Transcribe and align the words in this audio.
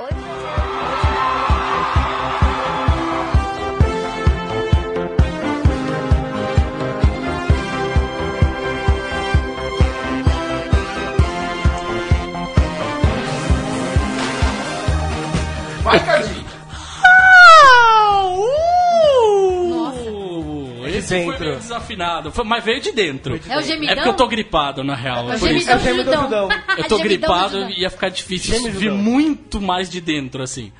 Vai, 0.00 0.39
Esse 21.16 21.24
foi 21.24 21.32
dentro. 21.32 21.46
meio 21.48 21.58
desafinado, 21.58 22.30
foi- 22.32 22.44
mas 22.44 22.64
veio 22.64 22.80
de 22.80 22.92
dentro. 22.92 23.40
É 23.48 23.58
o 23.58 23.62
gemidão? 23.62 23.92
É 23.92 23.94
porque 23.96 24.08
eu 24.08 24.14
tô 24.14 24.26
gripado, 24.28 24.82
na 24.84 24.94
real. 24.94 25.30
É 25.30 25.32
é 25.32 25.36
o 25.36 25.38
gemidão 25.38 25.72
É 25.72 25.76
o 25.76 25.80
gemidão 25.80 26.04
do 26.16 26.22
Judão. 26.22 26.48
Judão. 26.50 26.62
Eu 26.78 26.84
tô 26.88 26.98
gripado 26.98 27.58
e 27.70 27.80
ia 27.82 27.90
ficar 27.90 28.08
difícil 28.08 28.54
Geme 28.54 28.70
vir 28.70 28.90
muito 28.92 29.60
mais 29.60 29.88
de 29.90 30.00
dentro, 30.00 30.42
assim. 30.42 30.72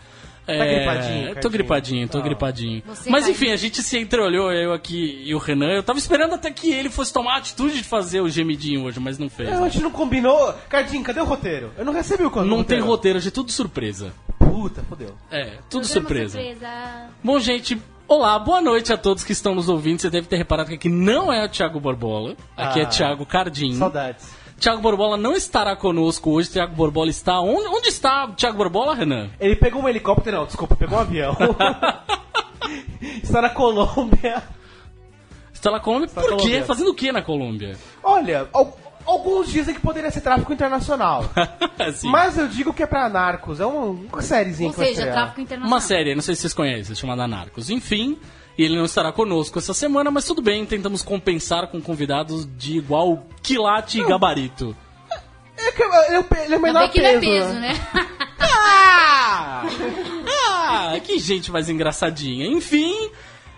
É, 0.47 0.75
gripadinho, 0.79 1.35
tô 1.41 1.49
gripadinho, 1.49 2.09
tô 2.09 2.19
Tá. 2.19 2.25
gripadinho. 2.25 2.83
Você, 2.87 3.09
Mas 3.09 3.29
enfim, 3.29 3.53
a 3.53 3.57
gente 3.57 3.81
se 3.85 3.97
entreolhou, 3.99 4.51
eu 4.53 4.73
aqui 4.73 5.23
e 5.25 5.33
o 5.33 5.39
Renan. 5.39 5.71
Eu 5.75 5.83
tava 5.83 5.99
esperando 6.01 6.35
até 6.35 6.51
que 6.51 6.73
ele 6.73 6.91
fosse 6.91 7.13
tomar 7.13 7.35
a 7.35 7.37
atitude 7.37 7.75
de 7.77 7.85
fazer 7.85 8.21
o 8.21 8.29
gemidinho 8.29 8.83
hoje, 8.85 8.99
mas 8.99 9.17
não 9.17 9.29
fez. 9.29 9.49
É, 9.49 9.53
a 9.55 9.69
gente 9.69 9.81
não 9.83 9.93
combinou. 9.93 10.53
Cardinho, 10.69 11.05
cadê 11.05 11.21
o 11.21 11.25
roteiro? 11.25 11.71
Eu 11.79 11.85
não 11.85 11.93
recebi 11.93 12.25
o 12.25 12.45
Não 12.45 12.65
tem 12.65 12.81
roteiro, 12.81 13.19
hoje 13.19 13.29
é 13.29 13.31
tudo 13.31 13.53
surpresa. 13.53 14.13
Puta, 14.41 14.83
fodeu. 14.89 15.15
É, 15.31 15.59
tudo 15.69 15.87
surpresa. 15.87 16.37
surpresa. 16.41 16.69
Bom, 17.23 17.39
gente, 17.39 17.81
olá, 18.11 18.37
boa 18.41 18.61
noite 18.61 18.93
a 18.93 18.99
todos 18.99 19.23
que 19.23 19.31
estão 19.33 19.55
nos 19.55 19.69
ouvindo. 19.69 20.01
Você 20.01 20.11
deve 20.11 20.27
ter 20.27 20.37
reparado 20.37 20.69
que 20.69 20.75
aqui 20.75 20.89
não 20.89 21.33
é 21.33 21.45
o 21.45 21.49
Thiago 21.49 21.79
Borbola, 21.79 22.37
aqui 22.57 22.81
é 22.81 22.83
Ah, 22.83 22.87
Thiago 22.87 23.25
Cardim. 23.25 23.75
Saudades. 23.75 24.29
Thiago 24.59 24.83
Borbola 24.83 25.17
não 25.17 25.33
estará 25.33 25.75
conosco 25.77 26.33
hoje. 26.33 26.51
Thiago 26.51 26.75
Borbola 26.75 27.09
está. 27.09 27.41
Onde, 27.41 27.69
onde 27.69 27.89
está 27.89 28.27
o 28.27 28.33
Thiago 28.35 28.59
Borbola, 28.59 28.95
Renan? 28.95 29.31
Ele 29.39 29.57
pegou 29.57 29.81
um 29.83 29.89
helicóptero, 29.89 30.37
não, 30.39 30.45
desculpa, 30.47 30.77
pegou 30.77 30.99
um 30.99 31.01
avião. 31.01 31.35
Está 33.23 33.41
na 33.41 33.49
Colômbia. 33.49 34.43
Está 35.53 35.71
na 35.71 35.81
Colômbia. 35.81 36.07
Está 36.07 36.21
Por 36.21 36.31
na 36.31 36.37
quê? 36.37 36.43
Colômbia. 36.43 36.65
Fazendo 36.67 36.91
o 36.91 36.95
que 36.95 37.11
na 37.13 37.23
Colômbia? 37.23 37.77
Olha, 38.03 38.49
alguns 39.11 39.49
dizem 39.51 39.75
que 39.75 39.81
poderia 39.81 40.11
ser 40.11 40.21
tráfico 40.21 40.53
internacional. 40.53 41.25
Mas 42.05 42.37
eu 42.39 42.49
digo 42.49 42.73
que 42.73 42.83
é 42.83 42.87
pra 42.87 43.09
narcos. 43.09 43.61
É 43.61 43.67
uma, 43.67 43.87
uma 44.13 44.23
sériezinha 44.23 44.69
Ou 44.69 44.73
que 44.73 44.79
vai 44.79 44.89
seja, 44.89 45.01
estrear. 45.01 45.17
tráfico 45.19 45.41
internacional. 45.41 45.73
Uma 45.77 45.81
série, 45.81 46.15
não 46.15 46.23
sei 46.23 46.35
se 46.35 46.43
vocês 46.43 46.55
conhecem, 46.55 46.95
chamada 46.95 47.27
Narcos. 47.29 47.71
Enfim, 47.71 48.19
ele 48.59 48.77
não 48.77 48.85
estará 48.85 49.13
conosco 49.13 49.59
essa 49.59 49.73
semana, 49.75 50.11
mas 50.11 50.25
tudo 50.25 50.41
bem, 50.43 50.65
tentamos 50.67 51.03
compensar 51.03 51.67
com 51.69 51.81
convidados 51.81 52.47
de 52.57 52.77
igual 52.79 53.25
quilate 53.43 54.01
e 54.01 54.05
gabarito. 54.07 54.77
É 55.57 55.73
que 55.73 55.83
ele 55.83 55.95
é, 56.17 56.19
o 56.19 56.25
pe- 56.25 56.39
ele 56.39 56.55
é 56.55 56.59
o 56.59 56.65
Ainda 56.65 56.67
menor 56.67 56.81
bem 56.81 56.89
que 56.91 56.99
ele 57.01 57.07
é 57.07 57.19
peso, 57.21 57.49
peso, 57.49 57.61
né? 57.61 57.73
Ah! 58.43 59.63
Ah, 60.95 61.01
que 61.01 61.19
gente 61.19 61.51
mais 61.53 61.69
engraçadinha. 61.69 62.47
Enfim, 62.47 63.11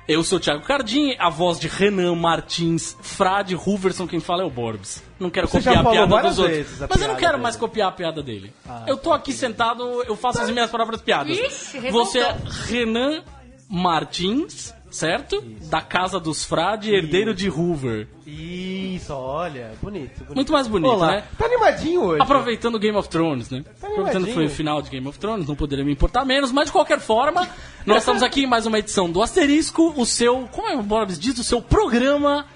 eu 0.08 0.22
sou 0.24 0.38
o 0.38 0.40
Thiago 0.40 0.62
Cardim, 0.64 1.14
a 1.18 1.30
voz 1.30 1.58
de 1.60 1.68
Renan 1.68 2.14
Martins, 2.16 2.96
Frade, 3.00 3.54
Huverson, 3.54 4.06
quem 4.06 4.20
fala 4.20 4.42
é 4.42 4.46
o 4.46 4.50
Borbs. 4.50 5.02
Não 5.18 5.30
quero 5.30 5.46
Você 5.48 5.58
copiar 5.58 5.86
a 5.86 5.90
piada 5.90 6.22
dos 6.28 6.38
outros. 6.38 6.56
vezes 6.56 6.82
a 6.82 6.86
Mas 6.88 6.96
eu 7.00 7.08
não 7.08 7.14
piada 7.14 7.20
quero 7.20 7.32
dele. 7.32 7.42
mais 7.42 7.56
copiar 7.56 7.88
a 7.88 7.92
piada 7.92 8.22
dele. 8.22 8.52
eu 8.86 8.96
tô 8.96 9.12
aqui 9.12 9.32
sentado, 9.32 10.02
eu 10.04 10.16
faço 10.16 10.42
as 10.42 10.50
minhas 10.50 10.70
próprias 10.70 11.00
piadas. 11.00 11.36
Ixi. 11.38 11.90
Você 11.90 12.18
é 12.18 12.36
Renan 12.68 13.22
Martins, 13.70 14.74
certo? 14.92 15.42
Da 15.70 15.80
Casa 15.80 16.20
dos 16.20 16.44
Frade, 16.44 16.94
herdeiro 16.94 17.34
de 17.34 17.48
Hoover. 17.48 18.06
Isso, 18.26 19.12
olha, 19.12 19.72
bonito. 19.82 20.18
bonito. 20.18 20.34
Muito 20.34 20.52
mais 20.52 20.68
bonito, 20.68 20.92
Olá. 20.92 21.06
né? 21.12 21.24
Tá 21.36 21.46
animadinho 21.46 22.02
hoje. 22.02 22.22
Aproveitando 22.22 22.78
Game 22.78 22.96
of 22.96 23.08
Thrones, 23.08 23.50
né? 23.50 23.64
Aproveitando 23.82 24.26
que 24.26 24.34
foi 24.34 24.46
o 24.46 24.50
final 24.50 24.80
de 24.82 24.90
Game 24.90 25.08
of 25.08 25.18
Thrones, 25.18 25.48
não 25.48 25.56
poderia 25.56 25.84
me 25.84 25.92
importar 25.92 26.24
menos, 26.24 26.52
mas 26.52 26.66
de 26.66 26.72
qualquer 26.72 27.00
forma, 27.00 27.48
nós 27.86 27.98
estamos 28.02 28.22
aqui 28.22 28.42
em 28.44 28.46
mais 28.46 28.66
uma 28.66 28.78
edição 28.78 29.10
do 29.10 29.20
Asterisco, 29.22 29.92
o 29.96 30.04
seu, 30.06 30.48
como 30.52 30.68
é 30.68 30.76
o 30.76 30.82
Boris 30.82 31.18
diz, 31.18 31.38
o 31.38 31.44
seu 31.44 31.60
programa, 31.60 32.46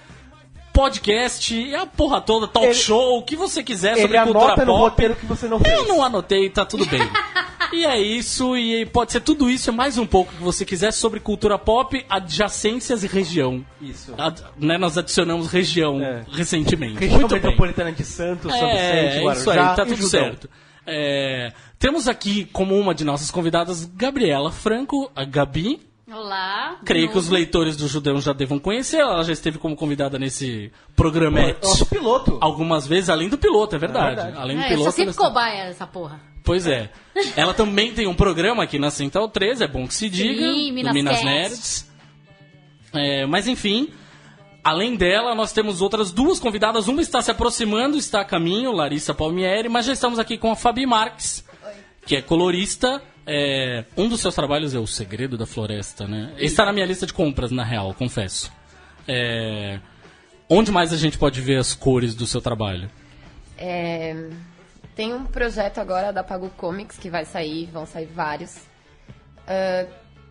podcast, 0.73 1.55
e 1.55 1.75
a 1.75 1.87
porra 1.87 2.21
toda, 2.21 2.47
talk 2.47 2.67
Ele- 2.67 2.75
show, 2.75 3.19
o 3.19 3.23
que 3.23 3.35
você 3.35 3.63
quiser 3.63 3.97
sobre 3.97 4.17
Ele 4.17 4.25
cultura 4.25 4.45
anota 4.53 4.65
no 4.67 4.73
pop. 4.73 4.81
roteiro 4.91 5.17
que 5.17 5.25
você 5.27 5.49
não 5.49 5.59
fez. 5.59 5.79
Eu 5.79 5.87
não 5.89 6.03
anotei, 6.05 6.51
tá 6.51 6.65
tudo 6.67 6.85
bem. 6.87 7.01
E 7.73 7.85
é 7.85 8.01
isso, 8.01 8.57
e 8.57 8.87
pode 8.87 9.13
ser 9.13 9.21
tudo 9.21 9.51
isso 9.51 9.71
e 9.71 9.73
mais 9.73 9.99
um 9.99 10.07
pouco 10.07 10.33
que 10.33 10.43
você 10.43 10.65
quiser 10.65 10.93
sobre 10.93 11.21
cultura 11.21 11.59
pop, 11.59 12.05
adjacências 12.09 13.03
e 13.05 13.07
região. 13.07 13.65
Isso. 13.81 14.15
Ad- 14.17 14.43
né, 14.59 14.79
nós 14.79 14.97
adicionamos 14.97 15.49
região 15.49 16.01
É. 16.03 16.25
recentemente. 16.31 16.99
Região 16.99 17.21
Muito 17.21 17.33
bem. 17.35 17.43
metropolitana 17.43 17.93
de 17.93 18.05
Santos, 18.05 18.53
São 18.53 18.69
Vicente, 18.69 18.79
É, 18.79 19.21
Guarujá 19.23 19.41
isso 19.41 19.51
aí, 19.51 19.57
tá 19.57 19.77
tudo 19.85 19.97
Judão. 19.97 20.09
certo. 20.09 20.51
É, 20.87 21.53
temos 21.79 22.07
aqui 22.07 22.45
como 22.53 22.79
uma 22.79 22.95
de 22.95 23.05
nossas 23.05 23.31
convidadas 23.31 23.85
Gabriela 23.85 24.53
Franco, 24.53 25.11
a 25.15 25.25
Gabi. 25.25 25.81
Olá. 26.09 26.79
Creio 26.85 27.11
que 27.11 27.19
os 27.19 27.29
leitores 27.29 27.77
do 27.77 27.89
Judão 27.89 28.21
já 28.21 28.33
devam 28.33 28.61
conhecer. 28.61 28.99
Ela 29.01 29.25
já 29.25 29.33
esteve 29.33 29.59
como 29.59 29.75
convidada 29.75 30.19
nesse 30.19 30.71
programete 30.95 31.67
Nosso 31.67 31.85
piloto. 31.87 32.39
algumas 32.41 32.87
vezes, 32.87 33.11
além 33.11 33.29
do 33.29 33.37
piloto, 33.37 33.75
é 33.75 33.79
verdade. 33.79 34.13
É 34.13 34.15
verdade. 34.23 34.37
Além 34.39 34.57
do 34.57 34.63
É, 34.63 34.69
piloto. 34.69 34.85
sou 34.85 34.93
sempre 34.93 35.15
cobaia 35.15 35.65
dessa 35.67 35.85
porra. 35.87 36.21
Pois 36.45 36.65
é. 36.69 36.91
Ela 37.37 37.53
também 37.53 37.93
tem 37.93 38.07
um 38.07 38.15
programa 38.15 38.63
aqui 38.63 38.79
na 38.79 38.89
Central 38.91 39.29
13, 39.29 39.65
é 39.65 39.69
bom 39.69 39.85
que 39.89 39.95
se 39.95 40.09
diga. 40.09 40.45
Sim, 40.45 40.69
do 40.69 40.75
Minas 40.75 40.95
Minas. 40.95 41.25
Nerds. 41.25 41.91
É, 42.95 43.27
mas 43.27 43.49
enfim, 43.49 43.93
além 44.63 44.95
dela, 44.95 45.35
nós 45.35 45.53
temos 45.53 45.83
outras 45.83 46.13
duas 46.13 46.39
convidadas. 46.39 46.87
Uma 46.87 47.03
está 47.03 47.21
se 47.21 47.33
aproximando, 47.33 47.97
está 47.99 48.21
a 48.21 48.25
caminho, 48.25 48.71
Larissa 48.71 49.13
Palmieri, 49.13 49.69
mas 49.69 49.85
já 49.87 49.93
estamos 49.93 50.21
aqui 50.21 50.39
com 50.39 50.53
a 50.53 50.57
Fabi 50.57 50.87
Marques, 50.87 51.45
que 52.07 52.15
é 52.15 52.23
colorista. 52.23 53.03
É, 53.27 53.85
um 53.97 54.09
dos 54.09 54.21
seus 54.21 54.35
trabalhos 54.35 54.75
é 54.75 54.79
O 54.79 54.87
Segredo 54.87 55.37
da 55.37 55.47
Floresta, 55.47 56.07
né? 56.07 56.33
Está 56.39 56.65
na 56.65 56.73
minha 56.73 56.87
lista 56.87 57.07
de 57.07 57.13
compras, 57.13 57.51
na 57.51 57.65
real, 57.65 57.93
confesso. 57.95 58.53
É, 59.09 59.81
onde 60.49 60.71
mais 60.71 60.93
a 60.93 60.97
gente 60.97 61.19
pode 61.19 61.41
ver 61.41 61.59
as 61.59 61.75
cores 61.75 62.15
do 62.15 62.27
seu 62.27 62.41
trabalho? 62.41 62.89
É, 63.59 64.29
tem 64.95 65.13
um 65.13 65.25
projeto 65.25 65.79
agora 65.79 66.13
da 66.13 66.23
Pago 66.23 66.51
Comics 66.51 66.97
que 66.97 67.11
vai 67.11 67.25
sair, 67.25 67.67
vão 67.73 67.85
sair 67.85 68.07
vários. 68.07 68.57
Ah, 69.47 69.87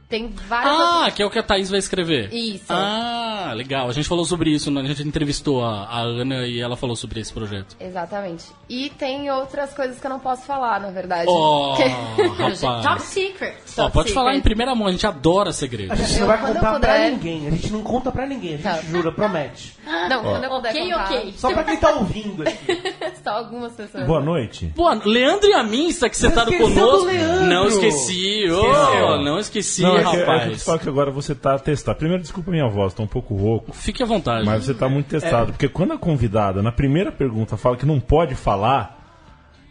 tem 0.10 0.28
várias. 0.48 0.72
Ah, 0.74 0.96
outras- 0.98 1.14
que 1.16 1.22
é 1.24 1.26
o 1.26 1.30
que 1.30 1.40
a 1.40 1.44
Thaís 1.44 1.70
vai 1.70 1.80
escrever. 1.80 2.34
Isso. 2.34 2.66
Ah, 2.70 3.52
legal. 3.56 3.90
A 3.90 3.94
gente 3.94 4.08
falou 4.08 4.26
sobre 4.26 4.50
isso, 4.52 4.70
né? 4.72 4.82
a 4.82 4.86
gente 4.86 5.04
entrevistou 5.08 5.64
a, 5.64 5.86
a 5.86 6.00
Ana 6.02 6.46
e 6.48 6.60
ela 6.60 6.76
falou 6.78 6.96
sobre 6.96 7.20
esse 7.20 7.34
projeto. 7.34 7.76
Exatamente. 7.80 8.46
E 8.70 8.90
tem 8.92 9.30
outras 9.32 9.74
coisas 9.74 10.00
que 10.00 10.06
eu 10.06 10.10
não 10.10 10.20
posso 10.20 10.44
falar, 10.46 10.80
na 10.80 10.90
verdade. 10.90 11.26
Oh, 11.28 11.76
Top 11.80 12.66
rapaz. 12.66 13.04
secret. 13.04 13.56
Ó, 13.78 13.82
Top 13.84 13.94
pode 13.94 14.10
secret. 14.10 14.14
falar 14.14 14.36
em 14.36 14.42
primeira 14.42 14.74
mão, 14.76 14.88
a 14.88 14.92
gente 14.92 15.06
adora 15.06 15.50
A 15.50 15.54
segredos. 15.54 15.98
gente 15.98 16.14
não 16.14 16.22
Eu, 16.22 16.28
vai 16.28 16.38
contar 16.42 16.60
pra 16.60 16.74
puder- 16.74 17.12
ninguém. 17.12 17.48
A 17.48 17.52
gente 17.52 17.72
não 17.72 17.82
conta 17.82 18.12
pra 18.12 18.26
ninguém. 18.26 18.54
A 18.54 18.58
gente 18.58 18.64
Tá. 18.64 18.82
jura, 18.82 19.12
promete. 19.12 19.76
Não, 20.10 20.24
quando 20.24 20.44
eu 20.44 20.50
puder 20.50 20.70
Ok, 20.70 20.82
contar. 20.92 21.04
ok. 21.06 21.34
Só 21.38 21.52
pra 21.54 21.64
quem 21.64 21.78
tá 21.78 21.90
ouvindo 21.92 22.44
aqui. 22.44 22.82
Só 23.24 23.30
algumas 23.32 23.74
pessoas. 23.74 24.06
Boa 24.06 24.20
noite. 24.20 24.72
Pô, 24.76 24.90
Leandro 25.06 25.48
e 25.50 25.54
a 25.54 25.64
mim, 25.64 25.88
está 25.88 26.08
aqui 26.08 26.18
sentado 26.18 26.52
esqueceu 26.52 26.74
do 26.74 26.80
conosco. 26.82 27.06
Leandro. 27.06 27.46
Não 27.46 27.68
esqueci, 27.68 28.46
ô, 28.50 28.72
Esqueceu. 28.72 29.22
não 29.22 29.40
esqueci, 29.40 29.82
Não, 29.82 29.95
é 29.98 30.04
que, 30.04 30.08
é 30.08 30.12
que 30.12 30.18
eu 30.18 30.26
rapaz. 30.26 30.58
te 30.58 30.64
falo 30.66 30.80
que 30.80 30.90
agora 30.90 31.12
você 31.12 31.34
tá 31.36 31.58
testado. 31.60 31.98
Primeiro, 31.98 32.22
desculpa 32.22 32.50
a 32.50 32.54
minha 32.54 32.68
voz, 32.68 32.94
tô 32.94 33.04
um 33.04 33.08
pouco 33.08 33.36
rouco. 33.36 33.72
Fique 33.74 34.02
à 34.04 34.06
vontade. 34.06 34.46
Mas 34.46 34.66
você 34.66 34.74
tá 34.74 34.88
muito 34.90 35.08
testado. 35.08 35.52
Porque 35.54 35.68
quando 35.68 35.94
a 35.94 35.98
convidada, 35.98 36.62
na 36.62 36.72
primeira 36.72 37.12
pergunta, 37.12 37.58
fala 37.58 37.76
que 37.78 37.86
não 37.86 38.00
pode 38.00 38.36
falar, 38.36 39.04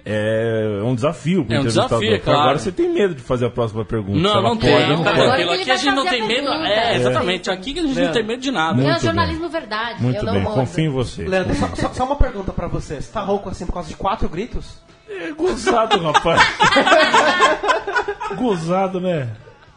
é 0.07 0.81
um 0.85 0.95
desafio 0.95 1.47
pro 1.47 1.55
É 1.57 1.61
um 1.61 1.65
desafio, 1.65 1.97
é 1.97 2.01
Porque 2.01 2.19
claro. 2.19 2.41
Agora 2.41 2.59
você 2.59 2.71
tem 2.71 2.91
medo 2.93 3.15
de 3.15 3.23
fazer 3.23 3.47
a 3.47 3.51
próxima 3.51 3.85
pergunta. 3.87 4.19
Não, 4.19 4.43
não 4.43 4.51
pode 4.57 4.61
tem. 4.61 4.75
ou 4.75 4.81
Não, 4.81 4.97
não 4.97 5.05
pode. 5.05 5.21
Agora 5.21 5.55
Aqui 5.55 5.71
a 5.71 5.77
gente 5.77 5.95
não 5.95 6.05
tem 6.05 6.21
a 6.23 6.27
medo. 6.27 6.49
É, 6.49 6.93
É. 6.93 6.97
exatamente. 6.97 7.51
Aqui 7.51 7.79
a 7.79 7.83
gente 7.83 8.01
não 8.01 8.13
tem 8.13 8.27
medo 8.27 8.43
de 8.43 8.51
nada. 8.51 8.81
É 8.81 8.85
Muito 8.85 8.99
o 8.99 9.01
jornalismo 9.03 9.49
verdade. 9.49 10.03
Muito 10.03 10.19
Eu 10.19 10.25
não 10.27 10.33
bem, 10.35 10.45
confio 10.45 10.85
em 10.85 10.89
você. 10.91 11.25
Leandro, 11.25 11.55
só, 11.55 11.69
só- 11.75 11.93
só 11.95 12.05
uma 12.05 12.17
pergunta 12.17 12.53
pra 12.53 12.67
você. 12.69 13.01
Você 13.01 13.11
tá 13.11 13.21
rouco 13.21 13.49
assim 13.49 13.65
por 13.65 13.73
causa 13.73 13.89
de 13.89 13.97
quatro 13.97 14.29
gritos? 14.29 14.83
É 15.09 15.33
gozado, 15.33 15.99
rapaz. 16.03 16.41
gozado, 18.37 19.01
né? 19.01 19.29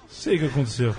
Sei 0.10 0.38
o 0.38 0.40
que 0.40 0.46
aconteceu. 0.46 0.96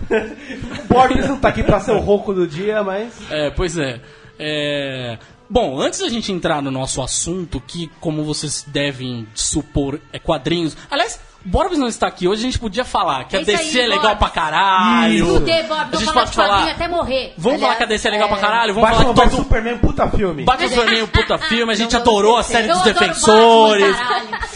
O 0.85 0.89
Borges 0.93 1.29
não 1.29 1.39
tá 1.39 1.49
aqui 1.49 1.63
pra 1.63 1.81
ser 1.81 1.93
o 1.93 1.99
rouco 1.99 2.33
do 2.33 2.47
dia, 2.47 2.83
mas... 2.83 3.13
É, 3.31 3.51
pois 3.51 3.77
é. 3.77 4.01
É, 4.39 5.19
Bom, 5.51 5.81
antes 5.81 6.01
da 6.01 6.11
gente 6.11 6.31
entrar 6.31 6.61
no 6.61 6.71
nosso 6.71 7.01
assunto, 7.01 7.59
que, 7.59 7.91
como 8.01 8.23
vocês 8.23 8.63
devem 8.67 9.27
supor, 9.35 9.99
é 10.13 10.19
quadrinhos. 10.19 10.77
Aliás, 10.91 11.19
Borbs 11.45 11.79
não 11.79 11.87
está 11.87 12.09
aqui 12.09 12.27
hoje, 12.29 12.43
a 12.43 12.45
gente 12.47 12.59
podia 12.59 12.85
falar 12.85 13.25
que 13.25 13.37
É 13.37 13.41
a 13.41 13.43
DC 13.43 13.79
aí, 13.79 13.85
é 13.85 13.89
legal 13.89 14.03
Borbs. 14.17 14.19
pra 14.19 14.29
caralho. 14.29 15.27
Fuder, 15.27 15.67
Bob, 15.69 15.81
a 15.81 15.97
gente 15.97 16.05
falar 16.05 16.21
pode 16.25 16.33
falar. 16.37 16.71
até 16.71 16.89
morrer. 16.89 17.33
Vamos 17.39 17.61
falar 17.61 17.73
Aliás, 17.73 17.77
que 17.79 17.83
a 17.85 17.87
DC 17.87 18.09
é 18.09 18.11
legal 18.11 18.27
é, 18.27 18.31
pra 18.33 18.41
caralho, 18.41 18.75
vamos 18.75 18.91
Batman 18.91 19.15
falar 19.15 19.25
que 19.29 19.31
todo. 19.37 19.43
Superman, 19.45 19.79
puta 19.79 20.09
filme. 20.11 20.45
Batman 20.45 20.69
Superman, 20.69 21.03
um 21.03 21.07
puta 21.07 21.39
filme, 21.49 21.73
a 21.73 21.77
gente 21.77 21.93
Não 21.93 22.01
adorou 22.01 22.37
a 22.37 22.43
série 22.43 22.69
dos. 22.69 22.77
Eu 22.79 22.85
defensores. 22.85 23.97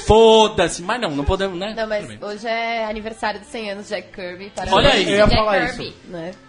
Foda-se, 0.06 0.82
mas 0.82 1.00
não, 1.00 1.10
não 1.12 1.24
podemos, 1.24 1.58
né? 1.58 1.72
Não, 1.76 1.86
mas 1.88 2.04
hoje 2.20 2.46
é 2.46 2.84
aniversário 2.86 3.40
de 3.40 3.46
100 3.46 3.70
anos 3.70 3.84
de 3.84 3.90
Jack 3.94 4.08
Kirby. 4.12 4.50
Parabéns, 4.54 4.76
Olha 4.76 4.90
aí. 4.90 5.04
Eu 5.04 5.10
ia 5.10 5.24
Jack 5.26 5.36
falar 5.36 5.66
Kirby. 5.68 5.84
isso. 5.88 5.94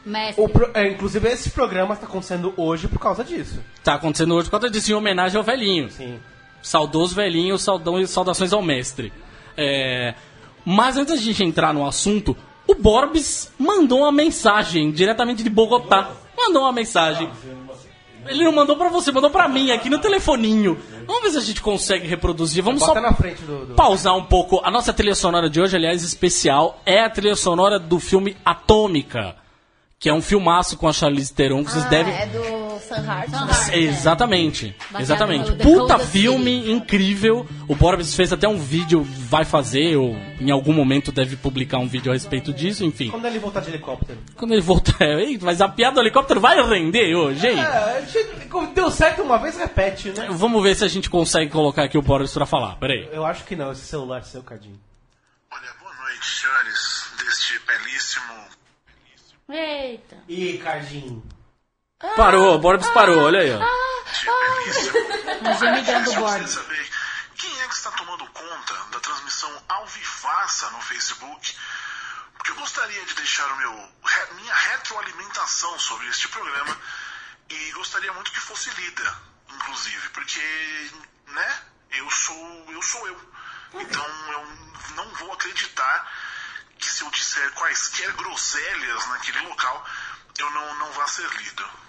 Né? 0.06 0.34
Pro- 0.52 0.72
é, 0.74 0.88
inclusive, 0.90 1.30
esse 1.30 1.50
programa 1.52 1.94
está 1.94 2.06
acontecendo 2.06 2.54
hoje 2.58 2.88
por 2.88 3.00
causa 3.00 3.24
disso. 3.24 3.60
Tá 3.84 3.94
acontecendo 3.96 4.34
hoje 4.36 4.46
por 4.50 4.60
causa 4.60 4.70
disso, 4.70 4.92
em 4.92 4.96
homenagem 4.96 5.38
ao 5.38 5.44
velhinho. 5.44 5.90
Sim. 5.92 6.20
Saudoso 6.62 7.14
velhinho, 7.14 7.58
saudão, 7.58 8.06
saudações 8.08 8.52
ao 8.54 8.62
mestre. 8.62 9.12
É, 9.58 10.14
Mas 10.66 10.98
antes 10.98 11.16
de 11.16 11.20
a 11.30 11.32
gente 11.34 11.44
entrar 11.44 11.74
no 11.74 11.86
assunto, 11.86 12.36
o 12.68 12.74
Borbs 12.76 13.52
mandou 13.60 14.00
uma 14.00 14.12
mensagem 14.12 14.92
diretamente 14.92 15.44
de 15.44 15.50
Bogotá. 15.50 16.10
Mandou 16.38 16.64
uma 16.64 16.72
mensagem. 16.72 17.30
Ele 18.26 18.46
não 18.46 18.54
mandou 18.54 18.78
pra 18.78 18.88
você, 18.88 19.12
mandou 19.12 19.30
pra 19.30 19.50
mim 19.50 19.72
aqui 19.72 19.90
no 19.90 20.00
telefoninho. 20.00 20.80
Vamos 21.06 21.24
ver 21.24 21.30
se 21.32 21.38
a 21.38 21.42
gente 21.42 21.62
consegue 21.62 22.08
reproduzir. 22.08 22.64
Vamos 22.64 22.80
Bota 22.80 22.94
só 22.94 23.02
na 23.02 23.14
frente 23.14 23.42
do. 23.42 23.66
do- 23.66 23.76
pausar 23.76 24.16
um 24.16 24.24
pouco. 24.24 24.62
A 24.64 24.72
nossa 24.72 24.94
trilha 24.94 25.14
sonora 25.14 25.50
de 25.50 25.60
hoje, 25.60 25.76
aliás, 25.76 26.02
especial, 26.04 26.82
é 26.86 27.02
a 27.04 27.10
trilha 27.10 27.36
sonora 27.36 27.78
do 27.78 28.00
filme 28.00 28.38
Atômica, 28.46 29.36
que 30.00 30.08
é 30.08 30.14
um 30.14 30.22
filmaço 30.22 30.78
com 30.78 30.88
a 30.88 30.94
Charlize 30.94 31.34
Theron 31.34 31.66
que 31.66 31.72
vocês 31.72 31.86
Ah, 31.86 31.90
devem 31.90 32.14
É 32.14 32.26
do 32.28 32.63
Sunheart. 32.96 33.30
né? 33.30 33.78
Exatamente, 33.78 34.76
Baseado 34.92 35.02
exatamente. 35.02 35.52
Puta 35.64 36.00
filme 36.00 36.72
incrível. 36.72 37.46
O 37.68 37.76
Borbs 37.76 38.16
fez 38.16 38.32
até 38.34 38.48
um 38.48 38.58
vídeo, 38.58 39.04
vai 39.04 39.46
fazer, 39.46 39.96
ou 39.96 40.16
em 40.40 40.52
algum 40.52 40.74
momento 40.74 41.12
deve 41.12 41.36
publicar 41.36 41.78
um 41.80 41.88
vídeo 41.88 42.12
a 42.12 42.14
respeito 42.14 42.54
disso, 42.54 42.84
enfim. 42.84 43.10
Quando 43.10 43.26
ele 43.26 43.40
voltar 43.40 43.62
de 43.62 43.70
helicóptero. 43.70 44.20
Quando 44.36 44.52
ele 44.54 44.62
voltar, 44.62 45.02
Ei, 45.20 45.38
mas 45.42 45.62
a 45.62 45.70
piada 45.70 45.96
do 45.96 46.02
helicóptero 46.02 46.40
vai 46.40 46.62
render 46.62 47.16
hoje, 47.16 47.48
hein? 47.48 47.60
É, 47.60 48.04
deu 48.74 48.92
certo 48.92 49.22
uma 49.22 49.38
vez, 49.38 49.58
repete, 49.58 50.10
né? 50.10 50.28
Vamos 50.32 50.62
ver 50.62 50.76
se 50.76 50.84
a 50.84 50.88
gente 50.88 51.10
consegue 51.10 51.52
colocar 51.52 51.84
aqui 51.84 51.98
o 51.98 52.02
Borbs 52.02 52.34
pra 52.34 52.46
falar. 52.46 52.76
Peraí. 52.76 53.08
Eu 53.12 53.26
acho 53.26 53.44
que 53.44 53.56
não, 53.56 53.72
esse 53.72 53.82
celular 53.82 54.20
é 54.20 54.24
seu, 54.24 54.44
Cadinho. 54.44 54.80
Olha, 55.52 55.70
boa 55.82 55.94
noite, 55.96 56.26
senhores 56.26 57.12
deste 57.20 57.60
belíssimo. 57.66 58.34
Eita. 59.50 60.18
Ih, 60.28 60.58
Cardinho. 60.58 61.24
Parou, 62.16 62.56
o 62.56 62.60
Borbs 62.60 62.90
parou, 62.90 63.24
olha 63.24 63.40
aí, 63.40 63.52
ó. 63.52 63.60
Este 64.68 64.92
belíssimo. 64.92 65.58
Gemidão 65.60 66.04
do 66.04 66.12
Eu 66.12 66.16
gostaria 66.16 66.20
bordo. 66.20 66.44
de 66.46 66.52
saber 66.52 66.90
quem 67.36 67.62
é 67.62 67.68
que 67.68 67.74
está 67.74 67.92
tomando 67.92 68.26
conta 68.28 68.74
da 68.92 69.00
transmissão 69.00 69.64
ao 69.70 69.86
vivaça 69.88 70.70
no 70.72 70.82
Facebook. 70.82 71.56
Porque 72.36 72.52
eu 72.52 72.56
gostaria 72.56 73.04
de 73.06 73.14
deixar 73.16 73.48
o 73.54 73.58
meu, 73.58 73.90
minha 74.36 74.54
retroalimentação 74.54 75.80
sobre 75.80 76.08
este 76.08 76.28
programa 76.28 76.78
e 77.50 77.72
gostaria 77.72 78.12
muito 78.14 78.32
que 78.32 78.40
fosse 78.40 78.70
lida, 78.72 79.18
inclusive, 79.50 80.10
porque, 80.10 80.92
né, 81.28 81.58
eu 81.92 82.10
sou 82.12 82.66
eu. 82.70 82.82
Sou 82.82 83.08
eu. 83.08 83.34
Então 83.76 84.06
eu 84.34 84.46
não 84.96 85.10
vou 85.16 85.32
acreditar 85.32 86.12
que 86.78 86.90
se 86.90 87.02
eu 87.02 87.10
disser 87.12 87.50
quaisquer 87.54 88.12
groselhas 88.12 89.08
naquele 89.08 89.40
local, 89.48 89.86
eu 90.38 90.50
não, 90.52 90.76
não 90.76 90.92
vá 90.92 91.08
ser 91.08 91.28
lido. 91.38 91.83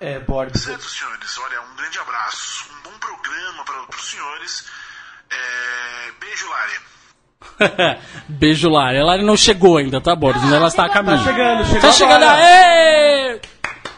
É, 0.00 0.18
Borbs. 0.18 0.62
Certo, 0.62 0.84
senhores. 0.84 1.38
Olha, 1.38 1.60
um 1.62 1.76
grande 1.76 1.98
abraço. 1.98 2.68
Um 2.70 2.90
bom 2.90 2.98
programa 2.98 3.64
para 3.64 3.96
os 3.98 4.10
senhores. 4.10 4.66
É, 5.30 6.12
Beijo, 6.20 6.48
Lari. 6.48 8.00
Beijo, 8.28 8.68
Lari. 8.68 8.98
A 8.98 9.04
Lari 9.04 9.24
não 9.24 9.36
chegou 9.36 9.78
ainda, 9.78 10.00
tá, 10.00 10.14
Borbs? 10.14 10.42
Mas 10.42 10.52
ela 10.52 10.68
está 10.68 10.84
a 10.84 10.90
caminho. 10.90 11.18
Tá 11.18 11.24
chegando, 11.24 11.64
chegou 11.64 11.80
Tá 11.80 11.92
chegando, 11.92 12.22
aê! 12.24 13.40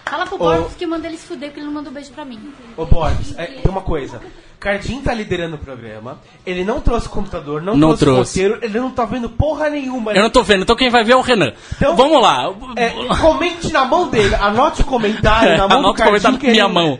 Fala 0.04 0.26
pro 0.26 0.38
Borbs 0.38 0.74
que 0.74 0.86
manda 0.86 1.06
ele 1.06 1.18
se 1.18 1.26
fuder 1.26 1.50
porque 1.50 1.60
ele 1.60 1.66
não 1.66 1.74
mandou 1.74 1.92
beijo 1.92 2.12
pra 2.12 2.24
mim. 2.24 2.52
Ô, 2.76 2.86
Borbs, 2.86 3.36
é, 3.36 3.46
tem 3.46 3.70
uma 3.70 3.82
coisa. 3.82 4.22
Cardinho 4.60 5.00
tá 5.02 5.14
liderando 5.14 5.54
o 5.56 5.58
programa. 5.58 6.18
Ele 6.44 6.64
não 6.64 6.80
trouxe 6.80 7.08
computador, 7.08 7.62
não, 7.62 7.76
Não 7.76 7.96
trouxe, 7.96 8.04
trouxe. 8.04 8.42
roteiro, 8.42 8.64
ele 8.64 8.80
não 8.80 8.90
tá 8.90 9.04
vendo 9.04 9.28
porra 9.30 9.70
nenhuma. 9.70 10.12
Eu 10.12 10.22
não 10.22 10.30
tô 10.30 10.42
vendo, 10.42 10.62
então 10.62 10.74
quem 10.74 10.90
vai 10.90 11.04
ver 11.04 11.12
é 11.12 11.16
o 11.16 11.20
Renan. 11.20 11.52
Então- 11.76 11.94
Vamos 11.94 12.20
lá. 12.20 12.52
É, 12.76 12.90
comente 13.20 13.72
na 13.72 13.84
mão 13.84 14.08
dele, 14.08 14.34
anote 14.34 14.82
o 14.82 14.84
comentário 14.84 15.56
na 15.56 15.68
mão 15.68 15.68
do 15.68 15.74
Anota 15.88 16.02
o 16.02 16.04
comentário 16.06 16.38
com 16.38 16.46
minha 16.46 16.64
ele- 16.64 16.72
mão. 16.72 16.98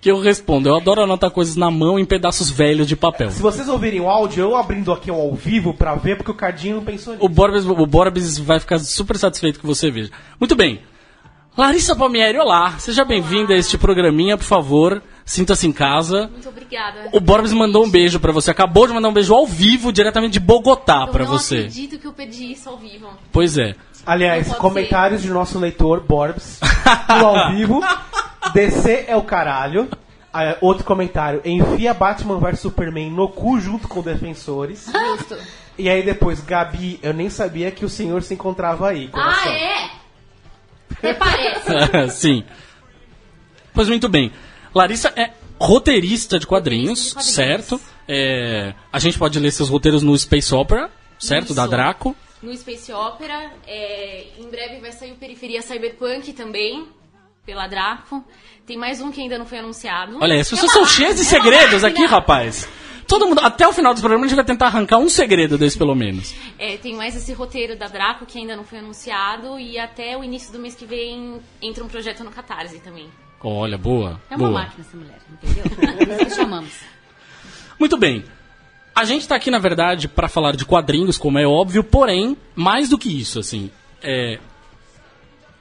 Que 0.00 0.10
eu 0.10 0.18
respondo. 0.18 0.66
Eu 0.66 0.76
adoro 0.76 1.02
anotar 1.02 1.30
coisas 1.30 1.56
na 1.56 1.70
mão 1.70 1.98
em 1.98 2.06
pedaços 2.06 2.48
velhos 2.48 2.86
de 2.86 2.96
papel. 2.96 3.30
Se 3.30 3.42
vocês 3.42 3.68
ouvirem 3.68 4.00
o 4.00 4.08
áudio, 4.08 4.40
eu 4.44 4.56
abrindo 4.56 4.90
aqui 4.92 5.10
ao 5.10 5.34
vivo 5.34 5.74
pra 5.74 5.94
ver, 5.94 6.16
porque 6.16 6.30
o 6.30 6.34
Cardinho 6.34 6.76
não 6.76 6.82
pensou 6.84 7.12
nisso. 7.12 7.26
O 7.26 7.28
Borbs, 7.28 7.66
o 7.66 7.86
Borbs 7.86 8.38
vai 8.38 8.58
ficar 8.58 8.78
super 8.78 9.18
satisfeito 9.18 9.60
que 9.60 9.66
você 9.66 9.90
veja. 9.90 10.10
Muito 10.40 10.56
bem. 10.56 10.80
Larissa 11.60 11.94
Palmieri, 11.94 12.38
olá. 12.38 12.78
Seja 12.78 13.04
bem-vinda 13.04 13.52
a 13.52 13.56
este 13.58 13.76
programinha, 13.76 14.34
por 14.38 14.44
favor. 14.46 15.02
Sinta-se 15.26 15.66
em 15.66 15.72
casa. 15.72 16.26
Muito 16.32 16.48
obrigada. 16.48 17.10
O 17.12 17.20
Borbs 17.20 17.52
mandou 17.52 17.84
um 17.84 17.90
beijo 17.90 18.18
pra 18.18 18.32
você. 18.32 18.50
Acabou 18.50 18.86
de 18.86 18.94
mandar 18.94 19.10
um 19.10 19.12
beijo 19.12 19.34
ao 19.34 19.46
vivo, 19.46 19.92
diretamente 19.92 20.32
de 20.32 20.40
Bogotá, 20.40 21.04
Eu 21.06 21.08
pra 21.12 21.24
não 21.26 21.30
você. 21.32 21.56
acredito 21.58 21.98
que 21.98 22.06
eu 22.06 22.14
pedi 22.14 22.50
isso 22.52 22.66
ao 22.70 22.78
vivo. 22.78 23.08
Pois 23.30 23.58
é. 23.58 23.74
Aliás, 24.06 24.50
comentários 24.54 25.20
de 25.20 25.28
nosso 25.28 25.58
leitor, 25.58 26.00
Borbs, 26.00 26.60
no 27.10 27.26
ao 27.26 27.50
vivo. 27.54 27.82
DC 28.54 29.04
é 29.06 29.14
o 29.14 29.22
caralho. 29.22 29.86
Ah, 30.32 30.56
outro 30.62 30.82
comentário, 30.82 31.42
enfia 31.44 31.92
Batman 31.92 32.38
vs 32.38 32.60
Superman 32.60 33.10
no 33.10 33.28
cu 33.28 33.60
junto 33.60 33.86
com 33.86 34.00
defensores. 34.00 34.86
Justo. 34.90 35.36
E 35.76 35.90
aí 35.90 36.02
depois, 36.02 36.40
Gabi, 36.40 36.98
eu 37.02 37.12
nem 37.12 37.28
sabia 37.28 37.70
que 37.70 37.84
o 37.84 37.88
senhor 37.90 38.22
se 38.22 38.32
encontrava 38.32 38.88
aí. 38.88 39.10
Ah, 39.12 39.18
coração. 39.20 39.52
é? 39.52 39.99
Parece. 41.18 42.10
Sim. 42.20 42.44
Pois 43.72 43.88
muito 43.88 44.08
bem. 44.08 44.32
Larissa 44.74 45.12
é 45.16 45.30
roteirista 45.58 46.38
de 46.38 46.46
quadrinhos, 46.46 47.12
quadrinhos. 47.12 47.34
certo? 47.34 47.80
É, 48.08 48.74
a 48.92 48.98
gente 48.98 49.18
pode 49.18 49.38
ler 49.38 49.50
seus 49.50 49.68
roteiros 49.68 50.02
no 50.02 50.16
Space 50.18 50.54
Opera, 50.54 50.90
certo? 51.18 51.46
Isso. 51.46 51.54
Da 51.54 51.66
Draco. 51.66 52.16
No 52.42 52.56
Space 52.56 52.92
Opera, 52.92 53.52
é, 53.66 54.28
em 54.38 54.48
breve 54.48 54.80
vai 54.80 54.92
sair 54.92 55.12
o 55.12 55.16
Periferia 55.16 55.60
Cyberpunk 55.60 56.32
também, 56.32 56.88
pela 57.44 57.66
Draco. 57.66 58.24
Tem 58.66 58.76
mais 58.76 59.00
um 59.00 59.10
que 59.12 59.20
ainda 59.20 59.38
não 59.38 59.46
foi 59.46 59.58
anunciado. 59.58 60.18
Olha, 60.20 60.40
as 60.40 60.48
pessoas 60.48 60.72
são 60.72 60.86
cheias 60.86 61.16
de 61.16 61.24
segredos 61.24 61.84
aqui, 61.84 62.04
rapaz. 62.06 62.68
Todo 63.10 63.26
mundo, 63.26 63.40
até 63.40 63.66
o 63.66 63.72
final 63.72 63.92
do 63.92 63.98
programa, 63.98 64.24
a 64.24 64.28
gente 64.28 64.36
vai 64.36 64.44
tentar 64.44 64.66
arrancar 64.66 64.98
um 64.98 65.08
segredo 65.08 65.58
desse, 65.58 65.76
pelo 65.76 65.96
menos. 65.96 66.32
É, 66.56 66.76
tem 66.76 66.94
mais 66.94 67.16
esse 67.16 67.32
roteiro 67.32 67.76
da 67.76 67.88
Draco 67.88 68.24
que 68.24 68.38
ainda 68.38 68.54
não 68.54 68.62
foi 68.62 68.78
anunciado 68.78 69.58
e 69.58 69.76
até 69.80 70.16
o 70.16 70.22
início 70.22 70.52
do 70.52 70.60
mês 70.60 70.76
que 70.76 70.86
vem 70.86 71.40
entra 71.60 71.82
um 71.82 71.88
projeto 71.88 72.22
no 72.22 72.30
Catarse 72.30 72.78
também. 72.78 73.08
Olha, 73.42 73.76
boa. 73.76 74.20
É 74.30 74.36
uma 74.36 74.48
boa. 74.50 74.60
máquina 74.60 74.86
essa 74.86 74.96
mulher, 74.96 75.18
entendeu? 75.28 75.64
Nós 76.24 76.36
chamamos. 76.36 76.70
Muito 77.80 77.96
bem. 77.96 78.22
A 78.94 79.04
gente 79.04 79.26
tá 79.26 79.34
aqui, 79.34 79.50
na 79.50 79.58
verdade, 79.58 80.06
para 80.06 80.28
falar 80.28 80.54
de 80.54 80.64
quadrinhos, 80.64 81.18
como 81.18 81.36
é 81.36 81.44
óbvio, 81.44 81.82
porém, 81.82 82.36
mais 82.54 82.88
do 82.88 82.96
que 82.96 83.08
isso, 83.20 83.40
assim, 83.40 83.72
é 84.00 84.38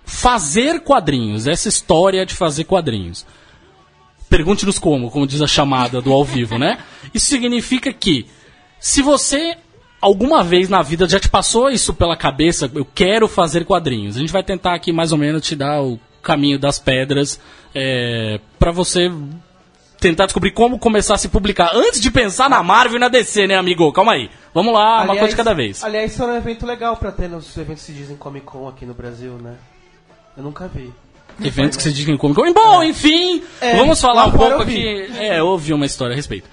fazer 0.06 0.82
quadrinhos, 0.82 1.48
essa 1.48 1.68
história 1.68 2.24
de 2.28 2.36
fazer 2.36 2.66
quadrinhos. 2.66 3.26
Pergunte-nos 4.30 4.78
como, 4.78 5.10
como 5.10 5.26
diz 5.26 5.42
a 5.42 5.48
chamada 5.48 6.02
do 6.02 6.14
ao 6.14 6.24
vivo, 6.24 6.58
né? 6.58 6.78
Isso 7.14 7.28
significa 7.28 7.92
que 7.92 8.28
se 8.80 9.02
você 9.02 9.58
alguma 10.02 10.44
vez 10.44 10.70
na 10.70 10.82
vida 10.82 11.08
já 11.08 11.20
te 11.20 11.30
passou 11.30 11.70
isso 11.70 11.94
pela 11.94 12.16
cabeça, 12.16 12.70
eu 12.74 12.86
quero 12.86 13.28
fazer 13.28 13.66
quadrinhos. 13.66 14.16
A 14.16 14.20
gente 14.20 14.32
vai 14.32 14.44
tentar 14.44 14.74
aqui 14.74 14.92
mais 14.92 15.12
ou 15.12 15.18
menos 15.18 15.42
te 15.42 15.56
dar 15.56 15.82
o 15.82 16.00
caminho 16.22 16.60
das 16.60 16.80
pedras 16.80 17.40
é, 17.74 18.40
para 18.58 18.72
você 18.72 19.12
tentar 20.00 20.26
descobrir 20.26 20.52
como 20.52 20.80
começar 20.80 21.16
a 21.16 21.18
se 21.18 21.28
publicar. 21.28 21.72
Antes 21.76 22.00
de 22.00 22.10
pensar 22.10 22.50
na 22.50 22.64
Marvel 22.64 22.98
e 22.98 23.00
na 23.00 23.10
DC, 23.10 23.48
né, 23.48 23.56
amigo? 23.56 23.92
Calma 23.92 24.14
aí. 24.14 24.30
Vamos 24.54 24.74
lá, 24.74 25.04
uma 25.04 25.16
coisa 25.16 25.30
de 25.30 25.36
cada 25.36 25.54
vez. 25.54 25.84
Aliás, 25.84 26.14
isso 26.14 26.24
é 26.24 26.26
um 26.26 26.36
evento 26.36 26.66
legal 26.66 26.96
pra 26.96 27.12
ter 27.12 27.28
nos 27.28 27.56
eventos 27.58 27.84
que 27.84 27.92
se 27.92 27.98
dizem 27.98 28.16
Comic 28.16 28.46
Con 28.46 28.68
aqui 28.68 28.86
no 28.86 28.94
Brasil, 28.94 29.34
né? 29.34 29.56
Eu 30.38 30.44
nunca 30.44 30.68
vi. 30.68 30.92
Eventos 31.44 31.78
que 31.78 31.84
se 31.84 31.94
dizem 31.94 32.18
como. 32.18 32.34
Bom, 32.34 32.84
enfim, 32.84 33.42
É, 33.62 33.76
vamos 33.78 34.00
falar 34.02 34.14
lá 34.14 34.28
um 34.28 34.32
pouco 34.32 34.62
aqui. 34.64 34.86
É, 35.18 35.40
eu 35.40 35.48
ouvi 35.48 35.74
uma 35.74 35.86
história 35.86 36.14
a 36.14 36.16
respeito. 36.16 36.50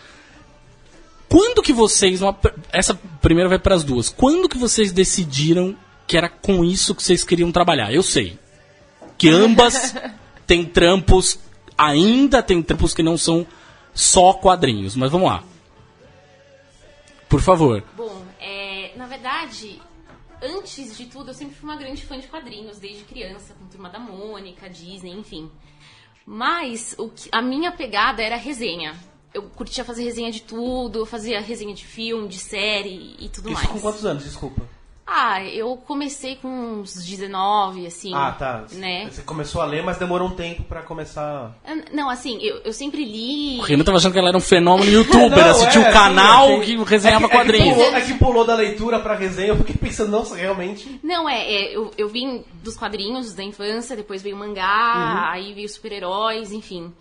Quando 1.28 1.62
que 1.62 1.72
vocês. 1.72 2.22
uma- 2.22 2.36
essa 2.72 2.94
primeira 3.20 3.48
vai 3.48 3.58
para 3.58 3.74
as 3.74 3.82
duas. 3.84 4.08
Quando 4.08 4.48
que 4.48 4.56
vocês 4.58 4.92
decidiram 4.92 5.76
que 6.06 6.16
era 6.16 6.28
com 6.28 6.64
isso 6.64 6.94
que 6.94 7.02
vocês 7.02 7.24
queriam 7.24 7.50
trabalhar? 7.50 7.92
Eu 7.92 8.02
sei. 8.02 8.38
Que 9.18 9.28
ambas 9.28 9.94
têm 10.46 10.64
trampos. 10.64 11.38
Ainda 11.76 12.42
tem 12.42 12.62
trampos 12.62 12.94
que 12.94 13.02
não 13.02 13.16
são 13.18 13.46
só 13.92 14.32
quadrinhos. 14.34 14.94
Mas 14.94 15.10
vamos 15.10 15.28
lá. 15.28 15.42
Por 17.28 17.40
favor. 17.40 17.82
Bom, 17.96 18.22
é, 18.40 18.92
na 18.96 19.06
verdade, 19.06 19.80
antes 20.42 20.96
de 20.96 21.06
tudo, 21.06 21.30
eu 21.30 21.34
sempre 21.34 21.54
fui 21.54 21.68
uma 21.68 21.76
grande 21.76 22.04
fã 22.04 22.18
de 22.18 22.26
quadrinhos, 22.26 22.78
desde 22.78 23.04
criança, 23.04 23.54
com 23.54 23.66
Turma 23.66 23.88
da 23.88 23.98
Mônica, 23.98 24.68
Disney, 24.68 25.12
enfim. 25.12 25.50
Mas 26.24 26.94
o 26.98 27.08
que- 27.08 27.28
a 27.32 27.40
minha 27.40 27.70
pegada 27.72 28.22
era 28.22 28.36
resenha. 28.36 28.94
Eu 29.32 29.42
curtia 29.50 29.84
fazer 29.84 30.02
resenha 30.04 30.30
de 30.32 30.42
tudo, 30.42 31.00
eu 31.00 31.06
fazia 31.06 31.40
resenha 31.40 31.74
de 31.74 31.84
filme, 31.84 32.26
de 32.28 32.38
série 32.38 33.14
e 33.18 33.28
tudo 33.28 33.50
Isso 33.50 33.58
mais. 33.60 33.68
com 33.70 33.80
quantos 33.80 34.04
anos, 34.04 34.24
desculpa? 34.24 34.66
Ah, 35.08 35.40
eu 35.44 35.76
comecei 35.76 36.34
com 36.34 36.48
uns 36.48 36.94
19, 36.94 37.86
assim. 37.86 38.12
Ah, 38.12 38.32
tá. 38.36 38.64
Né? 38.72 39.08
Você 39.08 39.22
começou 39.22 39.62
a 39.62 39.64
ler, 39.64 39.84
mas 39.84 39.98
demorou 39.98 40.26
um 40.26 40.34
tempo 40.34 40.64
pra 40.64 40.82
começar. 40.82 41.56
Não, 41.92 42.10
assim, 42.10 42.38
eu, 42.42 42.56
eu 42.64 42.72
sempre 42.72 43.04
li. 43.04 43.58
O 43.60 43.62
Renan 43.62 43.84
tava 43.84 43.98
achando 43.98 44.12
que 44.12 44.18
ela 44.18 44.30
era 44.30 44.36
um 44.36 44.40
fenômeno 44.40 44.90
youtuber. 44.90 45.30
Não, 45.38 45.50
assistiu 45.50 45.82
é, 45.82 45.88
o 45.88 45.92
canal 45.92 46.60
que 46.60 46.76
resenhava 46.82 47.26
é 47.26 47.28
que, 47.28 47.34
quadrinhos. 47.36 47.68
É 47.68 47.70
que, 47.70 47.84
pulou, 47.84 47.96
é 47.96 48.00
que 48.00 48.14
pulou 48.14 48.44
da 48.44 48.54
leitura 48.56 48.98
pra 48.98 49.14
resenha, 49.14 49.48
eu 49.50 49.56
fiquei 49.58 49.76
pensando, 49.76 50.10
nossa, 50.10 50.34
realmente. 50.34 50.98
Não, 51.04 51.28
é, 51.28 51.40
é, 51.54 51.76
eu, 51.76 51.92
eu 51.96 52.08
vim 52.08 52.44
dos 52.64 52.76
quadrinhos 52.76 53.32
da 53.32 53.44
infância, 53.44 53.94
depois 53.94 54.22
veio 54.22 54.34
o 54.36 54.40
Uhum. 54.40 54.48
mangá, 54.48 55.30
aí 55.30 55.52
veio 55.54 55.68
super-heróis, 55.68 56.50
enfim. 56.50 56.92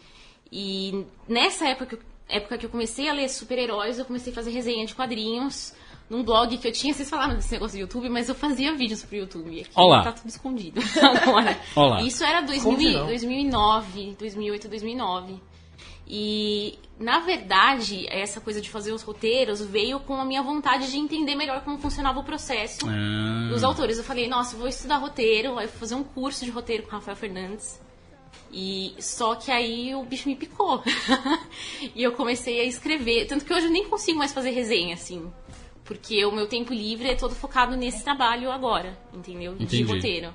E 0.51 1.05
nessa 1.27 1.67
época, 1.67 1.87
que 1.87 1.95
eu- 1.95 1.99
época 2.29 2.57
que 2.57 2.65
eu 2.67 2.69
comecei 2.69 3.09
a 3.09 3.13
ler 3.13 3.29
super-heróis, 3.29 3.97
eu 3.97 4.05
comecei 4.05 4.31
a 4.31 4.35
fazer 4.35 4.51
resenha 4.51 4.85
de 4.85 4.93
quadrinhos 4.95 5.73
num 6.09 6.23
blog 6.23 6.57
que 6.57 6.67
eu 6.67 6.71
tinha, 6.71 6.93
vocês 6.93 7.09
falaram 7.09 7.35
desse 7.35 7.51
negócio 7.51 7.77
do 7.77 7.81
YouTube, 7.81 8.09
mas 8.09 8.29
eu 8.29 8.35
fazia 8.35 8.73
vídeos 8.75 9.03
pro 9.03 9.15
YouTube. 9.17 9.61
Aqui 9.61 9.69
Olá. 9.75 10.03
tá 10.03 10.11
tudo 10.11 10.27
escondido 10.29 10.79
agora. 11.01 11.57
Olá. 11.75 12.01
Isso 12.03 12.23
era 12.23 12.41
2000, 12.41 12.57
Esconde 12.57 12.87
e- 12.87 12.93
não. 12.93 13.05
2009, 13.07 14.15
2008, 14.19 14.67
2009. 14.67 15.41
E, 16.07 16.77
na 16.99 17.19
verdade, 17.21 18.05
essa 18.09 18.39
coisa 18.39 18.61
de 18.61 18.69
fazer 18.69 18.91
os 18.91 19.01
roteiros 19.01 19.59
veio 19.65 19.99
com 19.99 20.13
a 20.15 20.23
minha 20.25 20.43
vontade 20.43 20.91
de 20.91 20.97
entender 20.97 21.33
melhor 21.35 21.61
como 21.63 21.79
funcionava 21.79 22.19
o 22.19 22.23
processo 22.23 22.87
Ah, 22.87 23.49
dos 23.49 23.63
autores. 23.63 23.97
Eu 23.97 24.03
falei, 24.03 24.27
nossa, 24.27 24.53
eu 24.55 24.59
vou 24.59 24.67
estudar 24.67 24.97
roteiro, 24.97 25.47
eu 25.49 25.55
vou 25.55 25.67
fazer 25.67 25.95
um 25.95 26.03
curso 26.03 26.45
de 26.45 26.51
roteiro 26.51 26.83
com 26.83 26.89
o 26.89 26.91
Rafael 26.91 27.17
Fernandes. 27.17 27.81
E 28.51 28.93
só 28.99 29.33
que 29.35 29.51
aí 29.51 29.95
o 29.95 30.03
bicho 30.03 30.29
me 30.29 30.35
picou. 30.35 30.83
e 31.95 32.03
eu 32.03 32.11
comecei 32.11 32.59
a 32.61 32.63
escrever. 32.63 33.25
Tanto 33.25 33.43
que 33.43 33.51
hoje 33.53 33.65
eu 33.65 33.71
nem 33.71 33.89
consigo 33.89 34.19
mais 34.19 34.31
fazer 34.31 34.51
resenha, 34.51 34.93
assim. 34.93 35.29
Porque 35.85 36.25
o 36.25 36.31
meu 36.31 36.47
tempo 36.47 36.73
livre 36.73 37.07
é 37.09 37.15
todo 37.15 37.35
focado 37.35 37.77
nesse 37.77 38.03
trabalho 38.03 38.51
agora, 38.51 38.97
entendeu? 39.13 39.53
Entendi. 39.53 39.77
De 39.77 39.83
roteiro. 39.83 40.33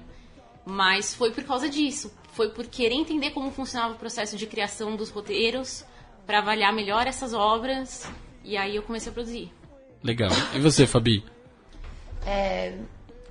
Mas 0.64 1.12
foi 1.12 1.32
por 1.32 1.42
causa 1.44 1.68
disso. 1.68 2.12
Foi 2.32 2.50
por 2.50 2.66
querer 2.66 2.94
entender 2.94 3.32
como 3.32 3.50
funcionava 3.50 3.94
o 3.94 3.98
processo 3.98 4.36
de 4.36 4.46
criação 4.46 4.94
dos 4.94 5.10
roteiros, 5.10 5.84
para 6.24 6.38
avaliar 6.38 6.72
melhor 6.72 7.06
essas 7.08 7.34
obras. 7.34 8.08
E 8.44 8.56
aí 8.56 8.76
eu 8.76 8.82
comecei 8.82 9.10
a 9.10 9.12
produzir. 9.12 9.52
legal. 10.02 10.30
E 10.54 10.60
você, 10.60 10.86
Fabi? 10.86 11.24
É, 12.24 12.78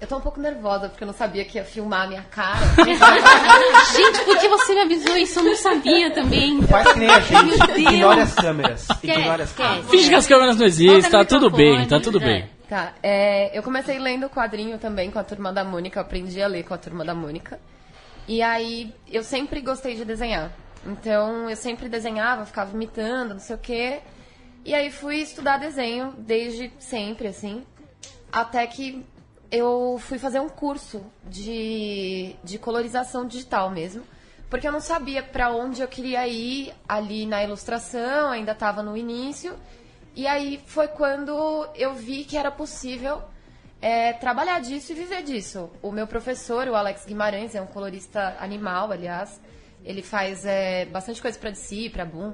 eu 0.02 0.08
tô 0.08 0.18
um 0.18 0.22
pouco 0.22 0.40
nervosa 0.40 0.88
porque 0.88 1.04
eu 1.04 1.08
não 1.08 1.14
sabia 1.14 1.44
que 1.44 1.58
ia 1.58 1.66
filmar 1.66 2.04
a 2.04 2.08
minha 2.08 2.22
cara. 2.24 2.60
Gente, 3.94 4.24
por 4.24 4.38
que 4.38 4.48
você 4.48 4.74
me 4.74 4.82
avisou 4.82 5.18
isso? 5.18 5.40
Eu 5.40 5.44
não 5.44 5.56
sabia 5.56 6.12
também. 6.12 6.62
Faz 6.64 6.94
que 6.94 7.00
nem 7.00 7.10
a 7.10 7.20
gente. 7.20 7.82
Ignore 7.82 8.22
as 8.22 8.34
câmeras. 8.34 8.88
Ignore 9.04 9.42
as 9.42 9.52
câmeras. 9.52 9.90
Finge 9.90 10.10
que 10.10 10.16
as 10.16 10.28
câmeras 10.28 10.58
não 10.58 10.66
existem, 10.66 11.12
tá 11.12 11.20
no 11.20 11.26
tudo 11.26 11.50
bem, 11.50 11.88
tá 11.88 12.00
tudo 12.00 12.20
bem. 12.20 12.50
Tá, 12.70 12.94
é, 13.02 13.58
eu 13.58 13.64
comecei 13.64 13.98
lendo 13.98 14.28
o 14.28 14.30
quadrinho 14.30 14.78
também 14.78 15.10
com 15.10 15.18
a 15.18 15.24
turma 15.24 15.52
da 15.52 15.64
Mônica, 15.64 16.00
eu 16.00 16.04
aprendi 16.04 16.40
a 16.42 16.48
ler 16.48 16.64
com 16.64 16.74
a 16.74 16.78
turma 16.78 17.04
da 17.04 17.16
Mônica. 17.16 17.60
E 18.28 18.42
aí 18.42 18.94
eu 19.12 19.24
sempre 19.24 19.60
gostei 19.60 19.96
de 19.96 20.06
desenhar. 20.06 20.52
Então 20.86 21.50
eu 21.50 21.56
sempre 21.56 21.90
desenhava, 21.90 22.46
ficava 22.46 22.72
imitando, 22.74 23.32
não 23.32 23.40
sei 23.40 23.56
o 23.56 23.60
quê. 23.60 24.00
E 24.64 24.74
aí 24.74 24.92
fui 24.92 25.18
estudar 25.18 25.58
desenho 25.58 26.14
desde 26.18 26.72
sempre, 26.80 27.28
assim. 27.28 27.64
Até 28.32 28.66
que 28.68 29.04
eu 29.52 29.98
fui 30.00 30.18
fazer 30.20 30.40
um 30.40 30.50
curso 30.50 31.04
de, 31.28 32.36
de 32.44 32.58
colorização 32.58 33.26
digital 33.26 33.70
mesmo. 33.70 34.04
Porque 34.50 34.68
eu 34.68 34.72
não 34.72 34.82
sabia 34.82 35.22
pra 35.22 35.52
onde 35.52 35.82
eu 35.82 35.88
queria 35.88 36.28
ir 36.28 36.74
ali 36.88 37.26
na 37.26 37.44
ilustração, 37.44 38.32
ainda 38.32 38.52
estava 38.54 38.82
no 38.82 38.98
início. 38.98 39.56
E 40.16 40.26
aí 40.26 40.60
foi 40.66 40.88
quando 40.88 41.68
eu 41.76 41.94
vi 41.94 42.24
que 42.24 42.36
era 42.36 42.50
possível 42.50 43.22
é, 43.80 44.14
trabalhar 44.14 44.60
disso 44.60 44.92
e 44.92 44.96
viver 44.96 45.22
disso. 45.22 45.70
O 45.82 45.92
meu 45.92 46.08
professor, 46.08 46.68
o 46.68 46.76
Alex 46.76 47.06
Guimarães, 47.06 47.54
é 47.54 47.62
um 47.62 47.68
colorista 47.68 48.36
animal, 48.40 48.92
aliás. 48.92 49.40
Ele 49.86 50.02
faz 50.02 50.44
é, 50.46 50.86
bastante 50.86 51.22
coisa 51.22 51.38
pra 51.38 51.52
DC, 51.52 51.92
pra 51.92 52.04
Boom. 52.04 52.34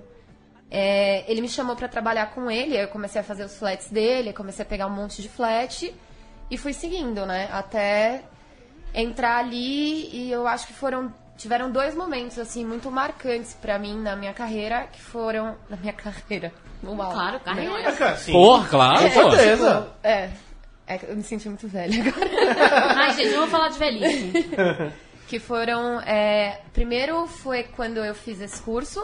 É, 0.72 1.30
ele 1.30 1.42
me 1.42 1.50
chamou 1.50 1.76
pra 1.76 1.88
trabalhar 1.88 2.34
com 2.34 2.50
ele, 2.50 2.76
eu 2.76 2.88
comecei 2.88 3.22
a 3.22 3.24
fazer 3.24 3.44
os 3.44 3.56
flats 3.58 3.90
dele, 3.92 4.34
comecei 4.34 4.64
a 4.64 4.68
pegar 4.68 4.88
um 4.88 4.90
monte 4.90 5.22
de 5.22 5.30
flat 5.30 5.94
e 6.50 6.58
fui 6.58 6.74
seguindo, 6.74 7.26
né? 7.26 7.50
Até 7.52 8.24
entrar 8.94 9.38
ali 9.38 10.10
e 10.16 10.32
eu 10.32 10.48
acho 10.48 10.68
que 10.68 10.74
foram 10.74 11.14
tiveram 11.38 11.70
dois 11.70 11.94
momentos 11.94 12.40
assim 12.40 12.66
muito 12.66 12.90
marcantes 12.90 13.54
pra 13.54 13.78
mim 13.78 14.00
na 14.02 14.16
minha 14.16 14.34
carreira, 14.34 14.88
que 14.92 15.02
foram 15.02 15.56
na 15.70 15.78
minha 15.78 15.94
carreira. 15.94 16.54
Uau. 16.84 17.12
Claro, 17.12 17.40
carreira. 17.40 17.80
É, 17.82 17.92
cara, 17.92 18.18
sim. 18.18 18.32
Porra, 18.32 18.68
claro, 18.68 19.02
Com 19.02 19.10
pô. 19.10 19.32
certeza. 19.32 19.90
É. 20.04 20.30
É 20.88 21.00
que 21.00 21.06
eu 21.08 21.16
me 21.16 21.24
senti 21.24 21.50
muito 21.50 21.68
velha 21.68 22.00
agora. 22.00 22.30
Ai, 22.96 23.14
gente, 23.14 23.34
eu 23.34 23.40
vou 23.40 23.48
falar 23.48 23.70
de 23.70 23.80
velhice. 23.80 24.32
que 25.28 25.40
foram. 25.40 26.00
é, 26.02 26.62
primeiro 26.74 27.26
foi 27.26 27.64
quando 27.64 27.98
eu 27.98 28.14
fiz 28.14 28.40
esse 28.40 28.62
curso 28.62 29.04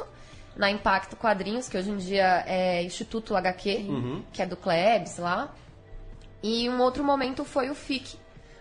na 0.55 0.69
Impacto 0.69 1.15
Quadrinhos, 1.15 1.67
que 1.67 1.75
hoje 1.75 1.89
em 1.89 1.98
dia 1.98 2.43
é 2.45 2.83
Instituto 2.83 3.36
HQ, 3.36 3.86
que 4.31 4.43
é 4.43 4.45
do 4.45 4.55
Klebs 4.55 5.17
lá. 5.17 5.51
E 6.43 6.69
um 6.69 6.79
outro 6.81 7.03
momento 7.03 7.45
foi 7.45 7.69
o 7.69 7.75
FIC. 7.75 8.17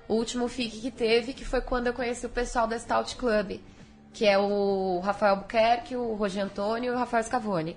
O 0.08 0.14
último 0.14 0.49
FIC 0.49 0.80
que 0.80 0.90
teve, 0.90 1.32
que 1.32 1.44
foi 1.44 1.60
quando 1.60 1.87
eu 1.87 1.92
conheci 1.92 2.26
o 2.26 2.28
pessoal 2.28 2.66
da 2.66 2.78
Stout 2.78 3.16
Club, 3.16 3.60
que 4.12 4.26
é 4.26 4.37
o 4.37 5.00
Rafael 5.00 5.34
Albuquerque, 5.34 5.96
o 5.96 6.14
Roger 6.14 6.44
Antônio 6.44 6.92
e 6.92 6.94
o 6.94 6.99
Rafael 6.99 7.22
Scavone. 7.22 7.76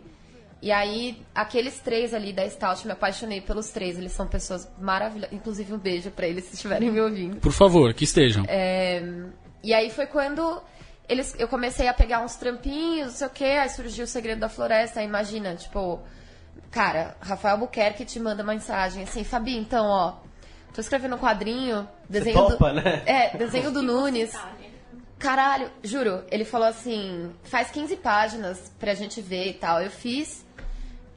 E 0.61 0.71
aí, 0.71 1.21
aqueles 1.35 1.79
três 1.79 2.13
ali 2.13 2.31
da 2.31 2.49
Stout, 2.49 2.85
me 2.87 2.93
apaixonei 2.93 3.41
pelos 3.41 3.69
três. 3.69 3.97
Eles 3.97 4.13
são 4.13 4.25
pessoas 4.25 4.67
maravilhosas. 4.79 5.35
Inclusive, 5.35 5.73
um 5.73 5.77
beijo 5.77 6.09
pra 6.09 6.25
eles 6.25 6.45
se 6.45 6.55
estiverem 6.55 6.89
me 6.89 7.01
ouvindo. 7.01 7.37
Por 7.41 7.51
favor, 7.51 7.93
que 7.93 8.05
estejam. 8.05 8.45
É, 8.47 9.03
E 9.61 9.73
aí 9.73 9.89
foi 9.89 10.07
quando 10.07 10.61
eles, 11.07 11.35
eu 11.37 11.47
comecei 11.47 11.87
a 11.87 11.93
pegar 11.93 12.21
uns 12.21 12.35
trampinhos, 12.35 13.07
não 13.07 13.13
sei 13.13 13.27
o 13.27 13.29
quê, 13.29 13.43
aí 13.43 13.69
surgiu 13.69 14.05
o 14.05 14.07
Segredo 14.07 14.39
da 14.39 14.49
Floresta, 14.49 14.99
aí 15.01 15.05
imagina, 15.05 15.55
tipo, 15.55 16.01
cara, 16.71 17.15
Rafael 17.21 17.57
Buquerque 17.57 18.05
te 18.05 18.19
manda 18.19 18.43
uma 18.43 18.53
mensagem 18.53 19.03
assim, 19.03 19.23
Fabi, 19.23 19.57
então, 19.57 19.85
ó, 19.85 20.13
tô 20.73 20.81
escrevendo 20.81 21.15
um 21.15 21.19
quadrinho, 21.19 21.87
desenho 22.09 22.35
topa, 22.35 22.69
do. 22.69 22.81
né? 22.81 23.03
É, 23.05 23.37
desenho 23.37 23.71
do 23.71 23.81
Nunes. 23.81 24.33
Caralho, 25.19 25.71
juro, 25.81 26.23
ele 26.29 26.43
falou 26.43 26.67
assim, 26.67 27.31
faz 27.43 27.69
15 27.71 27.95
páginas 27.97 28.71
pra 28.77 28.93
gente 28.93 29.21
ver 29.21 29.47
e 29.47 29.53
tal. 29.53 29.81
Eu 29.81 29.89
fiz. 29.89 30.45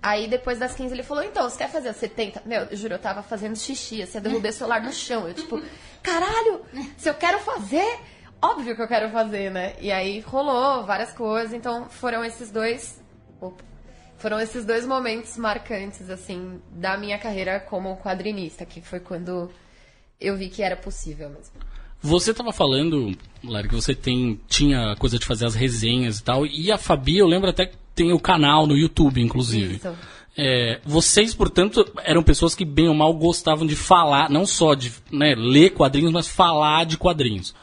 Aí 0.00 0.28
depois 0.28 0.60
das 0.60 0.74
15 0.74 0.94
ele 0.94 1.02
falou, 1.02 1.24
então, 1.24 1.50
você 1.50 1.58
quer 1.58 1.68
fazer 1.68 1.88
as 1.88 1.96
70? 1.96 2.42
Meu, 2.46 2.62
eu 2.66 2.76
juro, 2.76 2.94
eu 2.94 2.98
tava 3.00 3.22
fazendo 3.22 3.56
xixi, 3.56 4.02
assim, 4.02 4.18
eu 4.18 4.22
derrubei 4.22 4.52
o 4.52 4.54
celular 4.54 4.80
no 4.80 4.92
chão. 4.92 5.26
Eu, 5.26 5.34
tipo, 5.34 5.60
caralho, 6.00 6.60
se 6.96 7.08
eu 7.08 7.14
quero 7.14 7.40
fazer, 7.40 7.98
óbvio 8.40 8.76
que 8.76 8.82
eu 8.82 8.86
quero 8.86 9.10
fazer, 9.10 9.50
né? 9.50 9.74
E 9.80 9.90
aí 9.90 10.20
rolou 10.20 10.84
várias 10.84 11.12
coisas, 11.12 11.52
então 11.52 11.86
foram 11.88 12.24
esses 12.24 12.52
dois. 12.52 13.02
Opa, 13.40 13.64
foram 14.18 14.40
esses 14.40 14.64
dois 14.64 14.86
momentos 14.86 15.36
marcantes, 15.36 16.08
assim, 16.10 16.60
da 16.70 16.96
minha 16.96 17.18
carreira 17.18 17.60
como 17.60 17.96
quadrinista, 17.96 18.64
que 18.64 18.80
foi 18.80 19.00
quando 19.00 19.50
eu 20.20 20.36
vi 20.36 20.48
que 20.48 20.62
era 20.62 20.76
possível 20.76 21.28
mesmo. 21.28 21.54
Você 22.00 22.32
tava 22.32 22.52
falando, 22.52 23.16
Lara, 23.42 23.66
que 23.66 23.74
você 23.74 23.94
tem, 23.94 24.40
tinha 24.46 24.92
a 24.92 24.96
coisa 24.96 25.18
de 25.18 25.26
fazer 25.26 25.46
as 25.46 25.54
resenhas 25.54 26.18
e 26.18 26.24
tal, 26.24 26.46
e 26.46 26.70
a 26.70 26.78
Fabi, 26.78 27.18
eu 27.18 27.26
lembro 27.26 27.50
até 27.50 27.66
que 27.66 27.76
tem 27.94 28.12
o 28.12 28.20
canal 28.20 28.66
no 28.66 28.76
YouTube, 28.76 29.20
inclusive. 29.20 29.76
Isso. 29.76 29.94
É, 30.38 30.80
vocês, 30.84 31.34
portanto, 31.34 31.90
eram 32.04 32.22
pessoas 32.22 32.54
que 32.54 32.64
bem 32.64 32.88
ou 32.88 32.94
mal 32.94 33.12
gostavam 33.14 33.66
de 33.66 33.74
falar, 33.74 34.28
não 34.28 34.44
só 34.44 34.74
de 34.74 34.92
né, 35.10 35.34
ler 35.34 35.70
quadrinhos, 35.70 36.12
mas 36.12 36.28
falar 36.28 36.84
de 36.84 36.98
quadrinhos. 36.98 37.54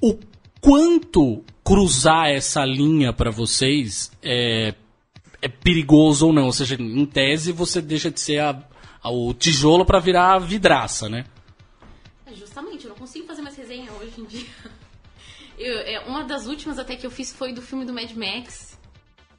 O 0.00 0.18
quanto 0.60 1.44
cruzar 1.62 2.28
essa 2.30 2.64
linha 2.64 3.12
pra 3.12 3.30
vocês 3.30 4.10
é, 4.22 4.74
é 5.42 5.48
perigoso 5.48 6.26
ou 6.26 6.32
não? 6.32 6.46
Ou 6.46 6.52
seja, 6.52 6.74
em 6.80 7.06
tese 7.06 7.52
você 7.52 7.80
deixa 7.80 8.10
de 8.10 8.20
ser 8.20 8.38
a- 8.40 8.62
a- 9.02 9.10
o 9.10 9.32
tijolo 9.34 9.84
pra 9.84 9.98
virar 9.98 10.34
a 10.34 10.38
vidraça, 10.38 11.08
né? 11.08 11.24
É, 12.26 12.34
Justamente, 12.34 12.84
eu 12.84 12.90
não 12.90 12.96
consigo 12.96 13.26
fazer 13.26 13.42
mais 13.42 13.56
resenha 13.56 13.90
hoje 13.92 14.12
em 14.20 14.24
dia. 14.24 14.46
Eu- 15.58 15.78
é, 15.78 16.00
uma 16.00 16.22
das 16.24 16.46
últimas 16.46 16.78
até 16.78 16.96
que 16.96 17.06
eu 17.06 17.10
fiz 17.10 17.32
foi 17.32 17.50
do 17.50 17.62
filme 17.62 17.86
do 17.86 17.92
Mad 17.94 18.10
Max. 18.12 18.78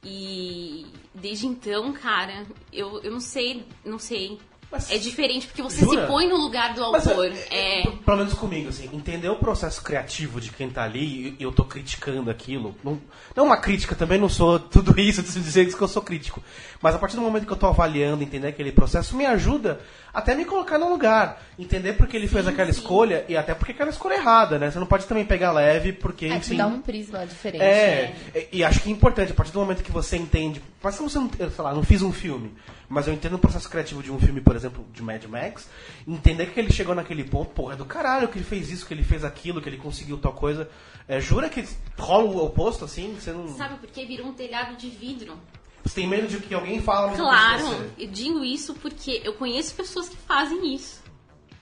E 0.02 0.84
desde 1.14 1.46
então, 1.46 1.92
cara, 1.92 2.44
eu, 2.72 3.00
eu 3.02 3.12
não 3.12 3.20
sei, 3.20 3.64
não 3.84 3.98
sei. 4.00 4.38
Mas- 4.70 4.90
é 4.90 4.98
diferente 4.98 5.46
porque 5.46 5.62
você 5.62 5.80
Jura? 5.80 6.02
se 6.02 6.06
põe 6.06 6.28
no 6.28 6.36
lugar 6.36 6.74
do 6.74 6.92
Mas, 6.92 7.06
autor. 7.06 7.32
é, 7.50 7.80
É, 7.80 7.82
p- 7.84 7.90
Pelo 8.04 8.16
menos 8.18 8.34
comigo, 8.34 8.68
assim, 8.68 8.88
entender 8.92 9.28
o 9.30 9.36
processo 9.36 9.82
criativo 9.82 10.40
de 10.40 10.50
quem 10.50 10.68
tá 10.68 10.82
ali 10.84 11.34
e 11.38 11.42
eu 11.42 11.50
tô 11.50 11.64
criticando 11.64 12.30
aquilo. 12.30 12.74
Não, 12.84 13.00
não 13.34 13.44
uma 13.46 13.56
crítica, 13.56 13.94
também 13.94 14.18
não 14.18 14.28
sou 14.28 14.58
tudo 14.60 14.98
isso, 15.00 15.22
de 15.22 15.32
dizer 15.32 15.72
que 15.74 15.80
eu 15.82 15.88
sou 15.88 16.02
crítico. 16.02 16.42
Mas 16.82 16.94
a 16.94 16.98
partir 16.98 17.16
do 17.16 17.22
momento 17.22 17.46
que 17.46 17.52
eu 17.52 17.56
tô 17.56 17.66
avaliando, 17.66 18.22
entender 18.22 18.48
aquele 18.48 18.70
processo, 18.70 19.16
me 19.16 19.24
ajuda 19.24 19.80
até 20.12 20.34
me 20.34 20.44
colocar 20.44 20.78
no 20.78 20.88
lugar. 20.90 21.42
Entender 21.58 21.94
porque 21.94 22.16
ele 22.16 22.28
fez 22.28 22.46
aquela 22.46 22.70
escolha 22.70 23.24
e 23.28 23.36
até 23.36 23.54
porque 23.54 23.72
aquela 23.72 23.90
escolha 23.90 24.14
é 24.14 24.16
errada, 24.18 24.58
né? 24.58 24.70
Você 24.70 24.78
não 24.78 24.86
pode 24.86 25.06
também 25.06 25.24
pegar 25.24 25.50
leve, 25.52 25.92
porque, 25.92 26.26
É, 26.26 26.30
te 26.30 26.36
enfim. 26.36 26.56
dá 26.56 26.66
um 26.66 26.80
prisma 26.82 27.26
diferente. 27.26 27.62
É, 27.62 28.14
e- 28.34 28.58
e 28.58 28.64
acho 28.64 28.80
que 28.80 28.90
é 28.90 28.92
importante, 28.92 29.32
a 29.32 29.34
partir 29.34 29.52
do 29.52 29.60
momento 29.60 29.82
que 29.82 29.90
você 29.92 30.16
entende. 30.18 30.62
Mas 30.82 30.94
se 30.94 31.02
você 31.02 31.18
não, 31.18 31.30
sei 31.30 31.64
lá, 31.64 31.72
não 31.74 31.82
fiz 31.82 32.02
um 32.02 32.12
filme, 32.12 32.52
mas 32.88 33.06
eu 33.06 33.12
entendo 33.12 33.34
o 33.34 33.38
processo 33.38 33.68
criativo 33.68 34.02
de 34.02 34.10
um 34.10 34.18
filme, 34.18 34.40
por 34.40 34.56
exemplo, 34.56 34.84
de 34.92 35.02
Mad 35.02 35.22
Max, 35.24 35.68
entender 36.06 36.46
que 36.46 36.58
ele 36.58 36.72
chegou 36.72 36.94
naquele 36.94 37.22
ponto, 37.22 37.50
pô, 37.50 37.70
é 37.70 37.76
do 37.76 37.84
caralho 37.84 38.28
que 38.28 38.38
ele 38.38 38.44
fez 38.44 38.70
isso, 38.70 38.86
que 38.86 38.94
ele 38.94 39.04
fez 39.04 39.24
aquilo, 39.24 39.60
que 39.60 39.68
ele 39.68 39.76
conseguiu 39.76 40.16
tal 40.16 40.32
coisa. 40.32 40.68
É, 41.06 41.20
jura 41.20 41.48
que 41.48 41.66
rola 41.98 42.24
o 42.24 42.44
oposto, 42.44 42.84
assim? 42.84 43.14
Você 43.14 43.32
não. 43.32 43.48
sabe 43.56 43.78
por 43.78 43.90
que 43.90 44.06
virou 44.06 44.28
um 44.28 44.32
telhado 44.32 44.76
de 44.76 44.88
vidro? 44.88 45.38
Você 45.84 45.94
tem 45.94 46.08
medo 46.08 46.26
de 46.26 46.38
que 46.38 46.54
alguém 46.54 46.82
fala 46.82 47.12
que 47.12 47.16
Claro, 47.16 47.92
eu 47.98 48.08
digo 48.08 48.44
isso 48.44 48.74
porque 48.74 49.22
eu 49.24 49.34
conheço 49.34 49.74
pessoas 49.74 50.08
que 50.08 50.16
fazem 50.16 50.74
isso. 50.74 51.02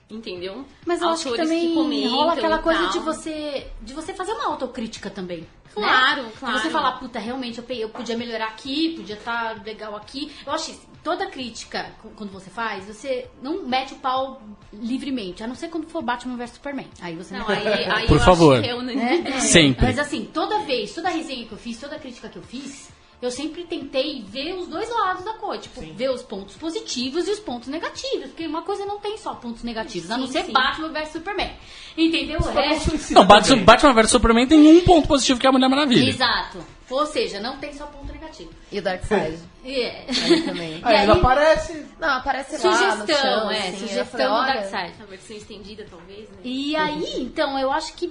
Entendeu? 0.09 0.65
Mas 0.85 1.01
eu 1.01 1.09
acho 1.09 1.31
que 1.31 1.35
também 1.37 1.73
comentam 1.73 2.11
rola 2.15 2.33
aquela 2.33 2.59
coisa 2.59 2.83
tal. 2.83 2.91
de 2.91 2.99
você 2.99 3.67
de 3.81 3.93
você 3.93 4.13
fazer 4.13 4.31
uma 4.33 4.45
autocrítica 4.45 5.09
também. 5.09 5.45
Claro, 5.73 6.23
né? 6.23 6.31
claro. 6.39 6.55
De 6.55 6.61
você 6.61 6.69
falar, 6.69 6.93
puta, 6.93 7.19
realmente 7.19 7.59
eu, 7.59 7.65
eu 7.75 7.89
podia 7.89 8.17
melhorar 8.17 8.47
aqui, 8.47 8.95
podia 8.95 9.15
estar 9.15 9.61
legal 9.63 9.95
aqui. 9.95 10.31
Eu 10.45 10.53
acho 10.53 10.71
que 10.71 10.79
toda 11.03 11.27
crítica, 11.27 11.91
quando 12.15 12.31
você 12.31 12.49
faz, 12.49 12.85
você 12.85 13.29
não 13.41 13.63
mete 13.63 13.93
o 13.93 13.97
pau 13.97 14.41
livremente, 14.73 15.43
a 15.43 15.47
não 15.47 15.55
ser 15.55 15.69
quando 15.69 15.87
for 15.87 16.01
Batman 16.01 16.35
vs 16.35 16.51
Superman. 16.51 16.87
Aí 17.01 17.15
você 17.15 17.37
Não, 17.37 17.47
mete 17.47 17.65
o 17.65 17.73
aí, 17.73 17.85
aí 17.85 18.07
Por 18.07 18.17
eu 18.17 18.21
favor. 18.23 18.53
acho 18.53 18.63
que 18.63 18.69
é 18.69 18.81
né? 18.81 19.23
É, 19.27 19.39
Sempre. 19.39 19.85
Mas 19.85 19.99
assim, 19.99 20.25
toda 20.33 20.59
vez, 20.59 20.93
toda 20.93 21.09
resenha 21.09 21.45
que 21.45 21.51
eu 21.51 21.57
fiz, 21.57 21.79
toda 21.79 21.99
crítica 21.99 22.29
que 22.29 22.37
eu 22.37 22.43
fiz, 22.43 22.89
eu 23.21 23.31
sempre 23.31 23.63
tentei 23.63 24.21
ver 24.21 24.53
os 24.53 24.67
dois 24.67 24.89
lados 24.89 25.23
da 25.25 25.33
coisa. 25.33 25.63
Tipo, 25.63 25.81
ver 25.93 26.11
os 26.11 26.21
pontos 26.21 26.55
positivos 26.55 27.27
e 27.27 27.31
os 27.31 27.39
pontos 27.39 27.67
negativos. 27.67 28.27
Porque 28.27 28.45
uma 28.45 28.61
coisa 28.61 28.85
não 28.85 28.99
tem 28.99 29.17
só 29.17 29.33
pontos 29.33 29.63
negativos, 29.63 30.11
a 30.11 30.17
não 30.17 30.27
Sim, 30.27 30.33
ser 30.33 30.45
sim. 30.45 30.51
Batman 30.53 30.89
vs 30.89 31.09
Superman. 31.09 31.51
Entendeu? 31.97 32.39
O 32.39 32.43
resto. 32.51 33.13
Não, 33.13 33.25
Batman, 33.25 33.63
Batman 33.63 33.93
vs 33.93 34.11
Superman 34.11 34.47
tem 34.47 34.59
um 34.67 34.81
ponto 34.81 35.07
positivo 35.07 35.39
que 35.39 35.47
é 35.47 35.49
a 35.49 35.51
Mulher 35.51 35.67
Maravilha. 35.69 36.09
Exato. 36.09 36.59
Ou 36.89 37.05
seja, 37.05 37.39
não 37.41 37.57
tem 37.57 37.73
só 37.73 37.85
ponto 37.87 38.13
negativo. 38.13 38.49
E 38.71 38.79
o 38.79 38.81
Darkseid. 38.81 39.37
É. 39.69 40.05
Ele 40.07 40.41
também. 40.43 40.79
E 40.79 40.81
Aí 40.81 41.03
ele 41.03 41.11
aí- 41.11 41.19
aparece. 41.19 41.85
Não, 41.99 42.07
aparece 42.07 42.65
lá 42.65 42.71
no 42.71 42.77
Sugestão, 43.05 43.17
chão, 43.17 43.51
é, 43.51 43.67
assim, 43.67 43.79
sugestão 43.79 44.27
do 44.29 44.33
olha, 44.33 44.53
Darkseid. 44.53 44.93
A 45.01 45.05
versão 45.05 45.35
estendida, 45.35 45.85
talvez, 45.89 46.29
né? 46.29 46.37
E 46.41 46.73
aí, 46.77 47.21
então, 47.21 47.59
eu 47.59 47.69
acho 47.69 47.93
que 47.95 48.09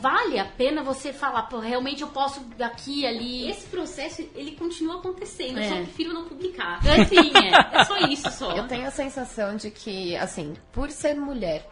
vale 0.00 0.38
a 0.38 0.44
pena 0.44 0.82
você 0.82 1.12
falar, 1.12 1.42
pô, 1.44 1.58
realmente 1.58 2.02
eu 2.02 2.08
posso 2.08 2.44
aqui 2.60 3.00
e 3.00 3.06
ali. 3.06 3.50
Esse 3.50 3.66
processo, 3.66 4.22
ele 4.34 4.52
continua 4.52 4.96
acontecendo, 4.96 5.58
É. 5.58 5.64
eu 5.64 5.68
só 5.68 5.76
prefiro 5.76 6.12
não 6.12 6.24
publicar. 6.24 6.78
Assim, 6.78 7.32
é. 7.36 7.52
É 7.80 7.84
só 7.84 7.96
isso, 8.06 8.30
só. 8.30 8.52
Eu 8.56 8.66
tenho 8.68 8.86
a 8.86 8.90
sensação 8.90 9.56
de 9.56 9.70
que, 9.70 10.16
assim, 10.16 10.54
por 10.72 10.90
ser 10.90 11.14
mulher 11.14 11.68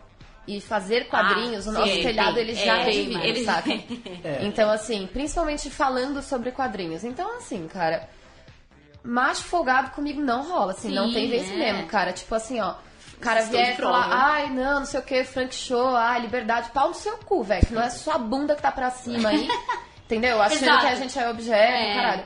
e 0.49 0.61
fazer 0.61 1.07
quadrinhos, 1.09 1.67
Ah, 1.67 1.71
o 1.71 1.73
nosso 1.75 1.93
sim, 1.93 2.02
telhado 2.02 2.35
tem. 2.35 2.43
ele 2.43 2.55
já 2.55 2.79
É, 2.79 2.90
é, 2.90 2.95
ele- 2.95 3.26
ele- 3.29 3.45
sabe? 3.45 3.85
Então, 4.40 4.71
assim, 4.71 5.07
principalmente 5.12 5.71
falando 5.71 6.21
sobre 6.23 6.50
quadrinhos. 6.50 7.05
Então, 7.05 7.37
assim, 7.37 7.69
cara, 7.69 8.09
macho 9.05 9.43
folgado 9.45 9.90
comigo 9.90 10.21
não 10.21 10.43
rola, 10.49 10.73
assim, 10.73 10.93
não 10.93 11.09
Sim, 11.09 11.14
tem 11.14 11.29
vez 11.31 11.49
é. 11.50 11.57
mesmo, 11.57 11.87
cara. 11.87 12.12
Tipo 12.12 12.35
assim, 12.35 12.59
ó. 12.61 12.75
O 13.21 13.23
cara 13.23 13.43
vier 13.43 13.75
e 13.75 13.77
falar, 13.77 14.09
ai, 14.11 14.49
não, 14.50 14.81
não 14.81 14.87
sei 14.87 14.99
o 14.99 15.03
que, 15.03 15.23
Frank 15.25 15.55
Show, 15.55 15.95
ai, 15.95 16.21
liberdade, 16.23 16.71
pau 16.71 16.89
no 16.89 16.95
seu 16.95 17.19
cu, 17.19 17.43
velho. 17.43 17.67
Que 17.67 17.75
não 17.75 17.83
é 17.83 17.91
sua 17.91 18.17
bunda 18.17 18.57
que 18.57 18.62
tá 18.62 18.73
pra 18.73 18.91
cima 18.91 19.29
aí, 19.29 19.47
entendeu? 20.07 20.41
Achando 20.41 20.62
Exato. 20.62 20.81
que 20.81 20.87
a 20.87 20.95
gente 20.95 21.19
é 21.19 21.29
objeto, 21.29 21.73
É. 21.73 21.95
caralho. 21.95 22.25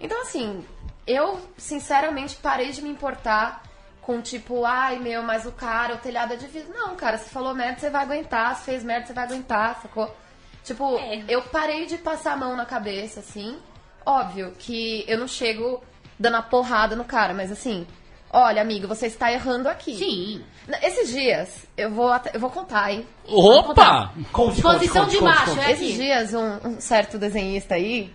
Então, 0.00 0.20
assim, 0.20 0.62
eu, 1.06 1.40
sinceramente, 1.56 2.36
parei 2.36 2.70
de 2.72 2.82
me 2.82 2.90
importar 2.90 3.62
com 4.02 4.20
tipo, 4.20 4.66
ai 4.66 4.98
meu, 4.98 5.22
mas 5.22 5.46
o 5.46 5.52
cara, 5.52 5.94
o 5.94 5.98
telhado 5.98 6.34
é 6.34 6.36
difícil. 6.36 6.74
Não, 6.74 6.94
cara, 6.94 7.16
você 7.16 7.30
falou 7.30 7.54
merda, 7.54 7.80
você 7.80 7.88
vai 7.88 8.02
aguentar. 8.02 8.54
Se 8.56 8.64
fez 8.64 8.84
merda, 8.84 9.06
você 9.06 9.12
vai 9.14 9.24
aguentar, 9.24 9.80
sacou? 9.80 10.14
Tipo, 10.62 10.98
É. 10.98 11.24
eu 11.26 11.40
parei 11.40 11.86
de 11.86 11.96
passar 11.96 12.34
a 12.34 12.36
mão 12.36 12.54
na 12.54 12.66
cabeça, 12.66 13.20
assim. 13.20 13.58
Óbvio 14.04 14.52
que 14.58 15.04
eu 15.08 15.16
não 15.16 15.26
chego 15.26 15.82
dando 16.20 16.36
a 16.36 16.42
porrada 16.42 16.94
no 16.94 17.04
cara, 17.04 17.32
mas 17.32 17.50
assim, 17.50 17.86
olha, 18.34 18.60
amigo, 18.60 18.86
você 18.88 19.06
está 19.06 19.32
errando 19.32 19.68
aqui. 19.68 19.96
Sim. 19.96 20.44
Esses 20.82 21.08
dias, 21.10 21.66
eu 21.76 21.90
vou, 21.90 22.08
até- 22.12 22.30
eu 22.34 22.40
vou 22.40 22.50
contar, 22.50 22.92
hein? 22.92 23.06
Opa! 23.26 24.12
Conte, 24.32 24.60
Posição 24.60 25.06
de 25.06 25.20
macho, 25.20 25.50
conte, 25.54 25.60
é 25.60 25.72
Esses 25.72 25.88
aqui. 25.88 25.96
dias, 25.96 26.34
um, 26.34 26.68
um 26.68 26.80
certo 26.80 27.18
desenhista 27.18 27.74
aí, 27.74 28.12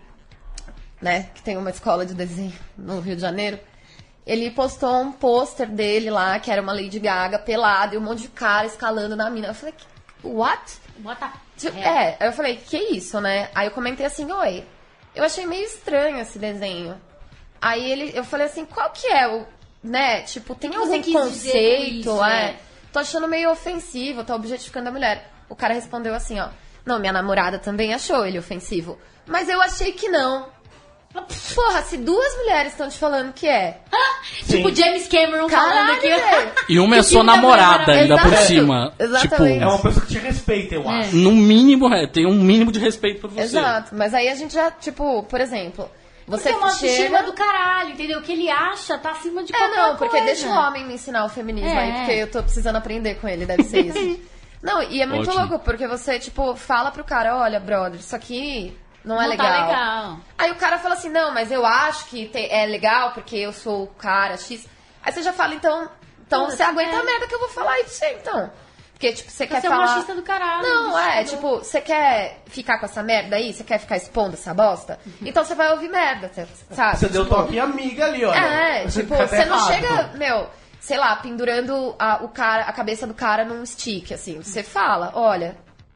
né, 1.01 1.29
que 1.33 1.41
tem 1.41 1.57
uma 1.57 1.69
escola 1.69 2.05
de 2.05 2.13
desenho 2.13 2.53
no 2.77 2.99
Rio 2.99 3.15
de 3.15 3.21
Janeiro, 3.21 3.59
ele 4.25 4.51
postou 4.51 4.93
um 5.01 5.11
pôster 5.11 5.67
dele 5.67 6.09
lá, 6.09 6.39
que 6.39 6.51
era 6.51 6.61
uma 6.61 6.73
Lady 6.73 6.99
Gaga 6.99 7.39
pelada 7.39 7.95
e 7.95 7.97
um 7.97 8.01
monte 8.01 8.23
de 8.23 8.27
cara 8.27 8.67
escalando 8.67 9.15
na 9.15 9.29
mina. 9.29 9.47
Eu 9.47 9.53
falei, 9.55 9.73
what? 10.23 10.61
Bota. 10.97 11.31
Tipo, 11.57 11.77
É, 11.79 12.17
eu 12.21 12.31
falei, 12.31 12.57
que 12.57 12.77
isso, 12.77 13.19
né? 13.19 13.49
Aí 13.55 13.67
eu 13.67 13.71
comentei 13.71 14.05
assim, 14.05 14.31
oi, 14.31 14.63
eu 15.15 15.23
achei 15.23 15.45
meio 15.45 15.63
estranho 15.65 16.19
esse 16.19 16.37
desenho. 16.37 16.99
Aí 17.61 17.91
ele, 17.91 18.11
eu 18.13 18.23
falei 18.23 18.45
assim, 18.47 18.65
qual 18.65 18.89
que 18.91 19.07
é 19.07 19.27
o, 19.27 19.45
né? 19.83 20.21
Tipo, 20.23 20.55
tem 20.55 20.69
que 20.69 20.77
algum 20.77 21.01
conceito, 21.01 22.09
isso, 22.09 22.23
é? 22.25 22.43
é? 22.43 22.55
Tô 22.91 22.99
achando 22.99 23.27
meio 23.27 23.51
ofensivo, 23.51 24.23
tô 24.23 24.33
objetificando 24.33 24.89
a 24.89 24.91
mulher. 24.91 25.31
O 25.47 25.55
cara 25.55 25.73
respondeu 25.73 26.13
assim, 26.13 26.39
ó, 26.39 26.49
não, 26.85 26.99
minha 26.99 27.13
namorada 27.13 27.59
também 27.59 27.93
achou 27.93 28.25
ele 28.25 28.39
ofensivo, 28.39 28.97
mas 29.27 29.47
eu 29.49 29.61
achei 29.61 29.91
que 29.91 30.09
não. 30.09 30.47
Porra, 31.55 31.81
se 31.81 31.97
duas 31.97 32.37
mulheres 32.37 32.71
estão 32.71 32.87
te 32.87 32.95
falando 32.97 33.33
que 33.33 33.47
é, 33.47 33.79
Tipo 34.47 34.73
James 34.73 35.07
Cameron 35.07 35.49
falando 35.49 35.71
caralho, 35.71 35.93
aqui. 35.93 36.07
velho. 36.07 36.51
E 36.69 36.79
uma 36.79 36.95
é 36.97 36.99
Que 36.99 37.05
sua 37.05 37.23
namorada 37.23 37.91
ainda 37.91 38.15
por 38.19 38.31
Exato. 38.31 38.45
cima. 38.47 38.93
Exatamente. 38.99 39.63
É 39.63 39.65
uma 39.65 39.75
Tipo, 39.77 39.87
pessoa 39.87 40.05
que 40.05 40.13
te 40.13 40.19
respeita, 40.19 40.75
eu 40.75 40.87
acho. 40.87 41.15
no 41.15 41.31
mínimo, 41.31 41.91
é, 41.91 42.05
tem 42.05 42.27
um 42.27 42.35
mínimo 42.35 42.71
de 42.71 42.77
respeito 42.79 43.21
por 43.21 43.31
você. 43.31 43.41
Exato, 43.41 43.95
mas 43.95 44.13
aí 44.13 44.29
a 44.29 44.35
gente 44.35 44.53
já, 44.53 44.69
tipo, 44.69 45.23
por 45.23 45.41
exemplo, 45.41 45.89
você 46.29 46.49
Porque 46.51 46.55
é 46.55 46.57
uma 46.67 46.71
chega... 46.71 46.91
autoestima 46.93 47.23
do 47.23 47.33
caralho, 47.33 47.89
entendeu? 47.91 48.19
O 48.19 48.21
que 48.21 48.31
ele 48.31 48.49
acha 48.49 48.97
tá 48.97 49.11
acima 49.11 49.43
de 49.43 49.53
É, 49.53 49.57
qualquer 49.57 49.75
não, 49.77 49.89
porque 49.97 50.09
coisa. 50.11 50.25
deixa 50.25 50.47
o 50.47 50.51
homem 50.51 50.85
me 50.85 50.93
ensinar 50.93 51.25
o 51.25 51.29
feminismo 51.29 51.69
É. 51.69 51.77
aí, 51.79 51.91
porque 51.93 52.11
eu 52.13 52.31
tô 52.31 52.43
precisando 52.43 52.75
aprender 52.75 53.15
com 53.15 53.27
ele, 53.27 53.45
deve 53.45 53.63
ser 53.63 53.85
isso. 53.87 54.19
não, 54.63 54.81
e 54.83 55.01
é 55.01 55.05
muito 55.05 55.29
Ótimo. 55.29 55.45
louco, 55.47 55.59
porque 55.65 55.87
você, 55.87 56.19
tipo, 56.19 56.55
fala 56.55 56.91
pro 56.91 57.03
cara, 57.03 57.35
olha, 57.37 57.59
brother, 57.59 57.99
isso 57.99 58.15
aqui 58.15 58.77
não 59.03 59.15
é 59.19 59.23
Não 59.23 59.29
legal. 59.31 59.47
tá 59.47 59.65
legal. 59.67 60.17
Aí 60.37 60.51
o 60.51 60.55
cara 60.55 60.77
fala 60.77 60.93
assim, 60.95 61.09
não, 61.09 61.33
mas 61.33 61.51
eu 61.51 61.65
acho 61.65 62.05
que 62.05 62.27
te- 62.27 62.47
é 62.51 62.65
legal 62.65 63.11
porque 63.11 63.35
eu 63.35 63.51
sou 63.51 63.83
o 63.83 63.87
cara 63.87 64.37
X. 64.37 64.67
Aí 65.03 65.11
você 65.11 65.23
já 65.23 65.33
fala, 65.33 65.55
então, 65.55 65.89
então 66.27 66.45
você 66.49 66.61
aguenta 66.61 66.95
é. 66.95 66.99
a 66.99 67.03
merda 67.03 67.25
que 67.27 67.33
eu 67.33 67.39
vou 67.39 67.49
falar 67.49 67.71
aí 67.71 67.83
pra 67.83 67.91
você, 67.93 68.17
então. 68.21 68.51
Porque, 68.99 69.13
tipo, 69.13 69.31
você 69.31 69.47
quer 69.47 69.61
Você 69.61 69.67
é 69.67 69.69
um 69.69 69.73
falar... 69.73 69.85
machista 69.87 70.13
do 70.13 70.21
caralho. 70.23 70.61
Não, 70.61 70.99
é, 70.99 71.23
tipo, 71.23 71.59
você 71.59 71.79
quer 71.79 72.41
ficar 72.47 72.79
com 72.79 72.85
essa 72.85 73.01
merda 73.01 73.37
aí? 73.37 73.53
Você 73.53 73.63
quer 73.63 73.77
ficar 73.79 73.95
expondo 73.95 74.33
essa 74.33 74.53
bosta? 74.53 74.99
Então 75.21 75.41
você 75.45 75.55
vai 75.55 75.71
ouvir 75.71 75.87
merda, 75.89 76.29
sabe? 76.69 76.97
Você 76.97 77.07
deu 77.07 77.23
Tipo, 77.23 77.33
toque 77.37 77.57
amiga 77.57 78.07
ali, 78.07 78.25
olha. 78.25 78.37
é, 78.37 78.87
tipo, 78.89 79.15
você 79.15 79.45
não 79.45 79.55
errado. 79.55 79.67
chega, 79.73 80.07
meu, 80.17 80.49
sei 80.81 80.97
lá, 80.97 81.15
pendurando 81.15 81.95
a, 81.97 82.21
o 82.25 82.27
cara, 82.27 82.63
a 82.63 82.73
cabeça 82.73 83.07
do 83.07 83.13
cara 83.13 83.45
num 83.45 83.65
stick, 83.65 84.11
assim. 84.11 84.41
Você 84.43 84.63
fala, 84.63 85.13
olha, 85.15 85.55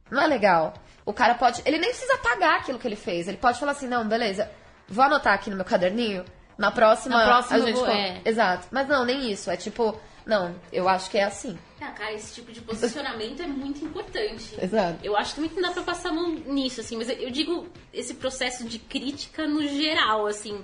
não 0.09 0.21
é 0.21 0.27
legal. 0.27 0.73
O 1.05 1.11
cara 1.11 1.35
pode. 1.35 1.61
Ele 1.65 1.79
nem 1.79 1.89
precisa 1.89 2.17
pagar 2.19 2.55
aquilo 2.61 2.79
que 2.79 2.87
ele 2.87 2.95
fez. 2.95 3.27
Ele 3.27 3.35
pode 3.35 3.59
falar 3.59 3.73
assim, 3.73 3.85
não, 3.89 4.07
beleza, 4.07 4.49
vou 4.87 5.03
anotar 5.03 5.33
aqui 5.33 5.49
no 5.49 5.57
meu 5.57 5.65
caderninho. 5.65 6.23
Na 6.57 6.71
próxima, 6.71 7.17
Na 7.17 7.25
próxima 7.25 7.57
a 7.57 7.59
eu 7.59 7.65
gente 7.65 7.75
vou- 7.75 7.85
conta." 7.85 7.97
é. 7.97 8.21
Exato. 8.23 8.67
Mas 8.71 8.87
não, 8.87 9.03
nem 9.03 9.29
isso. 9.29 9.51
É 9.51 9.57
tipo, 9.57 9.99
não, 10.25 10.55
eu 10.71 10.87
acho 10.87 11.09
que 11.09 11.17
é 11.17 11.25
assim. 11.25 11.59
Ah, 11.83 11.91
cara, 11.91 12.13
esse 12.13 12.33
tipo 12.33 12.51
de 12.51 12.61
posicionamento 12.61 13.41
é 13.41 13.47
muito 13.47 13.83
importante. 13.83 14.55
Exato. 14.61 14.99
Eu 15.03 15.17
acho 15.17 15.35
também 15.35 15.49
que 15.49 15.55
não 15.55 15.63
dá 15.67 15.71
pra 15.71 15.83
passar 15.83 16.09
a 16.09 16.13
mão 16.13 16.29
nisso, 16.29 16.79
assim, 16.81 16.95
mas 16.95 17.09
eu 17.09 17.29
digo 17.29 17.67
esse 17.93 18.13
processo 18.13 18.63
de 18.63 18.79
crítica 18.79 19.45
no 19.45 19.61
geral, 19.67 20.25
assim, 20.25 20.63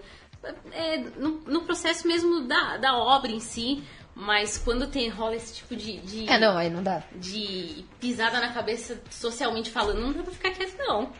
é, 0.72 0.98
no, 1.18 1.42
no 1.46 1.62
processo 1.64 2.08
mesmo 2.08 2.48
da, 2.48 2.78
da 2.78 2.98
obra 2.98 3.32
em 3.32 3.40
si, 3.42 3.84
mas 4.16 4.58
quando 4.58 4.88
tem 4.88 5.10
rola 5.10 5.36
esse 5.36 5.56
tipo 5.56 5.76
de, 5.76 5.98
de, 6.00 6.30
É, 6.30 6.38
não, 6.40 6.58
aí 6.58 6.70
não 6.70 6.82
dá. 6.82 7.04
de 7.16 7.86
pisada 8.00 8.40
na 8.40 8.54
cabeça 8.54 9.02
socialmente 9.10 9.70
falando, 9.70 10.00
não 10.02 10.14
dá 10.14 10.24
pra 10.24 10.32
ficar 10.32 10.52
quieto, 10.52 10.78
não. 10.78 11.12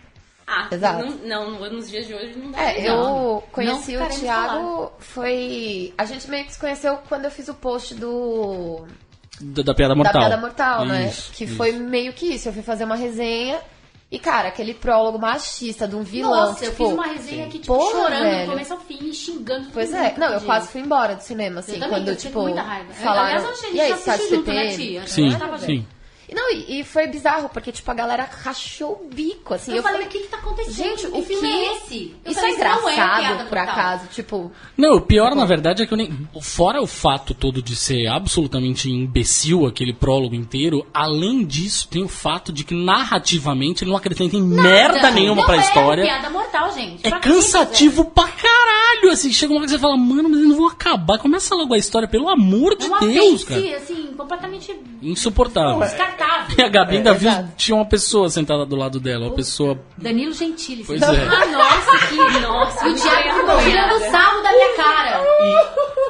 Ah, 0.52 0.68
Exato. 0.72 1.06
Não, 1.06 1.52
não, 1.52 1.70
nos 1.72 1.90
dias 1.90 2.08
de 2.08 2.14
hoje 2.16 2.36
não 2.36 2.50
dá. 2.52 2.60
É, 2.60 2.88
não. 2.88 3.36
eu 3.36 3.42
conheci 3.52 3.96
Não 3.96 4.06
o 4.06 4.10
Thiago, 4.10 4.92
foi. 4.98 5.94
A 5.96 6.06
gente 6.06 6.28
meio 6.28 6.44
que 6.46 6.54
se 6.54 6.60
conheceu 6.60 6.98
quando 7.08 7.26
eu 7.26 7.32
fiz 7.32 7.48
o 7.50 7.54
post 7.54 7.94
do. 7.94 8.88
Da, 9.42 9.64
da 9.64 9.74
piada 9.74 9.96
mortal. 9.96 10.14
Da 10.14 10.20
Piada 10.20 10.42
Mortal, 10.42 10.86
né? 10.86 11.08
Isso, 11.08 11.32
Que 11.32 11.46
isso. 11.46 11.56
foi 11.56 11.72
meio 11.72 12.14
que 12.14 12.34
isso. 12.34 12.50
Eu 12.50 12.54
fui 12.54 12.62
fazer 12.62 12.84
uma 12.84 12.96
resenha 12.96 13.60
e, 14.12 14.18
cara, 14.18 14.48
aquele 14.48 14.74
prólogo 14.74 15.20
machista 15.20 15.88
de 15.88 15.96
um 15.96 16.02
vilão. 16.02 16.32
Nossa, 16.32 16.66
eu 16.66 16.72
tipo, 16.72 16.86
fiz 16.86 16.94
uma 16.94 17.08
resenha 17.08 17.46
aqui, 17.46 17.60
tipo, 17.60 17.68
porra, 17.78 17.92
chorando 17.92 18.24
velho. 18.24 18.46
do 18.46 18.52
começo 18.52 18.74
ao 18.74 18.80
fim, 18.80 19.14
xingando 19.14 19.68
Pois 19.72 19.94
é. 19.94 20.16
Não, 20.18 20.28
eu 20.34 20.42
quase 20.42 20.68
fui 20.70 20.82
embora 20.82 21.16
do 21.16 21.22
cinema, 21.22 21.60
assim, 21.60 21.74
Eu 21.74 21.80
também, 21.80 22.00
quando, 22.00 22.08
eu 22.10 22.16
tipo, 22.16 22.42
muita 22.42 22.62
raiva. 22.62 22.92
falaram... 22.94 23.38
Aliás, 23.38 23.46
acho 23.46 23.60
que 23.62 23.66
a 23.66 23.70
gente 23.70 23.78
e 23.78 23.82
aí, 23.82 23.92
assistiu 23.92 24.14
sabe 24.14 24.30
junto, 24.30 24.52
né, 24.52 24.68
tia? 24.76 25.08
Sim, 25.08 25.32
sim. 25.60 25.88
E 26.30 26.36
não, 26.36 26.52
e, 26.52 26.80
e 26.80 26.84
foi 26.84 27.08
bizarro, 27.08 27.50
porque, 27.50 27.72
tipo, 27.72 27.90
a 27.90 27.94
galera 27.96 28.30
rachou 28.44 29.02
o 29.04 29.10
bico, 29.14 29.54
assim. 29.56 29.74
Eu, 29.76 29.82
falei, 29.82 30.06
o 30.06 30.10
que 30.10 30.20
que 30.20 30.28
tá 30.28 30.38
acontecendo? 30.38 30.76
Gente, 30.76 31.08
o 31.08 31.24
filme 31.24 31.48
que... 31.48 31.54
é 31.56 31.74
esse? 31.76 32.16
Eu 32.24 32.32
Isso 32.32 32.40
falei, 32.40 32.52
é 32.52 32.54
"Isso 32.54 32.64
não 32.64 32.80
engraçado, 32.92 33.20
piada 33.20 33.44
por 33.46 33.58
mortal." 33.58 33.74
acaso, 33.74 34.08
tipo... 34.10 34.52
Não, 34.78 34.98
o 34.98 35.02
pior, 35.02 35.36
na 35.36 35.46
verdade, 35.46 35.82
é 35.82 35.88
que 35.88 35.94
eu 35.94 35.98
nem. 35.98 36.28
Fora 36.40 36.82
o 36.82 36.86
fato 36.88 37.34
todo 37.34 37.62
de 37.64 37.76
ser 37.76 38.06
absolutamente 38.08 38.90
imbecil 38.92 39.66
aquele 39.66 39.92
prólogo 39.94 40.36
inteiro, 40.36 40.86
além 40.94 41.44
disso, 41.44 41.88
tem 41.90 42.04
o 42.04 42.08
fato 42.08 42.54
de 42.54 42.64
que 42.64 42.76
narrativamente 42.76 43.84
ele 43.84 43.90
não 43.90 43.98
acrescenta 43.98 44.36
em 44.36 44.42
merda 44.42 44.98
Nada. 45.02 45.12
nenhuma 45.12 45.42
não 45.42 45.46
pra 45.46 45.56
é 45.56 45.60
história. 45.62 46.04
piada 46.04 46.30
mortal, 46.30 46.72
gente. 46.74 47.06
É 47.06 47.10
Pra 47.10 47.20
que 47.20 47.30
cansativo 47.30 48.06
pra 48.06 48.28
caralho, 48.28 49.12
assim. 49.12 49.32
Chega 49.34 49.52
uma 49.52 49.60
hora 49.62 49.66
que 49.66 49.72
você 49.72 49.80
fala, 49.80 49.98
mano, 49.98 50.30
mas 50.30 50.42
eu 50.42 50.48
não 50.50 50.56
vou 50.56 50.68
acabar. 50.68 51.18
Começa 51.18 51.56
logo 51.56 51.74
a 51.74 51.78
história, 51.78 52.08
pelo 52.08 52.30
amor 52.30 52.76
de? 52.78 52.86
É 52.86 52.88
uma 52.88 53.00
Deus, 53.00 53.44
face, 53.44 53.64
cara. 53.64 53.78
assim, 53.78 54.14
completamente 54.16 54.76
Insuportável. 55.02 55.80
descartável. 55.80 56.19
E 56.58 56.62
a 56.62 56.70
Gabi 56.70 56.98
ainda 56.98 57.14
viu, 57.14 57.30
exato. 57.30 57.50
tinha 57.56 57.76
uma 57.76 57.86
pessoa 57.86 58.30
sentada 58.30 58.66
do 58.66 58.76
lado 58.76 59.00
dela, 59.00 59.28
uma 59.28 59.36
pessoa. 59.36 59.80
Danilo 59.98 60.34
Gentili. 60.34 60.84
Pois 60.84 61.02
é. 61.02 61.06
Ah, 61.08 61.46
nossa, 61.46 62.08
que 62.08 62.40
nossa. 62.40 62.88
E 62.88 62.92
o 62.92 62.96
Thiago 62.96 63.40
ficou 63.40 63.58
tirando 63.64 64.12
sarro 64.12 64.44
da 64.44 64.52
minha 64.52 64.76
cara. 64.76 65.24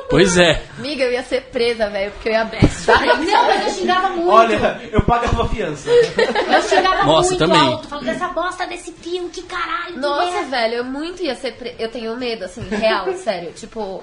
Pois 0.10 0.38
é. 0.38 0.64
Amiga, 0.78 1.04
eu 1.04 1.12
ia 1.12 1.24
ser 1.24 1.42
presa, 1.44 1.88
velho, 1.90 2.12
porque 2.14 2.30
eu 2.30 2.34
ia 2.34 2.44
Não, 2.44 3.46
mas 3.46 3.68
eu 3.68 3.74
xingava 3.74 4.10
muito. 4.10 4.30
Olha, 4.32 4.82
eu 4.92 5.04
pagava 5.04 5.48
fiança. 5.50 5.90
eu 5.90 6.62
xingava 6.64 7.04
Nossa, 7.04 7.30
muito 7.30 7.38
também. 7.38 7.62
alto, 7.62 7.88
falando 7.88 8.06
dessa 8.06 8.28
bosta 8.30 8.66
desse 8.66 8.92
filme, 8.92 9.30
que 9.30 9.44
caralho. 9.44 9.94
que 9.94 10.00
Nossa, 10.00 10.44
velho, 10.46 10.76
eu 10.76 10.84
muito 10.84 11.22
ia 11.22 11.36
ser 11.36 11.54
presa. 11.54 11.76
Eu 11.78 11.90
tenho 11.90 12.16
medo, 12.18 12.46
assim, 12.46 12.68
real, 12.70 13.12
sério. 13.18 13.52
Tipo, 13.52 14.02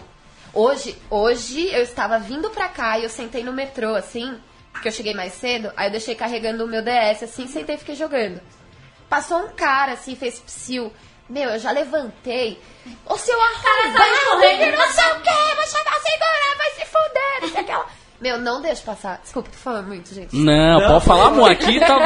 hoje, 0.55 0.97
hoje 1.11 1.69
eu 1.73 1.83
estava 1.83 2.19
vindo 2.19 2.51
pra 2.51 2.69
cá 2.69 2.99
e 2.99 3.03
eu 3.03 3.09
sentei 3.11 3.43
no 3.43 3.53
metrô, 3.53 3.95
assim, 3.97 4.35
porque 4.77 4.89
eu 4.89 4.93
cheguei 4.93 5.15
mais 5.15 5.33
cedo, 5.35 5.73
aí 5.77 5.89
eu 5.89 5.91
deixei 5.91 6.15
carregando 6.15 6.65
o 6.65 6.69
meu 6.69 6.83
DS, 6.83 7.23
assim, 7.25 7.47
sentei 7.47 7.75
e 7.75 7.79
fiquei 7.79 7.95
jogando. 7.95 8.41
Passou 9.09 9.39
um 9.39 9.49
cara, 9.49 9.93
assim, 9.93 10.15
fez 10.17 10.39
psiu. 10.41 10.93
Meu, 11.29 11.51
eu 11.51 11.59
já 11.59 11.71
levantei. 11.73 12.61
Ô, 13.05 13.17
seu 13.17 13.37
arrombado, 13.41 14.05
correndo. 14.31 14.77
não 14.77 14.89
sei 14.93 15.05
o 15.13 15.21
quê, 15.21 15.55
vou 15.57 15.67
chamar 15.67 15.97
a 15.97 16.01
segurança, 16.01 16.59
vai 16.59 16.71
se 16.71 16.85
fuder, 16.87 17.41
não 17.43 17.49
sei 17.49 17.61
aquela... 17.61 17.87
Meu, 18.19 18.39
não 18.39 18.63
deixa 18.63 18.83
passar. 18.83 19.21
Desculpa, 19.23 19.51
tô 19.51 19.59
falando 19.59 19.89
muito, 19.89 20.15
gente. 20.15 20.35
Não, 20.35 20.81
pode 20.89 21.05
falar, 21.05 21.27
amor. 21.27 21.51
Aqui 21.51 21.79
tá. 21.79 21.97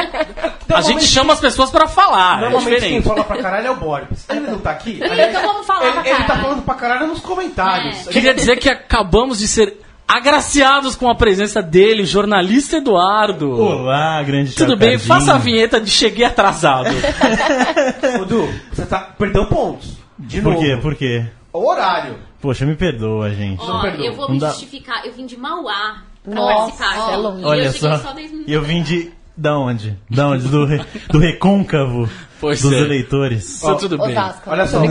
A 0.75 0.81
gente 0.81 1.05
chama 1.05 1.31
as 1.31 1.39
pessoas 1.39 1.69
pra 1.69 1.87
falar. 1.87 2.37
É 2.37 2.41
Normalmente 2.41 2.81
quem 2.81 2.99
diferente. 2.99 3.07
fala 3.07 3.23
pra 3.23 3.41
caralho 3.41 3.67
é 3.67 3.71
o 3.71 3.75
Boris. 3.77 4.25
Ele 4.29 4.39
não 4.41 4.59
tá 4.59 4.71
aqui? 4.71 4.99
Então 5.01 5.41
vamos 5.41 5.65
falar 5.65 5.85
ele, 5.85 5.93
pra 5.93 6.09
ele 6.09 6.17
tá 6.17 6.25
caralho. 6.25 6.41
falando 6.43 6.61
pra 6.63 6.75
caralho 6.75 7.07
nos 7.07 7.21
comentários. 7.21 8.07
Queria 8.09 8.33
dizer 8.33 8.57
que 8.57 8.69
acabamos 8.69 9.39
de 9.39 9.47
ser 9.47 9.79
agraciados 10.15 10.95
com 10.95 11.09
a 11.09 11.15
presença 11.15 11.61
dele, 11.61 12.05
jornalista 12.05 12.77
Eduardo. 12.77 13.51
Olá, 13.59 14.21
grande 14.23 14.53
Tudo 14.53 14.75
bem, 14.75 14.97
faça 14.99 15.33
a 15.33 15.37
vinheta 15.37 15.79
de 15.79 15.89
cheguei 15.89 16.25
atrasado. 16.25 16.89
Ô, 18.21 18.25
Du, 18.25 18.47
você 18.73 18.85
tá, 18.85 18.99
perdeu 19.17 19.45
pontos. 19.45 19.97
De 20.19 20.41
Por 20.41 20.53
novo. 20.53 20.63
quê? 20.65 20.77
Por 20.81 20.95
quê? 20.95 21.25
O 21.53 21.67
horário. 21.69 22.15
Poxa, 22.41 22.65
me 22.65 22.75
perdoa, 22.75 23.29
gente. 23.31 23.61
Ó, 23.61 23.81
perdoa. 23.81 24.05
eu 24.05 24.13
vou 24.13 24.27
Não 24.27 24.33
me 24.35 24.39
dá- 24.39 24.49
justificar. 24.49 25.05
Eu 25.05 25.13
vim 25.13 25.25
de 25.25 25.37
Mauá 25.37 26.03
pra 26.23 26.33
Nossa, 26.35 26.77
participar. 26.83 27.13
é 27.13 27.17
longe. 27.17 27.41
E 27.41 27.45
Olha 27.45 27.63
eu 27.65 27.71
cheguei 27.73 27.89
só. 27.89 27.97
só 27.97 28.13
10 28.13 28.31
minutos. 28.31 28.51
E 28.51 28.53
eu 28.53 28.61
vim 28.61 28.83
de. 28.83 29.11
Da 29.37 29.57
onde? 29.57 29.97
Da 30.09 30.27
onde? 30.27 30.47
Do, 30.47 30.65
re- 30.65 30.85
do 31.09 31.17
recôncavo 31.17 32.07
Pois 32.39 32.61
dos 32.61 32.71
é. 32.73 32.79
eleitores. 32.81 33.61
Tá 33.61 33.75
tudo 33.75 33.97
bem. 33.97 34.09
Osasco. 34.11 34.49
Olha 34.49 34.67
só. 34.67 34.79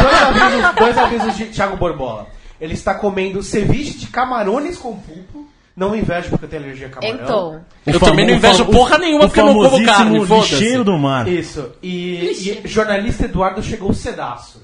Dois, 0.00 0.22
avisos, 0.22 0.74
dois 0.78 0.98
avisos 0.98 1.36
de 1.36 1.44
Thiago 1.46 1.76
Borbola. 1.76 2.26
Ele 2.60 2.74
está 2.74 2.94
comendo 2.94 3.42
ceviche 3.42 3.96
de 3.98 4.06
camarones 4.08 4.76
com 4.76 4.96
pulpo. 4.96 5.48
Não 5.76 5.94
invejo 5.96 6.28
porque 6.30 6.44
eu 6.44 6.48
tenho 6.48 6.62
alergia 6.64 6.88
a 6.88 6.90
camarão. 6.90 7.14
Então, 7.24 7.64
Eu 7.86 7.96
O 7.96 8.00
famo- 8.00 8.12
também 8.12 8.26
não 8.26 8.34
invejo 8.34 8.58
famo- 8.58 8.70
porra 8.72 8.98
nenhuma 8.98 9.20
porque 9.26 9.40
eu 9.40 9.46
não 9.46 9.54
como 9.54 9.86
carne, 9.86 10.26
foda-se. 10.26 10.84
do 10.84 10.98
mar. 10.98 11.26
Isso. 11.28 11.70
E, 11.82 12.60
e 12.64 12.68
jornalista 12.68 13.24
Eduardo 13.24 13.62
chegou 13.62 13.92
cedaço. 13.94 14.60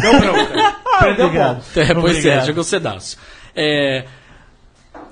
Deu 0.00 0.18
bronca. 0.18 0.76
Perdeu 1.00 1.30
ponto. 1.30 1.80
É, 1.80 1.94
pois 1.94 2.14
é, 2.14 2.18
Obrigado. 2.18 2.46
chegou 2.46 2.64
cedaço. 2.64 3.18
É, 3.54 4.06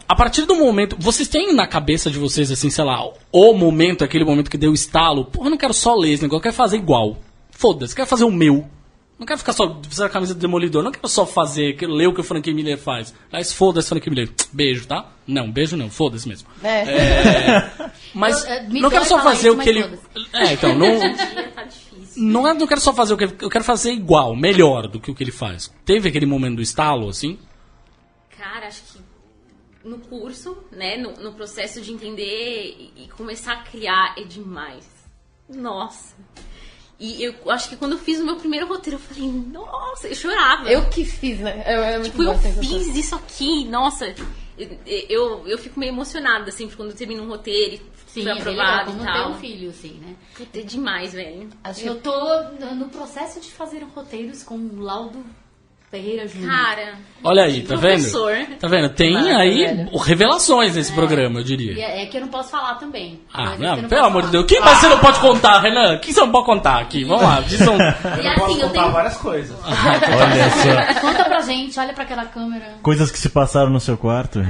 a 0.09 0.15
partir 0.15 0.47
do 0.47 0.55
momento. 0.55 0.97
Vocês 0.99 1.29
têm 1.29 1.55
na 1.55 1.67
cabeça 1.67 2.11
de 2.11 2.19
vocês, 2.19 2.51
assim, 2.51 2.71
sei 2.71 2.85
lá, 2.85 3.01
o 3.33 3.53
momento, 3.53 4.03
aquele 4.05 4.25
momento 4.25 4.51
que 4.51 4.57
deu 4.57 4.73
estalo. 4.73 5.27
Porra, 5.27 5.47
eu 5.47 5.51
não 5.51 5.59
quero 5.59 5.75
só 5.75 5.95
ler 5.95 6.13
esse 6.13 6.23
negócio, 6.23 6.39
eu 6.39 6.43
quero 6.43 6.55
fazer 6.55 6.77
igual. 6.79 7.19
Foda-se, 7.51 7.95
quero 7.95 8.09
fazer 8.09 8.25
o 8.25 8.31
meu. 8.33 8.65
Não 9.19 9.27
quero 9.27 9.39
ficar 9.39 9.53
só 9.53 9.81
fazer 9.89 10.05
a 10.05 10.09
camisa 10.09 10.35
do 10.35 10.41
Demolidor, 10.41 10.83
não 10.83 10.91
quero 10.91 11.09
só 11.09 11.25
fazer, 11.25 11.77
quero 11.77 11.93
ler 11.93 12.09
o 12.09 12.15
que 12.15 12.21
o 12.21 12.25
Frank 12.25 12.53
Miller 12.53 12.77
faz. 12.77 13.15
Mas 13.31 13.53
foda-se, 13.53 13.89
Frank 13.89 14.09
Miller. 14.11 14.29
Beijo, 14.53 14.87
tá? 14.87 15.13
Não, 15.27 15.51
beijo 15.51 15.77
não, 15.77 15.89
foda-se 15.89 16.29
mesmo. 16.29 16.49
é. 16.63 16.81
É, 16.83 17.91
mas 18.13 18.45
Eu, 18.45 18.51
eh, 18.51 18.63
me 18.69 18.81
não 18.81 18.91
quero 18.91 19.05
só 19.05 19.23
fazer 19.23 19.49
isso, 19.49 19.57
o 19.57 19.61
que 19.63 19.69
ele. 19.69 19.99
É, 20.33 20.53
então, 20.53 20.75
não. 20.77 20.89
Tá. 21.55 21.69
Não, 22.17 22.47
é- 22.49 22.55
não 22.55 22.67
quero 22.67 22.81
só 22.81 22.93
fazer 22.93 23.15
o 23.15 23.17
que 23.17 23.25
ele, 23.25 23.37
eu 23.41 23.51
quero 23.51 23.65
fazer 23.65 23.93
igual, 23.93 24.37
melhor 24.37 24.87
do 24.87 25.01
que 25.01 25.11
o 25.11 25.15
que 25.15 25.23
ele 25.25 25.33
faz. 25.33 25.73
Teve 25.85 26.09
aquele 26.09 26.27
momento 26.27 26.57
do 26.57 26.63
estalo, 26.63 27.09
assim? 27.09 27.39
Cara, 28.37 28.69
acho 28.69 28.83
que 28.83 28.99
no 29.89 29.99
curso, 29.99 30.57
né, 30.73 30.97
no, 30.97 31.13
no 31.15 31.33
processo 31.35 31.81
de 31.81 31.93
entender 31.93 32.93
e, 32.97 33.05
e 33.05 33.09
começar 33.09 33.53
a 33.53 33.63
criar 33.63 34.15
é 34.17 34.23
demais. 34.25 34.87
Nossa. 35.49 36.15
E 36.99 37.25
eu 37.25 37.51
acho 37.51 37.69
que 37.69 37.77
quando 37.77 37.93
eu 37.93 37.99
fiz 37.99 38.21
o 38.21 38.25
meu 38.25 38.37
primeiro 38.37 38.67
roteiro, 38.67 38.99
eu 38.99 39.01
falei, 39.01 39.29
nossa, 39.31 40.09
eu 40.09 40.15
chorava. 40.15 40.71
Eu 40.71 40.89
que 40.89 41.05
fiz, 41.05 41.41
né? 41.41 41.65
Eu, 41.67 41.83
é 41.83 41.99
muito 41.99 42.13
tipo, 42.13 42.23
eu 42.23 42.39
fiz 42.39 42.95
isso 42.97 43.15
aqui, 43.15 43.65
nossa. 43.65 44.15
Eu, 44.57 44.69
eu, 45.09 45.49
eu 45.49 45.59
fico 45.59 45.81
meio 45.81 45.91
emocionada, 45.91 46.53
sempre, 46.53 46.77
quando 46.77 46.91
eu 46.91 46.97
termino 46.97 47.25
um 47.25 47.29
roteiro 47.29 47.75
e 47.75 47.95
Sim, 48.07 48.23
foi 48.23 48.31
é 48.31 48.35
bem 48.37 48.45
legal, 48.45 48.67
aprovado 48.67 48.91
como 48.93 49.03
e 49.03 49.07
ter 49.07 49.13
tal. 49.13 49.31
um 49.31 49.35
filho, 49.35 49.71
assim, 49.71 50.01
né? 50.01 50.15
Puta, 50.37 50.61
é 50.61 50.63
demais, 50.63 51.13
velho. 51.13 51.49
Acho 51.65 51.81
que 51.81 51.87
Eu 51.89 52.01
tô 52.01 52.43
no 52.77 52.89
processo 52.89 53.41
de 53.41 53.51
fazer 53.51 53.83
roteiros 53.83 54.45
com 54.45 54.55
o 54.55 54.81
Laudo 54.81 55.25
Ferreira 55.95 56.27
Júnior. 56.27 56.51
Cara, 56.51 56.95
Olha 57.23 57.45
aí, 57.45 57.61
tá 57.63 57.77
vendo? 57.77 57.81
professor. 58.03 58.37
Tá 58.61 58.67
vendo? 58.69 58.89
Tem 58.91 59.13
Massa, 59.15 59.37
aí 59.39 59.87
revelações 60.05 60.75
nesse 60.75 60.93
programa, 60.93 61.39
eu 61.41 61.45
diria. 61.45 61.81
é, 61.87 62.03
é 62.03 62.07
que 62.07 62.17
eu 62.17 62.21
não 62.23 62.29
posso 62.29 62.51
falar 62.51 62.75
também. 62.75 63.21
Ah, 63.33 63.55
não, 63.57 63.77
eu 63.77 63.77
pelo 63.77 63.89
posso 63.89 64.05
amor 64.05 64.23
de. 64.25 64.29
Deus. 64.33 64.45
O 64.45 64.47
que 64.47 64.59
mais 64.61 64.79
você 64.79 64.89
não 64.89 64.99
pode 64.99 65.21
contar, 65.21 65.61
Renan? 65.61 65.95
O 65.95 66.01
que 66.01 66.13
você 66.13 66.21
não 66.21 66.33
pode 66.33 66.47
contar 66.47 66.81
aqui? 66.81 67.05
Vamos 67.05 67.23
lá, 67.23 67.41
diz 67.41 67.61
um... 67.61 67.77
E 68.21 68.27
Eu 68.27 68.31
assim, 68.33 68.41
posso 68.41 68.61
eu 68.61 68.69
contar 68.69 68.81
tenho. 68.83 68.93
várias 68.93 69.17
coisas. 69.17 69.57
Olha 69.65 70.95
só. 70.95 71.01
Conta 71.01 71.25
pra 71.25 71.41
gente, 71.41 71.79
olha 71.79 71.93
pra 71.95 72.03
aquela 72.05 72.25
câmera. 72.27 72.65
Coisas 72.83 73.11
que 73.11 73.19
se 73.19 73.29
passaram 73.29 73.71
no 73.71 73.79
seu 73.81 73.97
quarto. 73.97 74.41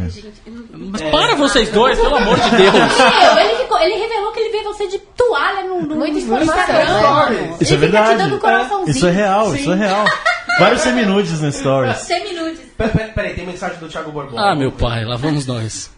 Mas 0.74 1.02
para 1.02 1.34
vocês 1.36 1.70
dois, 1.70 1.98
pelo 1.98 2.16
amor 2.16 2.38
de 2.40 2.50
Deus. 2.50 2.74
Ele, 2.74 3.56
ficou- 3.56 3.78
ele 3.80 3.94
revelou 3.96 4.32
que 4.32 4.40
ele 4.40 4.50
vê 4.58 4.64
você 4.64 4.86
de 4.88 4.98
toalha 4.98 5.62
no, 5.64 5.82
no, 5.82 5.94
no 5.96 6.06
informação, 6.06 6.54
Instagram. 6.56 6.84
Isso 6.90 6.94
é 6.94 7.44
Ele 7.44 7.56
fica 7.58 7.76
te 7.76 7.76
verdade. 7.78 8.16
dando 8.18 8.38
coraçãozinho. 8.38 8.90
Isso 8.90 9.06
é 9.06 9.10
real, 9.10 9.50
Sim. 9.50 9.56
isso 9.56 9.72
é 9.72 9.76
real. 9.76 10.04
Vários 10.58 10.82
seminudes 10.82 11.40
no 11.40 11.50
Stories. 11.52 11.98
Seminudes. 11.98 12.60
Peraí, 12.76 12.92
peraí, 12.92 13.12
peraí, 13.12 13.34
tem 13.34 13.46
mensagem 13.46 13.78
do 13.78 13.88
Thiago 13.88 14.12
Borbola. 14.12 14.50
Ah, 14.50 14.54
meu 14.54 14.70
pai, 14.72 15.04
lá 15.04 15.16
vamos 15.16 15.46
nós. 15.46 15.90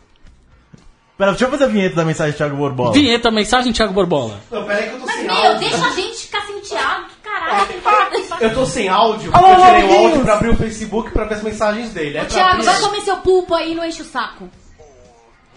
Pera, 1.19 1.31
deixa 1.31 1.47
eu 1.47 1.51
fazer 1.51 1.65
a 1.65 1.69
vinheta 1.69 1.97
da 1.97 2.05
mensagem 2.05 2.33
do 2.33 2.37
Thiago 2.37 2.57
Borbola. 2.57 2.93
Vinheta, 2.93 3.31
mensagem, 3.31 3.73
Thiago 3.73 3.93
Borbola. 3.95 4.39
Não, 4.51 4.65
peraí 4.65 4.89
que 4.89 4.95
eu 4.95 5.01
tô 5.01 5.07
Mas, 5.07 5.15
sem 5.17 5.25
meu, 5.27 5.35
áudio. 5.35 5.59
deixa 5.61 5.87
a 5.87 5.91
gente 5.91 6.17
ficar 6.19 6.47
sem 6.47 6.57
o 6.57 6.61
Thiago, 6.61 7.07
que 7.09 7.17
caralho. 7.23 7.67
Eu 8.41 8.55
tô 8.55 8.67
sem 8.67 8.89
áudio, 8.89 9.33
porque 9.33 9.47
eu 9.51 9.57
tirei 9.65 9.85
o 9.85 9.99
áudio 9.99 10.25
pra 10.25 10.35
abrir 10.35 10.49
o 10.51 10.57
Facebook 10.57 11.11
pra 11.11 11.25
ver 11.25 11.35
as 11.37 11.43
mensagens 11.43 11.91
dele. 11.93 12.19
É 12.19 12.25
Thiago, 12.27 12.51
abrir- 12.51 12.65
vai 12.67 12.81
comer 12.81 13.01
seu 13.01 13.17
pulpo 13.19 13.55
aí 13.55 13.73
e 13.73 13.75
não 13.75 13.85
enche 13.85 14.03
o 14.03 14.05
saco. 14.05 14.49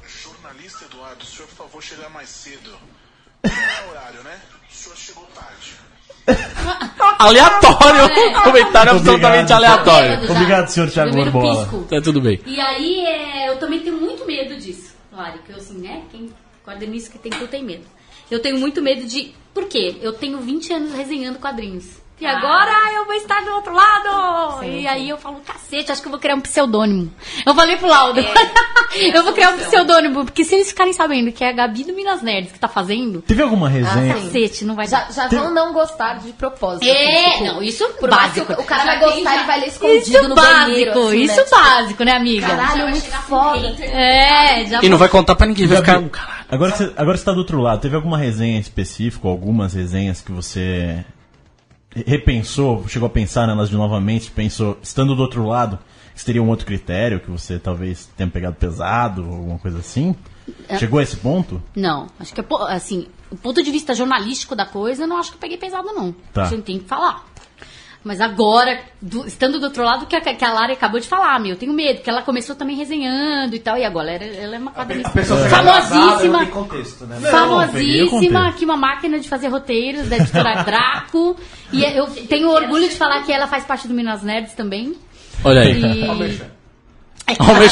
Jornalista 0.08 0.86
Eduardo, 0.86 1.24
o 1.24 1.26
senhor, 1.26 1.48
por 1.50 1.56
favor, 1.56 1.84
chegar 1.84 2.10
mais 2.10 2.30
cedo. 2.30 2.72
Não 3.44 3.52
é 3.52 3.90
horário, 3.92 4.24
né? 4.24 4.38
O 4.72 4.74
senhor 4.76 4.96
chegou 4.98 5.24
tarde. 5.36 5.74
Aleatório. 7.20 8.02
É. 8.02 8.44
Comentário 8.44 8.92
absolutamente 8.94 9.52
aleatório. 9.52 10.26
Já. 10.26 10.34
Obrigado, 10.34 10.68
senhor 10.68 10.89
Thiago 10.89 11.13
Borbola. 11.13 11.70
Tá 11.89 12.02
tudo 12.02 12.22
bem. 12.22 12.39
E 12.46 12.60
aí, 12.60 13.06
é, 13.06 13.50
eu 13.50 13.58
também 13.58 13.80
tenho 13.82 13.98
muito 13.98 14.26
medo 14.26 14.56
disso, 14.56 14.96
Lari, 15.12 15.39
que 15.46 15.52
eu 15.52 15.58
assim, 15.58 15.80
né? 15.80 16.04
Quem 16.12 16.30
quadrinista 16.65 17.12
que 17.12 17.20
tem 17.20 17.32
que 17.32 17.42
eu 17.42 17.48
tenho 17.48 17.65
medo. 17.65 17.84
Eu 18.30 18.39
tenho 18.39 18.58
muito 18.60 18.82
medo 18.82 19.06
de. 19.06 19.34
Por 19.54 19.65
quê? 19.65 19.98
Eu 20.02 20.13
tenho 20.13 20.39
20 20.39 20.74
anos 20.74 20.94
resenhando 20.94 21.39
quadrinhos. 21.39 22.00
E 22.19 22.25
Ah. 22.25 22.38
agora 22.38 22.71
eu 22.95 23.05
vou 23.05 23.13
estar 23.15 23.41
do 23.45 23.51
outro 23.51 23.73
lado! 23.73 24.63
e 24.65 24.86
aí 24.88 25.08
eu 25.10 25.17
falo, 25.17 25.39
cacete, 25.45 25.91
acho 25.91 26.01
que 26.01 26.08
eu 26.08 26.12
vou 26.12 26.19
criar 26.19 26.36
um 26.36 26.41
pseudônimo. 26.41 27.10
Eu 27.45 27.55
falei 27.55 27.77
pro 27.77 27.88
Laudo, 27.88 28.19
eu 29.13 29.23
vou 29.23 29.32
criar 29.34 29.51
um 29.51 29.58
pseudônimo, 29.58 30.25
porque 30.25 30.43
se 30.43 30.55
eles 30.55 30.67
ficarem 30.69 30.91
sabendo 30.93 31.32
que 31.32 31.43
é 31.43 31.49
a 31.49 31.53
Gabi 31.53 31.84
do 31.86 31.93
Minas 31.93 32.21
Nerds 32.21 32.51
que 32.51 32.60
tá 32.60 32.67
fazendo, 32.67 33.21
Teve 33.21 33.41
alguma 33.41 33.69
resenha? 33.69 34.13
Ah, 34.15 34.17
sim. 34.17 34.25
cacete, 34.25 34.65
não 34.65 34.75
vai. 34.75 34.88
Já, 34.88 35.08
já 35.12 35.27
vão 35.27 35.53
não 35.53 35.71
gostar 35.71 36.19
de 36.19 36.34
propósito. 36.34 36.86
É, 36.89 37.32
tipo, 37.32 37.43
não, 37.45 37.63
isso 37.63 37.88
Por 37.99 38.10
básico. 38.10 38.51
o, 38.53 38.62
o 38.62 38.65
cara 38.65 38.84
Já 38.84 38.86
vai 38.86 38.99
gostar, 38.99 39.23
já- 39.23 39.36
ele 39.38 39.45
vai 39.45 39.60
ler 39.62 39.67
escondido 39.67 39.97
Isso 40.17 40.27
no 40.29 40.36
básico, 40.36 40.60
banheiro. 40.69 40.91
assim, 41.08 41.21
isso 41.21 41.36
né? 41.38 41.43
Tipo, 41.43 41.55
básico, 41.55 42.03
né, 42.03 42.12
amiga? 42.13 42.47
Caralho, 42.47 42.82
vai 42.84 42.91
muito 42.91 43.05
foda. 43.12 43.60
hater. 43.69 43.95
É, 43.95 44.65
já 44.65 44.79
E 44.84 44.89
não 44.89 44.97
vai 44.97 45.08
contar 45.10 45.36
pra 45.36 45.47
ninguém, 45.47 45.67
vai 45.67 45.77
ficar. 45.77 46.45
Agora 46.51 46.71
você, 46.75 46.91
agora 46.97 47.15
você 47.17 47.23
tá 47.23 47.32
do 47.32 47.38
outro 47.39 47.62
lado, 47.62 47.79
teve 47.79 47.95
alguma 47.95 48.17
resenha 48.17 48.60
específica, 48.60 49.25
ou 49.27 49.32
algumas 49.32 49.73
resenhas 49.73 50.19
que 50.21 50.32
você 50.32 51.05
repensou, 51.93 52.88
chegou 52.88 53.08
a 53.08 53.10
pensar 53.10 53.47
nelas 53.47 53.69
de 53.69 53.75
novamente, 53.75 54.32
pensou, 54.32 54.78
estando 54.82 55.15
do 55.15 55.21
outro 55.21 55.45
lado, 55.45 55.80
que 56.15 56.25
teria 56.25 56.43
um 56.43 56.49
outro 56.49 56.65
critério, 56.65 57.19
que 57.19 57.32
você 57.32 57.58
talvez 57.58 58.10
tenha 58.17 58.30
pegado 58.30 58.56
pesado, 58.56 59.25
ou 59.25 59.36
alguma 59.36 59.60
coisa 59.60 59.80
assim? 59.80 60.15
Chegou 60.78 60.99
a 60.99 61.04
esse 61.04 61.15
ponto? 61.15 61.62
Não, 61.75 62.08
acho 62.19 62.34
que, 62.34 62.43
assim, 62.67 63.08
o 63.32 63.38
ponto 63.38 63.63
de 63.63 63.71
vista 63.71 63.93
jornalístico 63.93 64.56
da 64.56 64.65
coisa, 64.65 65.04
eu 65.04 65.08
não 65.08 65.17
acho 65.17 65.32
que 65.32 65.38
eu 65.38 65.39
peguei 65.39 65.58
pesado, 65.58 65.88
não. 65.93 66.13
Tá. 66.34 66.45
Gente 66.45 66.63
tem 66.63 66.80
que 66.80 66.86
falar. 66.86 67.25
Mas 68.02 68.22
agora, 68.22 68.80
do- 69.02 69.28
estando 69.28 69.60
do 69.60 69.66
outro 69.66 69.84
lado, 69.84 70.06
que 70.06 70.16
a, 70.16 70.22
que 70.22 70.46
a 70.46 70.54
Lari 70.54 70.72
acabou 70.72 71.02
de 71.02 71.08
falar, 71.08 71.38
meu, 71.40 71.52
eu 71.52 71.58
tenho 71.58 71.74
medo, 71.74 71.96
porque 71.98 72.10
ela 72.10 72.22
começou 72.22 72.56
também 72.56 72.78
resenhando 72.78 73.54
e 73.54 73.60
tal, 73.60 73.78
e 73.78 73.84
agora 73.84 74.12
ela, 74.12 74.24
ela 74.24 74.56
é 74.56 74.58
uma 74.58 74.72
A 74.72 74.74
quadrinista 74.74 75.12
não 75.22 75.50
famosíssima, 75.50 76.40
tem 76.40 76.48
contexto, 76.50 77.06
né? 77.06 77.30
famosíssima, 77.30 78.48
aqui 78.48 78.64
uma 78.64 78.78
máquina 78.78 79.20
de 79.20 79.28
fazer 79.28 79.50
roteiros 79.50 80.08
da 80.08 80.16
editora 80.18 80.64
Draco, 80.64 81.36
e 81.74 81.84
eu 81.84 82.08
tenho 82.08 82.50
orgulho 82.50 82.88
de 82.88 82.96
falar 82.96 83.22
que 83.24 83.34
ela 83.34 83.48
faz 83.48 83.66
parte 83.66 83.86
do 83.88 83.94
Minas 83.94 84.24
Nerds 84.24 84.54
também. 84.54 84.96
Olha 85.44 85.62
aí. 85.62 85.82
E... 85.82 86.40
É 87.28 87.36
claro, 87.36 87.64
é 87.64 87.70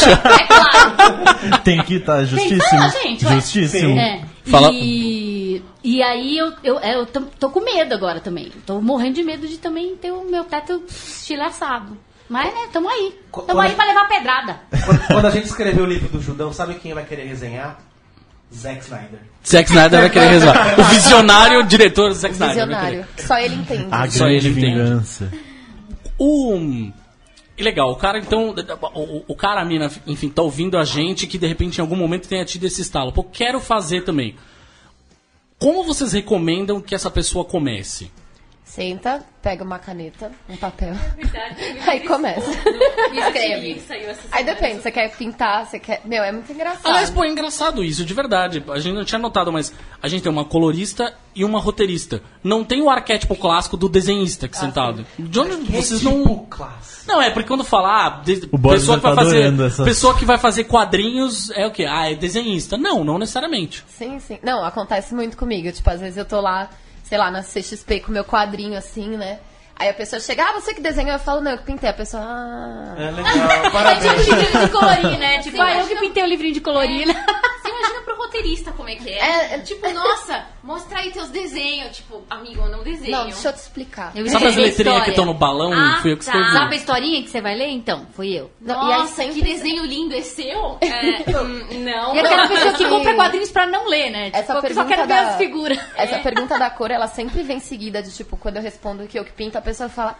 claro. 0.47 1.61
Tem 1.63 1.81
que 1.83 1.95
estar 1.95 2.23
justíssimo. 2.25 2.59
falar, 2.61 2.89
gente, 2.89 3.25
justíssimo. 3.27 3.97
É. 3.97 4.21
Fala- 4.45 4.69
E, 4.71 5.46
e 5.83 6.01
aí 6.03 6.37
eu, 6.37 6.53
eu, 6.63 6.79
é, 6.79 6.95
eu 6.95 7.05
tô, 7.05 7.21
tô 7.39 7.49
com 7.49 7.59
medo 7.61 7.93
agora 7.93 8.19
também. 8.19 8.51
Tô 8.65 8.81
morrendo 8.81 9.15
de 9.15 9.23
medo 9.23 9.47
de 9.47 9.57
também 9.57 9.95
ter 9.95 10.11
o 10.11 10.23
meu 10.29 10.43
teto 10.43 10.83
estilhaçado. 10.87 11.97
Mas, 12.29 12.53
né, 12.53 12.67
tamo 12.73 12.89
aí. 12.89 13.11
Tamo 13.31 13.45
quando 13.45 13.59
aí 13.61 13.71
a- 13.71 13.75
pra 13.75 13.85
levar 13.85 14.07
pedrada. 14.09 14.59
Quando, 14.85 15.07
quando 15.07 15.25
a 15.25 15.29
gente 15.31 15.45
escrever 15.45 15.81
o 15.81 15.85
livro 15.85 16.09
do 16.09 16.21
Judão, 16.21 16.51
sabe 16.51 16.75
quem 16.75 16.93
vai 16.93 17.05
querer 17.05 17.25
resenhar? 17.25 17.79
Zack 18.53 18.81
Snyder. 18.83 19.19
Zack 19.45 19.69
Snyder 19.69 19.99
vai 20.01 20.09
querer 20.09 20.27
resolver. 20.29 20.59
O 20.79 20.83
visionário 20.85 21.63
diretor 21.63 22.11
Zack 22.13 22.33
Snyder. 22.33 22.55
Visionário. 22.65 23.05
Só 23.17 23.37
ele 23.37 23.55
entende. 23.55 23.87
A 23.91 24.09
Só 24.09 24.27
ele 24.27 24.49
entende. 24.49 24.65
vingança. 24.67 25.31
O. 26.17 26.57
E 27.57 27.63
legal, 27.63 27.91
o 27.91 27.95
cara 27.95 28.19
então. 28.19 28.53
O, 28.93 29.23
o 29.27 29.35
cara, 29.35 29.61
a 29.61 29.65
mina, 29.65 29.89
enfim, 30.05 30.29
tá 30.29 30.41
ouvindo 30.41 30.77
a 30.77 30.83
gente 30.83 31.25
que 31.27 31.37
de 31.37 31.47
repente 31.47 31.77
em 31.77 31.81
algum 31.81 31.95
momento 31.95 32.27
tenha 32.27 32.45
tido 32.45 32.65
esse 32.65 32.81
estalo. 32.81 33.11
Pô, 33.11 33.23
quero 33.23 33.59
fazer 33.59 34.01
também. 34.03 34.35
Como 35.59 35.83
vocês 35.83 36.13
recomendam 36.13 36.79
que 36.79 36.93
essa 36.93 37.09
pessoa 37.09 37.43
comece? 37.43 38.11
Senta, 38.81 39.25
pega 39.41 39.63
uma 39.63 39.79
caneta, 39.79 40.31
um 40.47 40.55
papel. 40.55 40.93
Verdade, 41.15 41.55
Aí 41.89 42.01
começa. 42.01 42.47
Me 43.09 43.17
escreve. 43.25 43.79
Saiu 43.87 44.07
essa 44.11 44.21
Aí 44.31 44.43
depende, 44.43 44.83
você 44.83 44.91
quer 44.91 45.09
pintar, 45.17 45.65
você 45.65 45.79
quer. 45.79 46.01
Meu, 46.05 46.23
é 46.23 46.31
muito 46.31 46.51
engraçado. 46.51 46.85
Aliás, 46.85 47.09
pô, 47.09 47.23
é 47.23 47.27
engraçado 47.27 47.83
isso, 47.83 48.05
de 48.05 48.13
verdade. 48.13 48.63
A 48.69 48.77
gente 48.77 48.93
não 48.93 49.03
tinha 49.03 49.17
notado, 49.17 49.51
mas 49.51 49.73
a 49.99 50.07
gente 50.07 50.21
tem 50.21 50.31
uma 50.31 50.45
colorista 50.45 51.11
e 51.33 51.43
uma 51.43 51.59
roteirista. 51.59 52.21
Não 52.43 52.63
tem 52.63 52.79
o 52.83 52.87
arquétipo 52.87 53.35
clássico 53.35 53.75
do 53.75 53.89
desenhista 53.89 54.45
Ah, 54.45 54.47
aqui 54.47 54.57
sentado. 54.59 55.03
De 55.17 55.39
onde 55.39 55.55
vocês 55.71 55.99
tipo 56.01 56.13
não. 56.15 56.45
classe. 56.47 57.07
Não, 57.07 57.19
é 57.19 57.31
porque 57.31 57.47
quando 57.47 57.63
falar, 57.63 58.05
ah, 58.05 58.09
de- 58.23 58.45
pessoa 58.45 58.97
que 58.97 59.01
tá 59.03 59.13
vai 59.15 59.25
fazer, 59.25 59.85
pessoa 59.85 60.15
que 60.15 60.23
vai 60.25 60.37
fazer 60.37 60.65
quadrinhos 60.65 61.49
é 61.49 61.65
o 61.65 61.71
quê? 61.71 61.87
Ah, 61.89 62.11
é 62.11 62.13
desenhista. 62.13 62.77
Não, 62.77 63.03
não 63.03 63.17
necessariamente. 63.17 63.83
Sim, 63.87 64.19
sim. 64.19 64.37
Não, 64.43 64.63
acontece 64.63 65.15
muito 65.15 65.35
comigo. 65.35 65.71
Tipo, 65.71 65.89
às 65.89 65.99
vezes 65.99 66.17
eu 66.17 66.25
tô 66.25 66.39
lá, 66.39 66.69
sei 67.07 67.17
lá, 67.17 67.31
na 67.31 67.41
CXP 67.41 68.01
com 68.01 68.11
meu 68.11 68.23
quadrinho 68.25 68.77
assim, 68.77 69.15
né? 69.15 69.39
Aí 69.79 69.89
a 69.89 69.93
pessoa 69.93 70.19
chega, 70.19 70.43
ah, 70.43 70.53
você 70.53 70.73
que 70.73 70.81
desenhou? 70.81 71.13
Eu 71.13 71.19
falo, 71.19 71.39
não, 71.39 71.51
eu 71.51 71.57
que 71.59 71.63
pintei. 71.63 71.89
A 71.89 71.93
pessoa, 71.93 72.23
ah. 72.25 72.95
É 72.97 73.11
legal, 73.11 73.33
É 73.37 73.59
tipo 73.59 73.71
parabéns. 73.71 74.27
livrinho 74.27 74.65
de 74.65 74.69
colorir, 74.71 75.19
né? 75.19 75.37
Tipo, 75.43 75.57
Sim, 75.57 75.63
ah, 75.63 75.77
eu 75.79 75.87
que 75.87 75.95
pintei 75.97 76.23
o 76.23 76.25
livrinho 76.25 76.53
de 76.53 76.61
colorir, 76.61 77.07
né? 77.07 77.25
Imagina 77.79 78.01
pro 78.01 78.15
roteirista 78.17 78.71
como 78.71 78.89
é 78.89 78.95
que 78.95 79.09
é? 79.09 79.19
É, 79.19 79.55
é- 79.55 79.59
Tipo, 79.59 79.89
nossa, 79.93 80.45
mostra 80.63 80.99
aí 80.99 81.11
teus 81.11 81.29
desenhos. 81.29 81.95
Tipo, 81.97 82.23
amigo, 82.29 82.61
eu 82.61 82.69
não 82.69 82.83
desenho. 82.83 83.11
Não, 83.11 83.25
deixa 83.25 83.49
eu 83.49 83.53
te 83.53 83.57
explicar. 83.59 84.11
Eu 84.15 84.27
Sabe 84.29 84.47
as 84.47 84.55
letrinhas 84.55 85.03
que 85.03 85.09
estão 85.11 85.25
no 85.25 85.33
balão? 85.33 85.71
Ah, 85.73 85.99
Fui 86.01 86.11
eu 86.13 86.17
que 86.17 86.25
tá. 86.25 86.31
escrevi. 86.31 86.51
Sabe 86.53 86.73
a 86.73 86.77
historinha 86.77 87.23
que 87.23 87.29
você 87.29 87.41
vai 87.41 87.55
ler? 87.55 87.69
Então, 87.69 88.05
fui 88.13 88.33
eu. 88.33 88.51
Não, 88.61 88.89
e 88.89 88.93
aí 88.93 88.99
Nossa, 88.99 89.25
que 89.25 89.41
desenho 89.41 89.85
lindo 89.85 90.15
é 90.15 90.21
seu? 90.21 90.77
É, 90.87 91.39
hum, 91.41 91.67
não. 91.83 92.15
E 92.15 92.19
aquela 92.19 92.47
pessoa 92.49 92.73
que 92.73 92.87
compra 92.87 93.13
quadrinhos 93.13 93.51
pra 93.51 93.65
não 93.67 93.87
ler, 93.87 94.09
né? 94.09 94.29
Essa 94.33 94.39
Tipo, 94.41 94.53
só 94.53 94.61
pergunta 94.61 94.87
quer 94.87 94.97
ver 95.01 95.07
da- 95.07 95.29
as 95.29 95.35
figuras. 95.37 95.77
Essa 95.95 96.19
pergunta 96.19 96.57
da 96.57 96.69
cor, 96.69 96.91
ela 96.91 97.07
sempre 97.07 97.43
vem 97.43 97.59
seguida 97.59 98.01
de, 98.01 98.13
tipo, 98.13 98.37
quando 98.37 98.57
eu 98.57 98.61
respondo 98.61 99.05
que 99.07 99.17
eu 99.19 99.25
que 99.25 99.31
pinto, 99.31 99.57
a 99.57 99.61
pessoa 99.61 99.89
fala, 99.89 100.17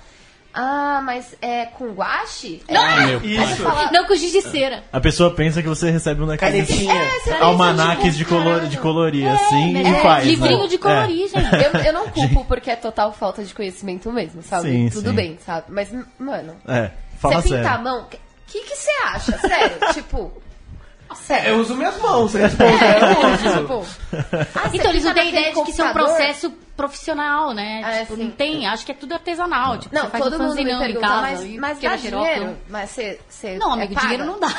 ah, 0.59 1.01
mas 1.03 1.35
é 1.39 1.67
com 1.67 1.91
guache? 1.91 2.63
É, 2.67 3.05
meu 3.05 3.19
Aí 3.19 3.35
Isso. 3.35 3.45
você 3.45 3.63
fala, 3.63 3.91
Não 3.91 4.07
com 4.07 4.15
giz 4.15 4.31
de 4.31 4.41
cera. 4.41 4.83
A 4.91 4.99
pessoa 4.99 5.29
pensa 5.29 5.61
que 5.61 5.69
você 5.69 5.91
recebe 5.91 6.23
um 6.23 6.25
daqueles 6.25 6.67
Canetinha. 6.67 6.95
almanaques 7.39 8.17
de, 8.17 8.25
color, 8.25 8.65
de 8.65 8.75
colorir, 8.77 9.27
assim, 9.27 9.71
né? 9.71 9.83
e 9.83 10.01
faz. 10.01 10.25
Livrinho 10.25 10.63
né? 10.63 10.67
de 10.67 10.77
colorir, 10.79 11.27
gente. 11.29 11.53
eu, 11.53 11.81
eu 11.81 11.93
não 11.93 12.09
culpo 12.09 12.43
porque 12.45 12.71
é 12.71 12.75
total 12.75 13.13
falta 13.13 13.43
de 13.43 13.53
conhecimento 13.53 14.11
mesmo, 14.11 14.41
sabe? 14.41 14.71
Sim, 14.71 14.89
Tudo 14.89 15.11
sim. 15.11 15.15
bem, 15.15 15.37
sabe? 15.45 15.67
Mas, 15.69 15.93
mano, 16.17 16.55
É, 16.67 16.77
é 16.79 16.91
fala 17.19 17.39
você 17.39 17.55
pintar 17.55 17.75
a 17.75 17.81
mão, 17.83 18.01
o 18.01 18.05
que, 18.47 18.59
que 18.59 18.75
você 18.75 18.91
acha? 19.05 19.37
Sério, 19.37 19.77
tipo... 19.93 20.31
Sério. 21.15 21.49
Eu 21.49 21.59
uso 21.59 21.75
minhas 21.75 21.97
mãos, 22.01 22.31
você 22.31 22.39
responde. 22.41 22.73
É, 22.83 22.99
eu 23.01 23.33
uso. 23.33 23.59
tipo, 23.59 23.85
ah, 24.55 24.69
Então, 24.73 24.91
eles 24.91 25.03
não 25.03 25.13
têm 25.13 25.29
ideia 25.29 25.53
de 25.53 25.63
que 25.63 25.71
isso 25.71 25.81
é 25.81 25.85
um 25.85 25.93
processo 25.93 26.51
profissional, 26.75 27.53
né? 27.53 27.81
Ah, 27.83 27.99
tipo, 28.01 28.15
sim. 28.15 28.23
não 28.25 28.31
tem. 28.31 28.67
Acho 28.67 28.85
que 28.85 28.91
é 28.91 28.95
tudo 28.95 29.13
artesanal. 29.13 29.77
Tipo, 29.77 29.93
Não, 29.95 30.03
você 30.03 30.09
faz 30.09 30.23
todo 30.23 30.35
um 30.35 30.43
mundo 30.43 30.55
me 30.55 30.65
pergunta, 30.77 30.99
casa. 31.07 31.21
mas, 31.21 31.55
mas 31.55 31.79
dá 31.79 31.95
dinheiro? 31.95 32.57
Mas 32.69 32.89
você... 32.91 33.19
você 33.27 33.57
Não, 33.57 33.71
é 33.71 33.73
amigo, 33.73 33.93
paga? 33.95 34.07
dinheiro 34.07 34.25
não 34.31 34.39
dá. 34.39 34.53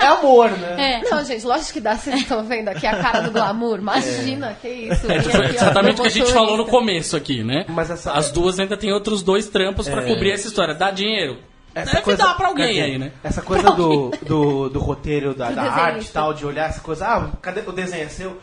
É 0.00 0.06
amor, 0.06 0.50
né? 0.50 1.00
É. 1.04 1.08
Não, 1.10 1.24
gente, 1.24 1.46
lógico 1.46 1.74
que 1.74 1.80
dá, 1.80 1.96
vocês 1.96 2.16
estão 2.22 2.42
vendo 2.42 2.68
aqui 2.68 2.84
a 2.86 3.00
cara 3.00 3.20
do 3.20 3.30
glamour. 3.30 3.78
Imagina, 3.78 4.56
que 4.60 4.68
isso. 4.68 5.10
É, 5.10 5.20
tipo, 5.20 5.36
aqui, 5.36 5.54
exatamente 5.54 6.00
o 6.00 6.02
que 6.02 6.08
a 6.08 6.10
gente 6.10 6.32
falou 6.32 6.56
no 6.56 6.66
começo 6.66 7.16
aqui, 7.16 7.44
né? 7.44 7.64
Mas 7.68 7.88
essa- 7.88 8.12
As 8.12 8.32
duas 8.32 8.58
ainda 8.58 8.76
tem 8.76 8.92
outros 8.92 9.22
dois 9.22 9.48
trampos 9.48 9.88
pra 9.88 10.02
cobrir 10.02 10.32
essa 10.32 10.48
história. 10.48 10.74
Dá 10.74 10.90
dinheiro. 10.90 11.38
Deve 11.74 12.16
dar 12.16 12.36
pra 12.36 12.48
alguém 12.48 12.66
cadê? 12.66 12.80
aí, 12.82 12.98
né? 12.98 13.12
Essa 13.22 13.42
coisa 13.42 13.70
do, 13.70 14.10
do, 14.22 14.68
do 14.68 14.78
roteiro, 14.78 15.34
da, 15.34 15.50
da 15.50 15.62
arte 15.62 16.06
e 16.06 16.12
tal, 16.12 16.34
de 16.34 16.44
olhar 16.44 16.68
essa 16.68 16.80
coisa, 16.80 17.06
ah, 17.06 17.30
cadê 17.40 17.60
o 17.60 17.72
desenho 17.72 18.04
é 18.04 18.08
seu? 18.08 18.40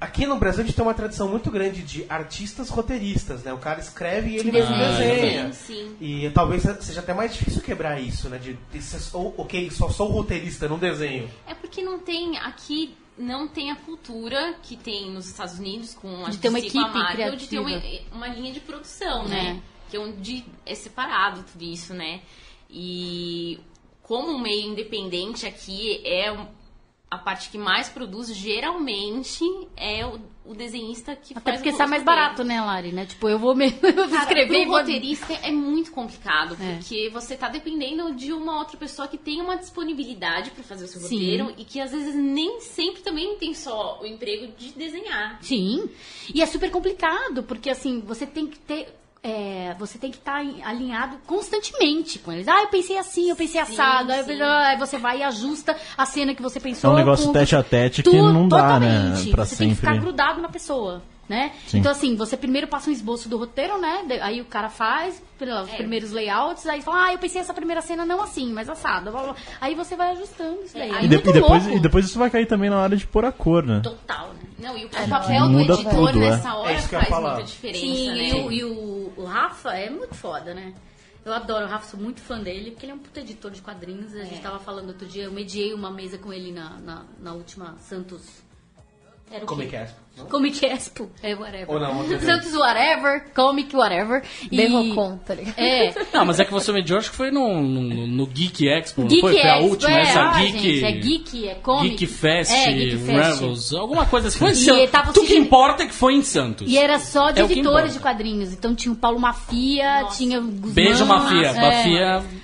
Aqui 0.00 0.26
no 0.26 0.36
Brasil 0.36 0.62
a 0.62 0.66
gente 0.66 0.76
tem 0.76 0.84
uma 0.84 0.92
tradição 0.92 1.28
muito 1.28 1.50
grande 1.50 1.80
de 1.82 2.04
artistas 2.10 2.68
roteiristas, 2.68 3.42
né? 3.42 3.52
O 3.54 3.58
cara 3.58 3.80
escreve 3.80 4.30
e 4.30 4.36
ele 4.36 4.52
mesmo 4.52 4.76
desenha. 4.76 5.14
desenha. 5.14 5.52
Sim, 5.52 5.96
sim. 5.96 5.96
E 6.00 6.30
talvez 6.30 6.62
seja 6.80 7.00
até 7.00 7.14
mais 7.14 7.32
difícil 7.32 7.62
quebrar 7.62 7.98
isso, 8.00 8.28
né? 8.28 8.36
De, 8.36 8.58
de 8.72 8.82
ser 8.82 8.98
só- 8.98 9.32
ok, 9.36 9.70
só 9.70 9.88
sou 9.88 10.08
roteirista, 10.08 10.68
não 10.68 10.78
desenho. 10.78 11.30
É 11.46 11.54
porque 11.54 11.82
não 11.82 11.98
tem 11.98 12.36
aqui 12.36 12.94
não 13.16 13.46
tem 13.46 13.70
a 13.70 13.76
cultura 13.76 14.56
que 14.62 14.76
tem 14.76 15.10
nos 15.10 15.28
Estados 15.28 15.58
Unidos 15.58 15.94
com 15.94 16.26
a 16.26 16.30
De 16.30 16.38
ter 16.38 16.48
uma 16.48 16.58
equipe 16.58 16.76
Marvel, 16.76 17.36
de 17.36 17.46
ter 17.46 17.60
uma, 17.60 17.80
uma 18.12 18.28
linha 18.28 18.52
de 18.52 18.60
produção, 18.60 19.26
né? 19.28 19.62
Que 19.88 19.96
é 19.96 20.00
onde 20.00 20.44
é 20.66 20.74
separado 20.74 21.44
tudo 21.50 21.62
isso, 21.62 21.94
né? 21.94 22.20
E 22.70 23.58
como 24.02 24.32
um 24.32 24.38
meio 24.38 24.66
independente 24.72 25.46
aqui 25.46 26.00
é 26.04 26.34
a 27.10 27.18
parte 27.18 27.48
que 27.48 27.56
mais 27.56 27.88
produz, 27.88 28.34
geralmente 28.34 29.44
é 29.76 30.04
o, 30.04 30.18
o 30.44 30.52
desenhista 30.54 31.14
que 31.14 31.32
Até 31.32 31.52
faz 31.52 31.56
porque 31.62 31.72
sai 31.72 31.86
mais 31.86 32.02
barato, 32.02 32.42
né, 32.42 32.60
Lari? 32.60 32.90
Né? 32.90 33.06
Tipo, 33.06 33.28
eu 33.28 33.38
vou 33.38 33.54
mesmo 33.54 33.78
eu 33.86 33.94
vou 33.94 34.08
Cara, 34.08 34.22
escrever 34.22 34.64
pro 34.66 34.72
roteirista 34.72 35.32
é 35.34 35.52
muito 35.52 35.92
complicado, 35.92 36.56
É. 36.60 36.74
porque 36.74 37.08
você 37.10 37.36
tá 37.36 37.48
dependendo 37.48 38.12
de 38.14 38.32
uma 38.32 38.58
outra 38.58 38.76
pessoa 38.76 39.06
que 39.06 39.16
tem 39.16 39.40
uma 39.40 39.56
disponibilidade 39.56 40.50
pra 40.50 40.64
fazer 40.64 40.86
o 40.86 40.88
seu 40.88 41.00
Sim. 41.02 41.14
roteiro 41.14 41.54
e 41.56 41.64
que 41.64 41.80
às 41.80 41.92
vezes 41.92 42.16
nem 42.16 42.60
sempre 42.60 43.00
também 43.02 43.36
tem 43.36 43.54
só 43.54 44.00
o 44.02 44.06
emprego 44.06 44.52
de 44.58 44.72
desenhar. 44.72 45.38
Sim. 45.40 45.88
E 46.34 46.42
é 46.42 46.46
super 46.46 46.70
complicado, 46.70 47.44
porque 47.44 47.70
assim, 47.70 48.00
você 48.00 48.26
tem 48.26 48.48
que 48.48 48.58
ter. 48.58 48.88
É, 49.26 49.74
você 49.78 49.96
tem 49.96 50.10
que 50.10 50.18
estar 50.18 50.44
alinhado 50.64 51.16
constantemente 51.26 52.18
com 52.18 52.30
eles. 52.30 52.46
Ah, 52.46 52.60
eu 52.60 52.68
pensei 52.68 52.98
assim, 52.98 53.30
eu 53.30 53.36
pensei 53.36 53.58
assado. 53.58 54.12
Aí, 54.12 54.18
eu 54.18 54.24
sim. 54.24 54.30
pensei, 54.32 54.44
ah, 54.46 54.68
aí 54.68 54.78
você 54.78 54.98
vai 54.98 55.20
e 55.20 55.22
ajusta 55.22 55.74
a 55.96 56.04
cena 56.04 56.34
que 56.34 56.42
você 56.42 56.60
pensou. 56.60 56.90
É 56.90 56.92
um 56.92 56.96
negócio 56.98 57.26
com- 57.26 57.32
tete 57.32 57.56
a 57.56 57.62
tete 57.62 58.02
que 58.02 58.10
não 58.12 58.46
dá, 58.46 58.78
né, 58.78 58.86
totalmente. 58.98 59.30
pra 59.30 59.46
você 59.46 59.56
tem 59.56 59.70
que 59.70 59.76
ficar 59.76 59.92
sempre. 59.92 60.04
grudado 60.04 60.42
na 60.42 60.48
pessoa. 60.50 61.02
Né? 61.26 61.52
Sim. 61.66 61.78
Então, 61.78 61.90
assim, 61.90 62.14
você 62.16 62.36
primeiro 62.36 62.66
passa 62.68 62.90
um 62.90 62.92
esboço 62.92 63.30
do 63.30 63.38
roteiro, 63.38 63.80
né? 63.80 64.04
De- 64.06 64.20
Aí 64.20 64.42
o 64.42 64.44
cara 64.44 64.68
faz 64.68 65.22
pela- 65.38 65.62
os 65.62 65.72
É. 65.72 65.76
primeiros 65.76 66.10
layouts, 66.12 66.66
aí 66.66 66.82
fala, 66.82 67.06
ah, 67.06 67.12
eu 67.14 67.18
pensei 67.18 67.40
essa 67.40 67.54
primeira 67.54 67.80
cena 67.80 68.04
não 68.04 68.20
assim, 68.20 68.52
mas 68.52 68.68
assado. 68.68 69.10
blá, 69.10 69.22
blá. 69.22 69.36
Aí 69.58 69.74
você 69.74 69.96
vai 69.96 70.10
ajustando 70.12 70.62
isso 70.62 70.74
daí. 70.76 70.90
É, 70.90 70.94
É 70.96 71.04
E, 71.04 71.08
de- 71.08 71.14
muito 71.16 71.30
e 71.30 71.32
depois, 71.32 71.62
louco. 71.62 71.78
e 71.78 71.80
depois 71.80 72.04
isso 72.04 72.18
vai 72.18 72.28
cair 72.28 72.44
também 72.46 72.68
na 72.68 72.78
hora 72.78 72.94
de 72.94 73.06
pôr 73.06 73.24
a 73.24 73.32
cor, 73.32 73.62
né? 73.64 73.80
Total, 73.82 74.34
né? 74.34 74.40
Não, 74.58 74.76
e 74.76 74.84
o 74.84 74.90
É, 74.94 75.06
papel 75.08 75.48
do 75.48 75.60
editor 75.60 75.90
tudo, 75.94 76.08
é. 76.22 76.30
nessa 76.30 76.54
hora 76.56 76.72
É 76.72 76.78
faz 76.78 77.10
muita 77.10 77.42
diferença, 77.42 77.80
Sim, 77.80 78.08
né? 78.08 78.28
e, 78.28 78.32
o, 78.34 78.52
e 78.52 78.64
o- 78.64 79.12
o 79.16 79.24
Rafa 79.24 79.70
é 79.72 79.88
muito 79.88 80.14
foda, 80.14 80.52
né? 80.52 80.74
Eu 81.24 81.32
adoro 81.32 81.64
o 81.64 81.68
Rafa, 81.70 81.86
sou 81.90 81.98
muito 81.98 82.20
fã 82.20 82.38
dele, 82.38 82.72
porque 82.72 82.84
ele 82.84 82.92
é 82.92 82.94
um 82.94 82.98
puta 82.98 83.20
editor 83.20 83.50
de 83.50 83.62
quadrinhos. 83.62 84.14
A 84.14 84.20
É. 84.20 84.24
gente 84.26 84.42
tava 84.42 84.58
falando 84.58 84.88
outro 84.88 85.06
dia, 85.08 85.24
eu 85.24 85.32
mediei 85.32 85.72
uma 85.72 85.90
mesa 85.90 86.18
com 86.18 86.30
ele 86.30 86.52
na, 86.52 86.78
na, 86.80 87.02
na 87.18 87.32
última 87.32 87.76
Santos. 87.80 88.43
Era 89.34 89.42
o 89.42 89.46
Comic 89.48 89.70
quê? 89.70 89.76
Expo, 89.76 90.00
não? 90.16 90.26
Comic 90.26 90.64
Expo, 90.64 91.10
é 91.20 91.34
whatever. 91.34 91.68
Ou 91.68 91.80
não, 91.80 92.20
Santos 92.20 92.54
whatever, 92.54 93.24
Comic 93.34 93.74
whatever. 93.74 94.22
E- 94.48 94.56
Derrocon, 94.56 95.16
tá 95.26 95.34
ligado? 95.34 95.58
É, 95.58 95.92
Não, 96.12 96.24
mas 96.24 96.38
é 96.38 96.44
que 96.44 96.52
você 96.52 96.70
mediu, 96.70 96.96
acho 96.96 97.10
que 97.10 97.16
foi 97.16 97.32
no, 97.32 97.60
no, 97.60 98.06
no 98.06 98.26
Geek 98.28 98.68
Expo, 98.68 99.00
não 99.00 99.08
Geek 99.08 99.20
foi? 99.22 99.32
Foi 99.32 99.42
a 99.42 99.56
Expo, 99.56 99.68
última, 99.70 99.90
é, 99.90 100.00
essa 100.02 100.20
ah, 100.20 100.38
Geek... 100.38 100.52
gente, 100.52 100.84
é 100.84 100.92
Geek, 100.92 101.48
é 101.48 101.54
Comic. 101.56 101.88
Geek 101.88 102.06
Fest, 102.06 102.52
é, 102.52 102.72
Geek 102.72 102.96
Fest. 102.98 103.40
Rebels, 103.40 103.72
alguma 103.74 104.06
coisa 104.06 104.28
assim. 104.28 104.38
Foi 104.38 104.50
em 104.50 104.54
Santos. 104.54 104.90
tava 104.90 105.12
Tudo 105.12 105.26
que 105.26 105.34
importa 105.36 105.82
é 105.82 105.86
que 105.86 105.94
foi 105.94 106.14
em 106.14 106.22
Santos. 106.22 106.70
E 106.70 106.78
era 106.78 107.00
só 107.00 107.32
de 107.32 107.40
É 107.40 107.44
editores 107.44 107.94
de 107.94 107.98
quadrinhos. 107.98 108.52
Então 108.52 108.72
tinha 108.72 108.92
o 108.92 108.96
Paulo 108.96 109.18
Mafia, 109.18 110.02
Nossa. 110.02 110.16
tinha 110.16 110.38
o 110.38 110.44
Guzmán. 110.44 110.74
Beijo, 110.74 111.04
Mafia. 111.06 111.48
é. 111.48 111.60
Mafia... 111.60 112.43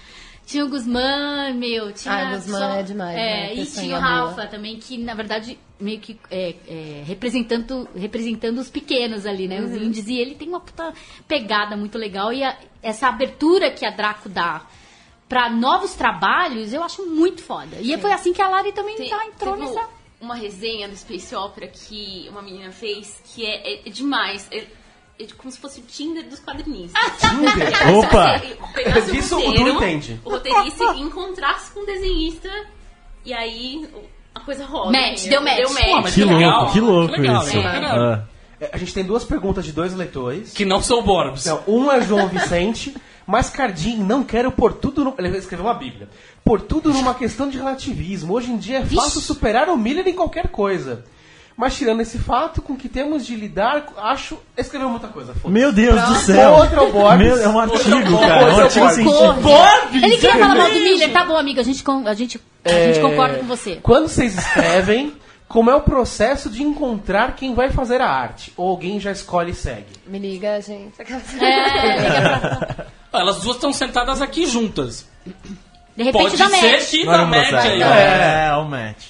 Tinha 0.51 0.65
o 0.65 0.69
Guzmán, 0.69 1.55
meu, 1.55 1.93
tinha... 1.93 2.13
Ah, 2.15 2.29
o 2.33 2.35
Guzmán 2.37 2.59
só- 2.59 2.75
é 2.75 2.83
demais, 2.83 3.15
né? 3.15 3.47
É, 3.51 3.55
e 3.55 3.57
Pessoinha 3.59 3.87
tinha 3.87 3.99
o 3.99 4.01
boa. 4.01 4.31
Rafa 4.31 4.47
também, 4.49 4.79
que 4.79 4.99
na 4.99 5.15
verdade 5.15 5.59
meio 5.79 6.01
que 6.01 6.19
é, 6.31 6.55
é, 6.67 7.03
representando, 7.07 7.89
representando 7.95 8.59
os 8.59 8.69
pequenos 8.69 9.27
ali, 9.27 9.47
né? 9.47 9.61
Uhum. 9.61 9.67
Os 9.67 9.73
indies. 9.75 10.09
E 10.09 10.19
ele 10.19 10.35
tem 10.35 10.49
uma 10.49 10.61
puta 10.61 10.93
pegada 11.29 11.77
muito 11.77 11.97
legal. 11.97 12.33
E 12.33 12.43
a- 12.43 12.57
essa 12.83 13.07
abertura 13.09 13.71
que 13.71 13.87
a 13.87 13.91
Draco 13.91 14.29
dá 14.29 14.67
pra 15.29 15.49
novos 15.49 15.95
trabalhos, 15.95 16.73
eu 16.73 16.83
acho 16.83 17.07
muito 17.07 17.43
foda. 17.43 17.77
E 17.81 17.97
foi 17.99 18.13
assim 18.13 18.33
que 18.33 18.43
a 18.43 18.49
Lari 18.49 18.73
também 18.73 18.97
Tem- 18.97 19.09
tá, 19.09 19.25
entrou 19.27 19.55
teve 19.57 19.67
nessa... 19.69 19.89
uma 20.21 20.35
resenha 20.35 20.89
do 20.89 20.97
Space 20.97 21.33
Opera 21.35 21.69
que 21.69 22.27
uma 22.29 22.43
menina 22.43 22.73
fez 22.73 23.23
que 23.33 23.47
é, 23.47 23.87
é 23.87 23.91
demais. 23.91 24.49
É, 24.51 24.67
é 25.23 25.27
como 25.37 25.51
se 25.51 25.59
fosse 25.59 25.81
o 25.81 25.83
Tinder 25.83 26.29
dos 26.29 26.41
quadrinistas. 26.41 27.01
Tinder? 27.19 27.93
Opa! 27.97 28.43
Você 28.95 29.13
Disso 29.13 29.37
o 29.37 29.47
roteiro, 29.47 29.71
entende. 29.71 30.21
O 30.25 30.31
roteirista 30.31 30.85
encontrasse 30.97 31.73
com 31.73 31.81
o 31.81 31.87
desenhista 31.87 32.49
e 33.25 33.33
aí 33.33 33.89
a 34.35 34.41
coisa 34.41 34.65
rola. 34.65 34.93
Match, 34.93 35.25
né? 35.25 35.31
deu 35.31 35.43
match. 35.43 35.57
Deu 35.57 35.73
match. 35.73 35.85
Pô, 35.85 36.01
mas 36.01 36.15
Que 36.15 36.25
legal, 36.25 36.59
louco, 36.61 36.73
que 36.73 36.81
louco 36.81 37.15
que 37.15 37.21
legal, 37.21 37.43
isso. 37.43 37.59
Ah. 37.59 38.25
É, 38.61 38.71
A 38.73 38.79
gente 38.79 38.95
tem 38.95 39.05
duas 39.05 39.25
perguntas 39.25 39.65
de 39.65 39.73
dois 39.73 39.95
leitores. 39.95 40.53
Que 40.53 40.65
não 40.65 40.83
são 40.83 41.03
Borbs. 41.03 41.45
Não, 41.47 41.63
um 41.67 41.91
é 41.91 42.01
João 42.03 42.29
Vicente, 42.29 42.95
Mas 43.27 43.51
Cardim, 43.51 43.97
não 43.97 44.25
quero 44.25 44.51
pôr 44.51 44.73
tudo 44.73 45.05
no. 45.05 45.15
Ele 45.19 45.37
escreveu 45.37 45.67
uma 45.67 45.75
Bíblia. 45.75 46.09
Pôr 46.45 46.61
tudo 46.61 46.93
numa 46.93 47.15
questão 47.15 47.49
de 47.49 47.59
relativismo. 47.59 48.35
Hoje 48.35 48.51
em 48.51 48.57
dia 48.57 48.79
é 48.79 48.85
fácil 48.85 49.21
superar 49.21 49.69
o 49.69 49.77
Miller 49.77 50.07
em 50.09 50.15
qualquer 50.15 50.49
coisa. 50.49 51.05
Mas 51.61 51.77
tirando 51.77 52.01
esse 52.01 52.17
fato, 52.19 52.63
com 52.63 52.75
que 52.75 52.89
temos 52.89 53.27
de 53.27 53.37
lidar, 53.37 53.85
acho. 53.99 54.39
Escreveu 54.57 54.89
muita 54.89 55.09
coisa. 55.09 55.35
Meu 55.45 55.71
Deus 55.71 55.95
do 56.01 56.07
Pra 56.07 56.15
céu. 56.21 56.53
Outro 56.55 56.91
Borges. 56.91 57.19
Meu, 57.19 57.37
é 57.43 57.49
um 57.49 57.59
artigo, 57.61 58.19
cara. 58.19 58.41
É 58.41 58.45
um 58.55 58.63
Outro 58.63 58.63
artigo 58.63 58.87
Borges. 58.87 59.05
científico. 59.43 60.07
Ele 60.07 60.17
queria 60.17 60.33
falar 60.39 60.55
mal 60.55 60.69
do 60.71 60.75
Miller, 60.81 61.13
tá 61.13 61.25
bom, 61.27 61.37
amiga, 61.37 61.61
a 61.61 61.65
gente, 61.65 61.83
con- 61.85 62.07
a 62.09 62.15
gente, 62.15 62.41
a 62.65 62.69
gente 62.71 62.99
É, 62.99 63.03
concorda 63.03 63.37
com 63.41 63.45
você. 63.45 63.79
Quando 63.83 64.09
vocês 64.09 64.39
escrevem, 64.39 65.13
como 65.47 65.71
é 65.71 65.75
o 65.75 65.83
processo 65.83 66.49
de 66.49 66.63
encontrar 66.63 67.37
quem 67.37 67.53
vai 67.55 67.69
fazer 67.71 68.01
a 68.01 68.09
arte? 68.09 68.55
Ou 68.57 68.71
alguém 68.71 68.99
já 68.99 69.13
escolhe 69.13 69.51
e 69.51 69.55
segue? 69.55 69.85
Me 70.07 70.19
liga, 70.19 70.59
gente. 70.63 70.95
É, 70.99 71.05
liga 71.05 72.39
pra- 73.11 73.21
Elas 73.21 73.41
duas 73.43 73.57
estão 73.57 73.71
sentadas 73.71 74.23
aqui 74.23 74.47
juntas. 74.47 75.07
de 75.95 76.05
repente 76.05 76.23
Pode 76.23 76.37
dá 76.39 76.49
ser 76.49 76.73
match. 76.73 76.91
que 76.91 77.05
dá 77.05 77.25
match 77.27 77.53
aí. 77.53 77.83
É, 77.83 78.47
é 78.49 78.57
o 78.57 78.65
match. 78.65 79.10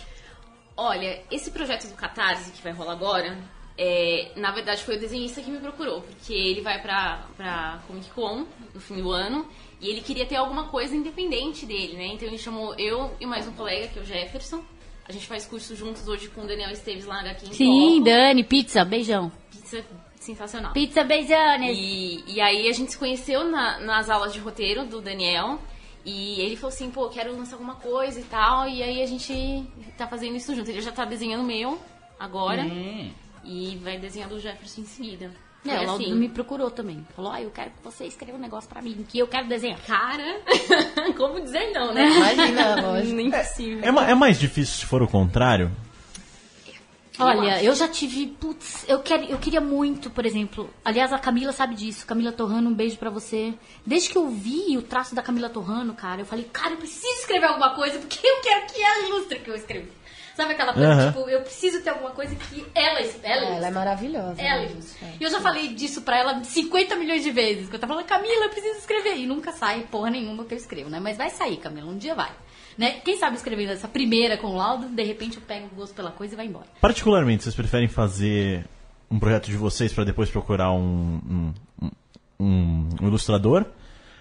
Olha, 0.82 1.22
esse 1.30 1.50
projeto 1.50 1.86
do 1.88 1.94
Catarse 1.94 2.52
que 2.52 2.62
vai 2.62 2.72
rolar 2.72 2.92
agora, 2.92 3.36
é, 3.76 4.32
na 4.36 4.50
verdade 4.50 4.82
foi 4.82 4.96
o 4.96 4.98
desenhista 5.00 5.42
que 5.42 5.50
me 5.50 5.58
procurou, 5.58 6.00
porque 6.00 6.32
ele 6.32 6.62
vai 6.62 6.80
pra, 6.80 7.26
pra 7.36 7.80
Comic 7.86 8.08
Con 8.10 8.46
no 8.74 8.80
fim 8.80 8.96
do 9.02 9.10
ano 9.12 9.46
e 9.78 9.90
ele 9.90 10.00
queria 10.00 10.24
ter 10.24 10.36
alguma 10.36 10.68
coisa 10.68 10.96
independente 10.96 11.66
dele, 11.66 11.98
né? 11.98 12.06
Então 12.06 12.26
ele 12.26 12.38
chamou 12.38 12.74
eu 12.78 13.14
e 13.20 13.26
mais 13.26 13.46
um 13.46 13.52
colega, 13.52 13.88
que 13.88 13.98
é 13.98 14.02
o 14.02 14.04
Jefferson. 14.06 14.62
A 15.06 15.12
gente 15.12 15.26
faz 15.26 15.44
curso 15.44 15.76
juntos 15.76 16.08
hoje 16.08 16.28
com 16.28 16.42
o 16.42 16.46
Daniel 16.46 16.70
Esteves 16.70 17.04
lá 17.04 17.20
aqui 17.22 17.46
em 17.48 17.52
Sim. 17.52 18.02
Dani, 18.02 18.42
pizza, 18.42 18.82
beijão. 18.84 19.30
Pizza 19.50 19.84
sensacional. 20.18 20.72
Pizza, 20.72 21.02
beijanes. 21.04 21.76
E, 21.76 22.24
e 22.26 22.40
aí 22.40 22.68
a 22.68 22.72
gente 22.72 22.92
se 22.92 22.98
conheceu 22.98 23.44
na- 23.44 23.80
nas 23.80 24.08
aulas 24.08 24.32
de 24.32 24.38
roteiro 24.38 24.84
do 24.86 25.00
Daniel. 25.00 25.58
E 26.04 26.40
ele 26.40 26.56
falou 26.56 26.72
assim, 26.74 26.90
pô, 26.90 27.08
quero 27.08 27.36
lançar 27.36 27.54
alguma 27.56 27.74
coisa 27.74 28.18
e 28.20 28.24
tal. 28.24 28.68
E 28.68 28.82
aí 28.82 29.02
a 29.02 29.06
gente 29.06 29.64
tá 29.98 30.06
fazendo 30.06 30.36
isso 30.36 30.54
junto. 30.54 30.70
Ele 30.70 30.80
já 30.80 30.92
tá 30.92 31.04
desenhando 31.04 31.42
o 31.42 31.46
meu 31.46 31.78
agora. 32.18 32.62
Hum. 32.62 33.10
E 33.44 33.78
vai 33.82 33.98
desenhar 33.98 34.28
do 34.28 34.38
Jefferson 34.38 34.82
em 34.82 34.86
seguida. 34.86 35.30
É, 35.66 35.72
ela 35.74 35.94
assim, 35.94 36.14
me 36.14 36.28
procurou 36.28 36.70
também. 36.70 37.06
Falou, 37.14 37.30
ah, 37.32 37.42
eu 37.42 37.50
quero 37.50 37.70
que 37.70 37.82
você 37.84 38.06
escreva 38.06 38.38
um 38.38 38.40
negócio 38.40 38.68
pra 38.68 38.80
mim, 38.80 39.04
que 39.06 39.18
eu 39.18 39.28
quero 39.28 39.46
desenhar. 39.46 39.78
Cara, 39.86 40.40
como 41.18 41.38
dizer 41.40 41.70
não, 41.72 41.92
né? 41.92 42.08
Imagina, 42.08 42.80
lógico. 42.80 43.20
Impossível. 43.20 43.80
É, 43.84 43.90
ma- 43.90 44.08
é 44.08 44.14
mais 44.14 44.38
difícil 44.40 44.76
se 44.80 44.86
for 44.86 45.02
o 45.02 45.08
contrário? 45.08 45.70
Olha, 47.24 47.62
eu 47.62 47.74
já 47.74 47.88
tive, 47.88 48.26
putz, 48.26 48.84
eu, 48.88 49.00
quero, 49.00 49.24
eu 49.24 49.38
queria 49.38 49.60
muito, 49.60 50.10
por 50.10 50.24
exemplo, 50.26 50.70
aliás, 50.84 51.12
a 51.12 51.18
Camila 51.18 51.52
sabe 51.52 51.74
disso, 51.74 52.06
Camila 52.06 52.32
Torrano, 52.32 52.70
um 52.70 52.74
beijo 52.74 52.96
pra 52.96 53.10
você. 53.10 53.54
Desde 53.84 54.10
que 54.10 54.18
eu 54.18 54.28
vi 54.28 54.76
o 54.76 54.82
traço 54.82 55.14
da 55.14 55.22
Camila 55.22 55.48
Torrano, 55.48 55.94
cara, 55.94 56.22
eu 56.22 56.26
falei, 56.26 56.44
cara, 56.52 56.72
eu 56.72 56.78
preciso 56.78 57.20
escrever 57.20 57.46
alguma 57.46 57.74
coisa, 57.74 57.98
porque 57.98 58.26
eu 58.26 58.40
quero 58.40 58.66
que 58.66 58.82
ela 58.82 59.08
ilustre 59.08 59.38
o 59.38 59.42
que 59.42 59.50
eu 59.50 59.54
escrevi. 59.54 60.00
Sabe 60.40 60.52
aquela 60.52 60.72
coisa, 60.72 60.92
Aham. 60.92 61.06
tipo, 61.08 61.28
eu 61.28 61.42
preciso 61.42 61.82
ter 61.82 61.90
alguma 61.90 62.12
coisa 62.12 62.34
que 62.34 62.64
ela, 62.74 63.00
ela, 63.22 63.56
Ela 63.56 63.66
é 63.66 63.70
maravilhosa. 63.70 64.40
Ela 64.40 64.62
né, 64.62 64.68
gente? 64.68 65.16
E 65.20 65.22
eu 65.22 65.30
já 65.30 65.38
falei 65.38 65.68
disso 65.74 66.00
pra 66.00 66.16
ela 66.16 66.42
50 66.42 66.96
milhões 66.96 67.22
de 67.22 67.30
vezes. 67.30 67.68
Que 67.68 67.76
eu 67.76 67.78
tava 67.78 67.92
falando, 67.92 68.06
Camila, 68.06 68.44
eu 68.44 68.48
preciso 68.48 68.78
escrever. 68.78 69.18
E 69.18 69.26
nunca 69.26 69.52
sai 69.52 69.86
porra 69.90 70.08
nenhuma 70.08 70.44
que 70.44 70.54
eu 70.54 70.58
escrevo, 70.58 70.88
né? 70.88 70.98
Mas 70.98 71.18
vai 71.18 71.28
sair, 71.28 71.58
Camila, 71.58 71.90
um 71.90 71.98
dia 71.98 72.14
vai. 72.14 72.30
Né? 72.78 72.92
Quem 73.04 73.18
sabe 73.18 73.36
escrevendo 73.36 73.70
essa 73.72 73.88
primeira 73.88 74.36
com 74.38 74.48
o 74.48 74.56
laudo, 74.56 74.86
de 74.88 75.02
repente 75.02 75.36
eu 75.36 75.42
pego 75.42 75.66
o 75.72 75.76
gosto 75.76 75.94
pela 75.94 76.10
coisa 76.10 76.34
e 76.34 76.36
vai 76.36 76.46
embora. 76.46 76.66
Particularmente, 76.80 77.42
vocês 77.42 77.54
preferem 77.54 77.88
fazer 77.88 78.64
um 79.10 79.18
projeto 79.18 79.46
de 79.46 79.56
vocês 79.56 79.92
para 79.92 80.04
depois 80.04 80.30
procurar 80.30 80.72
um, 80.72 81.20
um, 81.82 81.90
um- 82.40 82.88
um 83.00 83.06
ilustrador? 83.06 83.64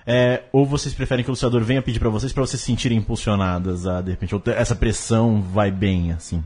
É, 0.06 0.44
ou 0.52 0.66
vocês 0.66 0.94
preferem 0.96 1.24
que 1.24 1.30
o 1.30 1.32
ilustrador 1.32 1.62
venha 1.64 1.82
pedir 1.82 2.00
para 2.00 2.10
vocês 2.10 2.34
para 2.34 2.42
vocês 2.44 2.60
se 2.60 2.66
sentirem 2.66 2.98
impulsionadas 2.98 3.86
a, 3.86 4.02
de 4.02 4.12
repente, 4.12 4.34
essa 4.56 4.76
pressão 4.76 5.40
vai 5.42 5.70
bem, 5.70 6.12
assim? 6.12 6.44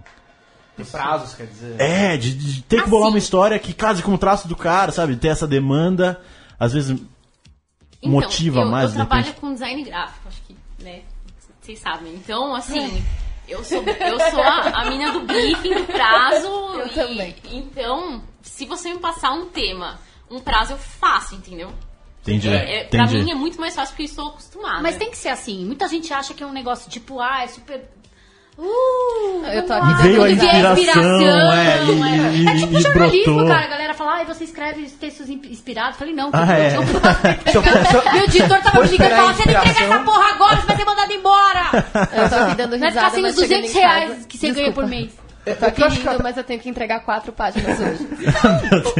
Tem 0.75 0.85
prazos, 0.85 1.33
quer 1.35 1.45
dizer. 1.47 1.79
É, 1.79 2.17
de, 2.17 2.33
de 2.35 2.61
ter 2.63 2.83
que 2.83 2.89
bolar 2.89 3.05
Assim. 3.05 3.13
uma 3.13 3.19
história 3.19 3.57
que 3.59 3.73
case 3.73 4.01
com 4.03 4.13
o 4.13 4.17
traço 4.17 4.47
do 4.47 4.55
cara, 4.55 4.91
sabe? 4.91 5.15
Ter 5.15 5.29
essa 5.29 5.47
demanda, 5.47 6.19
às 6.59 6.73
vezes 6.73 6.99
motiva 8.03 8.57
Então, 8.57 8.63
eu, 8.65 8.71
mais, 8.71 8.85
Eu 8.85 8.89
de 8.89 8.95
trabalho 8.97 9.23
repente. 9.23 9.39
com 9.39 9.53
design 9.53 9.83
gráfico? 9.83 10.22
Vocês 11.63 11.79
sabem. 11.79 12.13
Então, 12.13 12.53
assim, 12.53 13.01
eu 13.47 13.63
sou, 13.63 13.81
eu 13.83 14.19
sou 14.31 14.43
a, 14.43 14.81
a 14.81 14.89
mina 14.89 15.11
do 15.11 15.21
briefing, 15.21 15.73
do 15.75 15.85
prazo. 15.85 16.47
Eu 16.75 16.87
e- 16.87 16.89
também. 16.89 17.35
Então, 17.51 18.21
se 18.41 18.65
você 18.65 18.93
me 18.93 18.99
passar 18.99 19.31
um 19.31 19.45
tema, 19.45 19.97
um 20.29 20.41
prazo, 20.41 20.73
eu 20.73 20.77
faço, 20.77 21.35
entendeu? 21.35 21.71
Entendi. 22.21 22.49
É, 22.49 22.79
é, 22.79 22.83
pra 22.85 23.03
entendi. 23.03 23.23
mim 23.23 23.31
é 23.31 23.35
muito 23.35 23.59
mais 23.59 23.75
fácil 23.75 23.93
porque 23.93 24.03
eu 24.03 24.07
estou 24.07 24.27
acostumada. 24.29 24.81
Mas 24.81 24.97
tem 24.97 25.09
que 25.09 25.17
ser 25.17 25.29
assim. 25.29 25.65
Muita 25.65 25.87
gente 25.87 26.13
acha 26.13 26.33
que 26.33 26.43
é 26.43 26.45
um 26.45 26.51
negócio 26.53 26.89
tipo, 26.89 27.19
ah, 27.21 27.43
é 27.43 27.47
super. 27.47 27.89
Uh, 28.57 29.45
Eu 29.51 29.65
tô 29.65 29.73
aqui 29.73 30.03
Veio 30.03 30.23
a 30.23 30.27
vier 30.27 30.71
inspiração, 30.71 31.53
é, 31.53 31.83
e- 31.85 32.47
é. 32.47 32.51
É 32.51 32.55
tipo 32.57 32.77
e 32.77 32.81
jornalismo, 32.81 33.33
brotou. 33.33 33.47
cara. 33.47 33.65
A 33.65 33.67
galera 33.67 33.93
fala, 33.93 34.21
ah, 34.21 34.23
você 34.25 34.43
escreve 34.43 34.83
textos 34.91 35.27
in- 35.29 35.41
inspirados. 35.49 35.93
Eu 35.93 35.99
falei, 35.99 36.13
não, 36.13 36.29
Ah, 36.33 36.45
que 36.45 36.51
é. 36.53 36.75
eu 36.77 36.81
não 36.81 36.87
posso. 36.87 38.13
Meu 38.13 38.23
editor 38.25 38.61
tava 38.61 38.81
me 38.83 38.87
ligando 38.89 39.11
e 39.11 39.15
falava, 39.15 39.33
você 39.33 39.45
não 39.45 39.51
entrega 39.53 39.69
inspiração- 39.69 39.93
essa 39.95 40.03
porra 40.03 40.29
agora, 40.33 40.55
você 40.57 40.67
vai 40.67 40.75
ser 40.77 40.85
mandado 40.85 41.11
embora. 41.13 41.61
Eu 42.23 42.29
tô 42.29 42.35
aqui 42.35 42.55
dando 42.55 42.79
Vai 42.79 42.91
ficar 42.91 43.09
risada, 43.09 43.15
sem 43.15 43.25
os 43.25 43.35
mas 43.35 43.35
chegando 43.35 43.61
200 43.61 43.69
em 43.69 43.73
casa- 43.73 43.87
reais 44.05 44.25
que 44.27 44.37
você 44.37 44.45
ganha 44.47 44.55
Desculpa. 44.55 44.81
por 44.81 44.87
mês. 44.89 45.11
Eu 45.45 45.55
tô 45.57 45.65
O 45.65 45.67
aqui 45.67 45.81
que 45.83 45.97
que 45.99 46.23
mas 46.23 46.37
eu 46.37 46.43
tenho 46.45 46.59
que 46.61 46.69
entregar 46.69 46.99
quatro 47.01 47.33
páginas 47.33 47.77
hoje. 47.81 48.07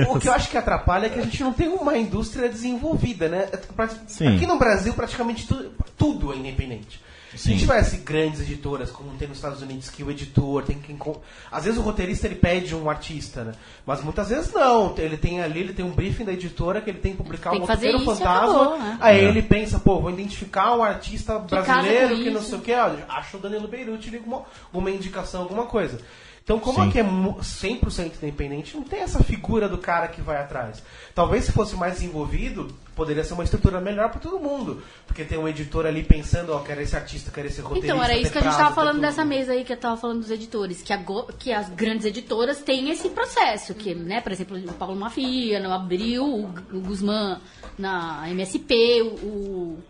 O 0.10 0.20
que 0.20 0.28
eu 0.28 0.34
acho 0.34 0.50
que 0.50 0.58
atrapalha 0.58 1.06
é 1.06 1.10
que 1.10 1.20
a 1.20 1.24
gente 1.24 1.42
não 1.42 1.54
tem 1.54 1.70
uma 1.70 1.98
indústria 1.98 2.50
desenvolvida, 2.50 3.30
né? 3.30 3.48
Pra- 3.76 3.88
Sim. 4.08 4.36
Aqui 4.36 4.46
no 4.46 4.58
Brasil, 4.58 4.94
praticamente 4.94 5.48
tu- 5.48 5.72
tudo 5.98 6.34
é 6.34 6.36
independente. 6.36 7.00
Se 7.34 7.36
a 7.36 7.40
Sim. 7.40 7.50
gente 7.52 7.62
tivesse 7.62 7.98
grandes 7.98 8.42
editoras, 8.42 8.92
como 8.92 9.10
tem 9.18 9.28
nos 9.28 9.38
Estados 9.38 9.62
Unidos, 9.62 9.90
que 9.90 10.04
o 10.04 10.12
editor 10.12 10.64
tem 10.64 10.78
que. 10.80 10.92
encon- 10.94 11.20
Às 11.52 11.64
vezes 11.66 11.80
o 11.80 11.82
roteirista 11.82 12.28
ele 12.28 12.36
pede 12.36 12.76
um 12.76 12.90
artista, 12.90 13.44
né? 13.44 13.54
Mas 13.86 14.04
muitas 14.04 14.30
vezes 14.30 14.54
não. 14.54 14.94
Ele 14.98 15.18
tem 15.18 15.42
ali, 15.42 15.60
ele 15.62 15.74
tem 15.74 15.84
um 15.84 15.92
briefing 15.92 16.26
da 16.26 16.34
editora 16.34 16.80
que 16.80 16.90
ele 16.92 17.00
tem 17.00 17.12
que 17.14 17.18
publicar 17.18 17.50
Tem 17.52 17.60
um 17.60 17.62
que 17.64 17.68
fazer 17.68 17.92
roteiro 17.92 18.12
isso 18.12 18.22
fantasma. 18.24 18.62
acabou, 18.62 18.80
né? 18.80 18.98
Aí 19.02 19.20
É. 19.20 19.24
ele 19.24 19.42
pensa, 19.42 19.80
pô, 19.80 20.00
vou 20.00 20.12
identificar 20.12 20.76
um 20.76 20.84
artista 20.84 21.40
brasileiro 21.40 22.16
que 22.18 22.30
não 22.30 22.42
sei 22.42 22.58
o 22.58 22.62
que, 22.62 22.72
acho 22.74 23.38
o 23.38 23.40
Danilo 23.40 23.68
Beirute 23.68 24.10
liga 24.10 24.26
uma, 24.26 24.44
uma 24.72 24.92
indicação, 24.92 25.42
alguma 25.42 25.66
coisa. 25.66 26.00
Então, 26.44 26.60
como 26.60 26.82
Sim. 26.84 26.90
aqui 26.90 27.00
é 27.00 27.04
mu- 27.04 27.38
100% 27.42 28.18
independente, 28.22 28.76
não 28.76 28.84
tem 28.84 29.00
essa 29.00 29.24
figura 29.24 29.70
do 29.70 29.78
cara 29.78 30.10
que 30.10 30.20
vai 30.22 30.36
atrás. 30.36 30.84
Talvez 31.16 31.46
se 31.46 31.54
fosse 31.54 31.74
mais 31.78 31.94
desenvolvido, 31.94 32.68
poderia 32.94 33.24
ser 33.24 33.34
uma 33.34 33.46
estrutura 33.46 33.80
melhor 33.80 34.10
para 34.10 34.20
todo 34.20 34.38
mundo. 34.42 34.84
Porque 35.08 35.24
tem 35.24 35.38
um 35.38 35.48
editor 35.48 35.86
ali 35.86 36.04
pensando, 36.04 36.52
ó, 36.54 36.60
quero 36.60 36.82
esse 36.82 36.98
artista, 36.98 37.32
quero 37.32 37.48
esse 37.48 37.62
roteirista. 37.62 37.94
Então, 37.94 38.04
era 38.04 38.18
isso 38.18 38.30
que 38.30 38.38
a 38.40 38.42
gente 38.42 38.50
prazo, 38.50 38.58
tava 38.58 38.76
tem 38.76 38.76
falando 38.76 39.00
dessa 39.00 39.24
mesa 39.24 39.54
aí, 39.54 39.64
que 39.64 39.72
eu 39.72 39.78
tava 39.78 39.96
falando 39.96 40.20
dos 40.20 40.32
editores, 40.32 40.82
que, 40.82 40.92
ago- 40.92 41.32
que 41.40 41.54
as 41.54 41.70
grandes 41.70 42.06
editoras 42.06 42.60
têm 42.60 42.90
esse 42.90 43.08
processo, 43.08 43.74
que, 43.74 43.96
né, 43.96 44.20
por 44.20 44.34
exemplo, 44.34 44.58
o 44.58 44.74
Paulo 44.74 44.98
Mafia, 44.98 45.62
no 45.62 45.72
Abril, 45.72 46.26
o, 46.26 46.46
o 46.76 46.82
Guzmán 46.82 47.40
na 47.80 48.30
MSP, 48.30 49.02
o, 49.02 49.06
o, 49.28 49.84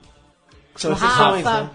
São 0.75 0.91
o 0.91 0.93
Rafa. 0.93 1.63
né? 1.63 1.69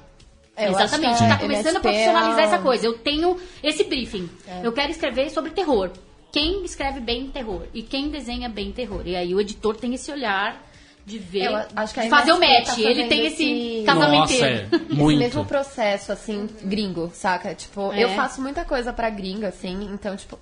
É, 0.58 0.66
eu 0.66 0.70
Exatamente, 0.72 1.18
que 1.18 1.24
a 1.24 1.28
tá 1.28 1.36
começando 1.38 1.76
a 1.76 1.78
é 1.78 1.82
profissionalizar 1.82 2.40
essa 2.44 2.58
coisa. 2.58 2.86
Eu 2.86 2.98
tenho 2.98 3.36
esse 3.62 3.84
briefing. 3.84 4.28
Eu 4.62 4.72
quero 4.72 4.90
escrever 4.90 5.30
sobre 5.30 5.50
terror. 5.52 5.90
Quem 6.32 6.64
escreve 6.64 7.00
bem 7.00 7.28
terror 7.28 7.62
e 7.72 7.82
quem 7.82 8.10
desenha 8.10 8.48
bem 8.48 8.70
terror. 8.72 9.02
E 9.06 9.16
aí 9.16 9.34
o 9.34 9.40
editor 9.40 9.76
tem 9.76 9.94
esse 9.94 10.10
olhar 10.10 10.62
de 11.06 11.18
ver, 11.18 11.44
Eu 11.46 11.56
acho 11.74 11.94
que 11.94 12.02
de 12.02 12.10
fazer 12.10 12.32
o 12.32 12.38
match. 12.38 12.66
tá 12.66 12.80
Ele 12.80 13.06
tem 13.06 13.24
esse 13.26 13.42
esse- 13.78 13.86
casamenteiro. 13.86 14.44
Nossa, 14.44 14.46
é. 14.46 14.68
Esse 14.90 14.94
Muito. 14.94 15.18
mesmo 15.18 15.44
processo, 15.46 16.12
assim, 16.12 16.46
gringo, 16.64 17.10
saca? 17.14 17.54
Tipo, 17.54 17.92
É. 17.94 18.04
eu 18.04 18.10
faço 18.10 18.42
muita 18.42 18.62
coisa 18.64 18.92
pra 18.92 19.08
gringo, 19.08 19.46
assim, 19.46 19.88
então, 19.90 20.14
tipo, 20.16 20.38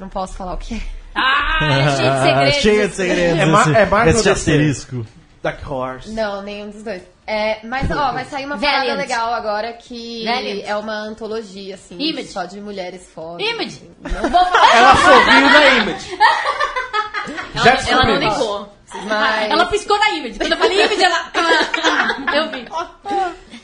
não 0.00 0.08
posso 0.08 0.34
falar 0.34 0.54
o 0.54 0.56
que 0.56 0.76
é. 0.76 0.80
Ah, 1.14 1.58
é 1.60 1.90
cheio 1.98 2.12
de 2.12 2.20
segredos. 2.22 2.54
Cheio 2.62 2.88
de 2.88 2.94
segredos. 2.94 3.38
É 3.38 3.42
esse, 3.44 3.76
é 3.76 3.86
Marvel 3.86 4.14
esse 4.14 4.24
da 4.24 4.32
asterisco. 4.32 5.06
Dark 5.42 5.70
Horse. 5.70 6.10
Não, 6.10 6.40
nenhum 6.42 6.70
dos 6.70 6.82
dois. 6.82 7.02
É, 7.30 7.60
mas, 7.62 7.90
ó, 7.90 8.10
vai 8.12 8.24
sair 8.24 8.46
uma 8.46 8.56
parada 8.56 8.78
Valiant. 8.78 8.96
legal 8.96 9.34
agora 9.34 9.74
que 9.74 10.24
Valiant. 10.24 10.66
é 10.66 10.74
uma 10.76 10.94
antologia, 10.94 11.74
assim, 11.74 11.98
Image. 12.00 12.28
só 12.28 12.46
de 12.46 12.58
mulheres 12.58 13.06
fodas. 13.10 13.46
Image. 13.46 13.82
Não 14.00 14.30
vou 14.30 14.44
falar, 14.46 14.76
Ela 14.76 14.96
sorriu 14.96 15.50
na 15.50 15.66
Image. 15.68 16.18
Ela, 17.54 17.64
Já 17.64 17.90
ela 17.90 18.04
não 18.06 18.18
descobrimos. 18.18 18.38
negou. 18.38 18.72
mas... 19.04 19.50
Ela 19.50 19.66
piscou 19.66 19.98
na 19.98 20.10
Image. 20.12 20.38
Quando 20.38 20.52
eu 20.52 20.56
falei 20.56 20.84
Image, 20.86 21.04
ela. 21.04 21.32
eu 22.34 22.50
vi. 22.50 22.68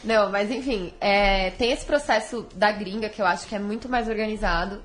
Não, 0.04 0.30
mas 0.30 0.50
enfim, 0.50 0.92
é, 1.00 1.48
tem 1.52 1.72
esse 1.72 1.86
processo 1.86 2.46
da 2.54 2.70
gringa 2.70 3.08
que 3.08 3.22
eu 3.22 3.26
acho 3.26 3.46
que 3.46 3.54
é 3.54 3.58
muito 3.58 3.88
mais 3.88 4.10
organizado. 4.10 4.82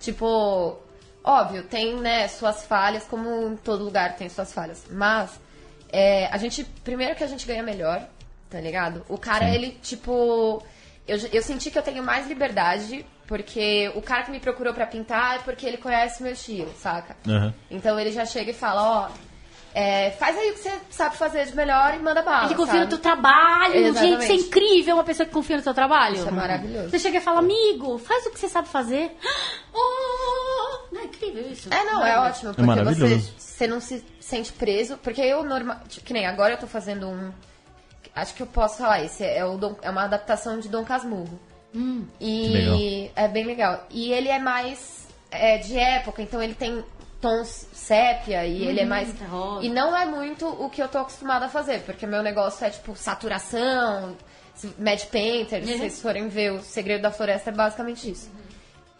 Tipo, 0.00 0.78
óbvio, 1.22 1.64
tem, 1.64 1.96
né, 1.96 2.28
suas 2.28 2.64
falhas, 2.64 3.04
como 3.04 3.28
em 3.48 3.56
todo 3.56 3.84
lugar 3.84 4.16
tem 4.16 4.30
suas 4.30 4.54
falhas. 4.54 4.84
Mas 4.90 5.38
é, 5.92 6.26
a 6.32 6.38
gente. 6.38 6.64
Primeiro 6.82 7.14
que 7.14 7.22
a 7.22 7.26
gente 7.26 7.46
ganha 7.46 7.62
melhor, 7.62 8.02
tá 8.52 8.60
ligado? 8.60 9.04
O 9.08 9.16
cara, 9.16 9.46
Sim. 9.46 9.54
ele, 9.54 9.78
tipo. 9.82 10.62
Eu, 11.08 11.18
eu 11.32 11.42
senti 11.42 11.70
que 11.70 11.78
eu 11.78 11.82
tenho 11.82 12.02
mais 12.04 12.28
liberdade, 12.28 13.04
porque 13.26 13.90
o 13.96 14.02
cara 14.02 14.22
que 14.22 14.30
me 14.30 14.38
procurou 14.38 14.72
pra 14.72 14.86
pintar 14.86 15.36
é 15.36 15.38
porque 15.40 15.66
ele 15.66 15.78
conhece 15.78 16.22
meu 16.22 16.32
estilo, 16.32 16.72
saca? 16.78 17.16
Aham. 17.26 17.52
Então 17.68 17.98
ele 17.98 18.12
já 18.12 18.24
chega 18.24 18.52
e 18.52 18.54
fala, 18.54 18.82
ó, 18.82 19.10
é, 19.74 20.10
faz 20.12 20.36
aí 20.36 20.50
o 20.50 20.52
que 20.52 20.60
você 20.60 20.72
sabe 20.90 21.16
fazer 21.16 21.46
de 21.46 21.56
melhor 21.56 21.94
e 21.94 21.98
manda 21.98 22.22
bala. 22.22 22.44
Ele 22.44 22.54
confia 22.54 22.74
no 22.74 22.80
sabe? 22.80 22.90
teu 22.90 22.98
trabalho. 22.98 23.74
Exatamente. 23.74 24.10
Gente, 24.10 24.22
isso 24.22 24.32
é 24.32 24.46
incrível, 24.46 24.94
uma 24.96 25.04
pessoa 25.04 25.26
que 25.26 25.32
confia 25.32 25.56
no 25.56 25.62
teu 25.62 25.72
trabalho. 25.72 26.16
Isso 26.16 26.28
é 26.28 26.30
maravilhoso. 26.30 26.90
Você 26.90 26.98
chega 26.98 27.18
e 27.18 27.20
fala, 27.20 27.38
amigo, 27.38 27.96
faz 27.98 28.26
o 28.26 28.30
que 28.30 28.38
você 28.38 28.48
sabe 28.48 28.68
fazer. 28.68 29.10
Oh, 29.74 30.94
não 30.94 31.00
é 31.00 31.04
incrível 31.04 31.50
isso? 31.50 31.72
É, 31.72 31.82
não, 31.84 32.04
é 32.04 32.18
ótimo, 32.18 32.52
porque 32.52 32.66
maravilhoso. 32.66 33.20
você, 33.22 33.32
você 33.38 33.66
não 33.66 33.80
se 33.80 34.04
sente 34.20 34.52
preso. 34.52 34.98
Porque 34.98 35.22
eu, 35.22 35.42
normal, 35.42 35.78
tipo, 35.88 36.04
que 36.04 36.12
nem 36.12 36.26
agora 36.26 36.52
eu 36.52 36.58
tô 36.58 36.66
fazendo 36.66 37.08
um. 37.08 37.32
Acho 38.14 38.34
que 38.34 38.42
eu 38.42 38.46
posso 38.46 38.78
falar, 38.78 39.02
esse 39.04 39.24
é, 39.24 39.44
o 39.44 39.56
Dom- 39.56 39.76
é 39.82 39.90
uma 39.90 40.04
adaptação 40.04 40.58
de 40.60 40.68
Dom 40.68 40.84
Casmurro. 40.84 41.38
Hum. 41.74 42.04
E 42.20 42.48
legal. 42.48 43.10
é 43.16 43.28
bem 43.28 43.44
legal. 43.44 43.86
E 43.90 44.12
ele 44.12 44.28
é 44.28 44.38
mais 44.38 45.06
é, 45.30 45.56
de 45.58 45.78
época, 45.78 46.20
então 46.20 46.42
ele 46.42 46.54
tem 46.54 46.84
tons 47.22 47.66
sépia 47.72 48.44
e 48.44 48.64
ele 48.66 48.80
é 48.80 48.84
mais. 48.84 49.12
tá 49.14 49.24
rosa. 49.26 49.64
E 49.64 49.68
não 49.70 49.96
é 49.96 50.04
muito 50.04 50.46
o 50.46 50.68
que 50.68 50.82
eu 50.82 50.88
tô 50.88 50.98
acostumada 50.98 51.46
a 51.46 51.48
fazer, 51.48 51.80
porque 51.84 52.06
meu 52.06 52.22
negócio 52.22 52.66
é 52.66 52.70
tipo 52.70 52.94
saturação, 52.96 54.14
Mad 54.78 55.00
Painter, 55.06 55.64
se 55.64 55.78
vocês 55.78 56.02
forem 56.02 56.28
ver 56.28 56.52
o 56.52 56.60
Segredo 56.62 57.02
da 57.02 57.10
Floresta 57.10 57.48
é 57.48 57.52
basicamente 57.54 58.10
isso. 58.10 58.28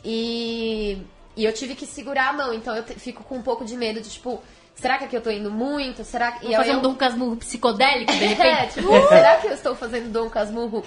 E, 0.04 1.02
e 1.36 1.44
eu 1.44 1.52
tive 1.52 1.74
que 1.74 1.86
segurar 1.86 2.30
a 2.30 2.32
mão, 2.32 2.52
então 2.54 2.74
eu 2.74 2.82
te- 2.84 2.94
fico 2.94 3.22
com 3.24 3.36
um 3.36 3.42
pouco 3.42 3.64
de 3.64 3.76
medo 3.76 4.00
de 4.00 4.08
tipo, 4.10 4.42
será 4.74 4.98
que 4.98 5.04
aqui 5.04 5.16
eu 5.16 5.20
tô 5.20 5.30
indo 5.30 5.50
muito? 5.50 6.04
Será 6.04 6.32
que. 6.32 6.46
Um 6.46 6.50
eu- 6.76 6.80
Dom 6.80 6.94
Casmurro 6.94 7.36
psicodélico, 7.36 8.12
de 8.12 8.24
é, 8.24 8.26
repente. 8.28 8.74
tipo, 8.74 9.08
será 9.08 9.36
que 9.36 9.46
eu 9.48 9.52
estou 9.52 9.74
fazendo 9.74 10.10
Dom 10.12 10.28
Casmurro 10.30 10.84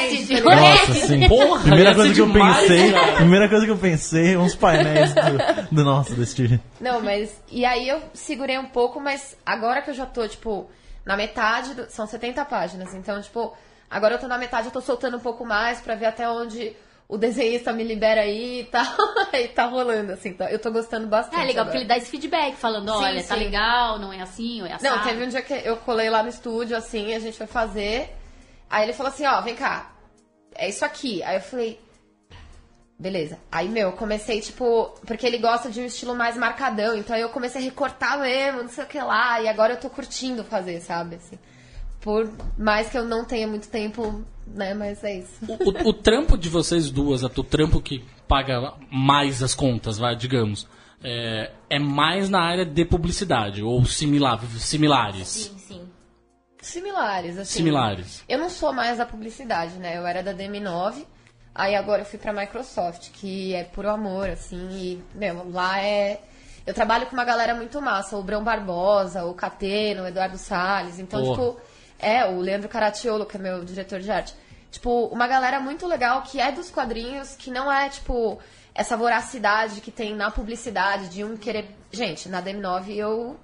Strange? 0.00 0.34
ligado? 0.40 0.60
Nossa, 0.88 0.94
sim. 0.94 1.28
Porra, 1.28 1.60
primeira 1.62 1.94
coisa 1.94 2.14
que 2.14 2.20
eu 2.20 2.26
demais, 2.26 2.60
pensei, 2.60 2.92
cara. 2.92 3.12
primeira 3.12 3.48
coisa 3.48 3.64
que 3.66 3.70
eu 3.72 3.78
pensei, 3.78 4.36
uns 4.36 4.54
painéis 4.56 5.14
do, 5.14 5.74
do 5.76 5.84
nosso 5.84 6.14
desse 6.14 6.34
Não, 6.80 7.00
mas. 7.00 7.40
E 7.50 7.64
aí 7.64 7.88
eu 7.88 8.02
segurei 8.12 8.58
um 8.58 8.66
pouco, 8.66 9.00
mas 9.00 9.36
agora 9.46 9.80
que 9.80 9.90
eu 9.90 9.94
já 9.94 10.06
tô, 10.06 10.26
tipo, 10.26 10.68
na 11.06 11.16
metade. 11.16 11.74
do- 11.74 11.88
são 11.90 12.06
70 12.06 12.44
páginas. 12.44 12.92
Então, 12.94 13.20
tipo, 13.22 13.56
agora 13.88 14.14
eu 14.14 14.18
tô 14.18 14.26
na 14.26 14.36
metade, 14.38 14.66
eu 14.66 14.72
tô 14.72 14.80
soltando 14.80 15.16
um 15.16 15.20
pouco 15.20 15.46
mais 15.46 15.80
pra 15.80 15.94
ver 15.94 16.06
até 16.06 16.28
onde 16.28 16.74
o 17.08 17.16
desenhista 17.16 17.72
me 17.72 17.82
libera 17.82 18.20
aí 18.20 18.60
e 18.60 18.64
tal. 18.64 18.84
e 19.32 19.48
tá 19.48 19.64
rolando, 19.64 20.12
assim. 20.12 20.34
tá- 20.34 20.52
eu 20.52 20.58
tô 20.58 20.70
gostando 20.70 21.06
bastante. 21.06 21.40
É 21.40 21.46
legal, 21.46 21.64
porque 21.64 21.78
agora. 21.78 21.78
ele 21.78 21.88
dá 21.88 21.96
esse 21.96 22.10
feedback, 22.10 22.54
falando, 22.56 22.90
Sim, 22.90 23.04
olha, 23.04 23.24
tá 23.24 23.34
sim. 23.34 23.40
legal, 23.40 23.98
não 23.98 24.12
é 24.12 24.20
assim, 24.20 24.60
ou 24.60 24.66
é 24.66 24.74
assim. 24.74 24.84
Não, 24.84 25.02
teve 25.02 25.24
um 25.24 25.28
dia 25.28 25.40
que 25.40 25.54
eu 25.54 25.78
colei 25.78 26.10
lá 26.10 26.22
no 26.22 26.28
estúdio, 26.28 26.76
assim, 26.76 27.14
a 27.14 27.18
gente 27.18 27.38
foi 27.38 27.46
fazer. 27.46 28.14
Aí 28.68 28.84
ele 28.84 28.92
falou 28.92 29.10
assim, 29.10 29.24
ó, 29.24 29.40
vem 29.40 29.54
cá, 29.54 29.90
é 30.54 30.68
isso 30.68 30.84
aqui. 30.84 31.22
Aí 31.22 31.36
eu 31.36 31.40
falei, 31.40 31.80
beleza. 32.98 33.38
Aí, 33.50 33.70
meu, 33.70 33.88
eu 33.88 33.92
comecei, 33.92 34.42
tipo, 34.42 34.94
porque 35.06 35.26
ele 35.26 35.38
gosta 35.38 35.70
de 35.70 35.80
um 35.80 35.86
estilo 35.86 36.14
mais 36.14 36.36
marcadão, 36.36 36.94
então 36.94 37.16
aí 37.16 37.22
eu 37.22 37.30
comecei 37.30 37.60
a 37.62 37.64
recortar 37.64 38.18
mesmo, 38.20 38.64
não 38.64 38.68
sei 38.68 38.84
o 38.84 38.86
que 38.86 39.00
lá, 39.00 39.40
e 39.40 39.48
agora 39.48 39.72
eu 39.72 39.80
tô 39.80 39.88
curtindo 39.88 40.44
fazer, 40.44 40.80
sabe, 40.82 41.16
assim. 41.16 41.38
Por 42.00 42.30
mais 42.56 42.88
que 42.88 42.96
eu 42.98 43.04
não 43.04 43.24
tenha 43.24 43.46
muito 43.46 43.68
tempo, 43.68 44.24
né, 44.46 44.72
mas 44.74 45.02
é 45.04 45.18
isso. 45.18 45.32
O, 45.48 45.52
o- 45.70 45.88
o 45.88 45.92
trampo 45.92 46.36
de 46.38 46.48
vocês 46.48 46.90
duas, 46.90 47.22
o 47.22 47.28
trampo 47.44 47.80
que 47.80 48.04
paga 48.26 48.74
mais 48.90 49.42
as 49.42 49.54
contas, 49.54 49.98
vai, 49.98 50.14
digamos, 50.14 50.66
é, 51.02 51.50
é 51.68 51.78
mais 51.78 52.28
na 52.28 52.40
área 52.40 52.64
de 52.64 52.84
publicidade, 52.84 53.62
ou 53.62 53.84
similar, 53.84 54.40
similares. 54.58 55.28
Sim, 55.28 55.58
sim. 55.58 55.88
Similares, 56.60 57.38
assim. 57.38 57.58
Similares. 57.58 58.24
Eu 58.28 58.38
não 58.38 58.50
sou 58.50 58.72
mais 58.72 58.98
da 58.98 59.06
publicidade, 59.06 59.74
né? 59.74 59.96
Eu 59.96 60.06
era 60.06 60.22
da 60.22 60.32
DM9, 60.34 61.04
aí 61.54 61.74
agora 61.74 62.02
eu 62.02 62.06
fui 62.06 62.18
pra 62.18 62.32
Microsoft, 62.32 63.10
que 63.12 63.54
é 63.54 63.64
puro 63.64 63.88
amor, 63.90 64.28
assim, 64.28 64.68
e, 64.72 65.02
meu, 65.14 65.48
lá 65.50 65.80
é. 65.82 66.20
Eu 66.66 66.74
trabalho 66.74 67.06
com 67.06 67.14
uma 67.14 67.24
galera 67.24 67.54
muito 67.54 67.80
massa, 67.80 68.16
o 68.16 68.22
Brão 68.22 68.44
Barbosa, 68.44 69.24
o 69.24 69.32
Cateno, 69.34 70.02
o 70.02 70.06
Eduardo 70.06 70.36
Salles, 70.36 70.98
então, 70.98 71.22
Porra. 71.22 71.32
tipo, 71.52 71.60
é, 71.98 72.24
o 72.26 72.38
Leandro 72.40 72.68
Caratiolo, 72.68 73.26
que 73.26 73.36
é 73.36 73.40
meu 73.40 73.64
diretor 73.64 74.00
de 74.00 74.10
arte. 74.10 74.34
Tipo, 74.70 75.06
uma 75.06 75.26
galera 75.26 75.60
muito 75.60 75.86
legal 75.86 76.22
que 76.22 76.40
é 76.40 76.52
dos 76.52 76.70
quadrinhos, 76.70 77.34
que 77.36 77.50
não 77.50 77.72
é, 77.72 77.88
tipo, 77.88 78.38
essa 78.74 78.96
voracidade 78.96 79.80
que 79.80 79.90
tem 79.90 80.14
na 80.14 80.30
publicidade 80.30 81.08
de 81.08 81.24
um 81.24 81.36
querer. 81.36 81.74
Gente, 81.90 82.28
na 82.28 82.42
DM9 82.42 82.94
eu. 82.94 83.36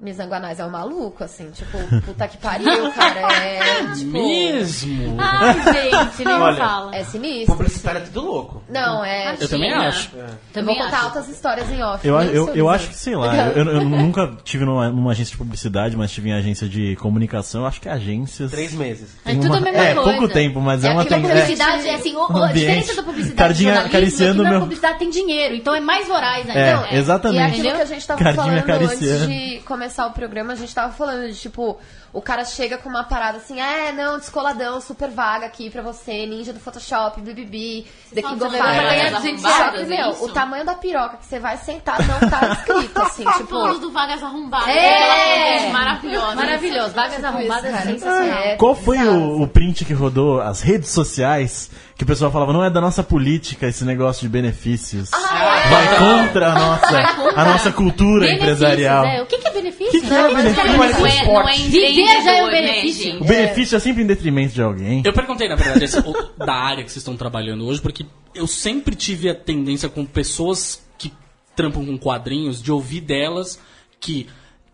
Mizanguanais 0.00 0.58
é 0.58 0.64
um 0.64 0.70
maluco, 0.70 1.22
assim, 1.22 1.50
tipo, 1.50 1.76
puta 2.06 2.26
que 2.26 2.38
pariu, 2.38 2.90
cara. 2.92 3.20
É, 3.34 3.60
tipo. 3.94 4.10
Mesmo? 4.12 5.16
Ai, 5.18 5.54
gente, 5.74 6.24
nem 6.24 6.34
Olha, 6.34 6.56
fala. 6.56 6.96
É 6.96 7.04
sinistro. 7.04 7.54
Publicitário 7.56 7.98
é 8.00 8.04
tudo 8.04 8.22
louco. 8.22 8.62
Não, 8.68 9.04
é. 9.04 9.36
Eu 9.38 9.48
também 9.48 9.72
acho. 9.72 10.10
Eu 10.16 10.24
Também 10.54 10.74
vou 10.74 10.84
contar 10.84 10.96
acho. 10.96 11.06
altas 11.06 11.28
histórias 11.28 11.70
em 11.70 11.82
off. 11.82 12.06
Eu, 12.06 12.18
eu, 12.22 12.54
eu 12.54 12.68
acho 12.70 12.88
que, 12.88 12.94
sei 12.94 13.14
lá, 13.14 13.48
eu, 13.48 13.64
eu 13.68 13.84
nunca 13.84 14.32
tive 14.42 14.64
numa, 14.64 14.88
numa 14.88 15.10
agência 15.10 15.32
de 15.32 15.36
publicidade, 15.38 15.96
mas 15.96 16.10
tive 16.10 16.30
em 16.30 16.32
agência 16.32 16.66
de 16.66 16.96
comunicação. 16.96 17.60
Eu 17.60 17.66
acho 17.66 17.80
que 17.80 17.88
agências. 17.88 18.50
Três 18.50 18.72
meses. 18.72 19.10
É 19.26 19.34
tudo 19.34 19.48
uma- 19.48 19.58
a 19.58 19.60
mesma 19.60 19.78
é, 19.84 19.94
coisa. 19.94 20.10
pouco 20.18 20.28
tempo, 20.32 20.60
mas 20.62 20.82
é, 20.82 20.88
É 20.88 20.92
uma 20.92 21.02
aquilo 21.02 21.16
tendência. 21.20 21.42
Publicidade 21.42 21.88
é 21.88 21.94
assim, 21.94 22.16
o, 22.16 22.20
o- 22.20 22.42
a 22.42 22.52
diferença 22.52 22.94
da 22.94 23.02
publicidade 23.02 23.36
Cardinha 23.36 23.72
e 23.74 23.76
é 23.76 23.80
acariciando 23.80 24.42
na 24.42 24.50
meu- 24.50 24.60
publicidade 24.60 24.98
tem 24.98 25.10
dinheiro, 25.10 25.54
então 25.54 25.74
é 25.74 25.80
mais 25.80 26.08
voraz 26.08 26.48
ainda. 26.48 26.58
É, 26.58 26.74
Não, 26.74 26.86
E 26.86 26.96
exatamente. 26.96 27.40
aquilo 27.42 27.58
Entendeu? 27.60 27.76
que 27.76 27.82
a 27.82 27.84
gente 27.84 28.06
tava 28.06 28.18
Cardinho 28.24 28.62
falando 28.62 28.82
antes 28.90 29.26
de 29.26 29.58
começar 29.66 29.89
o 30.06 30.12
programa, 30.12 30.52
a 30.52 30.56
gente 30.56 30.74
tava 30.74 30.92
falando 30.92 31.26
de 31.28 31.34
tipo, 31.38 31.78
o 32.12 32.20
cara 32.22 32.44
chega 32.44 32.78
com 32.78 32.88
uma 32.88 33.04
parada 33.04 33.38
assim, 33.38 33.60
é, 33.60 33.92
não, 33.92 34.18
descoladão, 34.18 34.80
super 34.80 35.10
vaga 35.10 35.46
aqui 35.46 35.68
pra 35.70 35.82
você, 35.82 36.26
ninja 36.26 36.52
do 36.52 36.60
Photoshop, 36.60 37.20
BBB, 37.20 37.86
The 38.14 38.22
King 38.22 38.42
of 38.44 38.56
Fire. 38.56 39.22
gente 39.22 39.40
Só 39.40 39.48
que, 39.48 39.52
arrombadas, 39.54 39.80
é 39.82 39.84
meu, 39.86 40.10
o 40.22 40.28
tamanho 40.32 40.64
da 40.64 40.74
piroca 40.74 41.16
que 41.18 41.26
você 41.26 41.38
vai 41.38 41.56
sentar 41.56 41.98
não 42.06 42.30
tá 42.30 42.52
escrito, 42.54 43.00
assim, 43.02 43.24
Tipo, 43.24 43.68
tipo... 43.68 43.78
do 43.78 43.90
Vagas 43.92 44.22
Arrombadas. 44.22 44.68
É! 44.68 45.70
Maravilhosa. 45.70 46.34
Maravilhoso, 46.34 46.90
vagas 46.94 47.22
arrombadas 47.24 47.70
cara. 47.70 47.82
é 47.82 47.92
sensacional. 47.92 48.38
É, 48.38 48.56
Qual 48.56 48.74
foi 48.74 48.98
o, 48.98 49.42
o 49.42 49.46
print 49.48 49.84
que 49.84 49.92
rodou 49.92 50.40
as 50.40 50.60
redes 50.60 50.90
sociais 50.90 51.70
que 51.96 52.04
o 52.04 52.06
pessoal 52.06 52.30
falava, 52.30 52.52
não 52.52 52.64
é 52.64 52.70
da 52.70 52.80
nossa 52.80 53.02
política 53.02 53.66
esse 53.66 53.84
negócio 53.84 54.22
de 54.22 54.28
benefícios? 54.28 55.10
Ah, 55.12 55.68
Vai 55.70 55.98
contra 55.98 56.52
a 56.52 56.54
nossa, 56.54 56.98
a 57.36 57.44
nossa 57.44 57.72
cultura 57.72 58.20
Benefícios, 58.26 58.42
empresarial. 58.42 59.04
é. 59.04 59.22
O 59.22 59.26
que, 59.26 59.36
que 59.38 59.46
é 59.46 59.50
benefício? 59.50 59.59
Que 59.90 60.00
que 60.00 60.06
é 60.06 60.10
Não, 60.22 60.34
benefício? 60.34 60.66
não 60.66 60.76
Não 60.76 60.84
é 60.84 60.92
Não 60.92 61.06
é, 61.06 61.24
não 61.26 61.48
é 61.48 61.56
Viver 61.56 62.22
já 62.22 62.32
é 62.36 62.42
um 62.42 62.46
né, 62.46 62.52
benefício. 62.60 63.20
O 63.20 63.24
benefício 63.24 63.76
é 63.76 63.78
sempre 63.80 64.02
em 64.02 64.06
detrimento 64.06 64.54
de 64.54 64.62
alguém. 64.62 65.02
Eu 65.04 65.12
perguntei, 65.12 65.48
na 65.48 65.56
verdade, 65.56 65.84
esse- 65.84 65.98
o- 65.98 66.44
da 66.44 66.54
área 66.54 66.84
que 66.84 66.90
vocês 66.90 66.98
estão 67.02 67.16
trabalhando 67.16 67.66
hoje, 67.66 67.80
porque 67.80 68.06
eu 68.34 68.46
sempre 68.46 68.94
tive 68.94 69.28
a 69.28 69.34
tendência 69.34 69.88
com 69.88 70.04
pessoas 70.04 70.82
que 70.98 71.12
trampam 71.56 71.84
com 71.84 71.98
quadrinhos, 71.98 72.62
de 72.62 72.70
ouvir 72.72 73.00
delas 73.00 73.58
que 73.98 74.26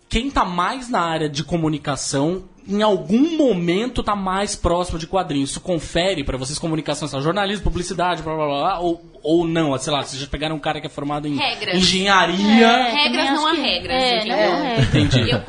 quem 0.09 0.31
tá 0.31 0.45
mais 0.45 0.89
na 0.89 1.01
área 1.01 1.29
de 1.29 1.43
comunicação, 1.45 2.45
em 2.69 2.83
algum 2.83 3.37
momento 3.37 4.03
tá 4.03 4.17
mais 4.17 4.57
próximo 4.57 4.99
de 4.99 5.07
quadrinhos. 5.07 5.51
Isso 5.51 5.61
confere 5.61 6.25
pra 6.25 6.37
vocês 6.37 6.59
comunicação, 6.59 7.09
lá, 7.13 7.21
jornalismo, 7.21 7.65
publicidade, 7.65 8.23
blá 8.23 8.35
blá 8.35 8.47
blá, 8.47 8.59
blá, 8.61 8.79
ou, 8.81 9.05
ou 9.23 9.47
não, 9.47 9.77
sei 9.79 9.93
lá, 9.93 10.03
vocês 10.03 10.21
já 10.21 10.27
pegaram 10.29 10.57
um 10.57 10.61
cara 10.61 10.81
que 10.81 10.87
é 10.87 10.91
formado 10.91 11.27
em 11.29 11.37
Regras. 11.37 11.75
engenharia. 11.77 12.67
É, 12.67 12.93
Regras 13.05 13.31
não 13.31 13.47
há 13.47 13.55
que- 13.55 13.61
regras, 13.61 14.03
é, 14.03 14.17
entendeu? 14.19 14.37
não 14.53 14.63
regras. 14.65 14.89
Entendi. 14.89 15.31
Eu 15.31 15.41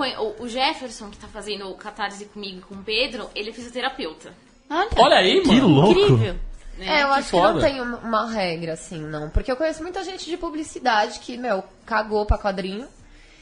o, 0.43 0.47
Jefferson, 0.47 1.10
que 1.10 1.18
tá 1.18 1.28
fazendo 1.28 1.70
o 1.70 1.74
catarse 1.76 2.26
comigo 2.26 2.60
e 2.60 2.62
com 2.62 2.76
o 2.76 2.84
Pedro, 2.84 3.30
ele 3.36 3.49
é 3.49 3.53
fisioterapeuta. 3.53 4.34
Olha, 4.70 4.88
Olha 4.97 5.16
aí, 5.18 5.41
Que 5.41 5.47
mano. 5.47 5.68
louco! 5.68 5.99
incrível. 5.99 6.36
É, 6.80 7.01
eu 7.01 7.08
que 7.08 7.14
acho 7.14 7.30
que 7.32 7.36
não 7.36 7.41
foda. 7.53 7.62
tem 7.62 7.82
uma 7.82 7.97
uma 7.97 8.32
regra, 8.32 8.74
assim, 8.74 8.99
não. 9.01 9.30
Porque 9.32 9.51
eu 9.51 9.55
conheço 9.55 9.82
muita 9.82 10.03
gente 10.03 10.26
de 10.30 10.38
publicidade 10.38 11.20
que, 11.20 11.36
meu, 11.36 11.64
cagou 11.86 12.24
pra 12.26 12.38
quadrinho. 12.38 12.86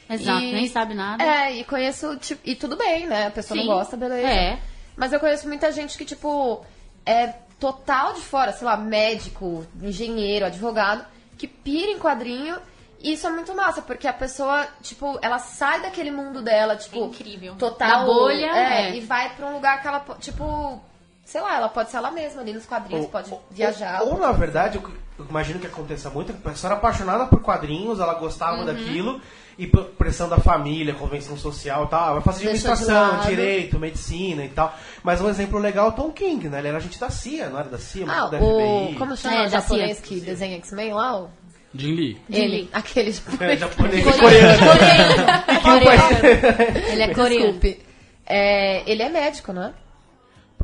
Exato, 0.08 0.42
E- 0.44 0.52
nem 0.52 0.68
sabe 0.68 0.94
nada. 0.94 1.22
É, 1.22 1.52
e 1.56 1.64
conheço, 1.64 2.16
tipo, 2.16 2.40
e 2.44 2.54
tudo 2.54 2.76
bem, 2.76 3.06
né? 3.06 3.26
A 3.26 3.30
pessoa 3.30 3.58
Sim. 3.58 3.66
não 3.66 3.74
gosta, 3.74 3.96
beleza. 3.96 4.26
É. 4.28 4.58
Mas 4.96 5.12
eu 5.12 5.20
conheço 5.20 5.46
muita 5.48 5.70
gente 5.72 5.98
que, 5.98 6.04
tipo, 6.04 6.64
é 7.04 7.34
total 7.58 8.12
de 8.12 8.20
fora, 8.20 8.52
sei 8.52 8.66
lá, 8.66 8.76
médico, 8.76 9.66
engenheiro, 9.82 10.46
advogado, 10.46 11.04
que 11.36 11.46
pira 11.46 11.90
em 11.90 11.98
quadrinho. 11.98 12.56
E 12.98 13.12
isso 13.12 13.26
é 13.26 13.30
muito 13.30 13.54
massa, 13.54 13.82
porque 13.82 14.08
a 14.08 14.12
pessoa, 14.12 14.66
tipo, 14.82 15.18
ela 15.20 15.38
sai 15.38 15.82
daquele 15.82 16.10
mundo 16.10 16.40
dela, 16.40 16.76
tipo, 16.76 16.96
É 16.96 17.00
incrível. 17.06 17.54
total. 17.56 17.88
Da 17.90 18.04
bolha, 18.04 18.46
é, 18.46 18.88
é. 18.90 18.96
E 18.96 19.00
vai 19.00 19.34
pra 19.34 19.46
um 19.46 19.52
lugar 19.52 19.82
que 19.82 19.86
ela, 19.88 20.00
po- 20.00 20.14
tipo, 20.14 20.80
sei 21.26 21.40
lá, 21.42 21.56
ela 21.56 21.68
pode 21.68 21.90
ser 21.90 21.98
ela 21.98 22.10
mesma 22.10 22.40
ali 22.40 22.54
nos 22.54 22.64
quadrinhos, 22.64 23.04
pode 23.06 23.30
viajar. 23.50 24.00
Ou, 24.02 24.14
ou, 24.14 24.18
na 24.18 24.32
verdade, 24.32 24.78
eu, 24.78 24.90
eu 25.18 25.26
imagino 25.28 25.58
que 25.60 25.66
aconteça 25.66 26.08
muito, 26.08 26.32
a 26.32 26.50
pessoa 26.50 26.70
era 26.70 26.78
apaixonada 26.78 27.26
por 27.26 27.42
quadrinhos, 27.42 28.00
ela 28.00 28.14
gostava 28.14 28.60
Uhum. 28.60 28.64
daquilo, 28.64 29.20
e 29.58 29.66
por 29.66 29.84
pressão 29.86 30.28
da 30.28 30.38
família, 30.38 30.94
convenção 30.94 31.36
social 31.36 31.86
e 31.86 31.88
tal, 31.88 32.04
ela 32.04 32.12
vai 32.14 32.22
fazer 32.22 32.44
Deixou 32.46 32.74
de 32.74 32.82
administração, 32.82 33.28
direito, 33.28 33.78
medicina 33.78 34.44
e 34.44 34.48
tal. 34.50 34.72
Mas 35.02 35.20
um 35.20 35.28
exemplo 35.28 35.58
legal 35.58 35.86
é 35.86 35.88
o 35.88 35.92
Tom 35.92 36.10
King, 36.12 36.48
né? 36.48 36.58
Ele 36.60 36.68
era 36.68 36.76
agente 36.76 37.00
da 37.00 37.10
CIA, 37.10 37.48
não 37.48 37.58
era 37.58 37.68
da 37.68 37.78
CIA, 37.78 38.06
mas 38.06 38.16
Ah, 38.18 38.26
da 38.28 38.38
o. 38.38 38.84
FBI. 38.86 38.98
Como 38.98 39.16
chama 39.16 39.34
É, 39.36 39.46
o 39.46 39.50
japonês 39.50 40.00
que 40.00 40.20
desenha 40.20 40.56
X-Men 40.58 40.92
lá? 40.94 41.22
O... 41.22 41.28
Jim 41.74 41.94
Lee. 41.94 42.22
Ele. 42.30 42.70
Aquele 42.72 43.10
É, 43.40 43.56
japonês. 43.56 44.04
japonês. 44.04 44.04
Ele 46.92 47.02
é 47.02 47.14
coreano. 47.14 47.44
Desculpe. 47.52 47.82
É, 48.26 48.82
ele 48.90 49.02
é 49.02 49.08
médico, 49.08 49.52
né? 49.52 49.72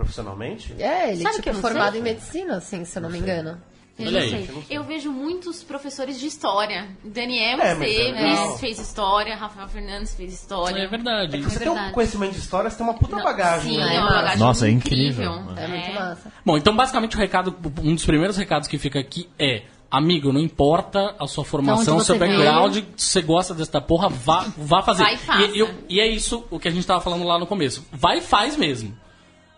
Profissionalmente? 0.03 0.75
É, 0.79 1.13
ele 1.13 1.23
Sabe 1.23 1.37
tipo, 1.37 1.43
que 1.43 1.49
eu 1.49 1.53
é 1.53 1.55
não 1.55 1.63
formado 1.63 1.93
sei? 1.93 2.01
em 2.01 2.05
medicina, 2.05 2.57
assim, 2.57 2.85
se 2.85 2.99
eu 2.99 3.03
não, 3.03 3.11
me 3.11 3.19
engano. 3.19 3.61
Eu 3.99 4.07
Olha 4.09 4.21
não 4.21 4.21
aí. 4.39 4.47
sei. 4.47 4.65
Eu 4.71 4.85
vejo 4.85 5.13
muitos 5.13 5.63
professores 5.63 6.19
de 6.19 6.27
história. 6.27 6.89
Daniel 7.05 7.61
É, 7.61 7.69
é 7.69 7.73
Esteves 7.73 8.13
legal. 8.15 8.59
fez 8.59 8.79
história, 8.79 9.37
Rafael 9.37 9.69
Fernandes 9.69 10.15
fez 10.15 10.33
história. 10.33 10.83
É 10.83 10.87
verdade. 10.87 11.41
Você 11.43 11.59
tem 11.59 11.69
um 11.69 11.75
verdade. 11.75 11.95
conhecimento 11.95 12.33
de 12.33 12.39
história, 12.39 12.71
você 12.71 12.77
tem 12.79 12.87
uma 12.87 12.95
puta 12.95 13.17
bagagem. 13.23 13.73
Sim, 13.75 13.79
né? 13.79 13.97
é 13.97 14.01
uma 14.01 14.09
bagagem 14.11 14.39
Nossa, 14.39 14.67
é 14.67 14.71
incrível. 14.71 15.31
incrível. 15.35 15.57
É 15.63 15.69
muito 15.69 15.93
massa. 15.95 16.33
Bom, 16.45 16.57
então 16.57 16.75
basicamente 16.75 17.17
o 17.17 17.19
recado, 17.19 17.55
um 17.83 17.95
dos 17.95 18.05
primeiros 18.07 18.37
recados 18.37 18.67
que 18.67 18.79
fica 18.79 18.99
aqui 18.99 19.29
é. 19.39 19.63
Amigo, 19.91 20.33
não 20.33 20.41
importa 20.41 21.15
a 21.21 21.27
sua 21.27 21.45
formação, 21.45 21.97
onde 21.97 22.07
seu 22.07 22.19
background, 22.19 22.77
se 22.97 23.07
você 23.09 23.21
gosta 23.21 23.53
dessa 23.53 23.79
porra, 23.79 24.09
vá, 24.09 24.47
vá 24.57 24.81
fazer. 24.81 25.03
Vai 25.03 25.15
e 25.17 25.19
faça. 25.19 25.43
E, 25.43 25.59
eu- 25.59 25.69
e 25.87 26.01
é 26.01 26.07
isso 26.09 26.47
o 26.51 26.59
que 26.59 26.67
a 26.67 26.71
gente 26.71 26.87
tava 26.87 27.03
falando 27.03 27.25
lá 27.25 27.39
no 27.39 27.47
começo. 27.47 27.87
Vai 27.93 28.17
e 28.17 28.21
faz 28.23 28.57
mesmo. 28.57 28.97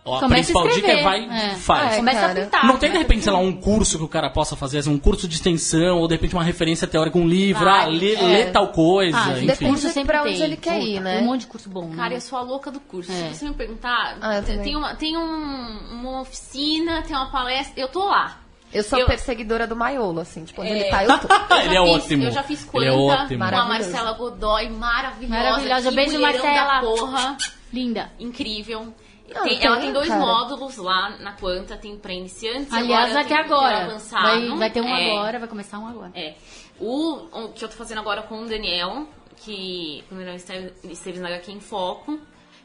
A 0.05 0.19
Começa 0.19 0.25
a 0.25 0.29
principal 0.29 0.63
dica 0.67 0.75
é 0.75 0.95
escrever. 0.99 1.03
vai 1.03 1.19
É. 1.49 1.53
e 1.53 1.55
faz. 1.55 1.93
É, 1.93 1.97
Começa 1.97 2.19
cara. 2.19 2.31
a 2.31 2.35
pintar. 2.45 2.65
Não 2.67 2.77
tem, 2.77 2.89
de 2.91 2.95
começa 2.95 2.97
repente, 2.99 3.23
sei 3.23 3.33
lá, 3.33 3.39
um 3.39 3.51
curso 3.53 3.97
que 3.97 4.03
o 4.03 4.07
cara 4.07 4.29
possa 4.29 4.55
fazer, 4.55 4.77
assim, 4.77 4.91
um 4.91 4.99
curso 4.99 5.27
de 5.27 5.33
extensão, 5.35 5.97
ou 5.99 6.07
de 6.07 6.13
repente 6.13 6.35
uma 6.35 6.43
referência 6.43 6.87
teórica, 6.87 7.17
um 7.17 7.27
livro, 7.27 7.65
Vai, 7.65 7.83
ah, 7.85 7.87
lê, 7.87 8.13
é. 8.13 8.21
lê 8.21 8.45
tal 8.51 8.67
coisa, 8.67 9.17
Ah, 9.17 9.31
enfim. 9.31 9.47
depende 9.47 9.71
curso 9.71 9.89
sempre 9.89 10.13
pra 10.13 10.21
onde 10.21 10.33
tem. 10.33 10.43
ele 10.43 10.57
quer 10.57 10.79
ir, 10.79 10.89
Puta, 10.97 11.01
né? 11.01 11.13
Tem 11.15 11.23
um 11.23 11.25
monte 11.25 11.41
de 11.41 11.47
curso 11.47 11.69
bom. 11.69 11.85
né? 11.87 11.95
Cara, 11.95 12.13
eu 12.13 12.21
sou 12.21 12.37
a 12.37 12.41
louca 12.43 12.69
do 12.69 12.79
curso. 12.79 13.11
É. 13.11 13.29
Se 13.33 13.39
você 13.39 13.45
me 13.49 13.55
perguntar, 13.55 14.17
Ah, 14.21 14.41
tem, 14.43 14.75
uma, 14.75 14.93
tem 14.95 15.17
um- 15.17 15.79
uma 15.93 16.21
oficina, 16.21 17.01
tem 17.01 17.15
uma 17.15 17.31
palestra, 17.31 17.73
eu 17.81 17.87
tô 17.87 18.05
lá. 18.05 18.37
Eu 18.71 18.83
sou 18.83 18.99
Eu- 18.99 19.05
perseguidora 19.07 19.65
do 19.65 19.75
Maiolo, 19.75 20.19
assim, 20.19 20.43
tipo, 20.43 20.61
onde 20.61 20.69
É. 20.71 20.75
ele 20.81 20.89
tá, 20.91 21.03
eu 21.03 21.07
tô. 21.17 21.27
Eu 21.33 21.59
Ele 21.61 21.73
já 21.73 21.81
é 21.81 21.85
fiz- 21.85 21.95
ótimo. 22.05 22.23
Eu 22.25 22.31
já 22.31 22.43
fiz 22.43 22.63
quanta 22.65 22.87
é 22.87 22.91
com 22.91 23.43
a. 23.43 23.65
Marcela 23.65 24.11
Godoy, 24.13 24.69
maravilhosa. 24.69 25.33
Maravilhosa. 25.43 25.91
Beijo, 25.91 26.19
Marcela. 26.19 26.73
da 26.73 26.79
porra. 26.81 27.37
Linda. 27.73 28.11
Incrível. 28.19 28.93
Não, 29.33 29.43
Tem- 29.43 29.57
tem, 29.57 29.67
ela 29.67 29.77
tem 29.79 29.91
dois 29.91 30.07
cara. 30.07 30.19
módulos 30.21 30.77
lá 30.77 31.09
na 31.17 31.31
Quanta, 31.33 31.75
tem 31.75 31.97
pra 31.97 32.13
iniciantes 32.13 32.71
e 32.71 32.75
Aliás, 32.75 33.09
agora 33.15 33.25
tem 33.25 33.43
pro 33.45 33.55
agora. 33.55 33.83
avançado. 33.85 34.23
Vai, 34.49 34.57
vai 34.57 34.69
ter 34.71 34.81
um 34.81 34.87
É. 34.87 35.11
agora, 35.11 35.39
vai 35.39 35.47
começar 35.47 35.79
um 35.79 35.87
agora. 35.87 36.11
É. 36.13 36.35
O, 36.79 37.13
o 37.45 37.49
que 37.53 37.63
eu 37.65 37.69
tô 37.69 37.75
fazendo 37.75 37.99
agora 37.99 38.21
com 38.21 38.41
o 38.43 38.45
Daniel, 38.47 39.07
que 39.37 40.03
o 40.11 40.15
Daniel 40.15 40.35
esteve, 40.35 40.73
esteve 40.83 41.19
na 41.19 41.27
HQ 41.29 41.51
em 41.51 41.59
Foco, 41.59 42.19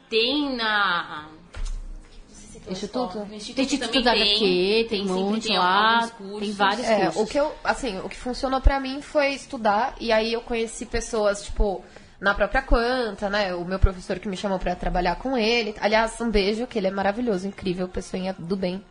tem 0.09 0.55
na. 0.55 1.25
tem 2.63 2.73
Instituto? 2.73 3.17
Instituto 3.31 3.55
Tem 3.55 3.65
Instituto 3.65 4.01
da 4.03 4.11
HQ, 4.11 4.85
tem 4.89 5.01
um 5.03 5.07
sempre 5.07 5.23
monte 5.23 5.47
tem 5.47 5.57
lá, 5.57 6.07
cursos. 6.17 6.39
tem 6.41 6.51
vários 6.51 6.85
É, 6.87 7.03
cursos. 7.05 7.21
o 7.21 7.25
que 7.25 7.39
eu, 7.39 7.55
assim, 7.63 7.99
o 7.99 8.09
que 8.09 8.17
funcionou 8.17 8.61
pra 8.61 8.79
mim 8.79 9.01
foi 9.01 9.29
estudar 9.33 9.95
e 9.99 10.11
aí 10.11 10.31
eu 10.33 10.41
conheci 10.41 10.85
pessoas, 10.85 11.43
tipo, 11.45 11.83
na 12.21 12.35
própria 12.35 12.61
Quanta, 12.61 13.29
né? 13.29 13.55
O 13.55 13.65
meu 13.65 13.79
professor 13.79 14.19
que 14.19 14.29
me 14.29 14.37
chamou 14.37 14.59
pra 14.59 14.75
trabalhar 14.75 15.15
com 15.15 15.35
ele. 15.35 15.75
Aliás, 15.81 16.21
um 16.21 16.29
beijo, 16.29 16.67
que 16.67 16.77
ele 16.77 16.87
é 16.87 16.91
maravilhoso, 16.91 17.47
incrível, 17.47 17.87
pessoinha 17.87 18.35
do 18.37 18.55
bem. 18.55 18.83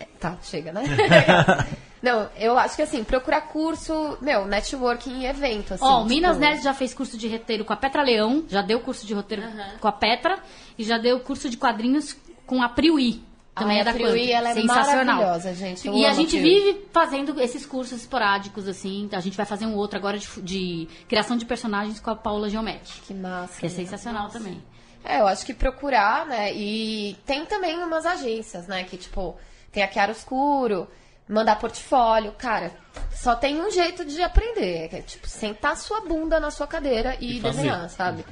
É, 0.00 0.04
tá, 0.18 0.36
chega, 0.42 0.72
né? 0.72 0.82
Não, 2.02 2.28
eu 2.36 2.58
acho 2.58 2.76
que 2.76 2.82
assim, 2.82 3.04
procurar 3.04 3.42
curso, 3.42 4.16
meu, 4.22 4.46
networking 4.46 5.20
e 5.20 5.26
evento, 5.26 5.74
assim. 5.74 5.84
Ó, 5.84 5.98
o 5.98 6.02
tipo, 6.02 6.08
Minas 6.08 6.38
Nerds 6.38 6.64
já 6.64 6.74
fez 6.74 6.92
curso 6.94 7.16
de 7.16 7.28
roteiro 7.28 7.64
com 7.64 7.74
a 7.74 7.76
Petra 7.76 8.02
Leão, 8.02 8.44
já 8.48 8.62
deu 8.62 8.80
curso 8.80 9.06
de 9.06 9.14
roteiro 9.14 9.44
com 9.78 9.86
a 9.86 9.92
Petra 9.92 10.38
e 10.78 10.82
já 10.82 10.98
deu 10.98 11.20
curso 11.20 11.48
de 11.48 11.58
quadrinhos 11.58 12.16
com 12.46 12.62
a 12.62 12.70
Priui. 12.70 13.22
Também 13.54 13.76
Ai, 13.76 13.80
é 13.80 13.84
da 13.84 13.90
a 13.90 13.94
Quanta. 13.94 14.18
ela 14.18 14.50
é 14.50 14.54
Sensacional. 14.54 15.16
maravilhosa, 15.16 15.54
gente. 15.54 15.86
Eu 15.86 15.94
e 15.94 16.06
a 16.06 16.10
a 16.10 16.14
gente 16.14 16.38
vive 16.38 16.86
fazendo 16.92 17.38
esses 17.40 17.66
cursos 17.66 18.00
esporádicos, 18.00 18.68
assim. 18.68 19.08
A 19.12 19.20
gente 19.20 19.36
vai 19.36 19.44
fazer 19.44 19.66
um 19.66 19.74
outro 19.74 19.98
agora 19.98 20.18
de, 20.18 20.28
de 20.42 20.88
criação 21.08 21.36
de 21.36 21.44
personagens 21.44 21.98
com 21.98 22.10
a 22.10 22.16
Paula 22.16 22.48
Geometri. 22.48 23.00
Que 23.06 23.12
massa. 23.12 23.58
Que 23.58 23.66
é 23.66 23.68
sensacional 23.68 24.28
também. 24.28 24.62
É, 25.04 25.20
eu 25.20 25.26
acho 25.26 25.44
que 25.44 25.52
procurar, 25.54 26.26
né? 26.26 26.52
E 26.54 27.16
tem 27.26 27.44
também 27.46 27.82
umas 27.82 28.06
agências, 28.06 28.66
né? 28.66 28.84
Que, 28.84 28.96
tipo, 28.96 29.36
tem 29.72 29.82
a 29.82 29.90
Chiaroscuro, 29.90 30.86
mandar 31.28 31.56
portfólio. 31.58 32.32
Cara, 32.32 32.70
só 33.12 33.34
tem 33.34 33.60
um 33.60 33.70
jeito 33.70 34.04
de 34.04 34.22
aprender. 34.22 34.88
Que 34.88 34.96
é, 34.96 35.02
tipo, 35.02 35.26
sentar 35.28 35.76
sua 35.76 36.00
bunda 36.02 36.38
na 36.38 36.50
sua 36.50 36.66
cadeira 36.66 37.16
e, 37.18 37.38
E 37.38 37.40
desenhar, 37.40 37.88
sabe? 37.90 38.24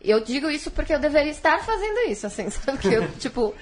Eu 0.00 0.20
digo 0.22 0.48
isso 0.50 0.70
porque 0.70 0.92
eu 0.92 0.98
deveria 0.98 1.30
estar 1.32 1.58
fazendo 1.64 2.10
isso, 2.10 2.26
assim, 2.26 2.50
sabe? 2.50 2.78
Que 2.78 2.88
eu, 2.92 3.10
tipo, 3.12 3.54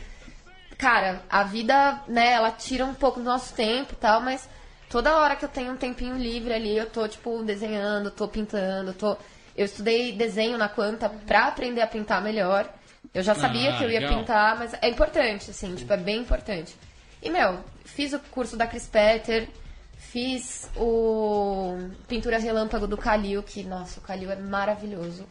cara, 0.79 1.23
a 1.29 1.43
vida, 1.43 2.03
né, 2.09 2.33
ela 2.33 2.51
tira 2.51 2.85
um 2.85 2.95
pouco 2.95 3.21
do 3.21 3.25
nosso 3.25 3.55
tempo 3.55 3.93
e 3.93 3.97
tal, 3.97 4.21
mas 4.21 4.49
toda 4.91 5.17
hora 5.17 5.37
que 5.37 5.45
eu 5.45 5.49
tenho 5.49 5.73
um 5.73 5.77
tempinho 5.77 6.17
livre 6.17 6.53
ali, 6.53 6.77
eu 6.77 6.89
tô, 6.89 7.07
tipo, 7.09 7.43
desenhando, 7.43 8.11
tô 8.11 8.29
pintando, 8.29 8.93
tô. 8.93 9.17
Eu 9.57 9.65
estudei 9.65 10.13
desenho 10.13 10.59
na 10.59 10.69
Quanta 10.69 11.09
pra 11.09 11.47
aprender 11.49 11.81
a 11.81 11.87
pintar 11.87 12.21
melhor. 12.23 12.71
Eu 13.15 13.23
já 13.23 13.35
sabia 13.35 13.75
Ah, 13.75 13.79
que 13.79 13.85
eu 13.85 13.91
ia 13.91 14.01
legal. 14.01 14.19
pintar, 14.19 14.59
mas 14.59 14.75
é 14.83 14.89
importante, 14.89 15.51
assim, 15.51 15.75
tipo, 15.75 15.91
é 15.93 15.97
bem 15.97 16.19
importante. 16.19 16.77
E, 17.23 17.31
meu, 17.31 17.61
fiz 17.85 18.13
o 18.13 18.19
curso 18.19 18.57
da 18.57 18.67
Chris 18.67 18.87
Petter, 18.87 19.49
fiz 19.97 20.69
o 20.77 21.79
Pintura 22.07 22.39
Relâmpago 22.39 22.87
do 22.87 22.99
Calil, 22.99 23.43
que, 23.43 23.63
nossa, 23.63 23.99
o 24.01 24.03
Calil 24.03 24.31
é 24.31 24.37
maravilhoso. 24.37 25.27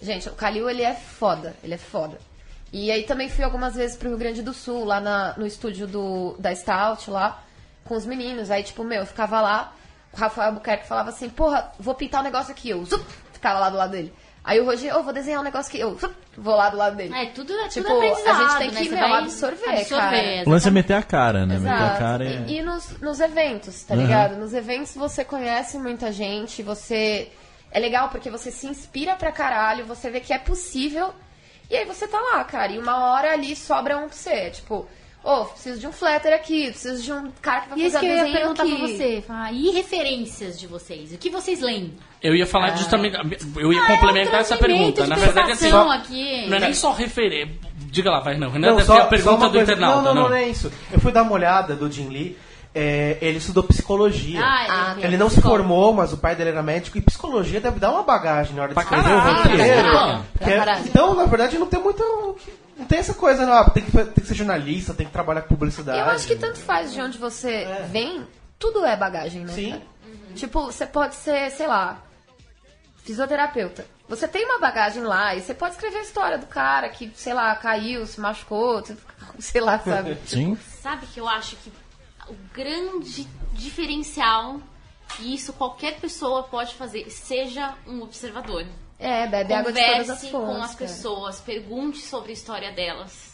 Gente, 0.00 0.28
o 0.28 0.32
Calil, 0.34 0.68
ele 0.68 0.82
é 0.82 0.94
foda, 0.94 1.54
ele 1.62 1.74
é 1.74 1.78
foda. 1.78 2.18
E 2.72 2.90
aí 2.90 3.02
também 3.04 3.28
fui 3.28 3.44
algumas 3.44 3.74
vezes 3.74 3.96
pro 3.96 4.08
Rio 4.08 4.18
Grande 4.18 4.40
do 4.42 4.54
Sul, 4.54 4.84
lá 4.84 4.98
na- 5.00 5.34
no 5.36 5.46
estúdio 5.46 5.86
do, 5.86 6.34
da 6.38 6.54
Stout, 6.54 7.10
lá, 7.10 7.42
com 7.84 7.94
os 7.94 8.06
meninos. 8.06 8.50
Aí, 8.50 8.62
tipo, 8.62 8.82
meu, 8.82 9.00
eu 9.00 9.06
ficava 9.06 9.40
lá, 9.42 9.74
o 10.12 10.16
Rafael 10.16 10.48
Albuquerque 10.48 10.86
falava 10.86 11.10
assim, 11.10 11.28
porra, 11.28 11.70
vou 11.78 11.94
pintar 11.94 12.20
um 12.22 12.24
negócio 12.24 12.50
aqui. 12.50 12.70
Eu 12.70 12.82
zup, 12.84 13.04
ficava 13.32 13.58
lá 13.58 13.68
do 13.68 13.76
lado 13.76 13.90
dele. 13.90 14.12
Aí 14.44 14.58
o 14.58 14.64
Roger, 14.64 14.96
ô, 14.96 15.02
vou 15.04 15.12
desenhar 15.12 15.40
um 15.40 15.44
negócio 15.44 15.68
aqui. 15.68 15.78
Eu 15.80 15.96
zup, 15.98 16.14
vou 16.36 16.56
lá 16.56 16.70
do 16.70 16.76
lado 16.78 16.96
dele. 16.96 17.14
É, 17.14 17.26
tudo, 17.26 17.52
é 17.52 17.68
Tipo, 17.68 17.86
tudo 17.88 17.96
aprendizado, 17.98 18.40
a 18.40 18.42
gente 18.48 18.58
tem 18.58 18.70
né? 18.70 18.80
que, 18.80 18.88
Você 18.88 18.94
meu, 18.96 19.08
vai 19.08 19.18
absorver, 19.22 19.84
cara. 19.88 20.42
O 20.46 20.50
lance 20.50 20.68
é 20.68 20.70
meter 20.70 20.94
a 20.94 21.02
cara, 21.02 21.46
né? 21.46 21.58
Meter 21.58 21.70
a 21.70 21.76
Exato. 21.76 21.98
cara 21.98 22.24
é... 22.24 22.28
E, 22.48 22.58
e 22.58 22.62
nos, 22.62 22.98
nos 23.00 23.20
eventos, 23.20 23.82
tá 23.84 23.94
ligado? 23.94 24.36
Nos 24.36 24.52
eventos 24.54 24.94
você 24.96 25.24
conhece 25.24 25.76
muita 25.78 26.10
gente, 26.10 26.62
você. 26.62 27.30
É 27.70 27.78
legal 27.78 28.08
porque 28.08 28.30
você 28.30 28.50
se 28.50 28.66
inspira 28.66 29.14
pra 29.14 29.30
caralho, 29.30 29.84
você 29.86 30.10
vê 30.10 30.20
que 30.20 30.32
é 30.32 30.38
possível. 30.38 31.12
E 31.72 31.76
aí 31.76 31.84
você 31.86 32.06
tá 32.06 32.20
lá, 32.20 32.44
cara. 32.44 32.70
E 32.70 32.78
uma 32.78 32.98
hora 33.12 33.32
ali 33.32 33.56
sobra 33.56 33.96
um 33.96 34.06
pra 34.06 34.08
você. 34.16 34.50
Tipo, 34.50 34.86
ô, 35.24 35.44
preciso 35.46 35.80
de 35.80 35.86
um 35.86 35.92
flatter 35.92 36.34
aqui, 36.34 36.70
preciso 36.70 37.02
de 37.02 37.12
um 37.12 37.32
cara 37.40 37.62
que 37.62 37.68
vai 37.70 37.78
E 37.78 37.86
isso 37.86 37.94
fazer 37.94 38.06
que 38.06 38.12
eu 38.12 38.26
ia 38.26 38.32
perguntar 38.32 38.62
aqui. 38.64 38.76
pra 38.76 38.86
você. 38.88 39.24
falar, 39.26 39.52
E 39.52 39.70
referências 39.70 40.60
de 40.60 40.66
vocês? 40.66 41.12
O 41.14 41.16
que 41.18 41.30
vocês 41.30 41.60
leem? 41.60 41.94
Eu 42.22 42.34
ia 42.36 42.46
falar 42.46 42.76
justamente. 42.76 43.16
Eu 43.56 43.72
ia 43.72 43.80
Ah, 43.80 43.82
é 43.82 43.84
um 43.84 43.96
complementar 43.96 44.40
essa 44.42 44.56
pergunta. 44.58 45.02
de 45.04 45.08
Na 45.08 45.16
verdade, 45.16 45.52
assim. 45.52 45.64
pensação 45.64 45.90
aqui. 45.90 46.46
Não 46.48 46.56
é 46.58 46.60
nem 46.60 46.74
só 46.74 46.92
referência. 46.92 47.54
Diga 47.90 48.10
lá, 48.10 48.20
vai, 48.20 48.36
não. 48.36 48.50
Renan 48.50 48.68
Não, 48.68 48.76
deve 48.76 48.86
só, 48.86 48.94
ter 48.94 49.00
a 49.00 49.04
só 49.04 49.08
pergunta 49.08 49.46
do 49.48 49.52
coisa. 49.52 49.72
internauta. 49.72 50.02
Não, 50.02 50.14
não, 50.14 50.28
não, 50.28 50.36
é 50.36 50.48
isso. 50.48 50.70
Eu 50.92 51.00
fui 51.00 51.10
dar 51.12 51.22
uma 51.22 51.32
olhada 51.32 51.74
do 51.74 51.90
Jim 51.90 52.08
Lee. 52.08 52.36
É, 52.74 53.18
ele 53.20 53.38
estudou 53.38 53.62
psicologia. 53.64 54.40
Ah, 54.42 54.94
Ah, 54.94 54.96
Ele 55.00 55.16
não 55.16 55.28
se 55.28 55.40
formou, 55.42 55.92
mas 55.92 56.12
o 56.12 56.16
pai 56.16 56.34
dele 56.34 56.50
era 56.50 56.62
médico 56.62 56.96
e 56.98 57.02
psicologia 57.02 57.60
deve 57.60 57.78
dar 57.78 57.90
uma 57.90 58.02
bagagem 58.02 58.54
na 58.56 58.62
hora 58.62 58.68
de 58.68 58.74
Pra 58.74 58.82
escrever 58.84 59.14
o 59.14 59.18
caralho, 59.20 59.50
roteiro. 59.50 59.90
pra 59.90 60.22
Porque- 60.38 60.56
caralho. 60.56 60.84
então, 60.86 61.14
na 61.14 61.24
verdade, 61.26 61.58
não 61.58 61.66
tem 61.66 61.80
muito. 61.80 62.02
Não 62.78 62.86
tem 62.86 62.98
essa 62.98 63.14
coisa, 63.14 63.44
não. 63.46 63.52
Ah, 63.52 63.68
Tem 63.70 63.82
que, 63.84 63.90
tem 63.92 64.06
que 64.06 64.26
ser 64.26 64.34
jornalista, 64.34 64.94
tem 64.94 65.06
que 65.06 65.12
trabalhar 65.12 65.42
com 65.42 65.54
publicidade. 65.54 65.98
Eu 65.98 66.06
acho 66.06 66.26
que 66.26 66.34
tanto 66.36 66.58
faz 66.58 66.92
de 66.92 67.00
onde 67.00 67.18
você 67.18 67.66
vem, 67.90 68.26
tudo 68.58 68.84
é 68.84 68.96
bagagem, 68.96 69.42
né? 69.44 69.52
Sim. 69.52 69.70
cara? 69.72 69.82
Tipo, 70.34 70.64
você 70.64 70.86
pode 70.86 71.14
ser, 71.14 71.50
sei 71.50 71.66
lá, 71.66 71.98
fisioterapeuta. 73.04 73.84
Você 74.08 74.26
tem 74.28 74.44
uma 74.44 74.58
bagagem 74.58 75.02
lá 75.02 75.34
e 75.34 75.40
você 75.40 75.54
pode 75.54 75.74
escrever 75.74 75.98
a 75.98 76.02
história 76.02 76.38
do 76.38 76.46
cara 76.46 76.88
que, 76.88 77.10
sei 77.14 77.32
lá, 77.34 77.54
caiu, 77.54 78.06
se 78.06 78.20
machucou, 78.20 78.82
sei 79.38 79.60
lá, 79.60 79.78
sabe? 79.78 80.16
Sim. 80.26 80.56
Sabe 80.82 81.06
que 81.06 81.20
eu 81.20 81.28
acho 81.28 81.56
que 81.56 81.72
o 82.32 82.54
grande 82.54 83.26
diferencial, 83.52 84.60
e 85.20 85.34
isso 85.34 85.52
qualquer 85.52 86.00
pessoa 86.00 86.42
pode 86.44 86.74
fazer, 86.74 87.08
seja 87.10 87.74
um 87.86 88.02
observador. 88.02 88.66
É, 88.98 89.26
bebe 89.26 89.52
água 89.52 89.72
de 89.72 89.80
todas 89.84 90.10
as 90.10 90.24
com 90.30 90.50
as 90.62 90.74
cara. 90.74 90.90
pessoas, 90.90 91.40
pergunte 91.40 91.98
sobre 91.98 92.30
a 92.30 92.34
história 92.34 92.72
delas. 92.72 93.32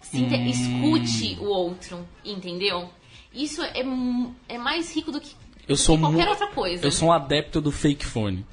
Sinta- 0.00 0.36
Hum. 0.36 0.46
Escute 0.46 1.36
o 1.40 1.46
outro, 1.46 2.06
entendeu? 2.24 2.88
Isso 3.32 3.62
é, 3.62 3.82
é 4.48 4.56
mais 4.58 4.94
rico 4.94 5.10
do 5.10 5.20
que, 5.20 5.34
Eu 5.68 5.74
do 5.74 5.76
sou 5.76 5.96
que 5.96 6.02
qualquer 6.02 6.28
outra 6.28 6.46
coisa. 6.48 6.86
Eu 6.86 6.92
sou 6.92 7.08
um 7.08 7.12
adepto 7.12 7.60
do 7.60 7.72
fake 7.72 8.04
phone. 8.06 8.46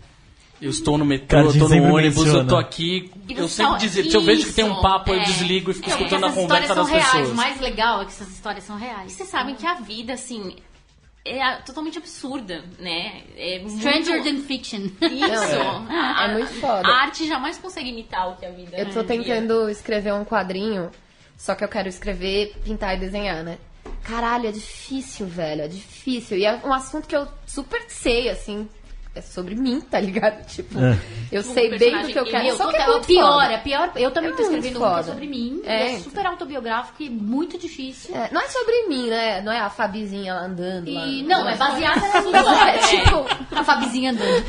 Eu 0.63 0.69
estou 0.69 0.97
no 0.97 1.03
metrô, 1.03 1.39
eu 1.41 1.59
tô 1.59 1.67
no 1.67 1.93
ônibus, 1.93 2.17
eu 2.19 2.23
menciona. 2.25 2.47
tô 2.47 2.55
aqui. 2.55 3.11
E 3.27 3.33
Eu 3.33 3.49
sempre 3.49 3.79
dizer, 3.79 4.05
se 4.05 4.15
eu 4.15 4.21
vejo 4.21 4.47
que 4.47 4.53
tem 4.53 4.63
um 4.63 4.81
papo, 4.81 5.11
eu 5.11 5.19
é. 5.19 5.23
desligo 5.25 5.71
e 5.71 5.73
fico 5.73 5.89
É, 5.89 5.93
escutando 5.93 6.25
a 6.25 6.31
conversa 6.31 6.63
histórias 6.63 6.67
são 6.67 6.83
das 6.83 6.89
reais. 6.89 7.11
pessoas. 7.11 7.29
O 7.29 7.35
mais 7.35 7.59
legal 7.59 8.01
é 8.01 8.05
que 8.05 8.11
essas 8.11 8.29
histórias 8.29 8.63
são 8.63 8.77
reais. 8.77 9.11
E 9.11 9.15
vocês 9.15 9.27
sabem 9.27 9.55
que 9.55 9.65
a 9.67 9.73
vida, 9.75 10.13
assim, 10.13 10.55
é 11.25 11.55
totalmente 11.57 11.97
absurda, 11.97 12.63
né? 12.79 13.23
É 13.35 13.61
Stranger 13.67 14.23
muito... 14.23 14.23
than 14.23 14.41
fiction. 14.47 14.79
Isso. 15.01 16.21
É 16.21 16.33
muito 16.33 16.53
foda. 16.61 16.87
A 16.87 17.01
arte 17.01 17.27
jamais 17.27 17.57
consegue 17.57 17.89
imitar 17.89 18.29
o 18.31 18.35
que 18.37 18.45
a 18.45 18.51
vida 18.51 18.77
Eu 18.77 18.89
tô 18.89 19.01
é. 19.01 19.03
tentando 19.03 19.69
escrever 19.69 20.13
um 20.13 20.23
quadrinho, 20.23 20.89
só 21.37 21.55
que 21.55 21.63
eu 21.65 21.67
quero 21.67 21.89
escrever, 21.89 22.55
pintar 22.63 22.95
e 22.95 22.99
desenhar, 23.01 23.43
né? 23.43 23.57
Caralho, 24.03 24.47
é 24.47 24.51
difícil, 24.51 25.27
velho, 25.27 25.61
é 25.63 25.67
difícil. 25.67 26.37
E 26.37 26.45
é 26.45 26.61
um 26.63 26.71
assunto 26.73 27.05
que 27.07 27.15
eu 27.15 27.27
super 27.45 27.83
sei, 27.89 28.29
assim, 28.29 28.67
é 29.15 29.21
sobre 29.21 29.53
mim, 29.55 29.79
tá 29.81 29.99
ligado? 29.99 30.43
Tipo, 30.47 30.79
É. 30.79 30.97
eu 31.31 31.41
Um 31.41 31.43
sei 31.43 31.77
bem 31.77 32.01
do 32.01 32.07
que 32.07 32.17
eu 32.19 32.25
quero. 32.25 32.47
Eu 32.47 32.55
Só 32.57 32.67
que 32.69 32.75
é 32.77 32.81
é 32.81 32.87
muito 32.87 33.05
pior, 33.07 33.31
foda. 33.41 33.53
é 33.53 33.57
pior. 33.59 33.91
Eu 33.95 34.11
também 34.11 34.31
É 34.31 34.33
tô 34.33 34.41
escrevendo 34.43 34.79
um 34.81 34.85
é 34.85 34.89
foda. 34.89 35.03
sobre 35.03 35.27
mim. 35.27 35.61
É, 35.65 35.93
É, 35.93 35.99
super 35.99 36.25
autobiográfico 36.25 37.03
e 37.03 37.09
muito 37.09 37.57
difícil. 37.57 38.15
É, 38.15 38.29
não 38.31 38.41
é 38.41 38.47
sobre 38.47 38.87
mim, 38.87 39.07
né? 39.09 39.41
Não 39.41 39.51
é 39.51 39.59
a 39.59 39.69
Fabizinha 39.69 40.33
andando 40.33 40.91
lá. 40.91 41.05
E, 41.05 41.23
não, 41.23 41.47
é 41.47 41.55
baseada 41.55 41.99
na 42.07 42.21
minha 42.21 42.69
É, 42.69 42.77
tipo, 42.79 43.55
a 43.55 43.63
Fabizinha 43.63 44.11
andando. 44.11 44.45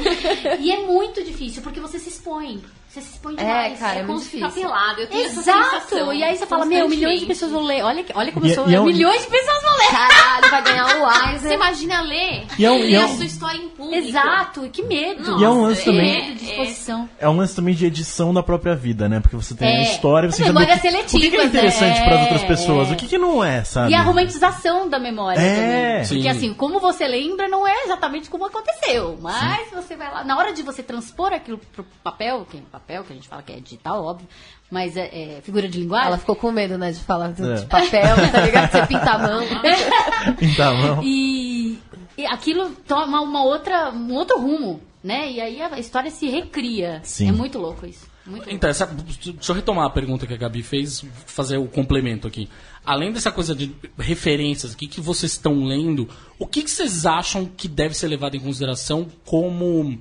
E 0.61 0.73
é 0.73 0.79
muito 0.87 1.23
difícil, 1.23 1.63
porque 1.63 1.81
você 1.81 1.99
se 1.99 2.09
expõe. 2.09 2.63
Você 2.95 3.01
se 3.01 3.11
expõe 3.15 3.35
É, 3.35 3.37
demais. 3.39 3.79
cara, 3.81 3.95
é 3.95 4.01
como 4.03 4.13
muito 4.13 4.25
se 4.25 4.31
ficar 4.31 4.47
difícil. 4.47 4.69
pelado. 4.69 5.01
Eu 5.01 5.07
tenho 5.09 5.25
Exato! 5.27 6.13
E 6.13 6.23
aí 6.23 6.37
você 6.37 6.47
fala, 6.47 6.65
meu, 6.65 6.89
milhões 6.89 7.19
de 7.19 7.27
pessoas 7.27 7.51
vão 7.51 7.65
ler. 7.65 7.83
Olha, 7.83 8.05
olha 8.15 8.31
como 8.31 8.47
E- 8.47 8.51
eu 8.51 8.55
sou. 8.55 8.69
e 8.71 8.75
é 8.77 8.81
milhões 8.81 9.21
de 9.23 9.27
pessoas 9.29 9.63
vão 9.63 9.77
ler. 9.79 9.89
Caralho, 9.91 10.51
vai 10.51 10.63
ganhar 10.63 10.85
o 10.87 11.01
Você 11.05 11.33
Wiser. 11.33 11.53
imagina 11.53 12.01
ler 12.03 12.47
E 12.57 12.65
é 12.65 12.71
um- 12.71 12.79
ler 12.79 12.91
e 12.91 12.95
é 12.95 13.03
a 13.03 13.09
sua 13.09 13.25
história 13.25 13.59
em 13.59 13.69
público. 13.69 14.07
Exato, 14.09 14.71
que 14.73 14.83
medo. 14.85 15.41
E 15.41 15.45
é 15.45 15.49
um 15.49 15.63
lance 15.63 15.81
Nossa, 15.81 15.85
também- 15.99 16.29
Medo 16.29 16.45
exposição. 16.45 17.09
É 17.19 17.29
um 17.29 17.37
lance 17.37 17.57
também 17.57 17.75
de 17.75 17.85
edição 17.85 18.33
da 18.33 18.45
própria 18.45 18.77
vida, 18.77 19.09
né? 19.09 19.19
Porque 19.19 19.35
você 19.35 19.55
tem 19.57 19.67
a 19.69 19.81
É. 19.81 19.83
história, 19.83 20.31
você 20.31 20.43
É 20.43 20.47
sabe 20.47 20.51
o 20.57 20.61
memória 20.61 20.81
que, 20.81 20.87
o 20.87 20.91
que 20.91 20.97
é 20.97 21.03
seletiva, 21.09 21.45
interessante 21.45 21.99
né? 21.99 22.05
para 22.07 22.21
outras 22.21 22.45
pessoas, 22.45 22.91
É. 22.91 22.93
o 22.93 22.97
que, 22.97 23.09
que 23.09 23.19
não 23.19 23.43
é, 23.43 23.65
sabe? 23.65 23.91
E 23.91 23.95
a 23.97 24.03
romantização 24.03 24.89
da 24.89 25.01
memória 25.01 25.41
É. 25.41 25.55
também. 25.97 26.05
Sim. 26.05 26.15
Porque 26.15 26.29
assim, 26.29 26.55
como 26.55 26.79
você 26.79 27.09
lembra, 27.09 27.49
não 27.49 27.67
é 27.67 27.75
exatamente 27.87 28.31
como 28.31 28.45
aconteceu. 28.47 29.19
Mas 29.21 29.69
você 29.73 29.97
vai 29.97 30.13
lá. 30.13 30.23
Na 30.23 30.39
hora 30.39 30.53
de 30.53 30.63
você 30.63 30.81
transpor 30.81 31.33
aquilo 31.33 31.59
pro 31.75 31.85
papel, 32.05 32.47
que 32.49 32.59
é 32.59 32.61
papel, 32.85 33.05
que 33.05 33.13
a 33.13 33.17
gente 33.17 33.29
fala 33.29 33.43
que 33.43 33.53
é 33.53 33.61
digital, 33.61 34.05
óbvio, 34.05 34.29
mas 34.71 34.97
é, 34.97 35.37
é 35.37 35.41
figura 35.43 35.69
de 35.69 35.79
linguagem. 35.81 36.09
Ela 36.09 36.19
ficou 36.19 36.37
com 36.37 36.53
medo, 36.53 36.77
né, 36.77 36.93
de 36.93 37.01
falar 37.01 37.33
de, 37.33 37.43
É. 37.43 37.55
de 37.55 37.67
papel, 37.67 38.15
tá 38.31 38.41
ligado? 38.41 38.71
Você 38.71 38.87
pinta 38.87 39.11
a 39.11 39.19
mão. 39.19 39.43
Pintar 40.39 40.73
a 40.73 40.75
mão. 40.75 41.01
E, 41.03 41.79
e 42.17 42.27
aquilo 42.27 42.71
toma 42.87 43.21
uma 43.21 43.45
outra, 43.45 43.91
um 43.91 44.13
outro 44.13 44.39
rumo, 44.39 44.81
né? 45.03 45.31
E 45.31 45.41
aí 45.41 45.61
a 45.63 45.79
história 45.79 46.11
se 46.11 46.29
recria. 46.29 47.01
Sim. 47.03 47.29
É 47.29 47.33
muito 47.33 47.59
louco 47.59 47.87
isso. 47.87 48.13
Muito. 48.27 48.49
Então, 48.49 48.71
essa- 48.71 48.87
deixa 48.87 49.53
eu 49.53 49.55
retomar 49.55 49.85
a 49.87 49.91
pergunta 49.91 50.27
que 50.27 50.33
a 50.33 50.37
Gabi 50.39 50.63
fez, 50.63 51.05
fazer 51.27 51.59
o 51.59 51.67
complemento 51.67 52.27
aqui. 52.27 52.49
Além 52.85 53.13
dessa 53.13 53.31
coisa 53.31 53.55
de 53.55 53.75
referências, 53.99 54.73
o 54.73 54.77
que, 54.79 54.87
que 54.89 54.99
vocês 55.01 55.33
estão 55.33 55.65
lendo, 55.65 56.09
o 56.39 56.47
que, 56.47 56.63
que 56.63 56.71
vocês 56.71 57.05
acham 57.05 57.45
que 57.45 57.69
deve 57.69 57.95
ser 57.95 58.09
levado 58.09 58.35
em 58.35 58.41
consideração 58.41 59.07
como 59.27 59.99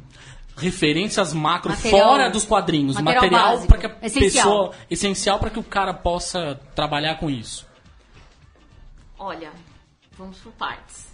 referências 0.56 1.34
macro 1.34 1.72
Material- 1.72 2.08
fora 2.08 2.30
dos 2.30 2.46
quadrinhos? 2.46 2.96
material 3.00 3.24
Material 3.58 3.68
para 3.68 3.78
que 3.78 3.86
a 3.88 3.98
essencial. 4.08 4.30
pessoa. 4.70 4.76
Essencial 4.90 5.40
para 5.40 5.50
que 5.50 5.60
o 5.60 5.64
cara 5.64 5.94
possa 5.94 6.60
trabalhar 6.76 7.16
com 7.16 7.30
isso. 7.30 7.66
Olha, 9.18 9.52
vamos 10.18 10.38
por 10.40 10.52
partes. 10.54 11.08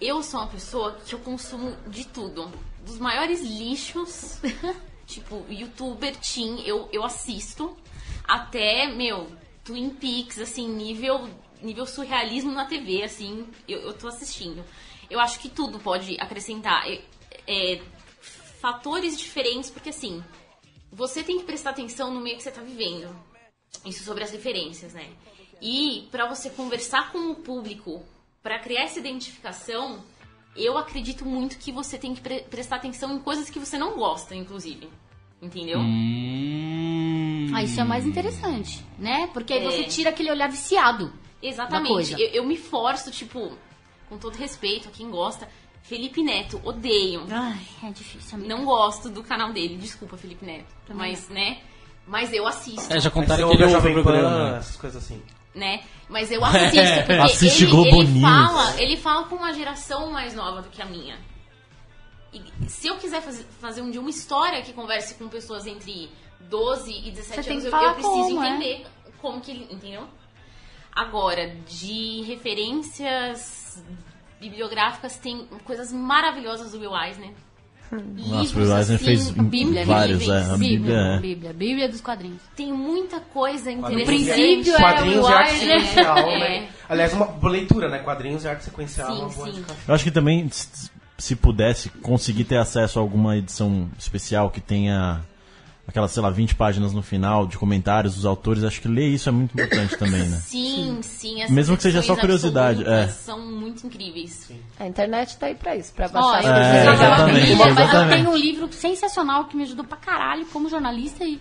Eu 0.00 0.22
sou 0.22 0.40
uma 0.40 0.46
pessoa 0.48 0.96
que 1.06 1.14
eu 1.14 1.18
consumo 1.18 1.76
de 1.86 2.06
tudo. 2.06 2.50
Dos 2.84 2.98
maiores 2.98 3.42
lixos, 3.42 4.40
tipo 5.06 5.44
youtuber, 5.48 6.16
teen, 6.16 6.62
eu, 6.66 6.88
eu 6.92 7.04
assisto. 7.04 7.76
Até, 8.26 8.86
meu, 8.86 9.30
Twin 9.64 9.90
Peaks, 9.90 10.38
assim, 10.38 10.68
nível, 10.68 11.28
nível 11.62 11.84
surrealismo 11.84 12.52
na 12.52 12.64
TV, 12.64 13.02
assim, 13.02 13.46
eu, 13.68 13.80
eu 13.80 13.92
tô 13.92 14.08
assistindo. 14.08 14.64
Eu 15.10 15.20
acho 15.20 15.38
que 15.40 15.48
tudo 15.50 15.78
pode 15.78 16.16
acrescentar 16.20 16.88
é, 16.88 17.02
é, 17.46 17.82
fatores 18.60 19.18
diferentes, 19.18 19.70
porque 19.70 19.88
assim, 19.90 20.22
você 20.92 21.22
tem 21.22 21.38
que 21.38 21.44
prestar 21.44 21.70
atenção 21.70 22.12
no 22.12 22.20
meio 22.20 22.36
que 22.36 22.42
você 22.42 22.50
tá 22.50 22.60
vivendo. 22.62 23.08
Isso 23.84 24.04
sobre 24.04 24.22
as 24.24 24.30
referências, 24.30 24.92
né? 24.92 25.08
E 25.62 26.08
para 26.10 26.26
você 26.26 26.50
conversar 26.50 27.12
com 27.12 27.30
o 27.30 27.34
público, 27.34 28.02
para 28.42 28.58
criar 28.58 28.82
essa 28.84 28.98
identificação, 28.98 30.02
eu 30.56 30.76
acredito 30.76 31.24
muito 31.24 31.58
que 31.58 31.70
você 31.70 31.96
tem 31.98 32.14
que 32.14 32.20
pre- 32.20 32.40
prestar 32.42 32.76
atenção 32.76 33.14
em 33.14 33.18
coisas 33.20 33.48
que 33.48 33.58
você 33.58 33.78
não 33.78 33.96
gosta, 33.96 34.34
inclusive. 34.34 34.88
Entendeu? 35.40 35.78
Hum. 35.78 37.50
Ah, 37.54 37.62
isso 37.62 37.80
é 37.80 37.84
mais 37.84 38.06
interessante, 38.06 38.84
né? 38.98 39.28
Porque 39.32 39.52
aí 39.52 39.64
É. 39.64 39.70
você 39.70 39.84
tira 39.84 40.10
aquele 40.10 40.30
olhar 40.30 40.48
viciado. 40.50 41.06
da 41.42 41.48
Exatamente. 41.48 41.88
coisa. 41.92 42.20
Eu, 42.20 42.28
eu 42.28 42.44
me 42.44 42.56
forço, 42.58 43.10
tipo, 43.10 43.56
com 44.10 44.18
todo 44.18 44.34
respeito 44.36 44.88
a 44.88 44.90
quem 44.90 45.08
gosta. 45.10 45.48
Felipe 45.82 46.22
Neto, 46.22 46.60
odeio. 46.64 47.26
Ai, 47.30 47.60
é 47.82 47.90
difícil, 47.90 48.36
amiga. 48.38 48.54
Não 48.56 48.64
gosto 48.64 49.08
do 49.08 49.22
canal 49.22 49.52
dele. 49.52 49.76
Desculpa, 49.76 50.16
Felipe 50.16 50.44
Neto. 50.44 50.66
mas, 50.94 51.28
né? 51.28 51.58
Mas 52.06 52.32
eu 52.32 52.46
assisto. 52.46 52.92
É, 52.92 53.00
já 53.00 53.10
contaram 53.10 53.48
que 53.48 53.54
ele 53.56 53.64
ouve 53.74 53.88
o 53.88 54.02
programa. 54.02 54.56
essas 54.58 54.76
coisas 54.76 55.02
assim. 55.04 55.22
né? 55.54 55.82
Mas 56.08 56.30
eu 56.30 56.44
assisto, 56.44 56.76
porque 57.06 57.12
Assiste 57.22 57.62
ele, 57.64 57.70
Globo 57.70 57.88
ele 58.02 58.08
News. 58.08 58.22
fala, 58.22 58.80
ele 58.80 58.96
fala 58.96 59.24
com 59.26 59.36
uma 59.36 59.52
geração 59.52 60.10
mais 60.10 60.34
nova 60.34 60.62
do 60.62 60.68
que 60.70 60.80
a 60.82 60.86
minha. 60.86 61.18
E 62.32 62.42
se 62.68 62.86
eu 62.86 62.96
quiser 62.96 63.20
fazer, 63.22 63.44
fazer 63.60 63.80
um 63.82 63.90
dia 63.90 64.00
uma 64.00 64.10
história 64.10 64.62
que 64.62 64.72
converse 64.72 65.14
com 65.14 65.28
pessoas 65.28 65.66
entre 65.66 66.08
12 66.40 66.90
e 66.92 67.10
17 67.10 67.42
Você 67.42 67.42
tem 67.42 67.58
anos, 67.58 67.64
eu, 67.64 67.72
eu 67.80 67.94
preciso 67.94 68.28
como, 68.28 68.44
é. 68.44 68.48
entender 68.50 68.86
como 69.20 69.40
que 69.40 69.50
ele, 69.50 69.66
entendeu? 69.70 70.06
Agora, 70.92 71.48
de 71.68 72.22
referências 72.22 73.82
bibliográficas, 74.40 75.16
tem 75.18 75.46
coisas 75.64 75.92
maravilhosas 75.92 76.72
do 76.72 76.78
Will 76.80 76.96
Eisner. 76.96 77.30
Nossa, 77.92 78.56
o 78.56 78.62
Will 78.62 78.76
Eisner 78.76 78.96
assim, 78.96 79.04
fez 79.04 79.30
Bíblia, 79.30 79.84
vários, 79.84 80.28
é. 80.28 80.42
A 80.44 80.56
Bíblia, 80.56 80.58
Bíblia 80.78 80.96
é. 80.96 81.18
Bíblia, 81.18 81.52
Bíblia 81.52 81.88
dos 81.88 82.00
quadrinhos. 82.00 82.40
Tem 82.56 82.72
muita 82.72 83.18
coisa 83.20 83.72
Quadrinhos 83.74 84.02
interessante. 84.08 84.34
princípio 84.36 84.74
é 84.74 84.78
Quadrinhos 84.78 85.26
o 85.26 85.28
e 85.28 85.32
arte 85.32 85.52
Eisner. 85.54 85.80
sequencial, 85.80 86.18
É. 86.30 86.38
né? 86.60 86.68
Aliás, 86.88 87.12
uma 87.12 87.26
boa 87.26 87.52
leitura, 87.52 87.88
né? 87.88 87.98
Quadrinhos 87.98 88.44
e 88.44 88.48
arte 88.48 88.64
sequencial. 88.64 89.12
Sim, 89.12 89.20
uma 89.22 89.28
boa 89.28 89.52
sim. 89.52 89.64
Eu 89.88 89.94
acho 89.94 90.04
que 90.04 90.10
também, 90.10 90.48
se 91.18 91.34
pudesse 91.36 91.88
conseguir 91.90 92.44
ter 92.44 92.56
acesso 92.58 92.98
a 92.98 93.02
alguma 93.02 93.36
edição 93.36 93.90
especial 93.98 94.50
que 94.50 94.60
tenha 94.60 95.20
aquelas, 95.90 96.10
sei 96.12 96.22
lá, 96.22 96.30
20 96.30 96.54
páginas 96.54 96.92
no 96.92 97.02
final 97.02 97.46
de 97.46 97.58
comentários 97.58 98.14
dos 98.14 98.24
autores, 98.24 98.64
acho 98.64 98.80
que 98.80 98.88
ler 98.88 99.08
isso 99.08 99.28
é 99.28 99.32
muito 99.32 99.52
importante 99.52 99.96
também, 99.98 100.26
né? 100.28 100.36
Sim, 100.42 100.98
sim. 101.02 101.44
Mesmo 101.50 101.76
que 101.76 101.82
seja 101.82 102.00
só 102.02 102.16
curiosidade, 102.16 102.82
é. 102.88 103.08
São 103.08 103.38
muito 103.40 103.86
incríveis. 103.86 104.50
A 104.78 104.86
internet 104.86 105.36
tá 105.36 105.46
aí 105.46 105.54
pra 105.54 105.76
isso, 105.76 105.92
pra 105.92 106.06
Ó, 106.06 106.10
baixar 106.12 106.42
eu 106.44 106.50
as 106.52 106.66
É, 106.66 106.92
exatamente, 106.94 107.54
mas 107.74 107.94
eu 107.94 108.08
tenho 108.08 108.30
um 108.30 108.36
livro 108.36 108.72
sensacional 108.72 109.44
que 109.44 109.56
me 109.56 109.62
ajudou 109.64 109.84
pra 109.84 109.96
caralho 109.98 110.46
como 110.46 110.68
jornalista 110.68 111.24
e 111.24 111.40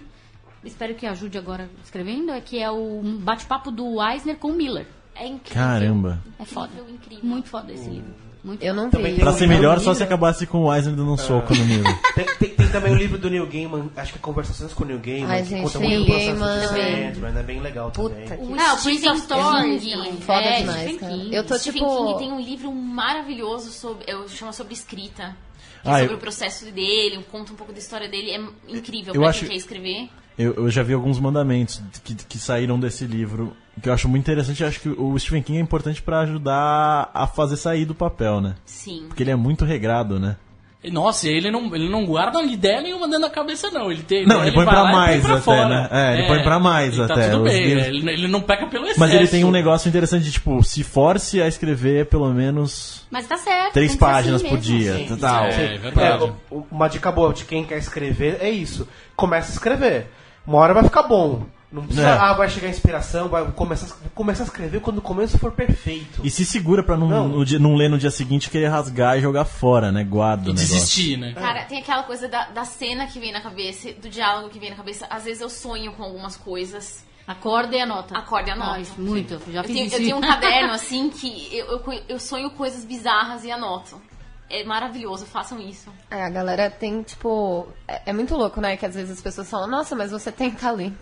espero 0.64 0.94
que 0.96 1.06
ajude 1.06 1.38
agora 1.38 1.70
escrevendo, 1.84 2.32
é 2.32 2.42
que 2.42 2.60
é 2.62 2.70
o 2.70 3.02
bate-papo 3.22 3.72
do 3.72 4.02
Eisner 4.04 4.36
com 4.36 4.50
o 4.50 4.54
Miller. 4.54 4.86
É 5.16 5.28
incrível. 5.28 5.96
Muito 5.96 6.20
É 6.40 6.46
foda. 6.46 6.70
Incrível, 6.74 6.96
incrível. 6.96 7.26
Muito 7.30 7.50
foda 7.50 7.72
esse 7.74 7.90
livro. 7.90 8.14
Muito 8.42 8.64
Eu 8.64 8.74
não 8.74 8.90
vi. 8.90 9.16
Pra 9.16 9.34
ser 9.34 9.48
melhor, 9.48 9.80
só 9.82 9.94
se 9.94 10.02
acabasse 10.02 10.48
com 10.48 10.60
o 10.64 10.74
Eisner 10.74 10.96
dando 10.96 11.12
um 11.12 11.18
soco 11.18 11.54
no 11.54 11.66
Miller. 11.66 12.00
Tem- 12.16 12.26
tem 12.40 12.50
também 12.70 12.92
o 12.92 12.96
livro 12.96 13.18
do 13.18 13.30
Neil 13.30 13.46
Gaiman, 13.48 13.90
acho 13.96 14.14
que 14.14 14.18
é 14.20 14.22
Conversações 14.22 14.74
com 14.74 14.84
o 14.84 14.88
Neil 14.88 15.00
Gaiman, 15.00 15.28
Ai, 15.30 15.44
que 15.44 15.50
gente, 15.50 15.64
conta 15.64 15.80
muito 15.80 16.02
o 16.02 16.06
processo 16.06 16.40
Gaiman. 16.40 17.12
de 17.12 17.16
Sandman, 17.20 17.40
é 17.40 17.44
bem 17.44 17.60
legal 17.60 17.92
Puta 17.92 18.16
também. 18.16 18.28
que- 18.28 18.34
O 18.54 18.60
Ah, 18.60 18.74
o 18.74 18.78
Stephen 18.78 19.00
Prince 19.00 19.08
of 19.10 19.22
Stories 19.22 19.82
King. 19.84 19.92
também. 19.96 20.18
Foda 20.22 20.40
é, 20.42 20.60
demais, 20.60 20.78
Stephen 20.82 20.98
cara. 21.00 21.12
King. 21.14 21.36
Eu 21.36 21.44
tô 21.46 21.58
Stephen 21.60 21.82
tipo. 21.82 22.06
King 22.08 22.18
tem 22.20 22.32
um 22.32 22.40
livro 22.40 22.72
maravilhoso 22.74 23.72
sobre, 23.72 24.04
eu 24.08 24.28
chama 24.30 24.52
sobre 24.54 24.74
escrita. 24.74 25.36
que 25.82 25.88
é 25.88 25.92
Ah, 25.94 26.00
sobre 26.00 26.14
eu- 26.14 26.18
o 26.18 26.20
processo 26.20 26.66
dele, 26.72 27.24
conta 27.32 27.54
um 27.54 27.56
pouco 27.56 27.72
da 27.72 27.80
história 27.80 28.10
dele. 28.10 28.32
É 28.32 28.42
incrível 28.76 29.14
Eu 29.14 29.22
pra 29.22 29.30
acho- 29.30 29.40
quem 29.42 29.50
quer 29.50 29.56
escrever. 29.56 30.10
Eu, 30.38 30.54
eu 30.56 30.70
já 30.70 30.84
vi 30.84 30.94
alguns 30.94 31.20
mandamentos 31.20 31.82
que, 32.04 32.16
que 32.16 32.38
saíram 32.38 32.78
desse 32.80 33.06
livro 33.06 33.56
que 33.82 33.88
eu 33.88 33.94
acho 33.94 34.10
muito 34.10 34.24
interessante. 34.24 34.62
Eu 34.62 34.68
acho 34.68 34.80
que 34.82 34.90
o 34.90 35.18
Stephen 35.18 35.42
King 35.42 35.58
é 35.58 35.62
importante 35.62 36.02
pra 36.02 36.20
ajudar 36.22 37.10
a 37.14 37.26
fazer 37.28 37.56
sair 37.56 37.86
do 37.86 37.96
papel, 37.96 38.42
né? 38.42 38.56
Sim. 38.66 39.06
Porque 39.08 39.24
ele 39.24 39.32
é 39.32 39.36
muito 39.38 39.64
regrado, 39.64 40.20
né? 40.20 40.36
E, 40.82 40.90
Nossa, 40.90 41.28
ele 41.28 41.52
não, 41.52 41.76
ele 41.76 41.90
não 41.90 42.06
guarda 42.06 42.42
ideia 42.42 42.80
nenhuma 42.82 43.06
dentro 43.06 43.24
da 43.24 43.30
cabeça, 43.30 43.70
não. 43.70 43.92
Ele 43.92 44.02
tem, 44.02 44.26
Não, 44.26 44.42
ele 44.42 44.54
põe 44.54 44.64
pra 44.66 44.86
mais 44.86 45.22
pra 45.22 45.34
até, 45.34 45.42
fora. 45.42 45.68
né? 45.68 45.90
É, 45.92 46.14
ele 46.20 46.28
põe 46.28 46.42
pra 46.42 46.58
mais 46.58 46.96
e 46.98 47.02
até, 47.02 47.14
Tá 47.16 47.22
tudo 47.32 47.44
os 47.44 47.52
bem, 47.52 47.64
livros. 47.66 47.86
ele, 47.88 48.10
ele 48.12 48.28
não 48.30 48.40
peca 48.42 48.66
pelo 48.66 48.86
excesso. 48.86 49.00
Mas 49.02 49.14
ele 49.14 49.28
tem 49.28 49.44
um 49.44 49.52
negócio 49.52 49.90
interessante 49.90 50.24
de, 50.24 50.32
tipo, 50.32 50.64
se 50.64 50.82
force 50.84 51.42
a 51.42 51.50
escrever 51.50 52.06
pelo 52.06 52.34
menos 52.34 53.06
Mas 53.12 53.28
tá 53.28 53.36
certo. 53.38 53.74
três 53.74 53.92
ser 53.92 53.98
páginas 53.98 54.40
assim 54.42 54.50
por 54.50 54.58
dia. 54.58 54.94
Sim, 55.06 55.18
tal. 55.18 55.46
É, 55.48 55.76
é 55.76 55.78
verdade. 55.78 56.24
É, 56.24 56.32
o- 56.50 56.66
uma 56.72 56.88
dica 56.88 57.12
boa 57.12 57.34
de 57.34 57.44
quem 57.44 57.66
quer 57.66 57.78
escrever 57.78 58.38
é 58.40 58.50
isso. 58.50 58.88
Começa 59.18 59.52
a 59.52 59.54
escrever. 59.54 60.08
Uma 60.48 60.60
hora 60.60 60.74
vai 60.74 60.84
ficar 60.86 61.04
bom. 61.04 61.44
Não 61.72 61.84
precisa, 61.84 62.08
É. 62.08 62.12
ah, 62.18 62.34
vai 62.34 62.50
chegar 62.50 62.66
a 62.68 62.72
inspiração, 62.72 63.30
vai 63.30 63.46
começar, 63.52 63.96
começar 64.16 64.42
a 64.44 64.48
escrever 64.48 64.82
quando 64.82 64.98
o 64.98 65.02
começo 65.04 65.38
for 65.38 65.52
perfeito. 65.52 66.20
E 66.24 66.30
se 66.32 66.44
segura 66.44 66.82
pra 66.84 66.98
não, 66.98 67.08
Não. 67.08 67.28
no 67.28 67.46
dia- 67.46 67.60
não 67.60 67.76
ler 67.76 67.90
no 67.90 67.98
dia 68.00 68.10
seguinte, 68.10 68.50
querer 68.50 68.70
rasgar 68.70 69.18
e 69.18 69.22
jogar 69.22 69.46
fora, 69.46 69.92
né? 69.92 70.04
Guarda 70.04 70.50
E 70.50 70.54
desistir, 70.54 71.16
né? 71.18 71.34
Cara, 71.34 71.66
tem 71.66 71.78
aquela 71.80 72.02
coisa 72.04 72.28
da, 72.28 72.46
da 72.50 72.66
cena 72.66 73.06
que 73.06 73.20
vem 73.20 73.32
na 73.32 73.40
cabeça, 73.42 73.94
do 73.94 74.10
diálogo 74.10 74.50
que 74.50 74.58
vem 74.58 74.72
na 74.72 74.76
cabeça. 74.76 75.06
Às 75.12 75.26
vezes 75.26 75.42
eu 75.42 75.50
sonho 75.50 75.92
com 75.94 76.02
algumas 76.04 76.36
coisas. 76.36 77.06
Acorda 77.28 77.76
e 77.76 77.82
anota. 77.82 78.18
Acorda 78.18 78.50
e 78.50 78.54
anota. 78.54 78.72
Ah, 78.78 78.80
isso, 78.80 79.00
muito. 79.00 79.36
eu 79.36 79.54
Já 79.54 79.60
Eu 79.60 79.64
fiz 79.66 79.74
tenho, 79.76 79.86
isso. 79.86 79.96
eu 79.98 80.00
tenho 80.02 80.18
um 80.18 80.22
caderno, 80.28 80.74
assim, 80.74 81.10
que 81.12 81.56
eu, 81.56 81.68
eu, 81.68 82.02
eu 82.10 82.20
sonho 82.20 82.50
coisas 82.50 82.84
bizarras 82.84 83.44
e 83.44 83.52
anoto. 83.52 84.02
É 84.50 84.64
maravilhoso, 84.64 85.28
façam 85.28 85.60
isso. 85.62 85.92
É, 86.10 86.24
a 86.26 86.30
galera 86.32 86.72
tem, 86.72 87.04
tipo. 87.04 87.68
É, 87.88 88.02
é 88.08 88.14
muito 88.14 88.36
louco, 88.36 88.60
né? 88.60 88.76
Que 88.76 88.88
às 88.88 88.96
vezes 88.96 89.12
as 89.12 89.22
pessoas 89.22 89.48
falam, 89.48 89.70
nossa, 89.70 89.96
mas 89.96 90.10
você 90.10 90.32
tem 90.32 90.50
talento. 90.50 90.98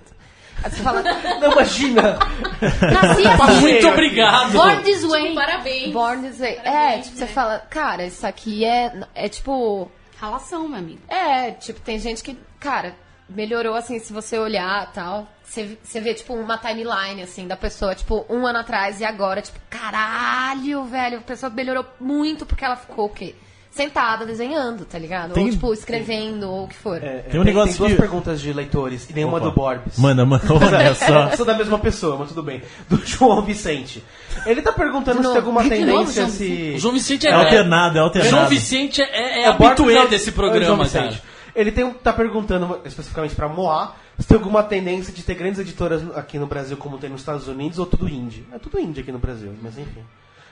Aí 0.63 0.71
você 0.71 0.81
fala, 0.83 1.03
Não, 1.03 1.51
imagina! 1.51 2.17
Nasci 2.61 3.27
assim. 3.27 3.61
Muito 3.61 3.87
obrigado. 3.87 4.51
Born 4.53 4.83
this 4.83 5.05
way. 5.05 5.35
Parabéns. 5.35 5.93
born 5.93 6.27
this 6.27 6.39
way. 6.39 6.53
É, 6.55 6.61
Parabéns, 6.63 7.05
tipo, 7.05 7.17
você 7.17 7.25
né? 7.25 7.31
fala, 7.31 7.59
cara, 7.69 8.05
isso 8.05 8.25
aqui 8.25 8.65
é. 8.65 8.93
É 9.13 9.29
tipo. 9.29 9.91
Ralação, 10.19 10.67
meu 10.67 10.79
amigo. 10.79 10.99
É, 11.07 11.51
tipo, 11.51 11.79
tem 11.81 11.99
gente 11.99 12.23
que, 12.23 12.35
cara, 12.59 12.95
melhorou 13.29 13.75
assim, 13.75 13.99
se 13.99 14.11
você 14.11 14.37
olhar 14.37 14.91
tal. 14.91 15.27
Você, 15.43 15.77
você 15.81 16.01
vê, 16.01 16.13
tipo, 16.13 16.33
uma 16.33 16.57
timeline, 16.57 17.21
assim, 17.21 17.47
da 17.47 17.55
pessoa, 17.55 17.95
tipo, 17.95 18.25
um 18.29 18.45
ano 18.45 18.59
atrás 18.59 18.99
e 18.99 19.05
agora, 19.05 19.41
tipo, 19.41 19.59
caralho, 19.69 20.83
velho, 20.85 21.19
a 21.19 21.21
pessoa 21.21 21.49
melhorou 21.49 21.85
muito 21.99 22.45
porque 22.45 22.65
ela 22.65 22.75
ficou 22.75 23.05
o 23.05 23.09
quê? 23.09 23.33
Sentada 23.77 24.25
desenhando, 24.25 24.83
tá 24.85 24.97
ligado? 24.99 25.33
Tem- 25.33 25.45
Ou, 25.45 25.51
tipo, 25.51 25.71
escrevendo, 25.73 26.49
ou 26.49 26.65
o 26.65 26.67
que 26.67 26.75
for. 26.75 27.01
É, 27.01 27.19
Tem 27.19 27.39
um 27.39 27.43
negócio 27.43 27.69
tem 27.69 27.77
duas 27.77 27.91
que- 27.91 27.97
perguntas 27.97 28.41
de 28.41 28.51
leitores 28.51 29.09
e 29.09 29.13
nenhuma 29.13 29.37
Opa. 29.37 29.45
do 29.45 29.51
Borbs. 29.53 29.97
Manda, 29.97 30.25
manda, 30.25 30.43
olha 30.51 30.93
só. 30.95 31.31
Sou 31.37 31.45
da 31.45 31.53
mesma 31.55 31.77
pessoa, 31.79 32.17
mas 32.17 32.29
tudo 32.29 32.43
bem. 32.43 32.61
Do 32.89 32.97
João 33.05 33.41
Vicente. 33.43 34.03
Ele 34.45 34.61
tá 34.61 34.71
perguntando 34.73 35.17
se 35.17 35.23
novo. 35.23 35.33
tem 35.35 35.39
alguma 35.41 35.63
De 35.63 35.69
novo, 35.69 35.85
tendência 35.85 36.21
João 36.23 36.29
se. 36.29 36.73
O 36.75 36.79
João 36.79 36.93
Vicente 36.93 37.27
é, 37.27 37.29
É 37.29 37.33
alternado, 37.33 37.97
é 37.97 38.01
alternado. 38.01 38.35
João 38.35 38.47
Vicente 38.49 39.01
é, 39.01 39.05
é, 39.05 39.43
é 39.45 39.49
o- 39.51 40.07
desse 40.09 40.29
é 40.29 40.31
programa, 40.33 40.83
Vicente. 40.83 41.17
cara. 41.19 41.37
Ele 41.55 41.71
tem, 41.71 41.89
tá 41.91 42.13
perguntando 42.13 42.79
especificamente 42.85 43.33
pra 43.35 43.47
Moá 43.47 43.95
se 44.19 44.27
tem 44.27 44.37
alguma 44.37 44.61
tendência 44.63 45.11
de 45.13 45.23
ter 45.23 45.33
grandes 45.35 45.59
editoras 45.59 46.01
aqui 46.15 46.37
no 46.37 46.45
Brasil 46.47 46.77
como 46.77 46.97
tem 46.97 47.09
nos 47.09 47.21
Estados 47.21 47.47
Unidos 47.47 47.79
ou 47.79 47.85
tudo 47.85 48.07
indie. 48.09 48.45
É 48.51 48.59
tudo 48.59 48.79
indie 48.79 49.01
aqui 49.01 49.11
no 49.11 49.17
Brasil, 49.19 49.53
mas 49.61 49.77
enfim. 49.77 50.01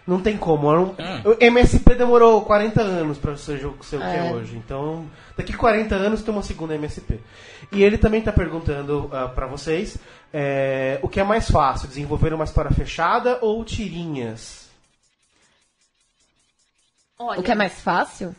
Não 0.08 0.22
tem 0.22 0.38
como. 0.38 0.72
é 0.72 0.80
um- 0.80 0.96
Ah. 1.00 1.22
O 1.26 1.36
MSP 1.44 1.96
demorou 1.96 2.42
40 2.42 2.82
anos 2.82 3.18
pra 3.18 3.36
ser, 3.36 3.66
o- 3.66 3.76
ser 3.84 3.96
o 3.98 4.00
que 4.00 4.06
é 4.06 4.28
É. 4.28 4.32
hoje. 4.34 4.56
Então, 4.56 5.06
daqui 5.36 5.52
40 5.54 5.96
anos 5.96 6.22
tem 6.22 6.32
uma 6.34 6.44
segunda 6.44 6.76
MSP. 6.76 7.20
E 7.72 7.84
ele 7.84 7.98
também 7.98 8.22
tá 8.22 8.32
perguntando 8.32 9.10
ah, 9.12 9.28
pra 9.28 9.48
vocês 9.48 9.98
é, 10.32 11.00
o 11.02 11.08
que 11.10 11.20
é 11.20 11.24
mais 11.24 11.50
fácil, 11.50 11.88
desenvolver 11.88 12.34
uma 12.34 12.44
história 12.44 12.70
fechada 12.70 13.40
ou 13.42 13.64
tirinhas? 13.66 14.66
Olha, 17.18 17.40
O 17.40 17.44
que 17.44 17.52
é 17.52 17.56
mais 17.56 17.80
fácil? 17.82 18.36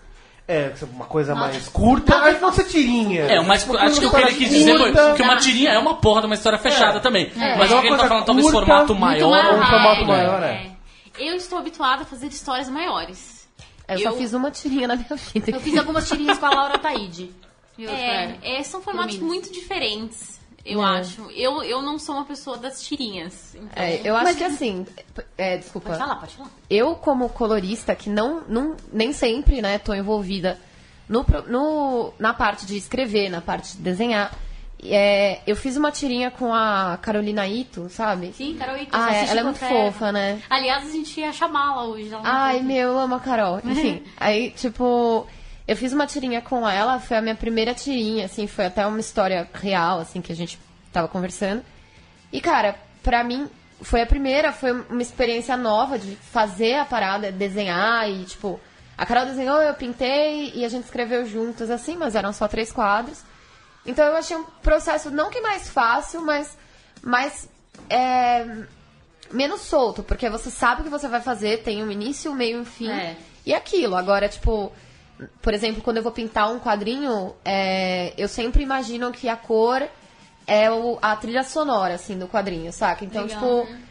É, 0.48 0.72
uma 0.92 1.06
coisa 1.06 1.34
mais 1.34 1.66
curta, 1.68 2.22
aí 2.22 2.38
não 2.38 2.52
ser 2.52 2.64
tirinha. 2.64 3.22
É, 3.24 3.40
mas 3.40 3.64
Uma 3.66 3.80
acho 3.80 3.98
que 3.98 4.06
o 4.06 4.10
que 4.10 4.16
ele 4.20 4.34
quis 4.34 4.50
dizer 4.50 4.78
foi 4.78 4.92
que 5.16 5.22
uma 5.22 5.36
tirinha 5.38 5.70
é 5.70 5.78
uma 5.78 5.96
porra 5.96 6.20
de 6.20 6.26
uma 6.26 6.36
história 6.36 6.58
fechada 6.58 7.00
também. 7.00 7.32
Mas 7.34 7.68
É 7.70 7.74
o 7.74 7.76
uma 7.78 7.82
que 7.82 7.88
ele 7.88 7.96
tá 7.96 8.06
falando, 8.06 8.24
talvez 8.26 8.50
formato 8.50 8.94
maior. 8.94 9.26
ou 9.54 9.58
um 9.58 9.66
formato 9.66 10.04
maior, 10.06 10.42
é. 10.44 10.75
É. 11.18 11.30
Eu 11.30 11.36
estou 11.36 11.58
habituada 11.58 12.02
a 12.02 12.06
fazer 12.06 12.28
histórias 12.28 12.68
maiores. 12.68 13.46
Eu, 13.88 13.98
Eu- 13.98 14.10
só 14.12 14.16
fiz 14.18 14.32
uma 14.32 14.50
tirinha 14.50 14.88
na 14.88 14.96
minha 14.96 15.14
vida. 15.14 15.50
Eu 15.52 15.60
fiz 15.60 15.76
algumas 15.78 16.08
tirinhas 16.08 16.38
com 16.38 16.46
a 16.46 16.50
Laura. 16.50 16.80
E 17.78 17.82
outra- 17.86 17.94
É, 18.00 18.38
é, 18.42 18.62
são 18.62 18.80
formatos 18.82 19.18
muito 19.18 19.52
diferentes, 19.52 20.40
eu 20.64 20.82
É. 20.82 20.98
acho. 20.98 21.30
Eu, 21.30 21.62
eu 21.62 21.82
não 21.82 21.98
sou 21.98 22.14
uma 22.16 22.24
pessoa 22.24 22.56
das 22.56 22.82
tirinhas. 22.82 23.54
Então, 23.54 23.68
É, 23.82 24.00
eu 24.02 24.16
acho 24.16 24.36
que 24.36 24.44
assim. 24.44 24.86
É, 25.36 25.58
desculpa. 25.58 25.90
Pode 25.90 25.98
falar, 26.00 26.16
pode 26.16 26.34
falar. 26.36 26.50
eu 26.70 26.94
como 26.96 27.28
colorista 27.28 27.94
que 27.94 28.08
não, 28.10 28.42
não 28.48 28.76
nem 28.92 29.12
sempre 29.12 29.60
né 29.62 29.78
tô 29.78 29.92
envolvida 29.94 30.58
no, 31.08 31.24
no 31.48 32.12
na 32.18 32.32
parte 32.34 32.64
de 32.66 32.76
escrever 32.76 33.28
na 33.28 33.40
parte 33.40 33.76
de 33.76 33.82
desenhar 33.82 34.32
é, 34.84 35.40
eu 35.46 35.56
fiz 35.56 35.76
uma 35.76 35.90
tirinha 35.90 36.30
com 36.30 36.52
a 36.52 36.98
Carolina 37.00 37.46
Ito 37.46 37.88
sabe 37.88 38.32
Sim, 38.32 38.56
Carol 38.56 38.76
Ito, 38.76 38.90
ah, 38.92 39.14
é, 39.14 39.26
ela 39.28 39.40
é 39.40 39.44
muito 39.44 39.58
terra. 39.58 39.70
fofa 39.70 40.12
né 40.12 40.42
Aliás, 40.50 40.86
a 40.86 40.90
gente 40.90 41.18
ia 41.20 41.32
chamá-la 41.32 41.84
hoje. 41.84 42.08
Não 42.10 42.20
ai 42.22 42.60
meu 42.60 42.90
eu 42.90 42.98
amo 42.98 43.14
a 43.14 43.20
Carol 43.20 43.60
enfim 43.64 44.02
aí 44.16 44.50
tipo 44.50 45.26
eu 45.66 45.76
fiz 45.76 45.92
uma 45.92 46.06
tirinha 46.06 46.40
com 46.40 46.68
ela 46.68 47.00
foi 47.00 47.16
a 47.16 47.22
minha 47.22 47.34
primeira 47.34 47.74
tirinha 47.74 48.26
assim 48.26 48.46
foi 48.46 48.66
até 48.66 48.86
uma 48.86 49.00
história 49.00 49.48
real 49.54 49.98
assim 49.98 50.20
que 50.20 50.32
a 50.32 50.36
gente 50.36 50.58
tava 50.92 51.08
conversando 51.08 51.62
e, 52.32 52.40
cara, 52.40 52.76
pra 53.02 53.22
mim, 53.22 53.48
foi 53.80 54.02
a 54.02 54.06
primeira, 54.06 54.52
foi 54.52 54.72
uma 54.72 55.02
experiência 55.02 55.56
nova 55.56 55.98
de 55.98 56.16
fazer 56.16 56.74
a 56.74 56.84
parada, 56.84 57.30
desenhar 57.30 58.08
e, 58.10 58.24
tipo, 58.24 58.60
a 58.96 59.06
Carol 59.06 59.26
desenhou, 59.26 59.60
eu 59.62 59.74
pintei 59.74 60.52
e 60.54 60.64
a 60.64 60.68
gente 60.68 60.84
escreveu 60.84 61.24
juntas, 61.26 61.70
assim, 61.70 61.96
mas 61.96 62.14
eram 62.14 62.32
só 62.32 62.48
três 62.48 62.72
quadros. 62.72 63.22
Então 63.87 64.05
eu 64.05 64.16
achei 64.16 64.37
um 64.37 64.45
processo, 64.62 65.11
não 65.11 65.30
que 65.30 65.41
mais 65.41 65.68
fácil, 65.68 66.20
mas 66.22 66.57
mais. 67.03 67.49
é, 67.89 68.45
menos 69.30 69.61
solto, 69.62 70.03
porque 70.03 70.28
você 70.30 70.51
sabe 70.51 70.80
o 70.80 70.84
que 70.84 70.91
você 70.91 71.09
vai 71.09 71.20
fazer, 71.20 71.62
tem 71.62 71.82
um 71.82 71.91
início, 71.91 72.30
um 72.30 72.34
meio 72.34 72.59
e 72.59 72.61
um 72.61 72.64
fim. 72.64 72.91
É. 72.91 73.16
E 73.45 73.55
aquilo. 73.55 73.97
Agora, 73.97 74.28
tipo, 74.28 74.72
por 75.43 75.53
exemplo, 75.55 75.82
quando 75.82 75.97
eu 75.99 76.03
vou 76.03 76.12
pintar 76.12 76.51
um 76.53 76.59
quadrinho, 76.59 77.34
é, 77.45 78.12
eu 78.18 78.28
sempre 78.28 78.62
imagino 78.62 79.11
que 79.12 79.28
a 79.28 79.37
cor 79.37 79.82
é 80.47 80.70
o- 80.70 80.99
a 81.03 81.14
trilha 81.16 81.43
sonora, 81.43 81.95
assim, 81.95 82.16
do 82.18 82.28
quadrinho, 82.28 82.72
saca? 82.72 83.05
Então, 83.05 83.22
Legal, 83.24 83.41
tipo, 83.64 83.86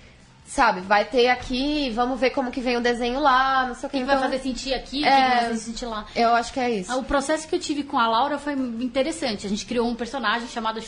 sabe, 0.45 0.79
vai 0.81 1.03
ter 1.05 1.27
aqui, 1.27 1.89
vamos 1.89 2.19
ver 2.19 2.29
como 2.29 2.51
que 2.51 2.61
vem 2.61 2.77
o 2.77 2.81
desenho 2.81 3.19
lá, 3.19 3.65
não 3.67 3.75
sei 3.75 3.87
o 3.87 3.89
que. 3.89 3.97
O 3.97 3.99
que 3.99 4.05
Então, 4.05 4.19
vai 4.19 4.29
fazer 4.29 4.41
sentir 4.43 4.73
aqui, 4.73 4.99
o 4.99 5.03
que 5.03 5.07
É. 5.07 5.29
vai 5.29 5.39
fazer 5.47 5.57
sentir 5.57 5.85
lá. 5.85 6.05
eu 6.15 6.33
acho 6.35 6.53
que 6.53 6.59
é 6.59 6.69
isso. 6.71 6.91
Ah, 6.91 6.97
O 6.97 7.03
processo 7.03 7.47
que 7.47 7.55
eu 7.55 7.59
tive 7.59 7.83
com 7.83 7.97
a 7.99 8.07
Laura 8.07 8.37
foi 8.37 8.53
interessante. 8.53 9.45
A 9.45 9.49
gente 9.49 9.65
criou 9.65 9.87
um 9.87 9.95
personagem 9.95 10.47
chamado 10.47 10.79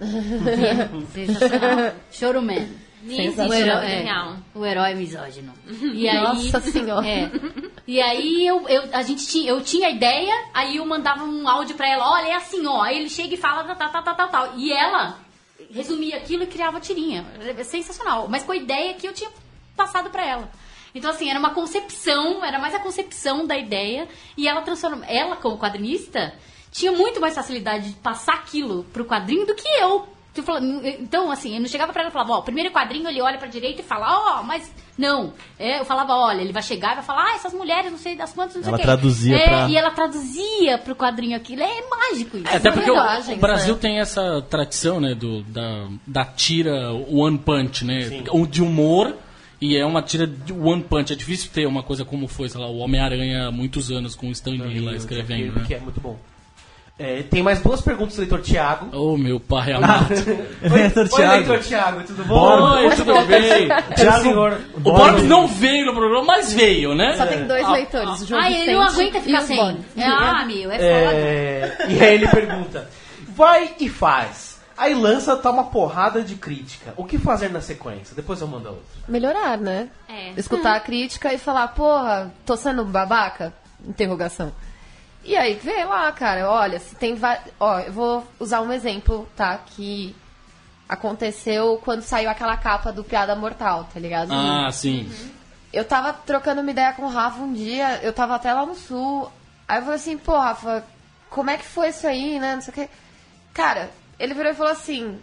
nem 3.02 3.26
existe 3.26 3.36
Sensacional. 3.36 3.74
na 3.76 3.80
vida 3.82 3.92
é, 3.92 4.02
real. 4.02 4.36
o 4.54 4.64
herói 4.64 4.94
misógino. 4.94 5.52
E 5.68 6.10
Nossa 6.12 6.56
aí, 6.58 6.62
senhora. 6.72 7.06
É. 7.06 7.30
E 7.86 8.00
aí 8.00 8.46
eu, 8.46 8.66
eu, 8.66 8.82
a 8.92 9.02
gente 9.02 9.26
tinha, 9.26 9.50
eu 9.50 9.60
tinha 9.60 9.88
a 9.88 9.90
ideia, 9.90 10.32
aí 10.54 10.76
eu 10.76 10.86
mandava 10.86 11.22
um 11.24 11.46
áudio 11.46 11.74
pra 11.76 11.86
ela, 11.86 12.10
olha, 12.12 12.28
é 12.28 12.34
assim, 12.34 12.66
ó. 12.66 12.80
Aí 12.80 12.98
ele 12.98 13.10
chega 13.10 13.34
e 13.34 13.36
fala 13.36 13.62
tal, 13.64 13.76
tal, 13.90 14.02
tal, 14.02 14.14
tal, 14.14 14.28
tal. 14.28 14.52
E 14.56 14.72
ela 14.72 15.18
resumia 15.74 16.16
aquilo 16.16 16.44
e 16.44 16.46
criava 16.46 16.80
tirinha. 16.80 17.26
É 17.40 17.64
Sensacional. 17.64 18.28
Mas 18.28 18.44
com 18.44 18.52
a 18.52 18.56
ideia 18.56 18.94
que 18.94 19.06
eu 19.06 19.12
tinha 19.12 19.30
passado 19.76 20.08
pra 20.10 20.24
ela. 20.24 20.50
Então, 20.94 21.10
assim, 21.10 21.28
era 21.28 21.38
uma 21.38 21.50
concepção, 21.50 22.44
era 22.44 22.58
mais 22.58 22.74
a 22.74 22.78
concepção 22.78 23.46
da 23.46 23.58
ideia. 23.58 24.08
E 24.36 24.46
ela 24.46 24.62
transformou. 24.62 25.04
Ela, 25.08 25.36
como 25.36 25.58
quadrinista, 25.58 26.32
tinha 26.70 26.92
muito 26.92 27.20
mais 27.20 27.34
facilidade 27.34 27.90
de 27.90 27.96
passar 27.96 28.34
aquilo 28.34 28.84
pro 28.92 29.04
quadrinho 29.04 29.44
do 29.44 29.54
que 29.54 29.68
eu. 29.80 30.08
Então, 30.98 31.30
assim, 31.30 31.54
eu 31.54 31.60
não 31.60 31.68
chegava 31.68 31.92
pra 31.92 32.02
ela 32.02 32.10
e 32.10 32.12
falava, 32.12 32.32
ó, 32.32 32.40
primeiro 32.42 32.70
quadrinho 32.72 33.08
ele 33.08 33.20
olha 33.22 33.38
pra 33.38 33.46
direita 33.46 33.80
e 33.80 33.84
fala, 33.84 34.06
ó, 34.38 34.42
mas 34.42 34.70
não. 34.98 35.32
É, 35.58 35.80
eu 35.80 35.84
falava, 35.84 36.14
olha, 36.14 36.40
ele 36.40 36.52
vai 36.52 36.62
chegar 36.62 36.92
e 36.92 36.94
vai 36.96 37.04
falar, 37.04 37.24
ah, 37.30 37.34
essas 37.34 37.52
mulheres, 37.52 37.90
não 37.90 37.98
sei 37.98 38.16
das 38.16 38.32
quantas, 38.32 38.56
não 38.56 38.62
sei 38.62 38.70
Ela 38.70 38.76
o 38.76 38.80
quê. 38.80 38.84
traduzia 38.84 39.36
é, 39.36 39.44
pra- 39.48 39.68
E 39.68 39.76
ela 39.76 39.90
traduzia 39.90 40.78
pro 40.78 40.94
quadrinho 40.96 41.36
aquilo. 41.36 41.62
É 41.62 41.82
mágico 41.88 42.36
isso. 42.38 42.48
É, 42.48 42.56
até 42.56 42.70
porque 42.70 42.90
o, 42.90 42.94
o 42.94 43.36
Brasil 43.36 43.74
né? 43.74 43.80
tem 43.80 44.00
essa 44.00 44.42
tradição, 44.42 45.00
né, 45.00 45.14
do, 45.14 45.42
da, 45.44 45.88
da 46.06 46.24
tira 46.24 46.92
one 46.92 47.38
punch, 47.38 47.84
né, 47.84 48.24
o 48.32 48.46
de 48.46 48.62
humor 48.62 49.14
e 49.60 49.76
é 49.76 49.86
uma 49.86 50.02
tira 50.02 50.26
de 50.26 50.52
one 50.52 50.82
punch. 50.82 51.12
É 51.12 51.16
difícil 51.16 51.50
ter 51.52 51.66
uma 51.66 51.82
coisa 51.82 52.04
como 52.04 52.26
foi, 52.28 52.48
sei 52.48 52.60
lá, 52.60 52.66
o 52.66 52.78
Homem-Aranha 52.78 53.48
há 53.48 53.52
muitos 53.52 53.90
anos 53.90 54.14
com 54.14 54.28
o 54.28 54.32
Stan 54.32 54.50
Lee 54.50 54.80
lá 54.80 54.94
escrevendo, 54.94 55.52
né. 55.60 55.64
Que 55.66 55.74
é 55.74 55.80
muito 55.80 56.00
bom. 56.00 56.18
É, 56.96 57.24
tem 57.24 57.42
mais 57.42 57.60
duas 57.60 57.80
perguntas 57.80 58.14
do 58.14 58.20
leitor 58.20 58.40
Tiago. 58.40 58.88
Oh, 58.96 59.16
meu 59.16 59.40
pai 59.40 59.72
amado. 59.72 60.14
Oi, 60.62 60.70
Leitor 60.70 61.08
oi, 61.12 61.26
leitor 61.26 61.58
Tiago, 61.58 62.02
tudo 62.04 62.24
bom? 62.24 62.70
Oi, 62.74 62.90
tudo 62.94 63.12
bem? 63.26 63.68
Tiago, 63.96 64.22
senhor. 64.22 64.60
O 64.74 64.80
Borbs 64.80 65.24
não 65.24 65.48
veio 65.48 65.86
no 65.86 65.92
programa, 65.92 66.24
mas 66.24 66.52
veio, 66.52 66.94
né? 66.94 67.16
Só 67.16 67.26
tem 67.26 67.46
dois 67.48 67.68
leitores, 67.68 68.22
o 68.22 68.26
João 68.26 68.40
Ah, 68.40 68.48
ele 68.50 68.74
não 68.74 68.82
aguenta 68.82 69.20
ficar 69.20 69.40
sem. 69.40 69.56
Bob. 69.56 69.84
Ah, 69.98 70.44
meu, 70.46 70.70
é 70.70 70.76
foda. 70.78 71.16
É, 71.16 71.76
e 71.88 72.00
aí 72.00 72.14
ele 72.14 72.28
pergunta: 72.28 72.88
vai 73.28 73.74
e 73.80 73.88
faz. 73.88 74.54
Aí 74.76 74.94
lança, 74.94 75.36
tá 75.36 75.50
uma 75.50 75.64
porrada 75.64 76.22
de 76.22 76.34
crítica. 76.36 76.94
O 76.96 77.04
que 77.04 77.16
fazer 77.18 77.48
na 77.48 77.60
sequência? 77.60 78.14
Depois 78.14 78.40
eu 78.40 78.46
mando 78.48 78.68
a 78.68 78.72
outra. 78.72 78.84
Melhorar, 79.08 79.56
né? 79.58 79.88
É. 80.08 80.32
Escutar 80.36 80.74
a 80.74 80.80
crítica 80.80 81.32
e 81.32 81.38
falar, 81.38 81.68
porra, 81.68 82.32
tô 82.44 82.56
sendo 82.56 82.84
babaca? 82.84 83.52
Interrogação. 83.86 84.52
E 85.24 85.36
aí, 85.36 85.54
vê 85.54 85.84
lá, 85.84 86.12
cara, 86.12 86.50
olha, 86.50 86.78
se 86.78 86.94
tem 86.96 87.14
va- 87.14 87.38
Ó, 87.58 87.78
eu 87.80 87.92
vou 87.92 88.26
usar 88.38 88.60
um 88.60 88.72
exemplo, 88.72 89.26
tá? 89.34 89.56
Que 89.58 90.14
aconteceu 90.88 91.80
quando 91.84 92.02
saiu 92.02 92.28
aquela 92.30 92.56
capa 92.56 92.92
do 92.92 93.02
Piada 93.02 93.34
Mortal, 93.34 93.88
tá 93.92 93.98
ligado? 93.98 94.32
Ah, 94.32 94.70
sim. 94.70 95.10
Eu 95.72 95.84
tava 95.84 96.12
trocando 96.12 96.60
uma 96.60 96.70
ideia 96.70 96.92
com 96.92 97.02
o 97.04 97.08
Rafa 97.08 97.40
um 97.40 97.52
dia, 97.52 98.00
eu 98.02 98.12
tava 98.12 98.34
até 98.34 98.52
lá 98.52 98.64
no 98.66 98.74
sul. 98.74 99.30
Aí 99.66 99.78
eu 99.78 99.82
falei 99.82 99.96
assim, 99.96 100.18
pô, 100.18 100.38
Rafa, 100.38 100.84
como 101.30 101.50
é 101.50 101.56
que 101.56 101.64
foi 101.64 101.88
isso 101.88 102.06
aí, 102.06 102.38
né? 102.38 102.54
Não 102.54 102.62
sei 102.62 102.70
o 102.70 102.74
quê. 102.74 102.88
Cara, 103.52 103.90
ele 104.18 104.34
virou 104.34 104.52
e 104.52 104.54
falou 104.54 104.72
assim, 104.72 105.18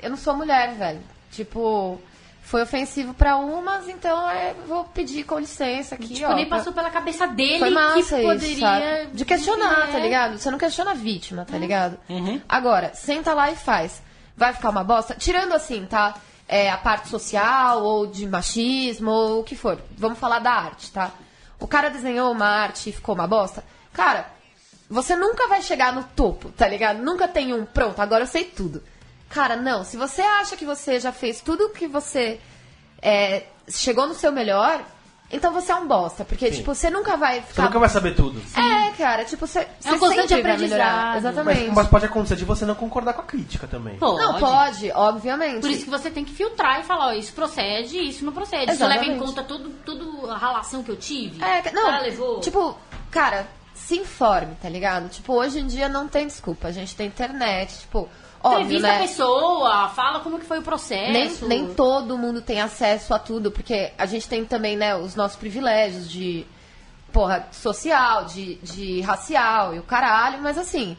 eu 0.00 0.10
não 0.10 0.16
sou 0.16 0.36
mulher, 0.36 0.74
velho. 0.74 1.00
Tipo, 1.32 2.00
foi 2.46 2.62
ofensivo 2.62 3.12
pra 3.12 3.36
umas, 3.36 3.88
então 3.88 4.30
é, 4.30 4.54
vou 4.68 4.84
pedir 4.84 5.24
com 5.24 5.38
licença 5.38 5.96
aqui, 5.96 6.14
Tipo, 6.14 6.30
ó. 6.30 6.34
nem 6.34 6.46
pra- 6.46 6.58
passou 6.58 6.72
pela 6.72 6.88
cabeça 6.90 7.26
dele 7.26 7.58
Foi 7.58 7.70
massa 7.70 7.94
que 7.94 8.00
isso, 8.00 8.16
poderia. 8.16 8.58
sabe? 8.60 9.06
De 9.12 9.24
questionar, 9.24 9.88
É. 9.88 9.92
tá 9.92 9.98
ligado? 9.98 10.38
Você 10.38 10.50
não 10.50 10.58
questiona 10.58 10.92
a 10.92 10.94
vítima, 10.94 11.44
tá 11.44 11.58
ligado? 11.58 11.98
Agora, 12.48 12.92
senta 12.94 13.34
lá 13.34 13.50
e 13.50 13.56
faz. 13.56 14.00
Vai 14.36 14.52
ficar 14.52 14.70
uma 14.70 14.84
bosta? 14.84 15.14
Tirando 15.14 15.52
assim, 15.54 15.84
tá? 15.86 16.14
É, 16.48 16.70
a 16.70 16.76
parte 16.76 17.08
social, 17.08 17.82
ou 17.82 18.06
de 18.06 18.26
machismo, 18.28 19.10
ou 19.10 19.40
o 19.40 19.44
que 19.44 19.56
for. 19.56 19.78
Vamos 19.98 20.18
falar 20.18 20.38
da 20.38 20.52
arte, 20.52 20.92
tá? 20.92 21.10
O 21.58 21.66
cara 21.66 21.88
desenhou 21.88 22.30
uma 22.30 22.46
arte 22.46 22.90
e 22.90 22.92
ficou 22.92 23.14
uma 23.14 23.26
bosta. 23.26 23.64
Cara, 23.92 24.28
você 24.88 25.16
nunca 25.16 25.48
vai 25.48 25.60
chegar 25.62 25.92
no 25.92 26.04
topo, 26.04 26.50
tá 26.50 26.68
ligado? 26.68 26.98
Nunca 27.02 27.26
tem 27.26 27.52
um, 27.52 27.64
pronto, 27.64 28.00
agora 28.00 28.22
eu 28.22 28.28
sei 28.28 28.44
tudo. 28.44 28.82
Cara, 29.28 29.56
não. 29.56 29.84
Se 29.84 29.96
você 29.96 30.22
acha 30.22 30.56
que 30.56 30.64
você 30.64 30.98
já 31.00 31.12
fez 31.12 31.40
tudo 31.40 31.70
que 31.70 31.86
você 31.86 32.40
é, 33.02 33.44
chegou 33.68 34.06
no 34.06 34.14
seu 34.14 34.30
melhor, 34.32 34.80
então 35.30 35.52
você 35.52 35.72
é 35.72 35.74
um 35.74 35.86
bosta. 35.86 36.24
Porque, 36.24 36.50
tipo, 36.50 36.72
você 36.74 36.88
nunca 36.88 37.16
vai 37.16 37.40
Você 37.40 37.46
ficar. 37.48 37.62
nunca 37.64 37.78
vai 37.80 37.88
saber 37.88 38.14
tudo. 38.14 38.40
É, 38.56 38.90
cara, 38.92 39.24
tipo, 39.24 39.46
você, 39.46 39.66
você 39.80 39.90
um 39.90 39.98
constante 39.98 40.28
sempre 40.28 40.42
vai 40.52 40.56
melhorar. 40.56 40.86
aprendizado. 40.86 41.16
Exatamente. 41.18 41.66
Mas, 41.66 41.74
mas 41.74 41.88
pode 41.88 42.06
acontecer 42.06 42.36
de 42.36 42.44
você 42.44 42.64
não 42.64 42.74
concordar 42.76 43.14
com 43.14 43.22
a 43.22 43.24
crítica 43.24 43.66
também. 43.66 43.96
Pode. 43.98 44.16
Não, 44.24 44.38
pode, 44.38 44.90
obviamente. 44.92 45.60
Por 45.60 45.70
isso 45.70 45.84
que 45.84 45.90
você 45.90 46.08
tem 46.10 46.24
que 46.24 46.32
filtrar 46.32 46.80
e 46.80 46.84
falar, 46.84 47.08
ó, 47.08 47.12
isso 47.12 47.32
procede, 47.32 47.98
isso 47.98 48.24
não 48.24 48.32
procede. 48.32 48.70
Isso 48.72 48.86
leva 48.86 49.04
em 49.04 49.18
conta 49.18 49.42
todo, 49.42 49.70
todo 49.84 50.30
a 50.30 50.38
relação 50.38 50.82
que 50.84 50.90
eu 50.92 50.96
tive. 50.96 51.42
É, 51.42 51.68
O 51.68 51.74
não, 51.74 51.84
cara 51.86 52.00
levou. 52.02 52.40
tipo, 52.40 52.76
cara, 53.10 53.48
se 53.74 53.96
informe, 53.98 54.54
tá 54.62 54.68
ligado? 54.68 55.08
Tipo, 55.08 55.34
hoje 55.34 55.58
em 55.58 55.66
dia 55.66 55.88
não 55.88 56.06
tem 56.06 56.26
desculpa. 56.28 56.68
A 56.68 56.72
gente 56.72 56.94
tem 56.94 57.08
internet, 57.08 57.80
tipo, 57.80 58.08
óbvio, 58.46 58.60
Entrevista 58.62 58.88
né? 58.88 58.96
a 58.96 59.00
pessoa, 59.00 59.88
fala 59.90 60.20
como 60.20 60.38
que 60.38 60.44
foi 60.46 60.58
o 60.58 60.62
processo. 60.62 61.46
Nem, 61.46 61.64
nem 61.64 61.74
todo 61.74 62.16
mundo 62.18 62.40
tem 62.40 62.60
acesso 62.60 63.12
a 63.14 63.18
tudo, 63.18 63.50
porque 63.50 63.92
a 63.98 64.06
gente 64.06 64.28
tem 64.28 64.44
também, 64.44 64.76
né, 64.76 64.96
os 64.96 65.14
nossos 65.14 65.36
privilégios 65.36 66.10
de, 66.10 66.46
porra, 67.12 67.46
social, 67.52 68.24
de, 68.24 68.56
de 68.56 69.00
racial 69.00 69.74
e 69.74 69.78
o 69.78 69.82
caralho, 69.82 70.40
mas 70.42 70.58
assim, 70.58 70.96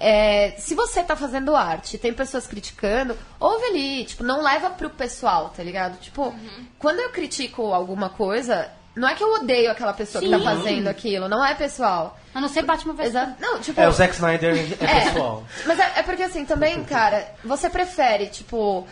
é, 0.00 0.52
se 0.58 0.74
você 0.74 1.02
tá 1.02 1.16
fazendo 1.16 1.56
arte 1.56 1.98
tem 1.98 2.12
pessoas 2.12 2.46
criticando, 2.46 3.16
ouve 3.40 3.64
ali, 3.66 4.04
tipo, 4.04 4.22
não 4.22 4.42
leva 4.42 4.70
pro 4.70 4.90
pessoal, 4.90 5.52
tá 5.54 5.62
ligado? 5.62 5.98
Tipo, 5.98 6.28
Uhum. 6.28 6.66
quando 6.78 7.00
eu 7.00 7.10
critico 7.10 7.74
alguma 7.74 8.08
coisa, 8.08 8.70
não 8.94 9.08
é 9.08 9.14
que 9.14 9.22
eu 9.22 9.32
odeio 9.34 9.70
aquela 9.70 9.92
pessoa 9.92 10.22
que 10.22 10.30
tá 10.30 10.38
Sim. 10.38 10.44
fazendo 10.44 10.88
aquilo, 10.88 11.28
não 11.28 11.44
é 11.44 11.54
pessoal. 11.54 12.18
A 12.38 12.40
não 12.40 12.48
ser 12.48 12.62
Batman 12.62 12.94
vs. 12.94 13.06
Exa 13.08 13.36
não, 13.40 13.58
tipo, 13.60 13.80
É, 13.80 13.88
o 13.88 13.92
Zack 13.92 14.14
Snyder 14.14 14.54
é, 14.54 14.60
é, 14.84 15.04
pessoal. 15.06 15.44
Mas 15.66 15.78
é, 15.78 15.92
é 15.96 16.02
porque 16.04 16.22
assim, 16.22 16.44
também, 16.44 16.84
cara, 16.84 17.34
você 17.44 17.68
prefere, 17.68 18.28
tipo, 18.28 18.86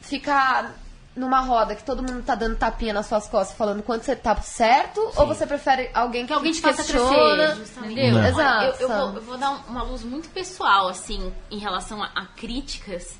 ficar 0.00 0.74
numa 1.14 1.40
roda 1.40 1.74
que 1.76 1.82
todo 1.84 2.02
mundo 2.02 2.24
tá 2.24 2.34
dando 2.34 2.56
tapinha 2.56 2.92
nas 2.92 3.06
suas 3.06 3.26
costas 3.28 3.56
falando 3.56 3.82
quanto 3.84 4.04
você 4.04 4.16
tá 4.16 4.34
certo? 4.40 5.00
Ou 5.16 5.26
você 5.26 5.46
prefere 5.46 5.90
alguém 5.94 6.22
que, 6.22 6.28
Que 6.28 6.32
alguém 6.32 6.52
te 6.52 6.60
faça 6.60 6.82
questiona? 6.82 7.54
crescer, 7.56 7.80
entendeu? 7.86 8.12
Não. 8.20 8.26
Exato. 8.26 8.64
Eu, 8.64 8.88
eu 8.88 8.88
vou, 8.88 9.14
eu 9.14 9.22
vou 9.22 9.38
dar 9.38 9.50
uma 9.68 9.82
luz 9.82 10.02
muito 10.02 10.28
pessoal, 10.30 10.88
assim, 10.88 11.32
em 11.50 11.58
relação 11.58 12.02
a, 12.02 12.06
a 12.16 12.26
críticas. 12.26 13.16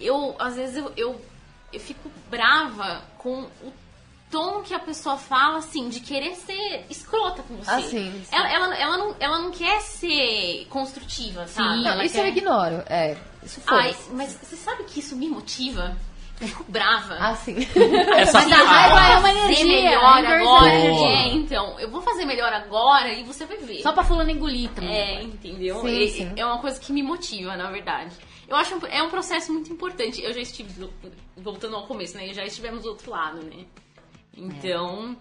Eu, 0.00 0.34
às 0.38 0.56
vezes, 0.56 0.76
eu, 0.76 0.92
eu, 0.96 1.20
eu 1.72 1.80
fico 1.80 2.10
brava 2.30 3.02
com 3.18 3.42
o 3.62 3.72
tom 4.30 4.62
que 4.62 4.74
a 4.74 4.78
pessoa 4.78 5.16
fala, 5.16 5.58
assim, 5.58 5.88
de 5.88 6.00
querer 6.00 6.34
ser 6.36 6.84
escrota 6.90 7.42
com 7.42 7.56
você. 7.56 7.70
Ah, 7.70 7.80
sim, 7.82 8.12
sim. 8.24 8.26
Ela, 8.30 8.48
ela, 8.52 8.76
ela, 8.76 8.96
não, 8.98 9.16
ela 9.18 9.38
não 9.40 9.50
quer 9.50 9.80
ser 9.80 10.66
construtiva, 10.70 11.46
sabe? 11.46 11.82
Não, 11.82 12.02
isso 12.02 12.14
quer- 12.14 12.24
eu 12.24 12.28
ignoro. 12.28 12.82
É, 12.86 13.16
isso 13.42 13.60
Ai, 13.66 13.92
foi. 13.94 14.14
mas 14.16 14.38
você 14.42 14.56
sabe 14.56 14.84
que 14.84 15.00
isso 15.00 15.16
me 15.16 15.28
motiva? 15.28 15.96
Eu 16.40 16.46
fico 16.46 16.64
brava. 16.68 17.16
Ah, 17.18 17.34
sim. 17.34 17.56
Essa 18.16 18.40
Mas 18.42 18.52
a 18.52 18.62
raiva 18.64 19.00
é 19.00 19.18
uma 19.18 19.30
energia. 19.32 19.64
melhor 19.64 20.18
inversão 20.20 20.54
agora. 20.56 20.70
é. 20.72 21.02
É, 21.02 21.34
então, 21.34 21.80
eu 21.80 21.90
vou 21.90 22.00
fazer 22.00 22.24
melhor 22.26 22.52
agora 22.52 23.12
e 23.12 23.24
você 23.24 23.44
vai 23.44 23.56
ver. 23.56 23.82
Só 23.82 23.90
pra 23.92 24.04
fulano 24.04 24.30
engolir 24.30 24.70
também. 24.70 24.88
É, 24.94 25.22
entendeu? 25.24 25.80
Sim, 25.80 25.88
E- 25.88 26.10
sim. 26.10 26.32
É 26.36 26.44
uma 26.46 26.58
coisa 26.60 26.78
que 26.78 26.92
me 26.92 27.02
motiva, 27.02 27.56
na 27.56 27.68
verdade. 27.72 28.14
Eu 28.46 28.54
acho 28.54 28.76
um- 28.76 28.86
é 28.86 29.02
um 29.02 29.10
processo 29.10 29.52
muito 29.52 29.72
importante. 29.72 30.22
Eu 30.22 30.32
já 30.32 30.40
estive, 30.40 30.72
do- 30.74 30.92
voltando 31.36 31.74
ao 31.74 31.88
começo, 31.88 32.16
né? 32.16 32.32
Já 32.32 32.44
estivemos 32.44 32.84
do 32.84 32.90
outro 32.90 33.10
lado, 33.10 33.42
né? 33.44 33.64
Então, 34.38 35.16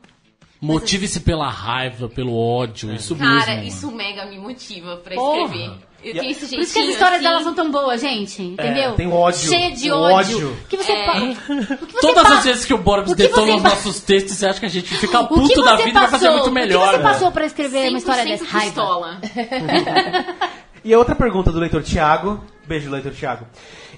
Motive-se 0.60 1.20
pela 1.20 1.50
raiva, 1.50 2.10
pelo 2.10 2.36
ódio, 2.36 2.92
isso 2.94 3.16
cara, 3.16 3.56
mesmo. 3.56 3.64
isso 3.64 3.92
mega 3.92 4.26
me 4.26 4.40
motiva 4.40 4.98
pra 4.98 5.14
Porra. 5.16 5.42
escrever. 5.44 5.72
Eu 6.04 6.12
E 6.16 6.20
tenho 6.20 6.32
esse 6.32 6.40
Por 6.42 6.46
isso 6.46 6.56
que 6.56 6.64
as 6.64 6.70
jeitinho, 6.74 6.92
histórias 6.94 7.16
assim. 7.20 7.24
delas 7.24 7.44
são 7.44 7.54
tão 7.56 7.72
boas, 7.72 8.02
gente. 8.02 8.42
Entendeu? 8.42 8.94
tem 8.94 9.12
ódio. 9.12 9.40
Cheia 9.50 9.72
de 9.72 9.92
ódio. 9.92 10.38
ódio. 10.38 10.58
Que 10.70 10.78
você 10.78 10.92
É. 10.92 11.06
pa- 11.06 11.18
o 11.20 11.86
que 11.88 11.94
você 11.94 12.00
Todas 12.02 12.24
pa- 12.28 12.38
as 12.38 12.44
vezes 12.44 12.66
que 12.66 12.74
o 12.74 12.78
Borbs 12.78 13.12
que 13.14 13.18
detona 13.18 13.56
os 13.56 13.62
pa- 13.64 13.70
nossos 13.70 14.00
textos, 14.00 14.36
você 14.38 14.48
acha 14.48 14.60
que 14.60 14.66
a 14.66 14.70
gente 14.70 14.96
fica 14.96 15.24
puto 15.26 15.62
da 15.64 15.76
vida 15.76 15.90
e 15.90 15.94
vai 15.94 16.08
fazer 16.08 16.30
muito 16.30 16.52
melhor. 16.52 16.88
O 16.88 16.92
que 16.92 16.98
você 16.98 17.04
passou 17.04 17.32
pra 17.32 17.46
escrever 17.46 17.90
uma 17.90 17.98
história 17.98 18.24
100% 18.24 18.28
dessa? 18.40 18.46
Raiva. 18.46 19.22
E 20.84 20.94
a 20.94 20.98
outra 20.98 21.16
pergunta 21.16 21.52
do 21.52 21.60
leitor 21.60 21.84
Tiago. 21.84 22.44
Beijo, 22.66 22.90
leitor 22.90 23.12
Tiago. 23.14 23.46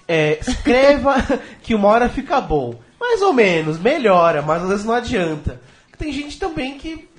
É, 0.07 0.39
escreva 0.41 1.15
que 1.61 1.75
uma 1.75 1.87
hora 1.87 2.09
fica 2.09 2.41
bom. 2.41 2.73
Mais 3.09 3.21
ou 3.23 3.33
menos, 3.33 3.79
melhora, 3.79 4.41
mas 4.43 4.61
às 4.61 4.69
vezes 4.69 4.85
não 4.85 4.93
adianta. 4.93 5.59
Tem 5.97 6.11
gente 6.13 6.37
também 6.39 6.77
que. 6.77 7.09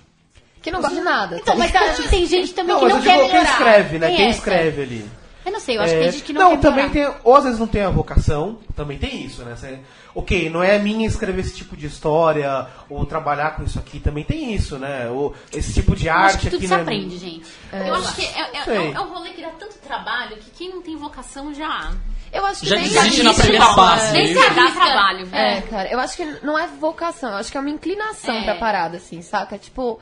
Que 0.62 0.70
não 0.70 0.80
gosta 0.80 0.95
de 0.97 1.03
nada. 1.03 1.36
Então, 1.38 1.57
mas 1.57 1.74
acho 1.74 2.03
que 2.03 2.09
tem 2.09 2.26
gente 2.26 2.53
também 2.55 2.74
Não, 2.74 2.80
que 2.80 2.84
mas 2.93 2.95
não 2.95 3.01
eu 3.01 3.05
quer 3.05 3.16
digo 3.16 3.28
quem 3.30 3.38
melhorar. 3.41 3.51
escreve, 3.53 3.99
né? 3.99 4.07
Tem 4.09 4.16
Quem 4.16 4.26
essa. 4.28 4.38
escreve 4.38 4.82
ali. 4.82 5.11
Eu 5.45 5.53
não 5.53 5.61
sei, 5.61 5.78
eu 5.78 5.80
acho 5.82 5.91
que 5.93 5.97
É, 5.99 6.03
tem 6.03 6.12
gente 6.12 6.22
que 6.22 6.32
não, 6.34 6.51
quer 6.51 6.61
também 6.61 6.88
melhorar. 6.91 7.12
tem. 7.14 7.20
Ou 7.24 7.34
às 7.34 7.45
vezes 7.45 7.59
não 7.59 7.66
tem 7.66 7.82
a 7.82 7.88
vocação, 7.91 8.59
também 8.76 8.99
tem 8.99 9.24
isso, 9.24 9.43
né? 9.43 9.57
Você- 9.57 9.80
ok, 10.14 10.51
não 10.51 10.62
é 10.62 10.78
minha 10.78 11.07
escrever 11.07 11.41
esse 11.41 11.57
tipo 11.57 11.74
de 11.76 11.86
história, 11.86 12.66
ou 12.91 13.05
trabalhar 13.07 13.57
com 13.57 13.62
isso 13.64 13.78
aqui, 13.78 13.99
também 13.99 14.22
tem 14.22 14.55
isso, 14.55 14.78
né? 14.78 15.09
Ou 15.09 15.34
esse 15.51 15.72
tipo 15.72 15.97
de 15.97 16.09
Eu 16.09 16.12
arte 16.14 16.26
acho 16.26 16.38
que 16.41 16.45
tudo 16.51 16.57
aqui 16.59 16.66
se 16.66 16.70
não 16.72 16.78
é- 16.78 16.82
aprende, 16.82 17.16
gente. 17.18 17.47
eu 17.72 17.95
acho 17.95 18.14
que 18.14 18.22
é, 18.26 18.41
é- 18.41 18.76
é 18.76 18.80
um- 18.80 18.95
é 18.95 19.01
um 19.01 19.09
rolê 19.14 19.30
que 19.30 19.41
dá 19.41 19.49
tanto 19.59 19.78
trabalho 19.78 20.36
que 20.36 20.51
quem 20.51 20.68
não 20.70 20.82
tem 20.82 20.95
vocação 20.97 21.55
já. 21.55 21.91
Eu 22.33 22.47
acho 22.47 22.61
que 22.61 22.66
Já 22.68 22.76
nem 22.76 22.89
desiste 22.89 23.22
na 23.22 23.35
primeira 23.35 23.66
fase. 23.74 24.12
Nem 24.12 24.26
se 24.28 24.35
dá 24.35 24.70
trabalho, 24.70 25.26
velho. 25.26 25.35
É, 25.59 25.61
cara, 25.62 25.91
eu 25.91 25.99
acho 25.99 26.16
que 26.16 26.24
não 26.45 26.59
é 26.59 26.66
vocação, 26.66 27.31
eu 27.31 27.37
acho 27.39 27.51
que 27.51 27.57
é 27.57 27.61
uma 27.61 27.70
inclinação 27.70 28.35
É. 28.35 28.45
pra 28.45 28.55
parada, 28.55 28.99
assim, 28.99 29.20
saca? 29.20 29.59
Tipo, 29.59 29.99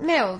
meu, 0.00 0.38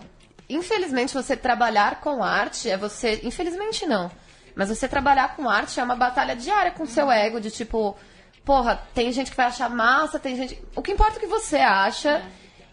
infelizmente 0.48 1.12
você 1.14 1.36
trabalhar 1.36 2.00
com 2.00 2.22
arte 2.22 2.70
é 2.70 2.76
você. 2.76 3.20
Infelizmente 3.24 3.86
não. 3.86 4.10
Mas 4.54 4.68
você 4.68 4.86
trabalhar 4.86 5.34
com 5.34 5.48
arte 5.50 5.80
é 5.80 5.82
uma 5.82 5.96
batalha 5.96 6.36
diária 6.36 6.70
com 6.70 6.84
o 6.84 6.86
seu 6.86 7.10
ego, 7.10 7.40
de 7.40 7.50
tipo, 7.50 7.96
porra, 8.44 8.80
tem 8.94 9.10
gente 9.10 9.30
que 9.32 9.36
vai 9.36 9.46
achar 9.46 9.68
massa, 9.68 10.18
tem 10.18 10.36
gente. 10.36 10.62
O 10.76 10.82
que 10.82 10.92
importa 10.92 11.14
é 11.14 11.16
o 11.16 11.20
que 11.20 11.26
você 11.26 11.56
acha. 11.56 12.22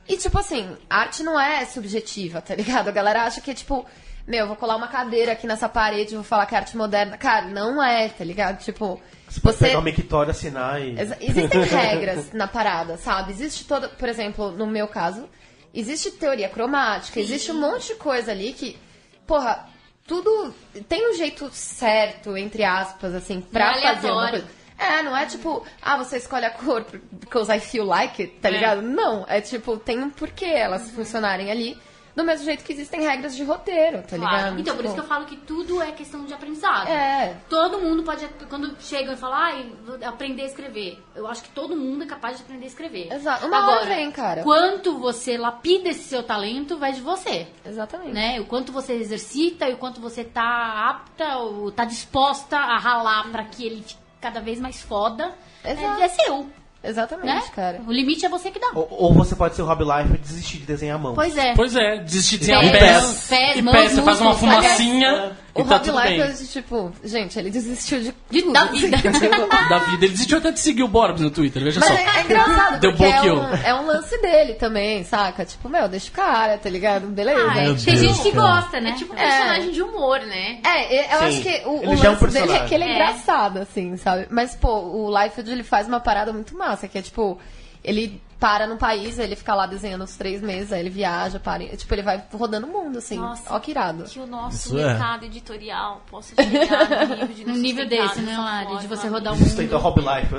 E, 0.08 0.16
tipo 0.18 0.38
assim, 0.38 0.78
arte 0.90 1.24
não 1.24 1.40
é 1.40 1.66
subjetiva, 1.66 2.42
tá 2.42 2.54
ligado? 2.54 2.88
A 2.88 2.92
galera 2.92 3.24
acha 3.24 3.42
que 3.42 3.50
é 3.50 3.54
tipo, 3.54 3.84
meu, 4.28 4.48
vou 4.48 4.56
colar 4.56 4.76
uma 4.76 4.88
cadeira 4.88 5.32
aqui 5.34 5.48
nessa 5.48 5.68
parede, 5.70 6.16
vou 6.16 6.24
falar 6.24 6.46
que 6.46 6.56
é 6.56 6.58
arte 6.60 6.76
moderna. 6.78 7.18
Cara, 7.18 7.46
não 7.48 7.84
é, 7.84 8.08
tá 8.10 8.24
ligado? 8.24 8.60
Tipo, 8.64 9.02
Você 9.28 9.40
pode 9.40 9.58
você. 9.58 9.66
pegar 9.66 9.78
uma 9.80 9.84
mictória, 9.86 10.32
assinar 10.32 10.82
e. 10.82 10.96
Existem 11.22 11.62
regras 11.64 12.32
na 12.34 12.48
parada, 12.48 12.98
sabe? 12.98 13.32
Existe 13.32 13.66
toda, 13.66 13.90
por 13.90 14.08
exemplo, 14.10 14.52
no 14.52 14.68
meu 14.68 14.88
caso, 14.88 15.28
existe 15.74 16.12
teoria 16.12 16.50
cromática, 16.50 17.20
existe 17.20 17.52
um 17.52 17.60
monte 17.60 17.88
de 17.88 17.96
coisa 17.96 18.32
ali 18.32 18.54
que, 18.54 18.78
porra, 19.26 19.68
tudo 20.08 20.54
tem 20.90 21.10
um 21.10 21.14
jeito 21.16 21.50
certo, 21.52 22.36
entre 22.38 22.64
aspas, 22.64 23.14
assim, 23.16 23.42
pra 23.42 23.72
Não 23.72 23.78
é 23.78 23.96
fazer 23.96 24.12
uma 24.12 24.30
coisa. 24.30 24.48
É, 24.78 25.04
não 25.04 25.16
é 25.16 25.28
tipo, 25.28 25.64
ah, 25.80 25.96
você 25.96 26.18
escolhe 26.18 26.44
a 26.44 26.50
cor 26.50 26.84
because 27.12 27.52
I 27.56 27.60
feel 27.60 27.86
like 27.86 28.20
it, 28.20 28.34
tá 28.42 28.50
É. 28.50 28.52
ligado? 28.52 28.82
Não, 28.82 29.24
é 29.30 29.40
tipo, 29.40 29.78
tem 29.78 30.00
um 30.00 30.10
porquê 30.10 30.46
elas 30.46 30.90
funcionarem 30.90 31.52
ali, 31.52 31.78
do 32.16 32.24
mesmo 32.24 32.46
jeito 32.46 32.64
que 32.64 32.74
existem 32.74 33.02
regras 33.02 33.36
de 33.36 33.44
roteiro, 33.44 34.02
tá 34.04 34.18
Claro. 34.18 34.36
ligado? 34.36 34.60
Então, 34.60 34.76
por 34.76 34.82
Tipo, 34.82 34.86
isso 34.86 34.94
que 34.96 35.00
eu 35.00 35.08
falo 35.08 35.26
que 35.26 35.38
tudo 35.38 35.82
é 35.82 35.92
questão 35.92 36.26
de 36.26 36.34
aprendizado. 36.34 36.88
É. 36.90 37.38
Todo 37.50 37.80
mundo 37.80 38.04
pode, 38.04 38.28
quando 38.50 38.76
chegam 38.82 39.14
e 39.14 39.18
falam, 39.18 39.38
ai, 39.38 39.72
vou 39.86 39.98
aprender 40.06 40.44
a 40.44 40.46
escrever. 40.46 41.02
Eu 41.16 41.28
acho 41.28 41.44
que 41.44 41.50
todo 41.50 41.76
mundo 41.76 42.04
é 42.04 42.08
capaz 42.08 42.38
de 42.38 42.44
aprender 42.44 42.66
a 42.66 42.68
escrever. 42.68 43.12
Exato. 43.14 43.46
Uma 43.48 43.70
hora 43.72 43.86
vem, 43.86 44.12
cara. 44.12 44.44
Quanto 44.44 44.98
você 44.98 45.38
lapida 45.38 45.90
esse 45.90 46.04
seu 46.04 46.24
talento, 46.24 46.78
vai 46.78 46.92
de 46.94 47.02
você. 47.02 47.48
Exatamente. 47.66 48.12
Né? 48.14 48.40
O 48.40 48.46
quanto 48.46 48.72
você 48.72 48.94
exercita 48.94 49.68
e 49.70 49.74
o 49.74 49.78
quanto 49.78 50.02
você 50.02 50.24
tá 50.24 50.90
apta 50.90 51.38
ou 51.38 51.72
tá 51.72 51.86
disposta 51.86 52.58
a 52.58 52.78
ralar 52.78 53.30
pra 53.32 53.46
que 53.46 53.66
ele 53.66 53.82
fique 53.82 53.96
cada 54.20 54.40
vez 54.40 54.60
mais 54.60 54.82
foda, 54.82 55.34
é, 55.64 55.72
Exato. 55.72 56.02
é 56.04 56.08
seu, 56.10 56.48
Exatamente, 56.84 57.28
né? 57.28 57.44
cara. 57.56 57.82
O 57.88 57.92
limite 57.92 58.26
é 58.26 58.30
você 58.30 58.50
que 58.50 58.60
dá. 58.60 58.70
Ou, 58.74 58.88
ou 58.90 59.14
você 59.14 59.36
pode 59.36 59.56
ser 59.56 59.62
o 59.62 59.66
Rob 59.66 59.84
Life 59.84 60.16
e 60.16 60.18
desistir 60.18 60.58
de 60.58 60.66
desenhar 60.66 60.96
a 60.96 61.00
mão. 61.00 61.14
Pois 61.14 61.38
é. 61.38 61.54
Pois 61.56 61.76
é, 61.76 61.98
desiste 62.00 62.34
de 62.38 62.48
desenhar 62.48 62.62
Pés, 62.72 62.80
pés. 62.82 63.28
pés, 63.30 63.58
E 63.58 63.62
mãos, 63.62 63.76
pés, 63.76 63.92
você 63.92 64.02
faz 64.02 64.20
uma 64.22 64.34
fumacinha 64.34 65.32
O 65.54 65.62
e 65.62 65.64
tá 65.66 65.78
Rob. 65.78 65.90
Liefeld, 65.92 66.48
tipo, 66.48 66.92
gente, 67.04 67.38
ele 67.38 67.50
desistiu 67.52 68.00
de, 68.00 68.16
De- 68.32 68.42
tudo, 68.42 68.54
da 68.54 68.66
vida. 68.66 68.98
entendeu? 68.98 69.48
Da 69.70 69.78
vida. 69.80 70.06
Ele 70.06 70.14
desistiu 70.14 70.38
até 70.40 70.52
de 70.52 70.60
seguir 70.60 70.84
o 70.84 70.88
Borbs 70.88 71.22
no 71.22 71.30
Twitter, 71.30 71.64
veja 71.64 71.80
Mas 71.80 71.90
só. 71.90 71.96
é, 71.96 72.20
é 72.20 72.24
engraçado, 72.24 72.80
Deu 72.80 72.92
porque 72.96 73.04
é 73.28 73.32
um, 73.34 73.54
é 73.54 73.74
um 73.76 73.86
lance 73.86 74.18
dele 74.22 74.54
também, 74.56 75.04
saca? 75.04 75.46
Tipo, 75.46 75.70
meu, 75.70 75.88
deixa 75.88 76.10
o 76.10 76.14
cara, 76.14 76.58
tá 76.58 76.70
ligado? 76.70 77.08
Beleza. 77.08 77.40
Ah, 77.52 77.54
Meu 77.62 77.76
tem 77.78 77.96
gente 77.98 78.22
que 78.22 78.32
gosta, 78.32 78.80
né? 78.82 78.90
É 78.92 78.94
tipo 78.94 79.14
um 79.14 79.18
É. 79.18 79.22
personagem 79.28 79.72
de 79.72 79.82
humor, 79.82 80.20
né? 80.22 80.60
É, 80.66 81.16
eu 81.16 81.20
Sim. 81.20 81.26
acho 81.26 81.42
que 81.42 81.62
o, 81.68 81.72
o 81.80 81.84
Ele 81.84 81.98
já 81.98 82.08
é 82.08 82.12
um 82.12 82.14
lance 82.14 82.26
dele 82.26 82.38
é 82.38 82.42
personagem. 82.42 82.68
que 82.68 82.74
ele 82.76 82.84
é, 82.84 82.88
É. 82.88 82.94
engraçado, 82.96 83.58
assim, 83.60 83.98
sabe? 83.98 84.28
Mas, 84.32 84.56
pô, 84.56 84.70
o 84.80 85.22
Liefeld, 85.22 85.52
ele 85.52 85.64
faz 85.64 85.88
uma 85.88 86.00
parada 86.00 86.34
muito 86.34 86.58
massa, 86.72 86.88
que 86.88 86.98
é, 86.98 87.02
tipo, 87.02 87.38
ele 87.84 88.22
para 88.40 88.66
num 88.66 88.76
país, 88.76 89.20
aí 89.20 89.28
ele 89.28 89.36
fica 89.36 89.54
lá 89.54 89.68
desenhando 89.68 90.04
uns 90.04 90.16
três 90.16 90.42
meses, 90.42 90.74
aí 90.74 90.80
ele 90.80 90.90
viaja, 90.90 91.40
para, 91.40 91.64
tipo, 91.78 91.94
ele 91.94 92.02
vai 92.02 92.24
rodando 92.34 92.66
o 92.66 92.72
mundo, 92.72 92.98
assim. 92.98 93.18
Nossa. 93.18 93.54
Ó 93.54 93.60
que 93.60 93.70
irado. 93.70 94.06
Que 94.06 94.20
o 94.20 94.26
nosso 94.26 94.70
Isso 94.70 94.80
é. 94.80 94.88
mercado 94.88 95.26
editorial 95.26 96.02
possa 96.10 96.34
chegar 96.34 97.08
no 97.08 97.16
nível 97.18 97.28
de 97.28 97.46
nível 97.62 97.88
desse, 97.88 98.20
né, 98.22 98.36
Lari? 98.36 98.80
De 98.80 98.88
você 98.88 99.08
rodar 99.08 99.34
o 99.34 99.38
Sustenta 99.38 99.78
o 99.78 99.80
mundo. 99.80 100.02
Rob 100.02 100.02
Life. 100.02 100.36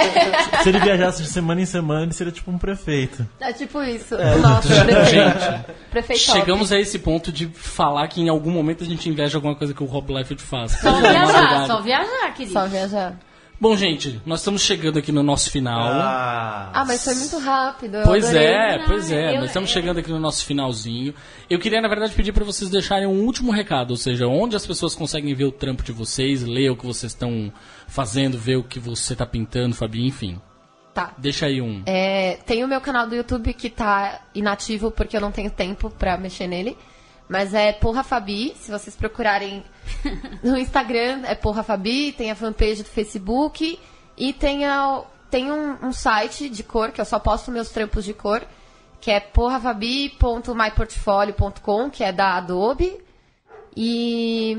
Se 0.64 0.68
ele 0.70 0.80
viajasse 0.80 1.22
de 1.22 1.28
semana 1.28 1.60
em 1.60 1.66
semana, 1.66 2.04
ele 2.04 2.14
seria 2.14 2.32
tipo 2.32 2.50
um 2.50 2.56
prefeito. 2.56 3.28
É 3.38 3.52
tipo 3.52 3.82
isso. 3.82 4.14
o 4.14 4.38
nosso 4.38 4.68
prefeito. 4.68 5.74
prefeito 5.90 6.20
Chegamos 6.22 6.72
a 6.72 6.80
esse 6.80 6.98
ponto 6.98 7.30
de 7.30 7.46
falar 7.48 8.08
que 8.08 8.22
em 8.22 8.30
algum 8.30 8.50
momento 8.50 8.84
a 8.84 8.86
gente 8.86 9.06
inveja 9.06 9.36
alguma 9.36 9.54
coisa 9.54 9.74
que 9.74 9.82
o 9.82 9.86
Rob 9.86 10.14
Liefeld 10.14 10.42
faz. 10.42 10.80
Só 10.80 10.98
viajar, 10.98 11.66
só 11.66 11.82
viajar, 11.82 12.32
querido. 12.32 12.54
Só 12.54 12.66
viajar. 12.66 13.18
Bom, 13.60 13.76
gente, 13.76 14.20
nós 14.26 14.40
estamos 14.40 14.62
chegando 14.62 14.98
aqui 14.98 15.10
no 15.12 15.22
nosso 15.22 15.50
final. 15.50 15.80
Ah, 15.92 16.70
Ah, 16.74 16.84
mas 16.84 17.02
foi 17.04 17.14
muito 17.14 17.38
rápido. 17.38 17.96
eu 17.98 18.02
Pois 18.04 18.24
adorei. 18.24 18.46
é, 18.48 18.78
Não, 18.78 18.84
pois 18.86 19.10
é. 19.10 19.30
eu- 19.30 19.36
Nós 19.40 19.46
estamos 19.46 19.70
eu- 19.70 19.74
chegando 19.74 19.98
aqui 19.98 20.10
no 20.10 20.18
nosso 20.18 20.44
finalzinho. 20.44 21.14
Eu 21.48 21.58
queria, 21.58 21.80
na 21.80 21.88
verdade, 21.88 22.12
pedir 22.14 22.32
para 22.32 22.44
vocês 22.44 22.68
deixarem 22.70 23.06
um 23.06 23.24
último 23.24 23.52
recado, 23.52 23.92
ou 23.92 23.96
seja, 23.96 24.26
onde 24.26 24.56
as 24.56 24.66
pessoas 24.66 24.94
conseguem 24.94 25.34
ver 25.34 25.44
o 25.44 25.52
trampo 25.52 25.82
de 25.82 25.92
vocês, 25.92 26.42
ler 26.42 26.70
o 26.70 26.76
que 26.76 26.84
vocês 26.84 27.12
estão 27.12 27.52
fazendo, 27.86 28.36
ver 28.36 28.56
o 28.56 28.64
que 28.64 28.78
você 28.80 29.14
tá 29.14 29.24
pintando, 29.24 29.74
Fabi, 29.74 30.04
enfim. 30.06 30.38
Tá. 30.92 31.12
Deixa 31.16 31.46
aí 31.46 31.60
um. 31.62 31.82
É, 31.86 32.38
tem 32.44 32.62
o 32.64 32.68
meu 32.68 32.80
canal 32.80 33.06
do 33.08 33.14
YouTube 33.16 33.52
que 33.54 33.70
tá 33.70 34.20
inativo 34.34 34.90
porque 34.90 35.16
eu 35.16 35.20
não 35.20 35.32
tenho 35.32 35.50
tempo 35.50 35.90
pra 35.90 36.16
mexer 36.18 36.46
nele. 36.46 36.76
Mas 37.28 37.54
é 37.54 37.72
Porra 37.72 38.02
Fabi, 38.04 38.54
se 38.56 38.70
vocês 38.70 38.94
procurarem 38.94 39.64
no 40.42 40.56
Instagram, 40.58 41.22
é 41.24 41.34
Porra 41.34 41.62
Fabi, 41.62 42.12
tem 42.12 42.30
a 42.30 42.34
fanpage 42.34 42.82
do 42.82 42.88
Facebook 42.88 43.78
e 44.16 44.32
tem, 44.32 44.64
a- 44.66 45.02
tem 45.30 45.50
um, 45.50 45.86
um 45.86 45.92
site 45.92 46.48
de 46.50 46.62
cor, 46.62 46.90
que 46.92 47.00
eu 47.00 47.04
só 47.04 47.18
posto 47.18 47.50
meus 47.50 47.70
trampos 47.70 48.04
de 48.04 48.12
cor, 48.12 48.42
que 49.00 49.10
é 49.10 49.18
porrafabi.myportfolio.com, 49.20 51.90
que 51.90 52.04
é 52.04 52.12
da 52.12 52.36
Adobe. 52.36 53.00
E, 53.76 54.56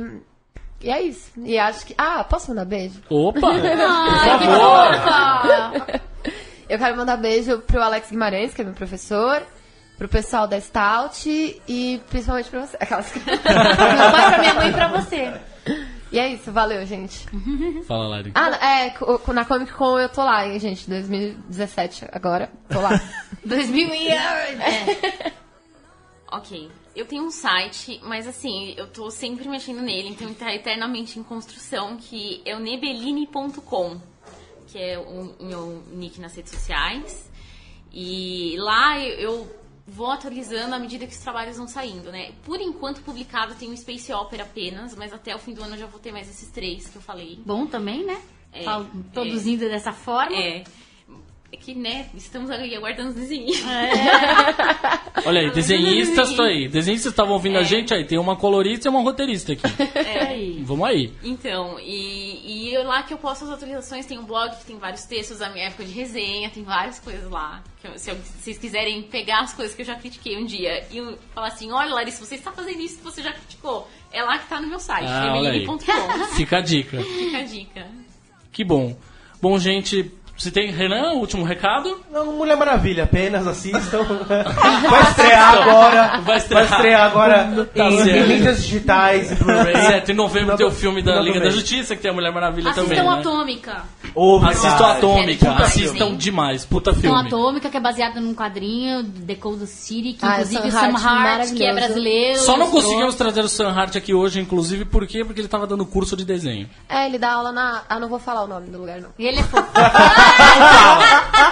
e 0.82 0.90
é 0.90 1.02
isso. 1.02 1.32
E 1.38 1.58
acho 1.58 1.86
que. 1.86 1.96
Ah, 1.98 2.22
posso 2.24 2.50
mandar 2.50 2.66
beijo? 2.66 3.02
Opa! 3.10 3.48
Ai! 5.08 6.02
Eu 6.68 6.80
quero 6.80 6.98
mandar 6.98 7.18
beijo 7.18 7.60
pro 7.60 7.82
Alex 7.82 8.10
Guimarães, 8.10 8.54
que 8.54 8.62
é 8.62 8.66
meu 8.66 8.74
professor, 8.74 9.44
pro 9.98 10.08
pessoal 10.08 10.48
da 10.48 10.60
Stout 10.60 11.30
e 11.68 12.02
principalmente 12.10 12.50
pra 12.50 12.66
você. 12.66 12.78
Aquelas 12.80 13.12
que... 13.12 13.20
Meu 13.26 13.38
pai 13.40 14.30
pra 14.30 14.38
minha 14.40 14.54
mãe 14.54 14.70
e 14.70 14.74
pra 14.74 14.88
você. 14.90 15.34
E 16.12 16.20
é 16.20 16.30
isso, 16.30 16.52
valeu, 16.52 16.86
gente. 16.86 17.26
Fala, 17.88 18.08
Lari. 18.08 18.32
Ah, 18.36 18.50
é, 18.66 18.94
na 19.34 19.46
Comic 19.46 19.74
Con 19.74 20.00
eu 20.00 20.10
tô 20.10 20.24
lá, 20.24 20.48
hein, 20.48 20.60
gente, 20.60 20.88
2017 20.90 22.08
agora, 22.12 22.50
tô 22.70 22.80
lá. 22.80 22.92
2000 23.44 23.94
e... 23.94 24.08
É. 24.10 25.34
Ok. 26.32 26.70
Eu 26.96 27.06
tenho 27.06 27.24
um 27.24 27.32
site, 27.32 28.00
mas 28.04 28.28
assim, 28.28 28.74
eu 28.78 28.88
tô 28.88 29.10
sempre 29.12 29.48
mexendo 29.48 29.82
nele, 29.82 30.10
então 30.10 30.28
ele 30.28 30.36
tá 30.36 30.54
eternamente 30.54 31.20
em 31.20 31.24
construção, 31.24 31.98
que 31.98 32.42
é 32.46 32.56
o 32.56 32.60
nebeline.com, 32.60 34.02
que 34.68 34.78
é 34.78 34.98
o 34.98 35.36
meu 35.40 35.84
nick 35.92 36.20
nas 36.20 36.36
redes 36.36 36.52
sociais. 36.52 37.30
E 37.94 38.56
lá 38.58 39.00
eu, 39.00 39.48
vou 39.88 40.08
atualizando 40.12 40.74
à 40.74 40.80
medida 40.80 41.06
que 41.06 41.14
os 41.14 41.20
trabalhos 41.20 41.58
vão 41.58 41.68
saindo, 41.68 42.12
né? 42.12 42.32
Por 42.44 42.60
enquanto 42.60 43.02
publicado 43.02 43.54
tem 43.56 43.72
o 43.72 43.78
Space 43.78 44.12
Opera 44.12 44.44
apenas, 44.44 44.96
mas 44.96 45.14
até 45.14 45.36
o 45.36 45.40
fim 45.40 45.54
do 45.54 45.64
ano 45.64 45.76
eu 45.76 45.80
já 45.80 45.86
vou 45.86 46.00
ter 46.00 46.12
mais 46.12 46.28
esses 46.30 46.50
três 46.50 46.88
que 46.88 46.96
eu 46.96 47.02
falei. 47.02 47.40
Bom 47.46 47.68
também, 47.68 48.04
né? 48.06 48.20
É, 48.52 48.64
Fal- 48.64 48.86
Produzindo 49.14 49.66
dessa 49.70 49.92
forma. 49.92 50.36
É. 50.36 50.64
É 51.56 51.58
que, 51.58 51.74
né, 51.74 52.08
estamos 52.16 52.52
aí 52.52 52.76
aguardando 52.76 53.10
os 53.12 53.16
desenhos. 53.16 53.64
Olha 55.26 55.40
aí, 55.42 55.52
desenhistas, 55.52 56.34
tô 56.34 56.42
aí. 56.42 56.68
Desenhistas 56.68 57.14
estavam 57.14 57.34
ouvindo 57.34 57.58
a 57.58 57.62
É. 57.62 57.64
gente 57.64 57.94
aí. 57.94 58.04
Tem 58.04 58.18
uma 58.20 58.36
colorista 58.36 58.88
e 58.88 58.90
uma 58.90 59.02
roteirista 59.02 59.54
aqui. 59.54 59.64
Aí. 60.28 60.62
Vamos 60.64 60.86
aí. 60.88 61.14
Então, 61.24 61.80
e, 61.80 62.42
e 62.70 62.74
eu- 62.74 62.84
lá 62.84 63.04
que 63.04 63.14
eu 63.14 63.18
posto 63.18 63.46
as 63.46 63.52
atualizações, 63.52 64.06
tem 64.06 64.18
um 64.20 64.26
blog 64.26 64.54
que 64.58 64.66
tem 64.66 64.78
vários 64.78 65.04
textos 65.06 65.40
da 65.40 65.50
minha 65.50 65.68
época 65.68 65.86
de 65.86 65.92
resenha, 65.94 66.50
tem 66.50 66.64
várias 66.64 67.00
coisas 67.00 67.30
lá. 67.32 67.64
Que 67.82 67.88
eu- 67.88 67.98
se 67.98 68.12
eu- 68.12 68.16
se 68.18 68.34
vocês 68.44 68.58
quiserem 68.58 69.02
pegar 69.04 69.42
as 69.42 69.54
coisas 69.54 69.74
que 69.76 69.82
eu 69.82 69.86
já 69.86 69.96
critiquei 69.96 70.38
um 70.38 70.46
dia 70.46 70.86
e 70.92 70.98
eu 70.98 71.18
falar 71.34 71.48
assim, 71.48 71.72
olha 71.72 71.94
Larissa, 71.94 72.24
você 72.26 72.36
está 72.36 72.52
fazendo 72.52 72.82
isso 72.82 72.98
que 72.98 73.04
você 73.04 73.22
já 73.24 73.32
criticou. 73.32 73.88
É 74.12 74.22
lá 74.24 74.38
que 74.40 74.50
tá 74.50 74.60
no 74.60 74.68
meu 74.68 74.80
site, 74.80 75.08
Ah, 75.08 75.34
olha 75.38 75.52
aí. 75.52 75.66
feminine.com. 75.66 76.36
Fica 76.36 76.58
a 76.58 76.62
dica. 76.62 77.02
Fica 77.02 77.38
a 77.38 77.44
dica. 77.44 77.88
Que 78.52 78.64
bom. 78.66 78.98
Bom, 79.42 79.58
gente, 79.60 80.12
se 80.38 80.52
tem 80.52 80.72
Renan, 80.72 81.14
último 81.14 81.44
recado? 81.46 82.02
Não, 82.12 82.34
Mulher 82.34 82.58
Maravilha, 82.58 83.04
apenas 83.06 83.48
assistam. 83.48 84.04
Vai 84.90 85.02
estrear 85.04 85.54
agora. 85.62 86.20
Vai 86.22 86.38
estrear. 86.38 86.64
estrear 86.66 87.02
agora 87.04 87.68
Tá 87.74 87.90
em, 87.90 87.98
certo. 88.04 88.10
em 88.26 88.28
mídias 88.28 88.64
digitais 88.64 89.32
e 89.32 89.36
Blu-ray. 89.36 89.76
7 89.76 90.06
de 90.08 90.14
novembro 90.14 90.56
tem 90.58 90.66
o 90.68 90.72
filme 90.72 91.02
da 91.02 91.20
Liga 91.22 91.40
da. 91.40 91.50
Justiça, 91.50 91.96
que 91.96 92.02
tem 92.02 92.12
a 92.12 92.14
Mulher 92.14 92.32
Maravilha 92.34 92.72
Assistam 92.72 92.90
também. 92.96 93.04
Né? 93.04 93.20
Atômica. 93.20 93.84
Ô, 94.14 94.38
Assistam. 94.46 94.86
Atômica, 94.86 95.52
assistam 95.54 96.16
demais, 96.16 96.66
puta 96.66 96.92
Então, 96.92 97.02
filme. 97.02 97.28
Atômica, 97.28 97.70
que 97.70 97.78
é 97.78 97.80
baseada 97.80 98.20
num 98.20 98.34
quadrinho, 98.34 99.04
The 99.04 99.36
Cold 99.36 99.66
City, 99.68 100.14
que 100.14 100.26
Ah, 100.26 100.34
inclusive 100.42 100.72
Sam 100.72 100.90
o 100.90 100.98
Sam 100.98 101.08
Hart, 101.08 101.54
que 101.54 101.64
é 101.66 101.74
brasileiro. 101.74 102.40
Só 102.40 102.58
não 102.58 102.70
conseguimos 102.70 103.16
trazer 103.16 103.42
o 103.42 103.50
Sam 103.50 103.70
Hart 103.72 103.96
aqui 103.96 104.14
hoje, 104.14 104.40
inclusive, 104.40 104.86
por 104.86 105.06
quê? 105.08 105.24
Porque 105.26 105.42
ele 105.42 105.48
tava 105.48 105.66
dando 105.68 105.86
curso 105.86 106.16
de 106.16 106.24
desenho. 106.26 106.70
É, 106.90 107.06
ele 107.06 107.18
dá 107.18 107.34
aula 107.34 107.52
na... 107.52 107.84
Ah, 107.90 108.00
não 108.00 108.08
vou 108.08 108.20
falar 108.20 108.44
o 108.44 108.48
nome 108.48 108.68
do 108.70 108.78
lugar, 108.80 109.00
não. 109.02 109.10
E 109.18 109.26
ele 109.26 109.40
é 109.40 109.44
fofo. 109.44 109.64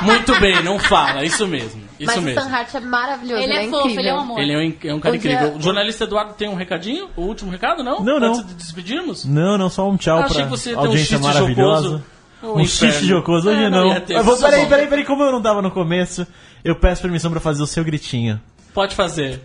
Muito 0.02 0.40
bem, 0.40 0.62
não 0.64 0.78
fala, 0.80 1.24
isso 1.24 1.48
mesmo. 1.48 1.82
Isso 2.00 2.12
Mas 2.16 2.24
mesmo. 2.24 2.40
o 2.42 2.44
Sam 2.44 2.50
Hart 2.56 2.76
é 2.76 2.80
maravilhoso, 2.82 3.42
ele 3.42 3.54
ele, 3.54 3.60
é 3.60 3.66
é 3.66 3.70
fofo, 3.70 3.78
incrível. 3.82 4.00
ele 4.02 4.10
é 4.10 4.14
um 4.14 4.20
amor. 4.20 4.40
Ele 4.42 4.52
é 4.54 4.58
um, 4.58 4.90
é 4.90 4.94
um 4.96 5.00
cara 5.00 5.16
O 5.16 5.18
dia- 5.18 5.32
incrível. 5.34 5.58
O 5.58 5.62
jornalista 5.62 6.04
Eduardo 6.04 6.34
tem 6.34 6.50
um 6.50 6.56
recadinho? 6.56 7.10
O 7.16 7.22
último 7.22 7.52
recado, 7.52 7.84
não? 7.84 8.02
Não, 8.04 8.20
não. 8.20 8.30
Antes 8.34 8.48
de 8.48 8.54
despedirmos? 8.56 9.24
Não, 9.26 9.58
não, 9.58 9.70
só 9.70 9.90
um 9.90 9.96
tchau 9.96 10.22
Eu 10.22 10.28
pra 10.28 10.46
você 10.46 10.76
um 10.76 10.80
audiência 10.80 11.18
xiste 11.18 11.22
maravilhosa. 11.22 12.04
Um 12.42 12.60
inferno. 12.60 12.68
xiste 12.68 13.06
jocoso, 13.06 13.50
hoje 13.50 13.64
É, 13.64 13.70
não. 13.70 13.94
Eu 14.10 14.24
vou, 14.24 14.36
peraí, 14.38 14.66
peraí, 14.66 14.88
peraí, 14.88 15.06
como 15.06 15.24
eu 15.24 15.32
não 15.32 15.42
tava 15.42 15.62
no 15.62 15.72
começo, 15.72 16.28
eu 16.64 16.76
peço 16.76 17.02
permissão 17.02 17.32
pra 17.32 17.40
fazer 17.40 17.64
o 17.64 17.68
seu 17.68 17.84
gritinho. 17.86 18.42
Pode 18.74 18.96
fazer. 18.96 19.42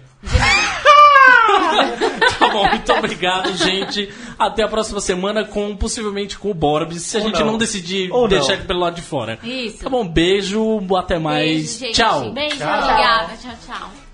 Tá 2.49 2.53
bom, 2.55 2.68
muito 2.68 2.92
obrigado, 2.92 3.57
gente. 3.57 4.12
Até 4.38 4.62
a 4.62 4.68
próxima 4.68 5.01
semana 5.01 5.44
com 5.44 5.76
possivelmente 5.76 6.38
com 6.38 6.51
o 6.51 6.55
Borbs, 6.55 7.03
se 7.03 7.16
a 7.16 7.20
Ou 7.20 7.26
gente 7.26 7.38
não, 7.40 7.53
não. 7.53 7.59
decidir 7.59 8.11
Ou 8.12 8.28
deixar 8.28 8.49
não. 8.49 8.55
ele 8.55 8.64
pelo 8.64 8.80
lado 8.80 8.94
de 8.96 9.03
fora. 9.03 9.38
Isso. 9.42 9.82
Tá 9.82 9.88
bom, 9.90 10.07
beijo, 10.07 10.80
até 10.96 11.18
mais. 11.18 11.49
Beijo, 11.49 11.78
gente. 11.78 11.94
Tchau. 11.94 12.32
Beijo. 12.32 12.55
Obrigada, 12.57 13.36
tchau, 13.36 13.55
tchau. 13.66 14.08